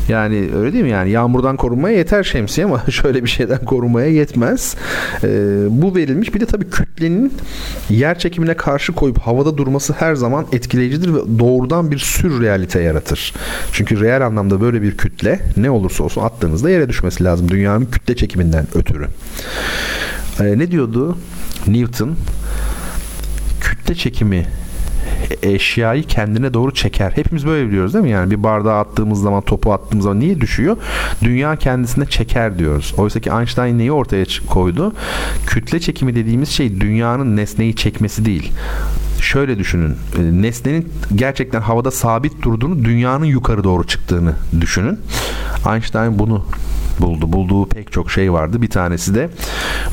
Yani 0.09 0.49
öyle 0.55 0.73
değil 0.73 0.83
mi? 0.83 0.89
Yani 0.89 1.09
yağmurdan 1.09 1.57
korunmaya 1.57 1.97
yeter 1.97 2.23
şemsiye 2.23 2.65
ama 2.65 2.83
şöyle 2.91 3.23
bir 3.23 3.29
şeyden 3.29 3.65
korunmaya 3.65 4.07
yetmez. 4.07 4.75
Ee, 5.23 5.27
bu 5.69 5.95
verilmiş. 5.95 6.33
Bir 6.33 6.39
de 6.39 6.45
tabii 6.45 6.69
kütlenin 6.69 7.33
yer 7.89 8.19
çekimine 8.19 8.53
karşı 8.53 8.93
koyup 8.93 9.19
havada 9.19 9.57
durması 9.57 9.93
her 9.93 10.15
zaman 10.15 10.45
etkileyicidir 10.51 11.13
ve 11.13 11.39
doğrudan 11.39 11.91
bir 11.91 11.97
sürrealite 11.97 12.81
yaratır. 12.81 13.33
Çünkü 13.71 13.99
reel 13.99 14.25
anlamda 14.25 14.61
böyle 14.61 14.81
bir 14.81 14.97
kütle 14.97 15.39
ne 15.57 15.69
olursa 15.69 16.03
olsun 16.03 16.21
attığınızda 16.21 16.69
yere 16.69 16.89
düşmesi 16.89 17.23
lazım. 17.23 17.49
Dünyanın 17.49 17.85
kütle 17.85 18.15
çekiminden 18.15 18.67
ötürü. 18.75 19.07
Ee, 20.39 20.59
ne 20.59 20.71
diyordu 20.71 21.17
Newton? 21.67 22.15
Kütle 23.61 23.95
çekimi 23.95 24.47
eşyayı 25.43 26.03
kendine 26.03 26.53
doğru 26.53 26.73
çeker. 26.73 27.11
Hepimiz 27.15 27.45
böyle 27.45 27.67
biliyoruz 27.67 27.93
değil 27.93 28.03
mi? 28.05 28.11
Yani 28.11 28.31
bir 28.31 28.43
bardağı 28.43 28.79
attığımız 28.79 29.21
zaman, 29.21 29.41
topu 29.41 29.73
attığımız 29.73 30.03
zaman 30.03 30.19
niye 30.19 30.41
düşüyor? 30.41 30.77
Dünya 31.23 31.55
kendisine 31.55 32.05
çeker 32.05 32.59
diyoruz. 32.59 32.93
Oysa 32.97 33.19
ki 33.19 33.29
Einstein 33.29 33.77
neyi 33.77 33.91
ortaya 33.91 34.25
koydu? 34.49 34.93
Kütle 35.47 35.79
çekimi 35.79 36.15
dediğimiz 36.15 36.49
şey 36.49 36.81
dünyanın 36.81 37.37
nesneyi 37.37 37.75
çekmesi 37.75 38.25
değil 38.25 38.51
şöyle 39.21 39.59
düşünün. 39.59 39.95
E, 40.19 40.41
nesnenin 40.41 40.89
gerçekten 41.15 41.61
havada 41.61 41.91
sabit 41.91 42.41
durduğunu, 42.41 42.85
dünyanın 42.85 43.25
yukarı 43.25 43.63
doğru 43.63 43.87
çıktığını 43.87 44.33
düşünün. 44.61 44.99
Einstein 45.73 46.19
bunu 46.19 46.45
buldu. 46.99 47.33
Bulduğu 47.33 47.69
pek 47.69 47.91
çok 47.91 48.11
şey 48.11 48.33
vardı. 48.33 48.61
Bir 48.61 48.69
tanesi 48.69 49.15
de 49.15 49.29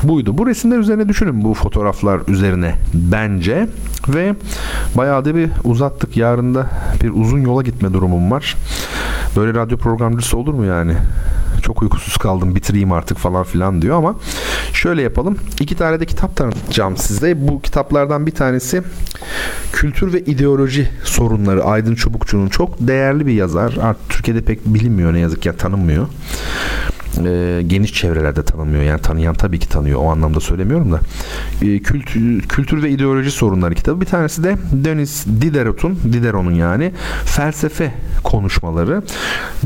buydu. 0.03 0.37
Bu 0.37 0.47
resimler 0.47 0.77
üzerine 0.77 1.09
düşünün 1.09 1.43
bu 1.43 1.53
fotoğraflar 1.53 2.21
üzerine 2.27 2.75
bence 2.93 3.67
Ve 4.07 4.35
bayağı 4.97 5.25
da 5.25 5.35
bir 5.35 5.49
uzattık. 5.63 6.17
Yarın 6.17 6.55
da 6.55 6.69
bir 7.03 7.09
uzun 7.09 7.39
yola 7.39 7.61
gitme 7.61 7.93
durumum 7.93 8.31
var. 8.31 8.55
Böyle 9.35 9.53
radyo 9.53 9.77
programcısı 9.77 10.37
olur 10.37 10.53
mu 10.53 10.65
yani? 10.65 10.95
Çok 11.61 11.81
uykusuz 11.81 12.17
kaldım 12.17 12.55
bitireyim 12.55 12.91
artık 12.91 13.17
falan 13.17 13.43
filan 13.43 13.81
diyor 13.81 13.97
ama 13.97 14.15
şöyle 14.73 15.01
yapalım. 15.01 15.37
İki 15.59 15.75
tane 15.75 15.99
de 15.99 16.05
kitap 16.05 16.35
tanıtacağım 16.35 16.97
size. 16.97 17.47
Bu 17.47 17.61
kitaplardan 17.61 18.25
bir 18.25 18.31
tanesi 18.31 18.83
Kültür 19.73 20.13
ve 20.13 20.19
İdeoloji 20.19 20.89
Sorunları 21.03 21.63
Aydın 21.63 21.95
Çubukçu'nun 21.95 22.49
çok 22.49 22.75
değerli 22.79 23.27
bir 23.27 23.33
yazar. 23.33 23.77
Artık 23.81 24.09
Türkiye'de 24.09 24.41
pek 24.41 24.65
bilinmiyor 24.65 25.13
ne 25.13 25.19
yazık 25.19 25.45
ya 25.45 25.55
tanınmıyor 25.55 26.07
e, 27.25 27.61
geniş 27.67 27.93
çevrelerde 27.93 28.43
tanınmıyor. 28.43 28.83
Yani 28.83 29.01
tanıyan 29.01 29.35
tabii 29.35 29.59
ki 29.59 29.69
tanıyor. 29.69 29.99
O 30.03 30.11
anlamda 30.11 30.39
söylemiyorum 30.39 30.91
da. 30.91 30.99
E, 31.61 31.79
kültür, 31.79 32.41
kültür 32.41 32.83
ve 32.83 32.89
ideoloji 32.89 33.31
sorunları 33.31 33.75
kitabı. 33.75 34.01
Bir 34.01 34.05
tanesi 34.05 34.43
de 34.43 34.55
Denis 34.71 35.25
Diderot'un, 35.25 35.99
Diderot'un 36.13 36.53
yani 36.53 36.91
felsefe 37.25 37.93
konuşmaları. 38.23 39.01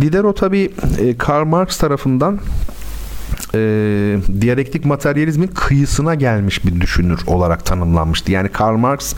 Diderot 0.01 0.37
tabii 0.37 0.71
e, 0.99 1.17
Karl 1.17 1.45
Marx 1.45 1.77
tarafından 1.77 2.39
e, 3.55 3.59
diyalektik 4.41 4.85
materyalizmin 4.85 5.47
kıyısına 5.47 6.15
gelmiş 6.15 6.65
bir 6.65 6.81
düşünür 6.81 7.19
olarak 7.27 7.65
tanımlanmıştı. 7.65 8.31
Yani 8.31 8.49
Karl 8.49 8.77
Marx 8.77 9.13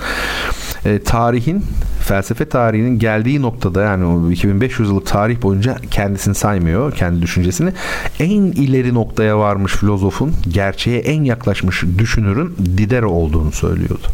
e, 0.85 0.99
tarihin 0.99 1.64
felsefe 2.06 2.49
tarihinin 2.49 2.99
geldiği 2.99 3.41
noktada 3.41 3.82
yani 3.82 4.06
o 4.06 4.32
2500 4.32 4.90
yıllık 4.90 5.06
tarih 5.06 5.41
boyunca 5.41 5.76
kendisini 5.91 6.36
saymıyor, 6.36 6.91
kendi 6.91 7.22
düşüncesini. 7.22 7.73
En 8.19 8.41
ileri 8.41 8.94
noktaya 8.94 9.40
varmış 9.40 9.73
filozofun, 9.73 10.34
gerçeğe 10.48 10.99
en 10.99 11.23
yaklaşmış 11.23 11.84
düşünürün 11.98 12.56
Diderot 12.77 13.11
olduğunu 13.11 13.52
söylüyordu. 13.52 14.07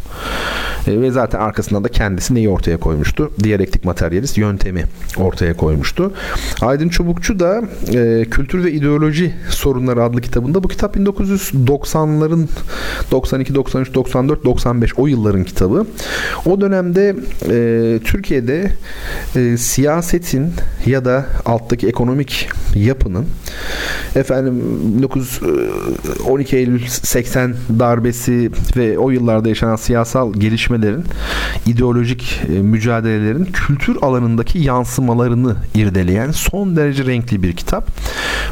E, 0.87 1.01
ve 1.01 1.11
zaten 1.11 1.39
arkasından 1.39 1.83
da 1.83 1.87
kendisi 1.87 2.35
neyi 2.35 2.49
ortaya 2.49 2.77
koymuştu? 2.77 3.31
Diyalektik 3.43 3.85
materyalist 3.85 4.37
yöntemi 4.37 4.83
ortaya 5.17 5.57
koymuştu. 5.57 6.13
Aydın 6.61 6.89
Çubukçu 6.89 7.39
da 7.39 7.61
e, 7.93 8.25
Kültür 8.25 8.63
ve 8.63 8.71
İdeoloji 8.71 9.33
Sorunları 9.49 10.03
adlı 10.03 10.21
kitabında 10.21 10.63
bu 10.63 10.67
kitap 10.67 10.95
1990'ların 10.95 12.47
92, 13.11 13.55
93, 13.55 13.93
94, 13.93 14.45
95 14.45 14.93
o 14.97 15.07
yılların 15.07 15.43
kitabı. 15.43 15.85
O 16.45 16.61
dönemde 16.61 17.15
e, 17.49 17.80
Türkiye'de 18.03 18.71
e, 19.35 19.57
siyasetin 19.57 20.53
ya 20.85 21.05
da 21.05 21.25
alttaki 21.45 21.87
ekonomik 21.87 22.49
yapının 22.75 23.25
efendim 24.15 24.63
19 24.97 25.39
12 26.27 26.57
Eylül 26.57 26.87
80 26.87 27.55
darbesi 27.79 28.51
ve 28.77 28.99
o 28.99 29.09
yıllarda 29.09 29.49
yaşanan 29.49 29.75
siyasal 29.75 30.33
gelişmelerin 30.33 31.05
ideolojik 31.65 32.41
e, 32.49 32.61
mücadelelerin 32.61 33.45
kültür 33.45 33.97
alanındaki 34.01 34.59
yansımalarını 34.59 35.55
irdeleyen 35.75 36.31
son 36.31 36.75
derece 36.75 37.05
renkli 37.05 37.43
bir 37.43 37.53
kitap. 37.53 37.87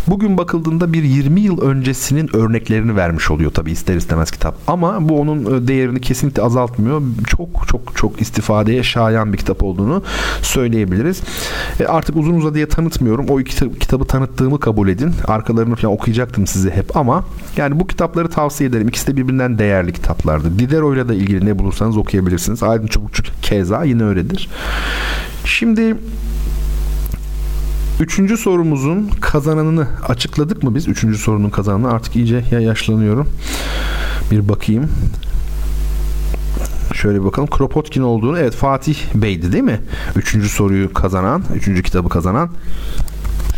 Bugün 0.08 0.38
bakıldığında 0.38 0.94
bir 0.94 1.04
20 1.04 1.42
yıl 1.42 1.62
öncesinin 1.62 2.36
örneklerini 2.36 2.96
vermiş 2.96 3.32
oluyor 3.32 3.52
tabi 3.52 3.72
ister 3.72 3.96
istemez 3.96 4.32
kitap. 4.32 4.56
Ama 4.68 5.10
bu 5.10 5.20
onun 5.22 5.64
e, 5.64 5.68
değerini 5.68 6.02
kesinlikle 6.02 6.42
azaltmıyor. 6.42 7.02
Çok 7.28 7.50
çok 7.68 7.96
çok 7.96 8.22
istifadeye 8.22 8.84
şayan 8.84 9.19
bir 9.34 9.38
kitap 9.38 9.64
olduğunu 9.64 10.04
söyleyebiliriz. 10.42 11.22
E 11.80 11.86
artık 11.86 12.16
uzun 12.16 12.34
uzadıya 12.34 12.68
tanıtmıyorum. 12.68 13.26
O 13.30 13.40
iki 13.40 13.80
kitabı 13.80 14.06
tanıttığımı 14.06 14.60
kabul 14.60 14.88
edin. 14.88 15.14
Arkalarını 15.28 15.76
falan 15.76 15.94
okuyacaktım 15.94 16.48
size 16.48 16.70
hep 16.70 16.98
ama 16.98 17.26
yani 17.58 17.80
bu 17.80 17.88
kitapları 17.88 18.30
tavsiye 18.30 18.70
ederim. 18.70 18.88
İkisi 18.88 19.08
de 19.08 19.18
birbirinden 19.18 19.60
değerli 19.60 19.94
kitaplardı. 19.94 20.60
Diderot 20.60 20.96
ile 20.96 21.10
de 21.10 21.16
ilgili 21.16 21.46
ne 21.46 21.60
bulursanız 21.60 21.98
okuyabilirsiniz. 21.98 22.64
Aydın 22.64 22.88
Çubukçu 22.88 23.24
keza 23.42 23.84
yine 23.84 24.04
öyledir. 24.04 24.50
Şimdi 25.46 25.96
Üçüncü 28.00 28.38
sorumuzun 28.38 29.10
kazananını 29.22 29.88
açıkladık 30.08 30.64
mı 30.64 30.76
biz? 30.76 30.88
Üçüncü 30.88 31.18
sorunun 31.18 31.50
kazananı 31.50 31.92
artık 31.92 32.16
iyice 32.16 32.44
ya 32.52 32.60
yaşlanıyorum. 32.60 33.28
Bir 34.32 34.50
bakayım. 34.50 34.90
Şöyle 36.94 37.20
bir 37.20 37.26
bakalım. 37.26 37.50
Kropotkin 37.50 38.02
olduğunu 38.02 38.40
evet 38.40 38.56
Fatih 38.56 38.98
Bey'di 39.16 39.52
değil 39.52 39.64
mi? 39.64 39.80
Üçüncü 40.16 40.50
soruyu 40.50 40.94
kazanan, 40.94 41.44
üçüncü 41.56 41.84
kitabı 41.84 42.10
kazanan. 42.10 42.50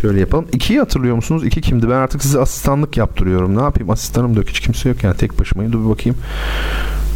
Şöyle 0.01 0.19
yapalım. 0.19 0.45
İkiyi 0.53 0.79
hatırlıyor 0.79 1.15
musunuz? 1.15 1.45
İki 1.45 1.61
kimdi? 1.61 1.89
Ben 1.89 1.95
artık 1.95 2.21
size 2.23 2.39
asistanlık 2.39 2.97
yaptırıyorum. 2.97 3.57
Ne 3.57 3.61
yapayım? 3.61 3.89
Asistanım 3.89 4.33
yok. 4.33 4.49
Hiç 4.49 4.59
kimse 4.59 4.89
yok 4.89 5.03
yani. 5.03 5.17
Tek 5.17 5.39
başımayım. 5.39 5.71
Dur 5.71 5.85
bir 5.85 5.89
bakayım. 5.89 6.17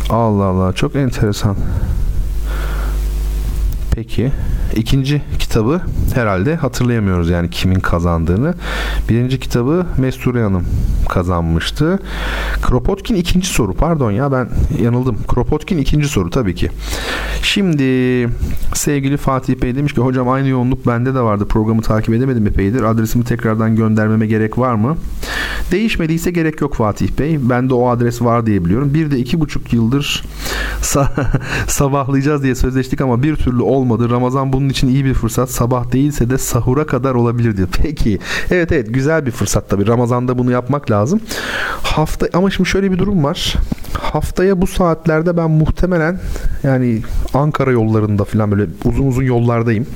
Allah 0.09 0.43
Allah. 0.43 0.73
Çok 0.73 0.95
enteresan. 0.95 1.55
Peki. 3.91 4.31
İkinci 4.75 5.21
kitabı 5.39 5.81
herhalde 6.13 6.55
hatırlayamıyoruz 6.55 7.29
yani 7.29 7.49
kimin 7.49 7.79
kazandığını. 7.79 8.53
Birinci 9.09 9.39
kitabı 9.39 9.85
Mesture 9.97 10.43
Hanım 10.43 10.65
kazanmıştı. 11.09 11.99
Kropotkin 12.61 13.15
ikinci 13.15 13.47
soru. 13.47 13.73
Pardon 13.73 14.11
ya 14.11 14.31
ben 14.31 14.49
yanıldım. 14.81 15.17
Kropotkin 15.27 15.77
ikinci 15.77 16.07
soru 16.07 16.29
tabii 16.29 16.55
ki. 16.55 16.69
Şimdi 17.41 17.83
sevgili 18.73 19.17
Fatih 19.17 19.55
Bey 19.55 19.75
demiş 19.75 19.93
ki 19.93 20.01
hocam 20.01 20.29
aynı 20.29 20.47
yoğunluk 20.47 20.87
bende 20.87 21.15
de 21.15 21.19
vardı. 21.19 21.47
Programı 21.47 21.81
takip 21.81 22.13
edemedim 22.13 22.47
epeydir. 22.47 22.83
Adresimi 22.83 23.23
tekrardan 23.23 23.75
göndermeme 23.75 24.27
gerek 24.27 24.57
var 24.57 24.73
mı? 24.75 24.97
Değişmediyse 25.71 26.31
gerek 26.31 26.61
yok 26.61 26.75
Fatih 26.75 27.09
Bey. 27.19 27.49
Bende 27.49 27.73
o 27.73 27.89
adres 27.89 28.21
var 28.21 28.45
diye 28.45 28.65
biliyorum. 28.65 28.93
Bir 28.93 29.11
de 29.11 29.17
iki 29.17 29.39
buçuk 29.39 29.73
yıldır 29.73 30.23
sabahlayacağız 31.67 32.43
diye 32.43 32.55
sözleştik 32.55 33.01
ama 33.01 33.23
bir 33.23 33.35
türlü 33.35 33.61
olmadı. 33.61 34.09
Ramazan 34.09 34.53
bunun 34.53 34.64
için 34.69 34.87
iyi 34.87 35.05
bir 35.05 35.13
fırsat. 35.13 35.49
Sabah 35.49 35.91
değilse 35.91 36.29
de 36.29 36.37
sahura 36.37 36.85
kadar 36.85 37.15
olabilir 37.15 37.57
diyor. 37.57 37.67
Peki. 37.81 38.19
Evet 38.51 38.71
evet 38.71 38.93
güzel 38.93 39.25
bir 39.25 39.31
fırsat 39.31 39.69
tabii. 39.69 39.87
Ramazan'da 39.87 40.37
bunu 40.37 40.51
yapmak 40.51 40.91
lazım. 40.91 41.19
Hafta 41.83 42.27
ama 42.33 42.49
şimdi 42.49 42.69
şöyle 42.69 42.91
bir 42.91 42.97
durum 42.97 43.23
var. 43.23 43.55
Haftaya 44.01 44.61
bu 44.61 44.67
saatlerde 44.67 45.37
ben 45.37 45.51
muhtemelen 45.51 46.19
yani 46.63 47.01
Ankara 47.33 47.71
yollarında 47.71 48.23
falan 48.23 48.51
böyle 48.51 48.65
uzun 48.85 49.07
uzun 49.07 49.23
yollardayım. 49.23 49.87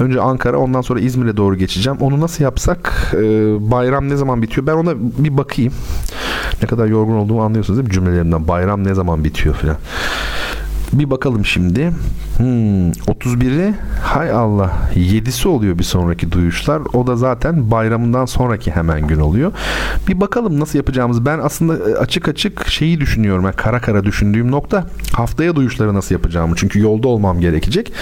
Önce 0.00 0.20
Ankara 0.20 0.58
ondan 0.58 0.80
sonra 0.80 1.00
İzmir'e 1.00 1.36
doğru 1.36 1.56
geçeceğim. 1.56 1.98
Onu 2.00 2.20
nasıl 2.20 2.44
yapsak 2.44 3.12
e, 3.14 3.20
bayram 3.70 4.08
ne 4.08 4.16
zaman 4.16 4.42
bitiyor? 4.42 4.66
Ben 4.66 4.72
ona 4.72 4.94
bir 4.96 5.36
bakayım. 5.36 5.72
Ne 6.62 6.68
kadar 6.68 6.86
yorgun 6.86 7.14
olduğumu 7.14 7.42
anlıyorsunuz 7.42 7.78
değil 7.78 7.88
mi 7.88 7.94
cümlelerimden? 7.94 8.48
Bayram 8.48 8.84
ne 8.84 8.94
zaman 8.94 9.24
bitiyor 9.24 9.54
falan. 9.54 9.76
Bir 10.92 11.10
bakalım 11.10 11.44
şimdi. 11.44 11.92
Hmm, 12.36 12.90
31'i 12.90 13.74
hay 14.02 14.30
Allah 14.30 14.72
7'si 14.94 15.48
oluyor 15.48 15.78
bir 15.78 15.84
sonraki 15.84 16.32
duyuşlar. 16.32 16.82
O 16.92 17.06
da 17.06 17.16
zaten 17.16 17.70
bayramından 17.70 18.24
sonraki 18.24 18.70
hemen 18.70 19.06
gün 19.06 19.20
oluyor. 19.20 19.52
Bir 20.08 20.20
bakalım 20.20 20.60
nasıl 20.60 20.78
yapacağımız. 20.78 21.26
Ben 21.26 21.38
aslında 21.38 21.90
e, 21.90 21.94
açık 21.94 22.28
açık 22.28 22.68
şeyi 22.68 23.00
düşünüyorum. 23.00 23.44
Yani 23.44 23.56
kara 23.56 23.80
kara 23.80 24.04
düşündüğüm 24.04 24.50
nokta 24.50 24.86
haftaya 25.12 25.56
duyuşları 25.56 25.94
nasıl 25.94 26.14
yapacağımı. 26.14 26.56
Çünkü 26.56 26.80
yolda 26.80 27.08
olmam 27.08 27.40
gerekecek. 27.40 27.92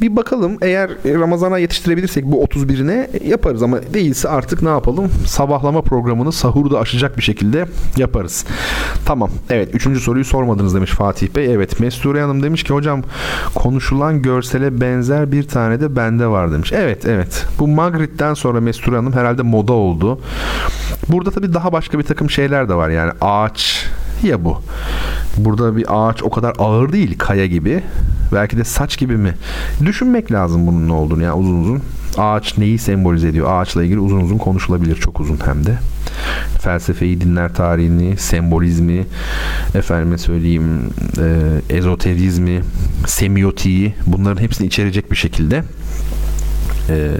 Bir 0.00 0.16
bakalım 0.16 0.58
eğer 0.62 0.90
Ramazan'a 1.04 1.58
yetiştirebilirsek 1.58 2.24
bu 2.24 2.44
31'ine 2.44 3.28
yaparız 3.28 3.62
ama 3.62 3.78
değilse 3.94 4.28
artık 4.28 4.62
ne 4.62 4.68
yapalım? 4.68 5.10
Sabahlama 5.26 5.82
programını 5.82 6.32
sahurda 6.32 6.78
aşacak 6.78 7.16
bir 7.16 7.22
şekilde 7.22 7.66
yaparız. 7.96 8.44
Tamam. 9.06 9.30
Evet. 9.50 9.74
Üçüncü 9.74 10.00
soruyu 10.00 10.24
sormadınız 10.24 10.74
demiş 10.74 10.90
Fatih 10.90 11.28
Bey. 11.36 11.54
Evet. 11.54 11.80
Mesture 11.80 12.20
Hanım 12.20 12.35
demiş 12.42 12.62
ki 12.64 12.74
hocam 12.74 13.02
konuşulan 13.54 14.22
görsele 14.22 14.80
benzer 14.80 15.32
bir 15.32 15.48
tane 15.48 15.80
de 15.80 15.96
bende 15.96 16.26
var 16.26 16.52
demiş. 16.52 16.72
Evet 16.72 17.06
evet. 17.06 17.46
Bu 17.58 17.68
Magritte'den 17.68 18.34
sonra 18.34 18.60
Mesture 18.60 18.96
Hanım 18.96 19.12
herhalde 19.12 19.42
moda 19.42 19.72
oldu. 19.72 20.20
Burada 21.08 21.30
tabii 21.30 21.54
daha 21.54 21.72
başka 21.72 21.98
bir 21.98 22.04
takım 22.04 22.30
şeyler 22.30 22.68
de 22.68 22.74
var. 22.74 22.88
Yani 22.88 23.12
ağaç 23.20 23.86
ya 24.22 24.44
bu. 24.44 24.62
Burada 25.36 25.76
bir 25.76 25.86
ağaç 25.88 26.22
o 26.22 26.30
kadar 26.30 26.54
ağır 26.58 26.92
değil 26.92 27.18
kaya 27.18 27.46
gibi. 27.46 27.82
Belki 28.32 28.56
de 28.56 28.64
saç 28.64 28.98
gibi 28.98 29.16
mi? 29.16 29.34
Düşünmek 29.84 30.32
lazım 30.32 30.66
bunun 30.66 30.88
ne 30.88 30.92
olduğunu 30.92 31.22
yani 31.22 31.34
uzun 31.34 31.62
uzun. 31.62 31.82
Ağaç 32.18 32.58
neyi 32.58 32.78
sembolize 32.78 33.28
ediyor? 33.28 33.46
Ağaçla 33.50 33.84
ilgili 33.84 33.98
uzun 33.98 34.20
uzun 34.20 34.38
konuşulabilir. 34.38 34.96
Çok 34.96 35.20
uzun 35.20 35.38
hem 35.44 35.66
de. 35.66 35.78
Felsefeyi, 36.60 37.20
dinler 37.20 37.54
tarihini, 37.54 38.16
sembolizmi, 38.16 39.06
efendime 39.74 40.18
söyleyeyim 40.18 40.90
e, 41.18 41.76
ezoterizmi, 41.76 42.62
semiotiği 43.06 43.94
bunların 44.06 44.42
hepsini 44.42 44.66
içerecek 44.66 45.10
bir 45.10 45.16
şekilde 45.16 45.64
e, 46.88 47.10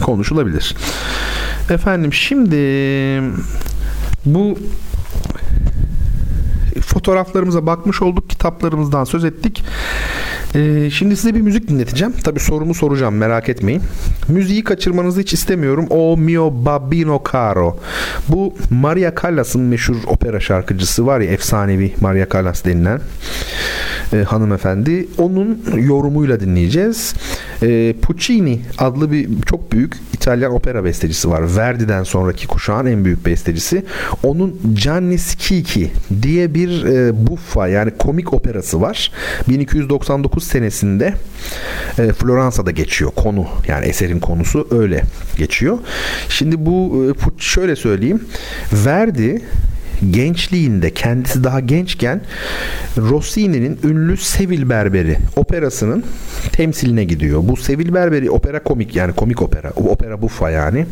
konuşulabilir. 0.00 0.76
Efendim 1.70 2.12
şimdi 2.12 2.56
bu 4.24 4.58
fotoğraflarımıza 6.80 7.66
bakmış 7.66 8.02
olduk. 8.02 8.30
Kitaplarımızdan 8.30 9.04
söz 9.04 9.24
ettik. 9.24 9.62
Ee, 10.54 10.90
şimdi 10.90 11.16
size 11.16 11.34
bir 11.34 11.40
müzik 11.40 11.68
dinleteceğim. 11.68 12.12
Tabi 12.24 12.40
sorumu 12.40 12.74
soracağım 12.74 13.14
merak 13.16 13.48
etmeyin. 13.48 13.82
Müziği 14.28 14.64
kaçırmanızı 14.64 15.20
hiç 15.20 15.32
istemiyorum. 15.32 15.86
O 15.90 16.16
mio 16.16 16.52
babino 16.64 17.22
caro. 17.32 17.78
Bu 18.28 18.54
Maria 18.70 19.12
Callas'ın 19.22 19.62
meşhur 19.62 19.96
opera 20.06 20.40
şarkıcısı 20.40 21.06
var 21.06 21.20
ya 21.20 21.30
efsanevi 21.30 21.94
Maria 22.00 22.26
Callas 22.32 22.64
denilen. 22.64 23.00
e, 24.12 24.16
hanımefendi. 24.22 25.08
Onun 25.18 25.62
yorumuyla 25.76 26.40
dinleyeceğiz. 26.40 27.14
E, 27.62 27.94
Puccini 28.02 28.60
adlı 28.78 29.12
bir 29.12 29.28
çok 29.46 29.72
büyük 29.72 29.96
İtalyan 30.12 30.52
opera 30.52 30.84
bestecisi 30.84 31.30
var. 31.30 31.56
Verdi'den 31.56 32.02
sonraki 32.02 32.46
kuşağın 32.46 32.86
en 32.86 33.04
büyük 33.04 33.26
bestecisi. 33.26 33.84
Onun 34.22 34.60
Gianni 34.82 35.18
Schicchi 35.18 35.90
diye 36.22 36.54
bir 36.54 36.84
e, 36.84 37.26
buffa 37.26 37.68
yani 37.68 37.90
komik 37.98 38.32
operası 38.32 38.80
var. 38.80 39.12
1299 39.48 40.45
senesinde 40.46 41.14
e, 41.98 42.12
Floransa'da 42.12 42.70
geçiyor 42.70 43.10
konu 43.10 43.46
yani 43.68 43.86
eserin 43.86 44.20
konusu 44.20 44.68
öyle 44.70 45.02
geçiyor. 45.38 45.78
Şimdi 46.28 46.66
bu 46.66 47.06
e, 47.10 47.42
şöyle 47.42 47.76
söyleyeyim. 47.76 48.24
Verdi 48.72 49.42
gençliğinde 50.10 50.90
kendisi 50.90 51.44
daha 51.44 51.60
gençken 51.60 52.20
Rossini'nin 52.96 53.78
ünlü 53.84 54.16
Sevil 54.16 54.68
Berberi 54.68 55.18
operasının 55.36 56.04
temsiline 56.52 57.04
gidiyor. 57.04 57.40
Bu 57.42 57.56
Sevil 57.56 57.94
Berberi 57.94 58.30
opera 58.30 58.62
komik 58.62 58.96
yani 58.96 59.12
komik 59.12 59.42
opera. 59.42 59.70
Opera 59.70 60.22
buffa 60.22 60.50
yani. 60.50 60.86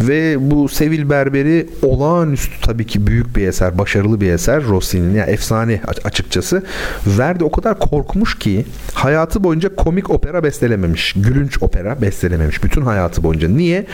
Ve 0.00 0.50
bu 0.50 0.68
Sevil 0.68 1.10
Berberi 1.10 1.66
olağanüstü 1.82 2.60
tabii 2.60 2.86
ki 2.86 3.06
büyük 3.06 3.36
bir 3.36 3.48
eser, 3.48 3.78
başarılı 3.78 4.20
bir 4.20 4.32
eser 4.32 4.64
Rossini'nin. 4.64 5.14
Yani 5.14 5.30
efsane 5.30 5.80
açıkçası. 6.04 6.62
Verdi 7.06 7.44
o 7.44 7.50
kadar 7.50 7.78
korkmuş 7.78 8.38
ki 8.38 8.64
hayatı 8.94 9.44
boyunca 9.44 9.76
komik 9.76 10.10
opera 10.10 10.44
bestelememiş. 10.44 11.12
Gülünç 11.16 11.62
opera 11.62 12.02
bestelememiş. 12.02 12.64
Bütün 12.64 12.82
hayatı 12.82 13.22
boyunca. 13.22 13.48
Niye? 13.48 13.86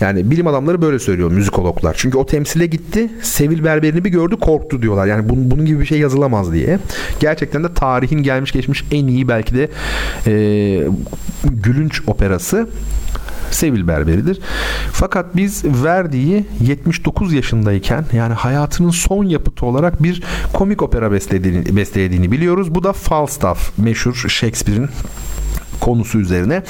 Yani 0.00 0.30
bilim 0.30 0.46
adamları 0.46 0.82
böyle 0.82 0.98
söylüyor 0.98 1.30
müzikologlar. 1.30 1.94
Çünkü 1.98 2.18
o 2.18 2.26
temsile 2.26 2.66
gitti. 2.66 3.08
Sevil 3.22 3.64
berberini 3.66 4.04
bir 4.04 4.10
gördü 4.10 4.36
korktu 4.36 4.82
diyorlar. 4.82 5.06
Yani 5.06 5.28
bunun, 5.28 5.50
bunun 5.50 5.66
gibi 5.66 5.80
bir 5.80 5.86
şey 5.86 5.98
yazılamaz 5.98 6.52
diye. 6.52 6.78
Gerçekten 7.20 7.64
de 7.64 7.74
tarihin 7.74 8.22
gelmiş 8.22 8.52
geçmiş 8.52 8.84
en 8.90 9.06
iyi 9.06 9.28
belki 9.28 9.54
de 9.54 9.68
e, 10.26 10.32
gülünç 11.44 12.02
operası 12.06 12.68
Sevil 13.50 13.88
Berberi'dir. 13.88 14.40
Fakat 14.92 15.36
biz 15.36 15.64
Verdi'yi 15.84 16.46
79 16.60 17.32
yaşındayken 17.32 18.04
yani 18.12 18.34
hayatının 18.34 18.90
son 18.90 19.24
yapıtı 19.24 19.66
olarak 19.66 20.02
bir 20.02 20.22
komik 20.52 20.82
opera 20.82 21.12
beslediğini, 21.12 21.76
beslediğini 21.76 22.32
biliyoruz. 22.32 22.74
Bu 22.74 22.84
da 22.84 22.92
Falstaff 22.92 23.78
meşhur 23.78 24.14
Shakespeare'in 24.14 24.88
konusu 25.80 26.18
üzerine 26.18 26.62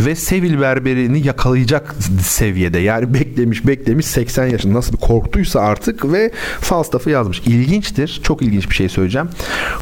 ve 0.00 0.14
Sevil 0.14 0.60
Berberi'ni 0.60 1.26
yakalayacak 1.26 1.94
seviyede 2.22 2.78
yani 2.78 3.14
beklemiş 3.14 3.66
beklemiş 3.66 4.06
80 4.06 4.46
yaşında 4.46 4.74
nasıl 4.74 4.92
bir 4.92 4.98
korktuysa 4.98 5.60
artık 5.60 6.12
ve 6.12 6.30
Falstaff'ı 6.60 7.10
yazmış. 7.10 7.40
İlginçtir. 7.40 8.20
Çok 8.22 8.42
ilginç 8.42 8.70
bir 8.70 8.74
şey 8.74 8.88
söyleyeceğim. 8.88 9.28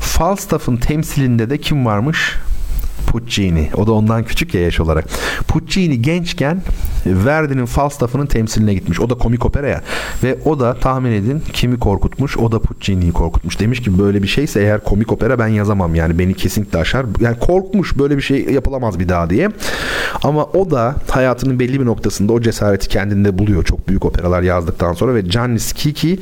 Falstaff'ın 0.00 0.76
temsilinde 0.76 1.50
de 1.50 1.58
kim 1.58 1.86
varmış? 1.86 2.36
Puccini. 3.06 3.70
O 3.76 3.86
da 3.86 3.92
ondan 3.92 4.24
küçük 4.24 4.54
ya 4.54 4.60
yaş 4.60 4.80
olarak. 4.80 5.04
Puccini 5.48 6.02
gençken 6.02 6.62
Verdi'nin 7.06 7.66
Falstaff'ının 7.66 8.26
temsiline 8.26 8.74
gitmiş. 8.74 9.00
O 9.00 9.10
da 9.10 9.14
komik 9.14 9.46
opera 9.46 9.68
ya. 9.68 9.82
Ve 10.22 10.38
o 10.44 10.60
da 10.60 10.74
tahmin 10.74 11.12
edin 11.12 11.42
kimi 11.52 11.78
korkutmuş? 11.78 12.36
O 12.36 12.52
da 12.52 12.58
Puccini'yi 12.58 13.12
korkutmuş. 13.12 13.60
Demiş 13.60 13.82
ki 13.82 13.98
böyle 13.98 14.22
bir 14.22 14.28
şeyse 14.28 14.60
eğer 14.60 14.84
komik 14.84 15.12
opera 15.12 15.38
ben 15.38 15.46
yazamam. 15.46 15.94
Yani 15.94 16.18
beni 16.18 16.34
kesinlikle 16.34 16.78
aşar. 16.78 17.06
Yani 17.20 17.38
korkmuş 17.38 17.98
böyle 17.98 18.16
bir 18.16 18.22
şey 18.22 18.44
yapılamaz 18.44 18.98
bir 18.98 19.08
daha 19.08 19.30
diye. 19.30 19.48
Ama 20.22 20.44
o 20.44 20.70
da 20.70 20.94
hayatının 21.10 21.58
belli 21.58 21.80
bir 21.80 21.86
noktasında 21.86 22.32
o 22.32 22.40
cesareti 22.40 22.88
kendinde 22.88 23.38
buluyor. 23.38 23.64
Çok 23.64 23.88
büyük 23.88 24.04
operalar 24.04 24.42
yazdıktan 24.42 24.92
sonra 24.92 25.14
ve 25.14 25.20
Gianni 25.20 25.60
Schicchi 25.60 26.18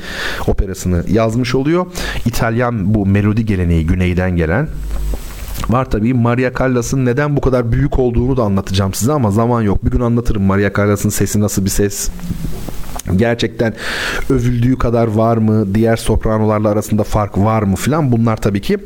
operasını 0.47 1.03
yazmış 1.07 1.55
oluyor. 1.55 1.85
İtalyan 2.25 2.93
bu 2.93 3.05
melodi 3.05 3.45
geleneği 3.45 3.87
güneyden 3.87 4.35
gelen 4.35 4.67
Var 5.69 5.89
tabii 5.89 6.13
Maria 6.13 6.51
Callas'ın 6.59 7.05
neden 7.05 7.35
bu 7.35 7.41
kadar 7.41 7.71
büyük 7.71 7.99
olduğunu 7.99 8.37
da 8.37 8.43
anlatacağım 8.43 8.93
size 8.93 9.11
ama 9.11 9.31
zaman 9.31 9.61
yok. 9.61 9.85
Bir 9.85 9.91
gün 9.91 9.99
anlatırım 9.99 10.43
Maria 10.43 10.73
Callas'ın 10.73 11.09
sesi 11.09 11.39
nasıl 11.39 11.65
bir 11.65 11.69
ses 11.69 12.09
gerçekten 13.15 13.73
övüldüğü 14.29 14.77
kadar 14.77 15.07
var 15.07 15.37
mı 15.37 15.75
diğer 15.75 15.95
sopranolarla 15.95 16.69
arasında 16.69 17.03
fark 17.03 17.37
var 17.37 17.63
mı 17.63 17.75
filan 17.75 18.11
bunlar 18.11 18.37
tabii 18.37 18.61
ki 18.61 18.77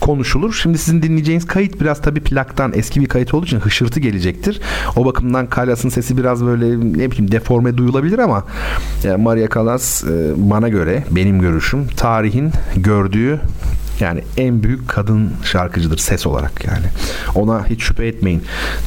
konuşulur. 0.00 0.52
Şimdi 0.52 0.78
sizin 0.78 1.02
dinleyeceğiniz 1.02 1.46
kayıt 1.46 1.80
biraz 1.80 2.02
tabii 2.02 2.20
plaktan 2.20 2.72
eski 2.74 3.00
bir 3.00 3.06
kayıt 3.06 3.34
olduğu 3.34 3.46
için 3.46 3.60
hışırtı 3.60 4.00
gelecektir. 4.00 4.60
O 4.96 5.04
bakımdan 5.04 5.48
Callas'ın 5.56 5.88
sesi 5.88 6.16
biraz 6.18 6.44
böyle 6.44 6.66
ne 6.80 7.10
bileyim 7.10 7.32
deforme 7.32 7.76
duyulabilir 7.76 8.18
ama 8.18 8.44
yani 9.04 9.22
Maria 9.22 9.48
Callas 9.54 10.04
e, 10.04 10.32
bana 10.36 10.68
göre 10.68 11.04
benim 11.10 11.40
görüşüm 11.40 11.86
tarihin 11.86 12.50
gördüğü 12.76 13.40
yani 14.00 14.20
en 14.36 14.62
büyük 14.62 14.88
kadın 14.88 15.32
şarkıcıdır 15.44 15.98
ses 15.98 16.26
olarak 16.26 16.64
yani. 16.64 16.86
Ona 17.34 17.66
hiç 17.66 17.82
şüphe 17.82 18.06
etmeyin. 18.06 18.42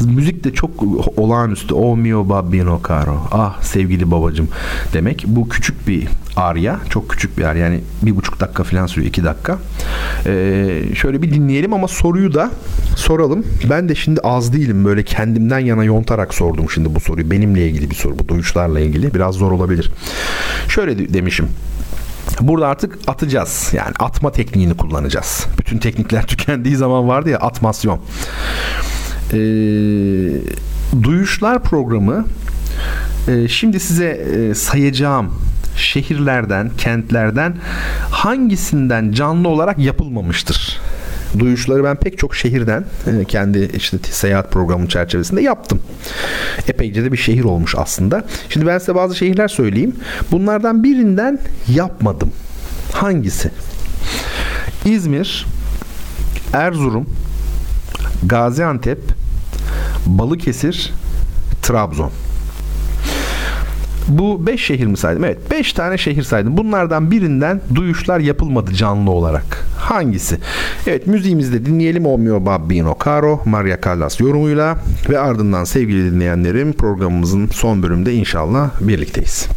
Müzik 0.06 0.44
de 0.44 0.54
çok 0.54 0.72
olağanüstü. 1.18 1.74
O 1.74 1.98
mio 1.98 2.30
babbino 2.30 2.82
caro. 2.88 3.28
Ah 3.32 3.62
sevgili 3.62 4.12
babacım 4.12 4.48
demek. 4.94 5.24
Bu 5.28 5.50
küçük 5.50 5.88
bir 5.88 6.08
arya. 6.36 6.80
Çok 6.90 7.10
küçük 7.10 7.38
bir 7.38 7.44
arya. 7.44 7.66
Yani 7.66 7.82
bir 8.02 8.16
buçuk 8.16 8.40
dakika 8.40 8.64
falan 8.64 8.88
sürüyor. 8.88 9.08
iki 9.10 9.24
dakika. 9.24 9.58
Ee, 10.26 10.82
şöyle 10.96 11.22
bir 11.22 11.34
dinleyelim 11.34 11.74
ama 11.74 11.88
soruyu 11.88 12.34
da 12.34 12.52
soralım. 12.96 13.46
Ben 13.70 13.90
de 13.90 13.96
şimdi 13.96 14.20
az 14.22 14.54
değilim. 14.54 14.86
Böyle 14.86 15.04
kendimden 15.04 15.60
yana 15.60 15.84
yontarak 15.84 16.34
sordum 16.34 16.70
şimdi 16.70 16.96
bu 16.96 17.00
soruyu. 17.00 17.32
Benimle 17.32 17.68
ilgili 17.68 17.90
bir 17.90 17.96
soru. 17.96 18.20
Bu 18.20 18.28
duyuşlarla 18.28 18.80
ilgili. 18.80 19.14
Biraz 19.14 19.36
zor 19.36 19.52
olabilir. 19.52 19.92
Şöyle 20.70 21.14
demişim. 21.14 21.48
Burada 22.42 22.68
artık 22.68 22.98
atacağız. 23.08 23.70
Yani 23.74 23.94
atma 24.00 24.32
tekniğini 24.32 24.78
kullanacağız. 24.78 25.46
Bütün 25.60 25.78
teknikler 25.78 26.28
tükendiği 26.28 26.76
zaman 26.76 27.08
vardı 27.08 27.30
ya 27.30 27.38
atmasyon. 27.38 28.00
Ee, 29.34 29.38
duyuşlar 31.04 31.64
programı 31.64 32.26
e, 33.28 33.48
şimdi 33.48 33.80
size 33.80 34.10
e, 34.10 34.56
sayacağım 34.56 35.34
şehirlerden, 35.76 36.72
kentlerden 36.78 37.56
hangisinden 38.12 39.12
canlı 39.12 39.48
olarak 39.48 39.80
yapılmamıştır? 39.80 40.80
Duyuşları 41.40 41.84
ben 41.84 41.96
pek 41.96 42.18
çok 42.18 42.36
şehirden 42.36 42.86
e, 43.08 43.26
kendi 43.26 43.72
işte 43.76 43.98
seyahat 44.04 44.52
programı 44.52 44.88
çerçevesinde 44.88 45.42
yaptım. 45.42 45.82
Epeyce 46.68 47.04
de 47.04 47.12
bir 47.12 47.18
şehir 47.18 47.44
olmuş 47.44 47.76
aslında. 47.78 48.26
Şimdi 48.50 48.66
ben 48.66 48.78
size 48.78 48.96
bazı 48.96 49.16
şehirler 49.16 49.48
söyleyeyim. 49.48 49.96
Bunlardan 50.32 50.84
birinden 50.84 51.40
yapmadım. 51.68 52.32
Hangisi? 52.94 53.52
İzmir, 54.86 55.46
Erzurum, 56.54 57.06
Gaziantep, 58.24 59.00
Balıkesir, 60.06 60.94
Trabzon. 61.62 62.12
Bu 64.08 64.46
5 64.46 64.62
şehir 64.62 64.86
mi 64.86 64.98
saydım? 64.98 65.24
Evet 65.24 65.52
5 65.52 65.74
tane 65.74 65.98
şehir 65.98 66.24
saydım. 66.24 66.58
Bunlardan 66.58 67.12
birinden 67.12 67.62
duyuşlar 67.76 68.20
yapılmadı 68.20 68.74
canlı 68.74 69.12
olarak. 69.12 69.66
Hangisi? 69.78 70.38
Evet 70.88 71.08
müziğimizde 71.08 71.66
dinleyelim 71.66 72.06
O 72.06 72.18
mio 72.18 72.46
babbino 72.46 72.98
caro 73.06 73.42
Maria 73.46 73.78
Callas 73.86 74.20
yorumuyla 74.20 74.78
ve 75.10 75.20
ardından 75.20 75.64
sevgili 75.64 76.12
dinleyenlerim 76.12 76.74
programımızın 76.74 77.48
son 77.48 77.84
bölümde 77.84 78.14
inşallah 78.14 78.72
birlikteyiz. 78.82 79.48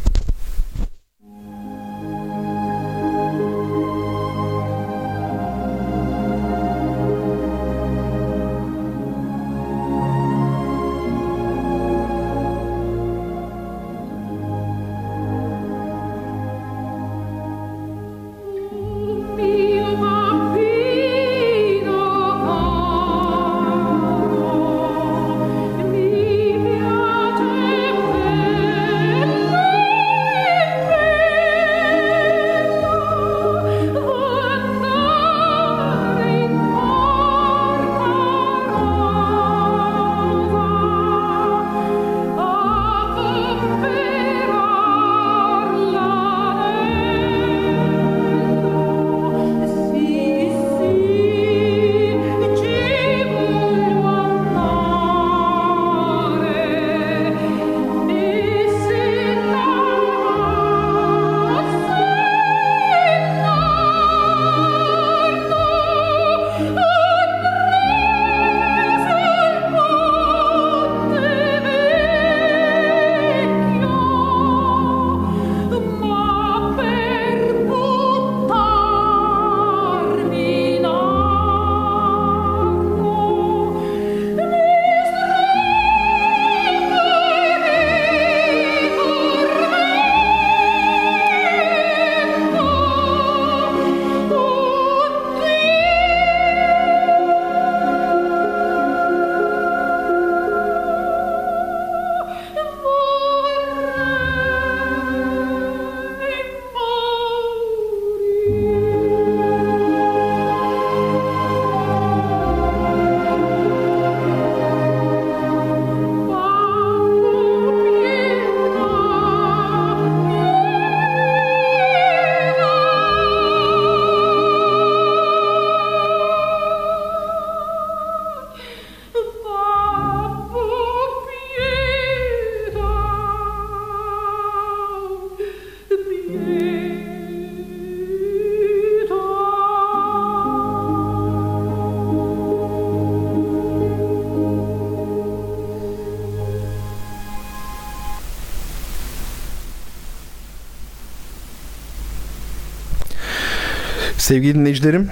Sevgili 154.30 154.54
dinleyicilerim, 154.54 155.08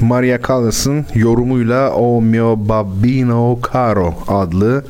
Maria 0.00 0.38
Callas'ın 0.48 1.06
yorumuyla 1.14 1.90
O 1.90 2.22
mio 2.22 2.68
babbino 2.68 3.58
caro 3.72 4.14
adlı 4.28 4.84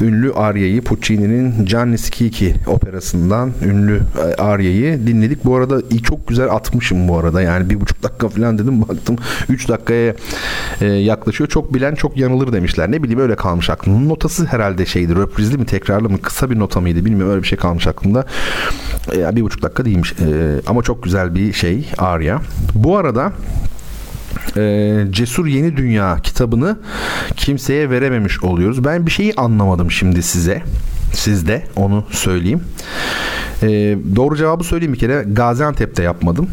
ünlü 0.00 0.32
aryayı 0.32 0.82
Puccini'nin 0.82 1.66
Gianni 1.66 1.98
Schicchi 1.98 2.54
operasından 2.66 3.52
ünlü 3.64 4.00
e, 4.18 4.42
aryayı 4.42 5.06
dinledik. 5.06 5.44
Bu 5.44 5.56
arada 5.56 5.82
çok 6.04 6.28
güzel 6.28 6.50
atmışım 6.50 7.08
bu 7.08 7.18
arada 7.18 7.42
yani 7.42 7.70
bir 7.70 7.80
buçuk 7.80 8.02
dakika 8.02 8.28
falan 8.28 8.58
dedim 8.58 8.82
baktım 8.82 9.16
3 9.48 9.68
dakikaya 9.68 10.14
e, 10.80 10.86
yaklaşıyor. 10.86 11.48
Çok 11.50 11.74
bilen 11.74 11.94
çok 11.94 12.16
yanılır 12.16 12.52
demişler. 12.52 12.90
Ne 12.90 13.02
bileyim 13.02 13.20
öyle 13.20 13.36
kalmış 13.36 13.70
aklımda. 13.70 14.08
Notası 14.08 14.44
herhalde 14.44 14.86
şeydi 14.86 15.16
röprizli 15.16 15.58
mi 15.58 15.66
tekrarlı 15.66 16.10
mı 16.10 16.20
kısa 16.20 16.50
bir 16.50 16.58
nota 16.58 16.80
mıydı 16.80 17.04
bilmiyorum 17.04 17.32
öyle 17.32 17.42
bir 17.42 17.48
şey 17.48 17.58
kalmış 17.58 17.86
aklımda. 17.86 18.24
E, 19.14 19.36
bir 19.36 19.42
buçuk 19.42 19.62
dakika 19.62 19.84
değilmiş 19.84 20.12
E, 20.12 20.60
ama 20.66 20.82
çok 20.82 21.02
güzel 21.02 21.34
bir 21.34 21.52
şey 21.52 21.88
arya. 21.98 22.40
Bu 22.74 22.96
arada 22.96 23.32
e, 24.56 25.04
Cesur 25.10 25.46
Yeni 25.46 25.76
Dünya 25.76 26.16
kitabını 26.22 26.78
kimseye 27.36 27.90
verememiş 27.90 28.44
oluyoruz. 28.44 28.84
Ben 28.84 29.06
bir 29.06 29.10
şeyi 29.10 29.34
anlamadım 29.34 29.90
şimdi 29.90 30.22
size. 30.22 30.62
Sizde 31.12 31.64
onu 31.76 32.04
söyleyeyim. 32.10 32.60
E, 33.62 33.68
doğru 34.16 34.36
cevabı 34.36 34.64
söyleyeyim 34.64 34.92
bir 34.92 34.98
kere. 34.98 35.24
Gaziantep'te 35.32 36.02
yapmadım. 36.02 36.48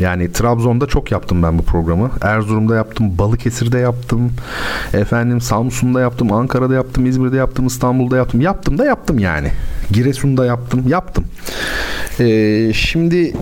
Yani 0.00 0.32
Trabzon'da 0.32 0.86
çok 0.86 1.12
yaptım 1.12 1.42
ben 1.42 1.58
bu 1.58 1.62
programı. 1.62 2.10
Erzurum'da 2.20 2.74
yaptım, 2.74 3.18
Balıkesir'de 3.18 3.78
yaptım. 3.78 4.32
Efendim 4.94 5.40
Samsun'da 5.40 6.00
yaptım, 6.00 6.32
Ankara'da 6.32 6.74
yaptım, 6.74 7.06
İzmir'de 7.06 7.36
yaptım, 7.36 7.66
İstanbul'da 7.66 8.16
yaptım. 8.16 8.40
Yaptım 8.40 8.78
da 8.78 8.84
yaptım 8.84 9.18
yani. 9.18 9.52
Giresun'da 9.90 10.46
yaptım, 10.46 10.88
yaptım. 10.88 11.24
E, 12.20 12.72
şimdi 12.72 13.34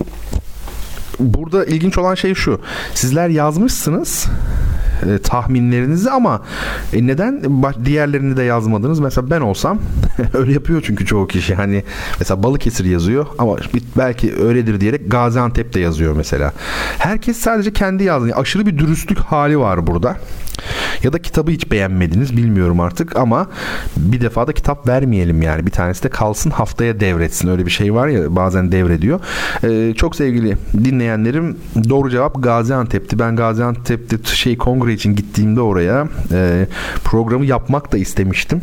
burada 1.19 1.65
ilginç 1.65 1.97
olan 1.97 2.15
şey 2.15 2.33
şu. 2.33 2.61
Sizler 2.93 3.29
yazmışsınız 3.29 4.27
e, 5.07 5.17
tahminlerinizi 5.17 6.11
ama 6.11 6.41
e, 6.93 7.07
neden 7.07 7.43
diğerlerini 7.85 8.37
de 8.37 8.43
yazmadınız? 8.43 8.99
Mesela 8.99 9.29
ben 9.29 9.41
olsam 9.41 9.79
öyle 10.33 10.53
yapıyor 10.53 10.81
çünkü 10.85 11.05
çoğu 11.05 11.27
kişi. 11.27 11.55
Hani 11.55 11.83
mesela 12.19 12.43
Balıkesir 12.43 12.85
yazıyor 12.85 13.25
ama 13.37 13.55
belki 13.97 14.35
öyledir 14.35 14.81
diyerek 14.81 15.11
Gaziantep 15.11 15.73
de 15.73 15.79
yazıyor 15.79 16.15
mesela. 16.15 16.53
Herkes 16.97 17.37
sadece 17.37 17.73
kendi 17.73 18.03
yazdı. 18.03 18.33
Aşırı 18.35 18.65
bir 18.65 18.77
dürüstlük 18.77 19.19
hali 19.19 19.59
var 19.59 19.87
burada. 19.87 20.15
Ya 21.03 21.13
da 21.13 21.19
kitabı 21.21 21.51
hiç 21.51 21.71
beğenmediniz 21.71 22.37
bilmiyorum 22.37 22.79
artık 22.79 23.15
ama 23.15 23.47
bir 23.97 24.21
defa 24.21 24.47
da 24.47 24.53
kitap 24.53 24.87
vermeyelim 24.87 25.41
yani. 25.41 25.65
Bir 25.65 25.71
tanesi 25.71 26.03
de 26.03 26.09
kalsın 26.09 26.49
haftaya 26.49 26.99
devretsin. 26.99 27.47
Öyle 27.47 27.65
bir 27.65 27.71
şey 27.71 27.93
var 27.93 28.07
ya 28.07 28.35
bazen 28.35 28.71
devrediyor. 28.71 29.19
Ee, 29.63 29.93
çok 29.93 30.15
sevgili 30.15 30.57
dinleyenlerim 30.83 31.57
doğru 31.89 32.09
cevap 32.09 32.43
Gaziantep'ti. 32.43 33.19
Ben 33.19 33.35
Gaziantep'te 33.35 34.17
şey 34.23 34.57
kongre 34.57 34.88
için 34.91 35.15
gittiğimde 35.15 35.61
oraya 35.61 36.07
e, 36.31 36.67
programı 37.03 37.45
yapmak 37.45 37.91
da 37.91 37.97
istemiştim. 37.97 38.61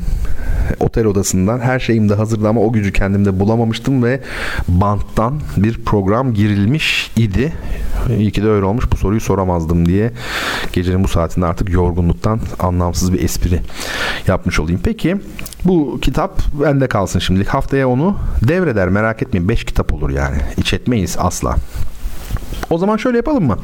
Otel 0.81 1.05
odasından 1.05 1.61
her 1.61 1.79
şeyim 1.79 2.09
de 2.09 2.15
hazırdı 2.15 2.49
ama 2.49 2.61
o 2.61 2.73
gücü 2.73 2.93
kendimde 2.93 3.41
bulamamıştım 3.41 4.03
ve 4.03 4.21
banttan 4.69 5.41
bir 5.57 5.85
program 5.85 6.35
girilmiş 6.35 7.11
idi. 7.17 7.53
İyi 8.19 8.33
ki 8.33 8.43
de 8.43 8.49
öyle 8.49 8.65
olmuş. 8.65 8.85
Bu 8.93 8.97
soruyu 8.97 9.21
soramazdım 9.21 9.87
diye 9.87 10.13
gecenin 10.73 11.05
bu 11.05 11.09
saatinde 11.09 11.47
artık 11.47 11.71
yorgunluktan 11.71 12.41
anlamsız 12.59 13.13
bir 13.13 13.23
espri 13.23 13.61
yapmış 14.27 14.61
olayım. 14.61 14.81
Peki 14.85 15.17
bu 15.65 15.99
kitap 16.03 16.41
bende 16.63 16.87
kalsın 16.87 17.19
şimdilik. 17.19 17.49
Haftaya 17.49 17.89
onu 17.89 18.17
devreder 18.49 18.89
merak 18.89 19.23
etmeyin. 19.23 19.49
5 19.49 19.65
kitap 19.65 19.95
olur 19.95 20.11
yani. 20.11 20.37
İç 20.57 20.73
etmeyiz 20.73 21.17
asla. 21.19 21.57
O 22.71 22.79
zaman 22.79 22.97
şöyle 22.97 23.17
yapalım 23.17 23.45
mı? 23.45 23.59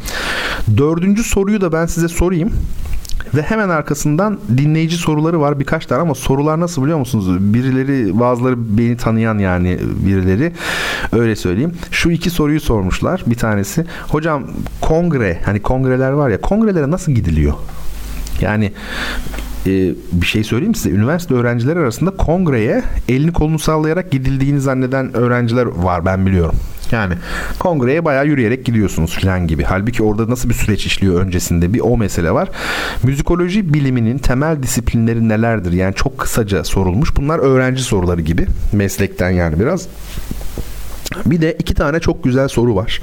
Dördüncü 0.76 1.24
soruyu 1.24 1.60
da 1.60 1.72
ben 1.72 1.86
size 1.86 2.08
sorayım. 2.08 2.52
Ve 3.34 3.42
hemen 3.42 3.68
arkasından 3.68 4.38
dinleyici 4.56 4.96
soruları 4.96 5.40
var 5.40 5.60
birkaç 5.60 5.86
tane 5.86 6.02
ama 6.02 6.14
sorular 6.14 6.60
nasıl 6.60 6.82
biliyor 6.82 6.98
musunuz? 6.98 7.54
Birileri 7.54 8.20
bazıları 8.20 8.78
beni 8.78 8.96
tanıyan 8.96 9.38
yani 9.38 9.78
birileri 10.06 10.52
öyle 11.12 11.36
söyleyeyim. 11.36 11.74
Şu 11.90 12.10
iki 12.10 12.30
soruyu 12.30 12.60
sormuşlar. 12.60 13.22
Bir 13.26 13.34
tanesi 13.34 13.86
hocam 14.08 14.44
kongre 14.80 15.40
hani 15.44 15.62
kongreler 15.62 16.12
var 16.12 16.30
ya 16.30 16.40
kongrelere 16.40 16.90
nasıl 16.90 17.12
gidiliyor? 17.12 17.54
Yani 18.40 18.72
e, 19.66 19.94
bir 20.12 20.26
şey 20.26 20.44
söyleyeyim 20.44 20.74
size. 20.74 20.90
Üniversite 20.90 21.34
öğrencileri 21.34 21.78
arasında 21.78 22.10
kongreye 22.10 22.82
elini 23.09 23.32
kolunu 23.32 23.59
sallayarak 23.59 24.10
gidildiğini 24.10 24.60
zanneden 24.60 25.16
öğrenciler 25.16 25.66
var 25.66 26.06
ben 26.06 26.26
biliyorum. 26.26 26.55
Yani 26.93 27.14
kongreye 27.59 28.05
bayağı 28.05 28.26
yürüyerek 28.26 28.64
gidiyorsunuz 28.64 29.18
falan 29.18 29.47
gibi. 29.47 29.64
Halbuki 29.64 30.02
orada 30.02 30.30
nasıl 30.30 30.48
bir 30.48 30.55
süreç 30.55 30.86
işliyor 30.86 31.20
öncesinde 31.20 31.74
bir 31.74 31.80
o 31.80 31.97
mesele 31.97 32.30
var. 32.30 32.48
Müzikoloji 33.02 33.74
biliminin 33.74 34.18
temel 34.18 34.62
disiplinleri 34.62 35.28
nelerdir? 35.28 35.72
Yani 35.72 35.94
çok 35.94 36.18
kısaca 36.18 36.64
sorulmuş. 36.64 37.16
Bunlar 37.16 37.39
öğrenci 37.39 37.82
soruları 37.82 38.20
gibi. 38.20 38.47
Meslekten 38.72 39.30
yani 39.30 39.60
biraz. 39.60 39.89
Bir 41.26 41.40
de 41.40 41.56
iki 41.59 41.74
tane 41.74 42.01
çok 42.01 42.24
güzel 42.24 42.48
soru 42.48 42.74
var. 42.74 43.01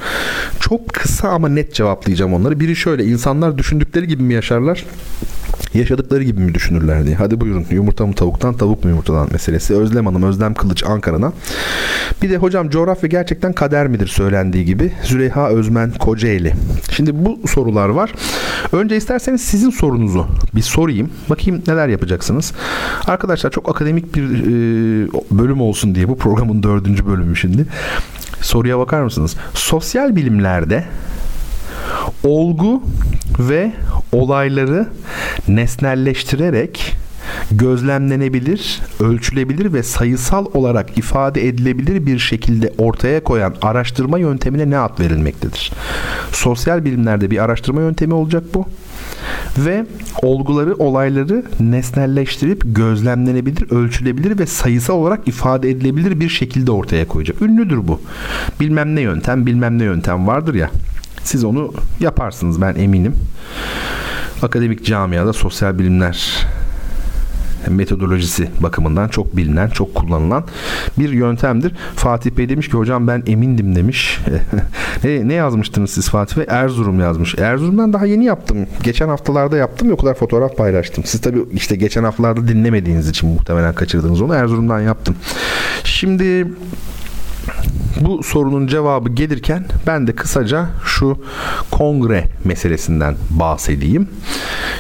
Çok 0.60 0.90
kısa 0.90 1.30
ama 1.30 1.50
net 1.50 1.74
cevaplayacağım 1.74 2.34
onları. 2.34 2.60
Biri 2.60 2.76
şöyle 2.76 3.06
insanlar 3.06 3.58
düşündükleri 3.58 4.08
gibi 4.08 4.24
mi 4.24 4.34
yaşarlar? 4.34 4.86
Yaşadıkları 5.74 6.24
gibi 6.24 6.42
mi 6.42 6.54
düşünürler 6.54 7.06
diye. 7.06 7.16
Hadi 7.16 7.42
buyurun 7.42 7.66
yumurta 7.72 8.06
mı 8.06 8.14
tavuktan 8.14 8.54
tavuk 8.54 8.84
mu 8.84 8.90
yumurtadan 8.90 9.28
meselesi. 9.32 9.76
Özlem 9.76 10.06
Hanım 10.06 10.24
Özlem 10.24 10.54
Kılıç 10.54 10.84
Ankara'dan. 10.84 11.34
Bir 12.22 12.30
de 12.30 12.38
hocam 12.38 12.70
coğrafya 12.70 13.10
gerçekten 13.10 13.54
kader 13.54 13.88
midir 13.88 14.08
söylendiği 14.08 14.66
gibi. 14.66 14.92
Züleyha 15.04 15.50
Özmen 15.50 15.92
Kocaeli. 15.92 16.54
Şimdi 16.92 17.26
bu 17.26 17.48
sorular 17.48 17.90
var. 17.90 18.14
Önce 18.72 18.98
isterseniz 18.98 19.42
sizin 19.42 19.70
sorunuzu 19.70 20.28
bir 20.56 20.62
sorayım. 20.62 21.10
Bakayım 21.30 21.62
neler 21.68 21.88
yapacaksınız. 21.88 22.54
Arkadaşlar 23.08 23.52
çok 23.52 23.70
akademik 23.70 24.16
bir 24.16 24.24
e, 24.24 25.08
bölüm 25.32 25.62
olsun 25.62 25.96
diye 25.96 26.10
bu 26.10 26.18
programın 26.18 26.64
dördüncü 26.64 27.08
bölümü 27.08 27.36
şimdi. 27.36 27.66
Soruya 28.42 28.80
bakar 28.80 29.02
mısınız? 29.02 29.36
Sosyal 29.54 30.16
bilimlerde 30.16 30.86
olgu 32.24 32.84
ve 33.40 33.72
olayları 34.12 34.88
nesnelleştirerek 35.48 36.96
gözlemlenebilir, 37.52 38.82
ölçülebilir 39.00 39.74
ve 39.74 39.84
sayısal 39.84 40.46
olarak 40.54 40.98
ifade 40.98 41.48
edilebilir 41.48 42.06
bir 42.06 42.20
şekilde 42.20 42.74
ortaya 42.78 43.24
koyan 43.24 43.56
araştırma 43.62 44.20
yöntemine 44.20 44.70
ne 44.70 44.78
ad 44.78 45.00
verilmektedir? 45.00 45.72
Sosyal 46.32 46.86
bilimlerde 46.86 47.32
bir 47.32 47.44
araştırma 47.44 47.82
yöntemi 47.82 48.14
olacak 48.14 48.44
bu. 48.54 48.66
Ve 49.58 49.86
olguları, 50.22 50.76
olayları 50.76 51.44
nesnelleştirip 51.60 52.62
gözlemlenebilir, 52.66 53.72
ölçülebilir 53.72 54.40
ve 54.40 54.46
sayısal 54.46 54.96
olarak 54.96 55.28
ifade 55.28 55.70
edilebilir 55.70 56.20
bir 56.20 56.30
şekilde 56.30 56.72
ortaya 56.72 57.08
koyacak. 57.08 57.42
Ünlüdür 57.42 57.88
bu. 57.88 58.02
Bilmem 58.60 58.96
ne 58.96 59.02
yöntem, 59.02 59.46
bilmem 59.46 59.80
ne 59.80 59.84
yöntem 59.84 60.28
vardır 60.28 60.54
ya. 60.54 60.70
Siz 61.24 61.44
onu 61.44 61.74
yaparsınız 62.00 62.62
ben 62.62 62.76
eminim. 62.76 63.16
Akademik 64.42 64.86
camiada 64.86 65.34
sosyal 65.34 65.80
bilimler 65.80 66.46
metodolojisi 67.68 68.50
bakımından 68.60 69.08
çok 69.08 69.38
bilinen, 69.38 69.70
çok 69.70 69.96
kullanılan 69.96 70.44
bir 70.98 71.10
yöntemdir. 71.10 71.74
Fatih 71.96 72.32
Bey 72.32 72.50
demiş 72.50 72.70
ki 72.70 72.78
hocam 72.78 73.08
ben 73.08 73.24
emindim 73.28 73.76
demiş. 73.76 74.20
ne, 75.04 75.28
ne 75.28 75.34
yazmıştınız 75.34 75.90
siz 75.90 76.10
Fatih 76.10 76.38
Bey? 76.38 76.46
Erzurum 76.50 77.00
yazmış. 77.00 77.36
Erzurum'dan 77.38 77.94
daha 77.94 78.06
yeni 78.06 78.26
yaptım. 78.26 78.68
Geçen 78.84 79.10
haftalarda 79.10 79.58
yaptım 79.58 79.88
ya 79.88 79.94
o 79.94 79.98
kadar 79.98 80.14
fotoğraf 80.14 80.58
paylaştım. 80.58 81.04
Siz 81.04 81.22
tabii 81.22 81.40
işte 81.54 81.76
geçen 81.76 82.04
haftalarda 82.04 82.48
dinlemediğiniz 82.48 83.10
için 83.10 83.30
muhtemelen 83.30 83.74
kaçırdınız 83.74 84.22
onu. 84.22 84.34
Erzurum'dan 84.34 84.80
yaptım. 84.80 85.16
Şimdi 85.84 86.48
bu 88.02 88.24
sorunun 88.24 88.68
cevabı 88.68 89.10
gelirken 89.10 89.66
ben 89.88 90.08
de 90.08 90.12
kısaca 90.12 90.66
şu 90.86 91.18
kongre 91.72 92.28
meselesinden 92.46 93.16
bahsedeyim. 93.30 94.08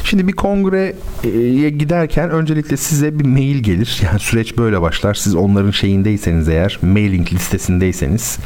Şimdi 0.03 0.27
bir 0.27 0.33
kongreye 0.33 1.69
giderken 1.69 2.29
öncelikle 2.29 2.77
size 2.77 3.19
bir 3.19 3.25
mail 3.25 3.57
gelir. 3.57 4.01
Yani 4.03 4.19
süreç 4.19 4.57
böyle 4.57 4.81
başlar. 4.81 5.13
Siz 5.13 5.35
onların 5.35 5.71
şeyindeyseniz 5.71 6.49
eğer, 6.49 6.79
mailing 6.81 7.33
listesindeyseniz 7.33 8.37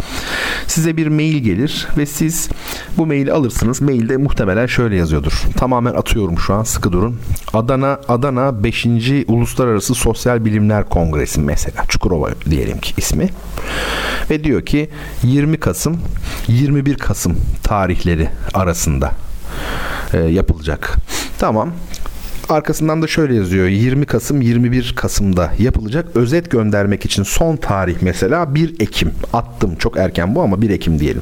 size 0.67 0.97
bir 0.97 1.07
mail 1.07 1.37
gelir 1.37 1.87
ve 1.97 2.05
siz 2.05 2.49
bu 2.97 3.05
maili 3.05 3.31
alırsınız. 3.31 3.81
Mailde 3.81 4.17
muhtemelen 4.17 4.65
şöyle 4.65 4.95
yazıyordur. 4.95 5.41
Tamamen 5.57 5.93
atıyorum 5.93 6.39
şu 6.39 6.53
an 6.53 6.63
sıkı 6.63 6.91
durun. 6.91 7.17
Adana 7.53 7.99
Adana 8.07 8.63
5. 8.63 8.85
Uluslararası 9.27 9.95
Sosyal 9.95 10.45
Bilimler 10.45 10.89
Kongresi 10.89 11.41
mesela. 11.41 11.83
Çukurova 11.87 12.29
diyelim 12.49 12.79
ki 12.79 12.93
ismi. 12.97 13.29
Ve 14.29 14.43
diyor 14.43 14.52
ki 14.61 14.89
20 15.23 15.59
Kasım 15.59 16.01
21 16.47 16.97
Kasım 16.97 17.37
tarihleri 17.63 18.29
arasında 18.53 19.11
e, 20.13 20.17
yapılacak. 20.17 20.97
Tamam. 21.39 21.71
Arkasından 22.53 23.01
da 23.01 23.07
şöyle 23.07 23.35
yazıyor. 23.35 23.67
20 23.67 24.05
Kasım 24.05 24.41
21 24.41 24.93
Kasım'da 24.95 25.51
yapılacak. 25.59 26.15
Özet 26.15 26.51
göndermek 26.51 27.05
için 27.05 27.23
son 27.23 27.55
tarih 27.55 27.95
mesela 28.01 28.55
1 28.55 28.75
Ekim. 28.79 29.11
Attım 29.33 29.75
çok 29.75 29.97
erken 29.97 30.35
bu 30.35 30.41
ama 30.41 30.61
1 30.61 30.69
Ekim 30.69 30.99
diyelim. 30.99 31.21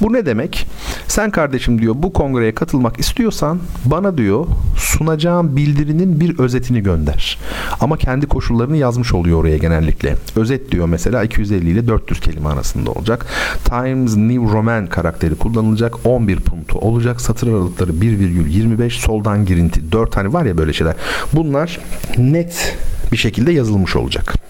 Bu 0.00 0.12
ne 0.12 0.26
demek? 0.26 0.66
Sen 1.08 1.30
kardeşim 1.30 1.80
diyor 1.80 1.94
bu 1.98 2.12
kongreye 2.12 2.54
katılmak 2.54 3.00
istiyorsan 3.00 3.58
bana 3.84 4.18
diyor 4.18 4.46
sunacağım 4.76 5.56
bildirinin 5.56 6.20
bir 6.20 6.38
özetini 6.38 6.82
gönder. 6.82 7.38
Ama 7.80 7.96
kendi 7.96 8.26
koşullarını 8.26 8.76
yazmış 8.76 9.14
oluyor 9.14 9.40
oraya 9.40 9.56
genellikle. 9.56 10.16
Özet 10.36 10.72
diyor 10.72 10.88
mesela 10.88 11.24
250 11.24 11.70
ile 11.70 11.88
400 11.88 12.20
kelime 12.20 12.48
arasında 12.48 12.90
olacak. 12.90 13.26
Times 13.64 14.16
New 14.16 14.52
Roman 14.52 14.86
karakteri 14.86 15.34
kullanılacak. 15.34 16.06
11 16.06 16.36
puntu 16.40 16.53
olacak. 16.78 17.20
Satır 17.20 17.48
aralıkları 17.48 17.90
1,25 17.90 18.90
soldan 18.90 19.46
girinti. 19.46 19.92
4 19.92 20.12
tane 20.12 20.32
var 20.32 20.44
ya 20.44 20.58
böyle 20.58 20.72
şeyler. 20.72 20.94
Bunlar 21.32 21.80
net 22.18 22.76
bir 23.12 23.16
şekilde 23.16 23.52
yazılmış 23.52 23.96
olacak. 23.96 24.43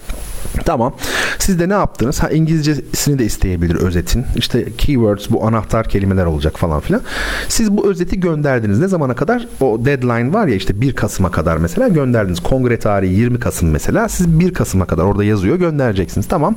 Tamam. 0.65 0.93
Siz 1.39 1.59
de 1.59 1.69
ne 1.69 1.73
yaptınız? 1.73 2.23
Ha 2.23 2.29
İngilizcesini 2.29 3.19
de 3.19 3.25
isteyebilir 3.25 3.75
özetin. 3.75 4.25
İşte 4.35 4.65
keywords 4.77 5.29
bu 5.29 5.47
anahtar 5.47 5.89
kelimeler 5.89 6.25
olacak 6.25 6.59
falan 6.59 6.79
filan. 6.79 7.01
Siz 7.47 7.71
bu 7.71 7.89
özeti 7.89 8.19
gönderdiniz. 8.19 8.79
Ne 8.79 8.87
zamana 8.87 9.15
kadar? 9.15 9.47
O 9.61 9.85
deadline 9.85 10.33
var 10.33 10.47
ya 10.47 10.55
işte 10.55 10.81
1 10.81 10.95
Kasım'a 10.95 11.31
kadar 11.31 11.57
mesela 11.57 11.87
gönderdiniz. 11.87 12.39
Kongre 12.39 12.79
tarihi 12.79 13.13
20 13.13 13.39
Kasım 13.39 13.69
mesela. 13.69 14.09
Siz 14.09 14.39
1 14.39 14.53
Kasım'a 14.53 14.85
kadar 14.85 15.03
orada 15.03 15.23
yazıyor 15.23 15.55
göndereceksiniz. 15.55 16.27
Tamam. 16.27 16.55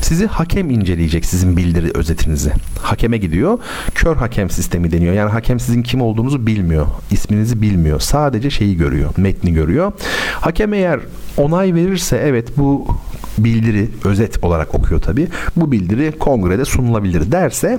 Sizi 0.00 0.26
hakem 0.26 0.70
inceleyecek 0.70 1.24
sizin 1.24 1.56
bildiri 1.56 1.90
özetinizi. 1.94 2.52
Hakeme 2.82 3.18
gidiyor. 3.18 3.58
Kör 3.94 4.16
hakem 4.16 4.50
sistemi 4.50 4.92
deniyor. 4.92 5.14
Yani 5.14 5.30
hakem 5.30 5.60
sizin 5.60 5.82
kim 5.82 6.00
olduğunuzu 6.00 6.46
bilmiyor. 6.46 6.86
İsminizi 7.10 7.62
bilmiyor. 7.62 8.00
Sadece 8.00 8.50
şeyi 8.50 8.76
görüyor. 8.76 9.10
Metni 9.16 9.52
görüyor. 9.52 9.92
Hakem 10.40 10.74
eğer 10.74 11.00
onay 11.36 11.74
verirse 11.74 12.16
evet 12.24 12.48
bu 12.56 12.86
bildiri 13.38 13.88
özet 14.04 14.44
olarak 14.44 14.74
okuyor 14.74 15.00
tabi. 15.00 15.28
Bu 15.56 15.72
bildiri 15.72 16.18
kongrede 16.18 16.64
sunulabilir 16.64 17.32
derse 17.32 17.78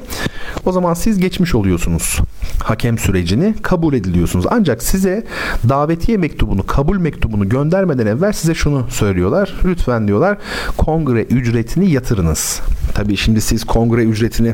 o 0.65 0.71
zaman 0.71 0.93
siz 0.93 1.19
geçmiş 1.19 1.55
oluyorsunuz. 1.55 2.19
Hakem 2.63 2.97
sürecini 2.97 3.55
kabul 3.61 3.93
ediliyorsunuz. 3.93 4.45
Ancak 4.49 4.83
size 4.83 5.25
davetiye 5.69 6.17
mektubunu, 6.17 6.65
kabul 6.65 6.97
mektubunu 6.97 7.49
göndermeden 7.49 8.05
evvel 8.05 8.33
size 8.33 8.53
şunu 8.53 8.85
söylüyorlar. 8.89 9.53
Lütfen 9.65 10.07
diyorlar 10.07 10.37
kongre 10.77 11.23
ücretini 11.23 11.91
yatırınız. 11.91 12.61
Tabi 12.93 13.17
şimdi 13.17 13.41
siz 13.41 13.63
kongre 13.63 14.03
ücretini 14.03 14.53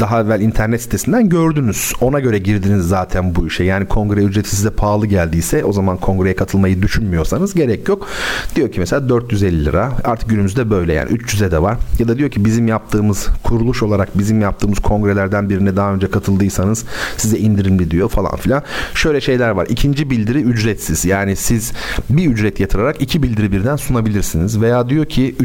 daha 0.00 0.20
evvel 0.20 0.40
internet 0.40 0.82
sitesinden 0.82 1.28
gördünüz. 1.28 1.92
Ona 2.00 2.20
göre 2.20 2.38
girdiniz 2.38 2.88
zaten 2.88 3.34
bu 3.34 3.46
işe. 3.46 3.64
Yani 3.64 3.86
kongre 3.86 4.20
ücreti 4.20 4.56
size 4.56 4.70
pahalı 4.70 5.06
geldiyse 5.06 5.64
o 5.64 5.72
zaman 5.72 5.96
kongreye 5.96 6.36
katılmayı 6.36 6.82
düşünmüyorsanız 6.82 7.54
gerek 7.54 7.88
yok. 7.88 8.08
Diyor 8.54 8.72
ki 8.72 8.80
mesela 8.80 9.08
450 9.08 9.64
lira. 9.64 9.92
Artık 10.04 10.30
günümüzde 10.30 10.70
böyle 10.70 10.92
yani 10.92 11.10
300'e 11.10 11.50
de 11.50 11.62
var. 11.62 11.76
Ya 11.98 12.08
da 12.08 12.18
diyor 12.18 12.30
ki 12.30 12.44
bizim 12.44 12.68
yaptığımız 12.68 13.26
kuruluş 13.44 13.82
olarak 13.82 14.18
bizim 14.18 14.40
yaptığımız 14.40 14.78
kongrelerden 14.78 15.50
birine 15.50 15.76
daha 15.76 15.94
önce 15.94 16.10
katıldıysanız 16.10 16.84
size 17.16 17.38
indirimli 17.38 17.90
diyor 17.90 18.08
falan 18.08 18.36
filan. 18.36 18.62
Şöyle 18.94 19.20
şeyler 19.20 19.50
var. 19.50 19.66
İkinci 19.70 20.10
bildiri 20.10 20.40
ücretsiz. 20.40 21.04
Yani 21.04 21.36
siz 21.36 21.72
bir 22.10 22.26
ücret 22.26 22.60
yatırarak 22.60 23.02
iki 23.02 23.22
bildiri 23.22 23.52
birden 23.52 23.76
sunabilirsiniz. 23.76 24.60
Veya 24.60 24.88
diyor 24.88 25.06
ki 25.06 25.36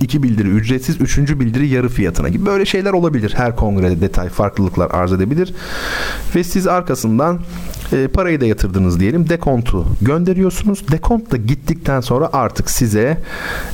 iki 0.00 0.22
bildiri 0.22 0.48
ücretsiz, 0.48 1.00
üçüncü 1.00 1.40
bildiri 1.40 1.68
yarı 1.68 1.88
fiyatına 1.88 2.28
gibi 2.28 2.46
böyle 2.46 2.64
şeyler 2.64 2.92
olabilir. 2.96 3.32
Her 3.36 3.56
kongrede 3.56 4.00
detay 4.00 4.28
farklılıklar 4.28 4.90
arz 4.90 5.12
edebilir. 5.12 5.54
Ve 6.34 6.44
siz 6.44 6.66
arkasından 6.66 7.40
e, 7.92 8.08
parayı 8.08 8.40
da 8.40 8.46
yatırdınız 8.46 9.00
diyelim. 9.00 9.28
Dekontu 9.28 9.86
gönderiyorsunuz. 10.02 10.88
Dekont 10.92 11.32
da 11.32 11.36
gittikten 11.36 12.00
sonra 12.00 12.30
artık 12.32 12.70
size 12.70 13.18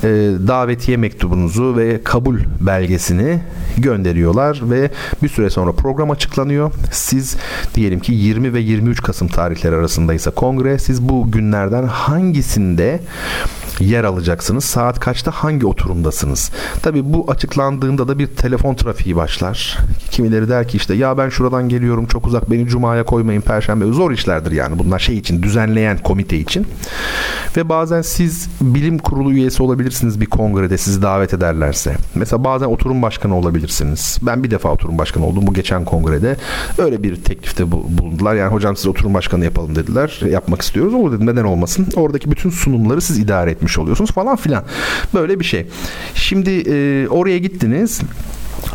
e, 0.03 0.09
davetiye 0.47 0.97
mektubunuzu 0.97 1.77
ve 1.77 2.03
kabul 2.03 2.39
belgesini 2.61 3.39
gönderiyorlar 3.77 4.61
ve 4.63 4.91
bir 5.23 5.29
süre 5.29 5.49
sonra 5.49 5.71
program 5.71 6.11
açıklanıyor. 6.11 6.71
Siz 6.91 7.35
diyelim 7.75 7.99
ki 7.99 8.13
20 8.13 8.53
ve 8.53 8.59
23 8.59 9.01
Kasım 9.01 9.27
tarihleri 9.27 9.75
arasındaysa 9.75 10.31
kongre 10.31 10.79
siz 10.79 11.09
bu 11.09 11.31
günlerden 11.31 11.83
hangisinde 11.83 12.99
yer 13.79 14.03
alacaksınız? 14.03 14.63
Saat 14.63 14.99
kaçta 14.99 15.31
hangi 15.31 15.65
oturumdasınız? 15.65 16.51
Tabii 16.83 17.13
bu 17.13 17.25
açıklandığında 17.31 18.07
da 18.07 18.19
bir 18.19 18.27
telefon 18.27 18.75
trafiği 18.75 19.15
başlar. 19.15 19.77
Kimileri 20.11 20.49
der 20.49 20.67
ki 20.67 20.77
işte 20.77 20.93
ya 20.93 21.17
ben 21.17 21.29
şuradan 21.29 21.69
geliyorum 21.69 22.05
çok 22.05 22.27
uzak 22.27 22.51
beni 22.51 22.67
cumaya 22.67 23.03
koymayın 23.05 23.41
perşembe 23.41 23.85
zor 24.03 24.11
işlerdir 24.11 24.51
yani 24.51 24.79
bunlar 24.79 24.99
şey 24.99 25.17
için 25.17 25.43
düzenleyen 25.43 25.97
komite 25.97 26.37
için. 26.37 26.67
Ve 27.57 27.69
bazen 27.69 28.01
siz 28.01 28.49
bilim 28.61 28.97
kurulu 28.97 29.31
üyesi 29.31 29.63
olabilirsiniz 29.63 30.21
bir 30.21 30.25
kongrede 30.25 30.77
sizi 30.77 31.01
davet 31.01 31.33
ederlerse. 31.33 31.95
Mesela 32.15 32.43
bazen 32.43 32.65
oturum 32.65 33.01
başkanı 33.01 33.37
olabilirsiniz. 33.37 34.17
Ben 34.21 34.43
bir 34.43 34.51
defa 34.51 34.69
oturum 34.69 34.97
başkanı 34.97 35.25
oldum 35.25 35.47
bu 35.47 35.53
geçen 35.53 35.85
kongrede. 35.85 36.35
Öyle 36.77 37.03
bir 37.03 37.15
teklifte 37.15 37.71
bu- 37.71 37.85
bulundular. 37.89 38.35
Yani 38.35 38.53
hocam 38.53 38.75
siz 38.75 38.87
oturum 38.87 39.13
başkanı 39.13 39.43
yapalım 39.45 39.75
dediler. 39.75 40.19
Yapmak 40.29 40.61
istiyoruz. 40.61 40.93
Olur 40.93 41.11
dedim 41.11 41.25
neden 41.25 41.43
olmasın. 41.43 41.87
Oradaki 41.95 42.31
bütün 42.31 42.49
sunumları 42.49 43.01
siz 43.01 43.19
idare 43.19 43.51
etmiş 43.51 43.77
oluyorsunuz 43.77 44.11
falan 44.11 44.35
filan. 44.35 44.63
Böyle 45.13 45.39
bir 45.39 45.45
şey. 45.45 45.67
Şimdi 46.15 46.49
e, 46.69 47.07
oraya 47.07 47.37
gittiniz 47.37 48.01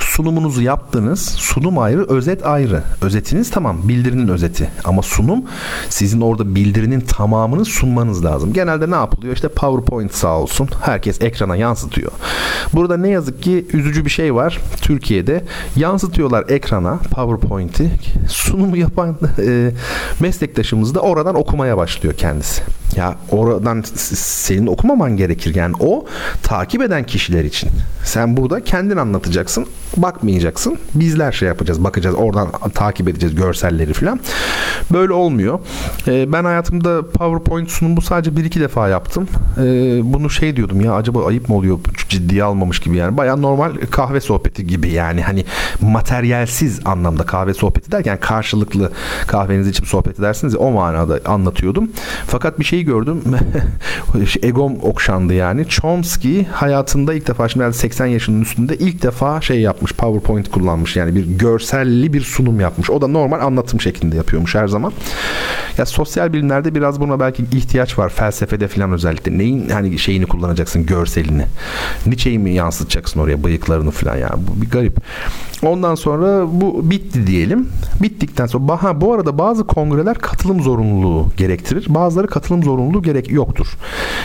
sunumunuzu 0.01 0.63
yaptınız. 0.63 1.21
Sunum 1.21 1.79
ayrı, 1.79 2.09
özet 2.09 2.47
ayrı. 2.47 2.83
Özetiniz 3.03 3.51
tamam, 3.51 3.77
bildirinin 3.85 4.29
özeti. 4.29 4.71
Ama 4.85 5.03
sunum 5.03 5.45
sizin 5.89 6.21
orada 6.21 6.55
bildirinin 6.55 7.01
tamamını 7.01 7.65
sunmanız 7.65 8.25
lazım. 8.25 8.53
Genelde 8.53 8.91
ne 8.91 8.95
yapılıyor? 8.95 9.35
İşte 9.35 9.49
PowerPoint 9.49 10.15
sağ 10.15 10.39
olsun. 10.39 10.69
Herkes 10.83 11.23
ekrana 11.23 11.57
yansıtıyor. 11.57 12.13
Burada 12.73 12.97
ne 12.97 13.09
yazık 13.09 13.43
ki 13.43 13.67
üzücü 13.73 14.05
bir 14.05 14.11
şey 14.11 14.35
var. 14.35 14.59
Türkiye'de 14.81 15.45
yansıtıyorlar 15.77 16.45
ekrana 16.49 16.99
PowerPoint'i. 16.99 17.91
Sunumu 18.29 18.77
yapan 18.77 19.17
e, 19.39 19.71
meslektaşımız 20.21 20.95
da 20.95 21.01
oradan 21.01 21.35
okumaya 21.35 21.77
başlıyor 21.77 22.15
kendisi. 22.15 22.63
Ya 22.99 23.15
oradan 23.31 23.83
senin 24.05 24.67
okumaman 24.67 25.17
gerekir. 25.17 25.55
Yani 25.55 25.75
o 25.81 26.05
takip 26.43 26.83
eden 26.83 27.07
kişiler 27.07 27.45
için. 27.45 27.71
Sen 28.05 28.37
burada 28.37 28.65
kendin 28.65 28.97
anlatacaksın. 28.97 29.67
Bakmayacaksın. 29.97 30.79
Bizler 30.95 31.33
şey 31.33 31.49
yapacağız. 31.49 31.85
Bakacağız. 31.85 32.17
Oradan 32.17 32.49
takip 32.75 33.09
edeceğiz 33.09 33.35
görselleri 33.35 33.93
falan. 33.93 34.21
Böyle 34.93 35.13
olmuyor. 35.13 35.59
Ee, 36.09 36.33
ben 36.33 36.45
hayatımda 36.45 37.11
PowerPoint 37.11 37.71
sunumu 37.71 38.03
sadece 38.03 38.37
bir 38.37 38.45
iki 38.45 38.61
defa 38.61 38.89
yaptım. 38.89 39.29
Ee, 39.59 39.63
bunu 40.03 40.31
şey 40.31 40.57
diyordum 40.57 40.81
ya 40.81 40.95
acaba 40.95 41.27
ayıp 41.27 41.49
mı 41.49 41.55
oluyor? 41.55 41.79
Ciddiye 42.09 42.45
almamış 42.45 42.81
gibi 42.81 42.97
yani. 42.97 43.17
Baya 43.17 43.37
normal 43.37 43.73
kahve 43.91 44.21
sohbeti 44.21 44.67
gibi 44.67 44.91
yani. 44.91 45.23
Hani 45.23 45.45
materyalsiz 45.81 46.81
anlamda 46.85 47.27
kahve 47.27 47.55
sohbeti 47.55 47.93
derken 47.93 48.21
karşılıklı 48.21 48.93
kahvenizi 49.27 49.71
içip 49.71 49.87
sohbet 49.87 50.19
edersiniz 50.19 50.55
ya 50.55 50.61
o 50.61 50.71
manada 50.71 51.21
anlatıyordum. 51.25 51.91
Fakat 52.27 52.59
bir 52.59 52.65
şey 52.65 52.85
gördüm. 52.89 53.23
Egom 54.43 54.77
okşandı 54.83 55.35
yani. 55.35 55.69
Chomsky 55.69 56.45
hayatında 56.45 57.15
ilk 57.15 57.29
defa 57.29 57.49
şimdi 57.49 57.65
herhalde 57.65 57.79
80 57.79 58.07
yaşının 58.07 58.43
üstünde 58.43 58.77
ilk 58.77 59.03
defa 59.03 59.41
şey 59.41 59.61
yapmış. 59.61 59.93
PowerPoint 59.93 60.51
kullanmış. 60.51 60.97
Yani 60.97 61.15
bir 61.15 61.27
görselli 61.27 62.13
bir 62.13 62.21
sunum 62.21 62.61
yapmış. 62.61 62.91
O 62.91 63.01
da 63.01 63.07
normal 63.07 63.41
anlatım 63.41 63.81
şeklinde 63.81 64.17
yapıyormuş 64.17 64.55
her 64.55 64.69
zaman. 64.69 64.93
Ya 65.79 65.87
sosyal 65.87 66.33
bilimlerde 66.33 66.75
biraz 66.75 67.01
buna 67.01 67.21
belki 67.21 67.43
ihtiyaç 67.43 67.99
var. 67.99 68.09
Felsefede 68.09 68.69
falan 68.69 68.93
özellikle. 68.93 69.39
Neyin 69.39 69.69
hani 69.69 69.99
şeyini 69.99 70.27
kullanacaksın 70.27 70.87
görselini. 70.87 71.45
Nietzsche'yi 72.07 72.39
mi 72.39 72.55
yansıtacaksın 72.55 73.21
oraya 73.21 73.45
bıyıklarını 73.45 73.91
falan 73.91 74.17
yani. 74.17 74.47
Bu 74.49 74.63
bir 74.63 74.71
garip. 74.71 74.97
Ondan 75.63 75.95
sonra 75.95 76.47
bu 76.61 76.91
bitti 76.91 77.27
diyelim. 77.27 77.69
Bittikten 78.03 78.47
sonra 78.47 78.83
ha 78.83 79.01
bu 79.01 79.15
arada 79.15 79.39
bazı 79.39 79.67
kongreler 79.67 80.19
katılım 80.19 80.63
zorunluluğu 80.63 81.29
gerektirir. 81.37 81.87
Bazıları 81.89 82.27
katılım 82.27 82.63
zorunluluğu 82.63 83.03
gerek 83.03 83.31
yoktur. 83.31 83.67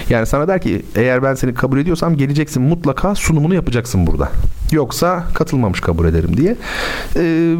Yani 0.10 0.26
sana 0.26 0.48
der 0.48 0.62
ki 0.62 0.86
eğer 0.96 1.24
ben 1.24 1.36
seni 1.36 1.54
kabul 1.54 1.80
ediyorsam 1.80 2.18
geleceksin 2.18 2.64
mutlaka 2.64 3.16
sunumunu 3.16 3.56
yapacaksın 3.56 4.08
burada. 4.08 4.30
Yoksa 4.72 5.24
katılmamış 5.34 5.82
kabul 5.82 6.06
ederim 6.06 6.38
diye. 6.38 6.56
Ee, 7.16 7.56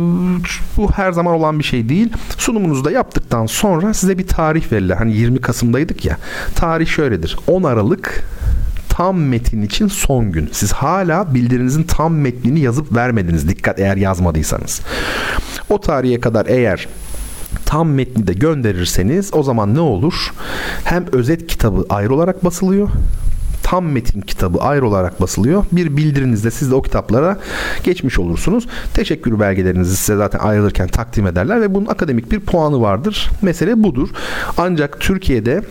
bu 0.78 0.92
her 0.92 1.12
zaman 1.12 1.34
olan 1.34 1.60
bir 1.60 1.64
şey 1.64 1.90
değil. 1.90 2.14
Sunumunuzu 2.38 2.86
da 2.86 2.92
yaptıktan 2.92 3.46
sonra 3.46 3.94
size 3.94 4.18
bir 4.18 4.28
tarih 4.28 4.72
verirler. 4.72 4.96
Hani 4.96 5.14
20 5.14 5.42
Kasım'daydık 5.42 6.06
ya. 6.06 6.18
Tarih 6.56 6.88
şöyledir. 6.88 7.38
10 7.48 7.64
Aralık 7.64 8.24
tam 8.94 9.18
metin 9.18 9.62
için 9.62 9.88
son 9.88 10.32
gün. 10.32 10.50
Siz 10.52 10.72
hala 10.72 11.34
bildirinizin 11.34 11.84
tam 11.84 12.16
metnini 12.16 12.60
yazıp 12.60 12.96
vermediniz. 12.96 13.50
Dikkat 13.50 13.80
eğer 13.80 13.98
yazmadıysanız. 13.98 14.82
O 15.70 15.82
tarihe 15.82 16.20
kadar 16.20 16.46
eğer 16.46 16.88
tam 17.66 17.90
metni 17.90 18.28
de 18.28 18.34
gönderirseniz 18.34 19.34
o 19.34 19.44
zaman 19.44 19.76
ne 19.76 19.80
olur? 19.80 20.14
Hem 20.84 21.06
özet 21.12 21.48
kitabı 21.48 21.86
ayrı 21.90 22.16
olarak 22.16 22.46
basılıyor 22.46 22.90
ham 23.74 23.86
metin 23.86 24.22
kitabı 24.22 24.60
ayrı 24.60 24.88
olarak 24.88 25.22
basılıyor. 25.22 25.66
Bir 25.72 25.98
bildirinizde 25.98 26.52
siz 26.52 26.72
de 26.72 26.76
o 26.76 26.82
kitaplara 26.82 27.40
geçmiş 27.84 28.20
olursunuz. 28.20 28.68
Teşekkür 28.94 29.40
belgelerinizi 29.40 29.96
size 29.96 30.16
zaten 30.16 30.40
ayrılırken 30.40 30.88
takdim 30.88 31.28
ederler 31.28 31.62
ve 31.62 31.76
bunun 31.76 31.86
akademik 31.86 32.32
bir 32.32 32.40
puanı 32.40 32.82
vardır. 32.82 33.30
Mesele 33.42 33.84
budur. 33.84 34.10
Ancak 34.58 35.00
Türkiye'de 35.00 35.62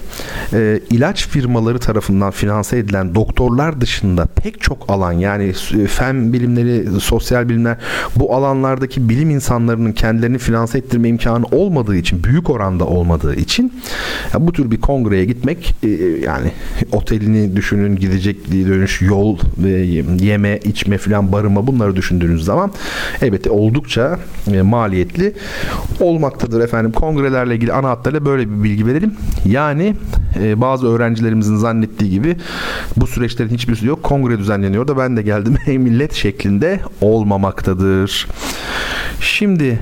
e, 0.53 0.81
ilaç 0.91 1.29
firmaları 1.29 1.79
tarafından 1.79 2.31
finanse 2.31 2.79
edilen 2.79 3.15
doktorlar 3.15 3.81
dışında 3.81 4.27
pek 4.27 4.61
çok 4.61 4.91
alan 4.91 5.13
yani 5.13 5.45
e, 5.45 5.87
fen 5.87 6.33
bilimleri, 6.33 7.01
sosyal 7.01 7.49
bilimler 7.49 7.77
bu 8.17 8.35
alanlardaki 8.35 9.09
bilim 9.09 9.31
insanlarının 9.31 9.93
kendilerini 9.93 10.39
finanse 10.39 10.79
ettirme 10.79 11.09
imkanı 11.09 11.45
olmadığı 11.51 11.97
için, 11.97 12.25
büyük 12.25 12.51
oranda 12.51 12.87
olmadığı 12.87 13.35
için 13.35 13.73
ya 14.35 14.47
bu 14.47 14.53
tür 14.53 14.71
bir 14.71 14.81
kongreye 14.81 15.25
gitmek 15.25 15.75
e, 15.83 15.89
yani 16.25 16.53
otelini 16.93 17.57
düşünün, 17.57 17.92
gidecek 17.97 18.53
dönüş 18.53 19.03
yol 19.03 19.39
yeme, 20.21 20.59
içme 20.65 20.99
filan 20.99 21.33
barınma 21.33 21.67
bunları 21.67 21.97
düşündüğünüz 21.97 22.45
zaman 22.45 22.73
elbette 23.23 23.51
oldukça 23.51 24.19
e, 24.53 24.63
maliyetli 24.63 25.33
olmaktadır 26.01 26.61
efendim. 26.61 26.93
Kongrelerle 26.93 27.55
ilgili 27.55 27.73
ana 27.73 27.89
hatlarıyla 27.89 28.27
böyle 28.27 28.51
bir 28.51 28.63
bilgi 28.63 28.87
verelim. 28.87 29.15
Yani 29.45 29.95
e, 30.43 30.61
bazı 30.61 30.87
öğrencilerimizin 30.87 31.57
zannettiği 31.57 32.11
gibi 32.11 32.37
bu 32.97 33.07
süreçlerin 33.07 33.51
hiçbirisi 33.51 33.87
yok. 33.87 34.03
Kongre 34.03 34.39
düzenleniyor 34.39 34.89
da 34.89 34.99
ben 34.99 35.17
de 35.17 35.23
geldim. 35.23 35.57
Millet 35.67 36.15
şeklinde 36.15 36.81
olmamaktadır. 37.01 38.27
Şimdi 39.21 39.81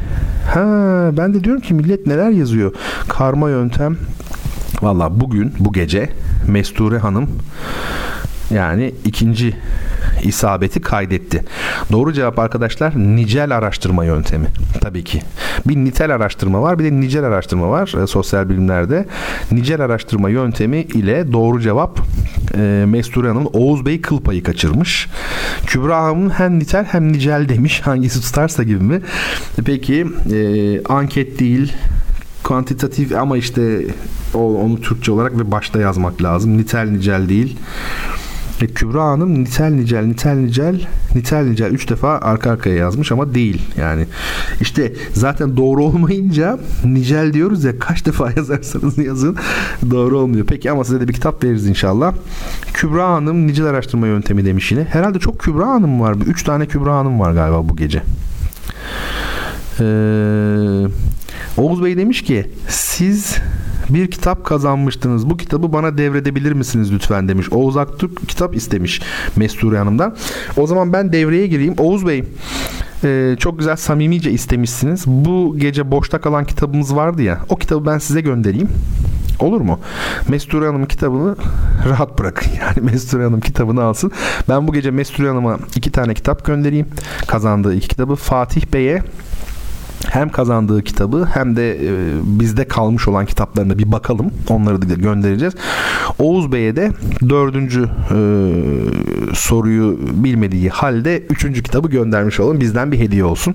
ha 0.55 1.11
ben 1.17 1.35
de 1.35 1.45
diyorum 1.45 1.63
ki 1.63 1.75
millet 1.75 2.07
neler 2.07 2.31
yazıyor? 2.31 2.75
Karma 3.09 3.51
yöntem 3.51 3.97
Valla 4.83 5.21
bugün 5.21 5.53
bu 5.59 5.73
gece 5.73 6.09
Mesture 6.51 6.99
Hanım 6.99 7.29
yani 8.55 8.95
ikinci 9.05 9.57
isabeti 10.23 10.81
kaydetti. 10.81 11.45
Doğru 11.93 12.13
cevap 12.13 12.39
arkadaşlar 12.39 12.93
nicel 12.97 13.57
araştırma 13.57 14.05
yöntemi. 14.05 14.47
Tabii 14.81 15.05
ki. 15.05 15.23
Bir 15.67 15.77
nitel 15.77 16.15
araştırma 16.15 16.63
var 16.63 16.79
bir 16.79 16.85
de 16.85 17.01
nicel 17.01 17.25
araştırma 17.25 17.71
var 17.71 18.03
e, 18.03 18.07
sosyal 18.07 18.49
bilimlerde. 18.49 19.07
Nicel 19.53 19.81
araştırma 19.81 20.31
yöntemi 20.31 20.81
ile 20.81 21.33
doğru 21.33 21.61
cevap 21.61 22.01
e, 22.57 22.85
Mesture 22.89 23.29
Hanım 23.29 23.47
Oğuz 23.53 23.87
Bey 23.87 24.01
kıl 24.01 24.21
payı 24.21 24.43
kaçırmış. 24.43 25.09
Kübra 25.67 26.03
Hanım 26.03 26.31
hem 26.31 26.59
nitel 26.59 26.85
hem 26.85 27.13
nicel 27.13 27.49
demiş. 27.49 27.81
Hangisi 27.81 28.21
tutarsa 28.21 28.63
gibi 28.63 28.85
mi? 28.85 29.01
Peki 29.65 30.07
e, 30.33 30.85
anket 30.85 31.39
değil 31.39 31.73
kuantitatif 32.43 33.13
ama 33.13 33.37
işte 33.37 33.87
onu 34.35 34.81
Türkçe 34.81 35.13
olarak 35.13 35.39
ve 35.39 35.51
başta 35.51 35.81
yazmak 35.81 36.23
lazım. 36.23 36.59
Nitel 36.59 36.91
nicel 36.91 37.29
değil. 37.29 37.57
E, 38.61 38.67
Kübra 38.67 39.05
Hanım 39.05 39.45
nitel 39.45 39.71
nicel 39.71 40.05
nitel 40.05 40.35
nicel 40.35 40.87
nitel 41.15 41.45
nicel 41.45 41.71
3 41.71 41.91
defa 41.91 42.19
arka 42.19 42.51
arkaya 42.51 42.77
yazmış 42.77 43.13
ama 43.13 43.35
değil 43.35 43.63
yani. 43.79 44.07
işte 44.61 44.93
zaten 45.13 45.57
doğru 45.57 45.85
olmayınca 45.85 46.59
nicel 46.85 47.33
diyoruz 47.33 47.65
ya 47.65 47.79
kaç 47.79 48.07
defa 48.07 48.31
yazarsanız 48.37 48.99
yazın 48.99 49.37
doğru 49.91 50.19
olmuyor. 50.19 50.47
Peki 50.47 50.71
ama 50.71 50.85
size 50.85 51.01
de 51.01 51.09
bir 51.09 51.13
kitap 51.13 51.45
veririz 51.45 51.67
inşallah. 51.67 52.15
Kübra 52.75 53.09
Hanım 53.09 53.47
nicel 53.47 53.67
araştırma 53.67 54.07
yöntemi 54.07 54.45
demiş 54.45 54.73
yine. 54.73 54.85
Herhalde 54.85 55.19
çok 55.19 55.39
Kübra 55.39 55.67
Hanım 55.67 56.01
var. 56.01 56.17
3 56.27 56.43
tane 56.43 56.67
Kübra 56.67 56.95
Hanım 56.95 57.21
var 57.21 57.33
galiba 57.33 57.69
bu 57.69 57.77
gece. 57.77 58.03
Eee 59.81 61.10
Oğuz 61.57 61.85
Bey 61.85 61.97
demiş 61.97 62.23
ki 62.23 62.51
siz 62.69 63.37
bir 63.91 64.11
kitap 64.11 64.45
kazanmıştınız. 64.45 65.31
Bu 65.31 65.37
kitabı 65.37 65.73
bana 65.73 65.99
devredebilir 65.99 66.53
misiniz 66.53 66.93
lütfen 66.93 67.29
demiş. 67.29 67.53
Oğuz 67.53 67.77
Aktürk 67.77 68.29
kitap 68.29 68.57
istemiş 68.57 69.03
Mesture 69.37 69.79
Hanım'dan. 69.79 70.17
O 70.57 70.67
zaman 70.67 70.93
ben 70.93 71.13
devreye 71.13 71.47
gireyim. 71.47 71.75
Oğuz 71.79 72.07
Bey 72.07 72.25
e, 73.05 73.37
çok 73.39 73.59
güzel 73.59 73.77
samimice 73.77 74.31
istemişsiniz. 74.31 75.07
Bu 75.07 75.57
gece 75.59 75.91
boşta 75.91 76.21
kalan 76.21 76.45
kitabımız 76.45 76.97
vardı 76.97 77.23
ya. 77.23 77.41
O 77.49 77.57
kitabı 77.57 77.87
ben 77.87 77.99
size 77.99 78.21
göndereyim. 78.21 78.69
Olur 79.41 79.61
mu? 79.61 79.81
Mesture 80.29 80.67
Hanım 80.67 80.87
kitabını 80.87 81.37
rahat 81.89 82.19
bırakın. 82.19 82.51
Yani 82.61 82.91
Mesture 82.91 83.25
Hanım 83.25 83.41
kitabını 83.41 83.83
alsın. 83.83 84.13
Ben 84.49 84.69
bu 84.69 84.73
gece 84.73 84.91
Mesture 84.91 85.29
Hanım'a 85.29 85.59
iki 85.77 85.93
tane 85.93 86.15
kitap 86.15 86.45
göndereyim. 86.45 86.87
Kazandığı 87.27 87.75
iki 87.75 87.89
kitabı. 87.89 88.15
Fatih 88.15 88.63
Bey'e 88.73 89.03
hem 90.11 90.29
kazandığı 90.29 90.83
kitabı 90.83 91.29
hem 91.35 91.57
de 91.57 91.75
e, 91.75 91.91
bizde 92.23 92.65
kalmış 92.65 93.09
olan 93.09 93.27
kitaplarına 93.27 93.79
bir 93.79 93.93
bakalım. 93.93 94.31
Onları 94.49 94.83
da 94.89 94.95
göndereceğiz. 94.95 95.55
Oğuz 96.19 96.53
Bey'e 96.53 96.77
de 96.77 96.91
dördüncü 97.29 97.83
e, 98.11 98.19
soruyu 99.35 99.99
bilmediği 100.01 100.71
halde 100.71 101.23
üçüncü 101.31 101.63
kitabı 101.63 101.89
göndermiş 101.89 102.41
olalım. 102.41 102.61
Bizden 102.61 102.93
bir 102.93 102.99
hediye 102.99 103.25
olsun. 103.25 103.55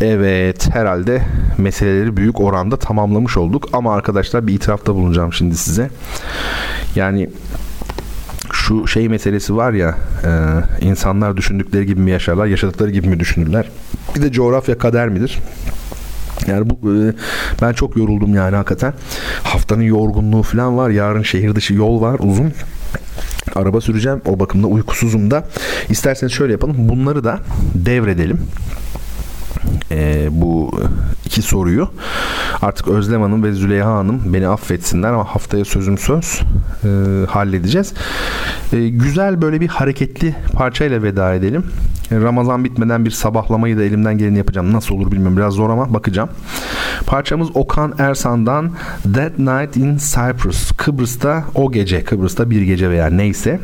Evet 0.00 0.74
herhalde 0.74 1.22
meseleleri 1.58 2.16
büyük 2.16 2.40
oranda 2.40 2.76
tamamlamış 2.76 3.36
olduk 3.36 3.68
ama 3.72 3.94
arkadaşlar 3.94 4.46
bir 4.46 4.54
itirafta 4.54 4.94
bulunacağım 4.94 5.32
şimdi 5.32 5.56
size. 5.56 5.90
Yani 6.96 7.30
şu 8.62 8.86
şey 8.86 9.08
meselesi 9.08 9.56
var 9.56 9.72
ya 9.72 9.96
e, 10.24 10.30
insanlar 10.86 11.36
düşündükleri 11.36 11.86
gibi 11.86 12.00
mi 12.00 12.10
yaşarlar 12.10 12.46
yaşadıkları 12.46 12.90
gibi 12.90 13.08
mi 13.08 13.20
düşünürler? 13.20 13.68
Bir 14.16 14.22
de 14.22 14.32
coğrafya 14.32 14.78
kader 14.78 15.08
midir? 15.08 15.38
Yani 16.46 16.70
bu 16.70 16.94
e, 16.94 17.14
ben 17.62 17.72
çok 17.72 17.96
yoruldum 17.96 18.34
yani 18.34 18.56
hakikaten. 18.56 18.94
Haftanın 19.42 19.82
yorgunluğu 19.82 20.42
falan 20.42 20.76
var 20.76 20.90
yarın 20.90 21.22
şehir 21.22 21.54
dışı 21.54 21.74
yol 21.74 22.00
var 22.00 22.16
uzun. 22.22 22.52
Araba 23.54 23.80
süreceğim 23.80 24.22
o 24.26 24.40
bakımda 24.40 24.66
uykusuzum 24.66 25.30
da. 25.30 25.48
İsterseniz 25.88 26.32
şöyle 26.32 26.52
yapalım 26.52 26.76
bunları 26.78 27.24
da 27.24 27.40
devredelim. 27.74 28.40
E, 29.90 30.28
bu 30.30 30.80
iki 31.32 31.42
soruyu. 31.42 31.88
Artık 32.62 32.88
Özlem 32.88 33.22
Hanım 33.22 33.42
ve 33.42 33.52
Züleyha 33.52 33.94
Hanım 33.94 34.22
beni 34.24 34.48
affetsinler 34.48 35.12
ama 35.12 35.24
haftaya 35.24 35.64
sözüm 35.64 35.98
söz 35.98 36.40
e, 36.84 36.88
halledeceğiz. 37.28 37.94
E, 38.72 38.88
güzel 38.88 39.42
böyle 39.42 39.60
bir 39.60 39.68
hareketli 39.68 40.34
parçayla 40.52 41.02
veda 41.02 41.34
edelim. 41.34 41.64
Ramazan 42.12 42.64
bitmeden 42.64 43.04
bir 43.04 43.10
sabahlamayı 43.10 43.78
da 43.78 43.82
elimden 43.82 44.18
geleni 44.18 44.38
yapacağım. 44.38 44.72
Nasıl 44.72 44.94
olur 44.94 45.12
bilmiyorum. 45.12 45.36
Biraz 45.36 45.54
zor 45.54 45.70
ama 45.70 45.94
bakacağım. 45.94 46.28
Parçamız 47.06 47.48
Okan 47.54 47.94
Ersan'dan 47.98 48.70
That 49.14 49.38
Night 49.38 49.76
in 49.76 49.96
Cyprus. 49.96 50.72
Kıbrıs'ta 50.72 51.44
o 51.54 51.72
gece. 51.72 52.04
Kıbrıs'ta 52.04 52.50
bir 52.50 52.62
gece 52.62 52.90
veya 52.90 53.06
neyse. 53.06 53.60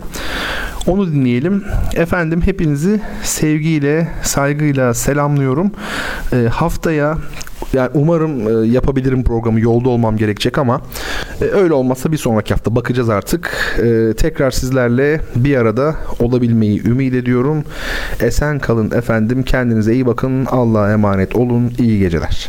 Onu 0.87 1.13
dinleyelim. 1.13 1.65
Efendim 1.95 2.43
hepinizi 2.45 3.01
sevgiyle, 3.23 4.09
saygıyla 4.23 4.95
selamlıyorum. 4.95 5.71
E, 6.33 6.49
haftaya 6.49 7.19
yani 7.73 7.91
umarım 7.95 8.65
e, 8.65 8.67
yapabilirim 8.69 9.25
programı 9.25 9.61
yolda 9.61 9.89
olmam 9.89 10.17
gerekecek 10.17 10.59
ama 10.59 10.81
e, 11.41 11.45
öyle 11.45 11.75
olmazsa 11.75 12.13
bir 12.13 12.17
sonraki 12.17 12.55
hafta 12.55 12.77
bakacağız 12.77 13.09
artık. 13.09 13.51
E, 13.79 14.15
tekrar 14.15 14.51
sizlerle 14.51 15.21
bir 15.37 15.57
arada 15.57 15.97
olabilmeyi 16.21 16.87
ümit 16.87 17.15
ediyorum. 17.15 17.65
Esen 18.21 18.59
kalın 18.59 18.91
efendim. 18.91 19.43
Kendinize 19.43 19.95
iyi 19.95 20.07
bakın. 20.07 20.45
Allah'a 20.45 20.93
emanet 20.93 21.37
olun. 21.37 21.73
İyi 21.79 21.99
geceler. 21.99 22.49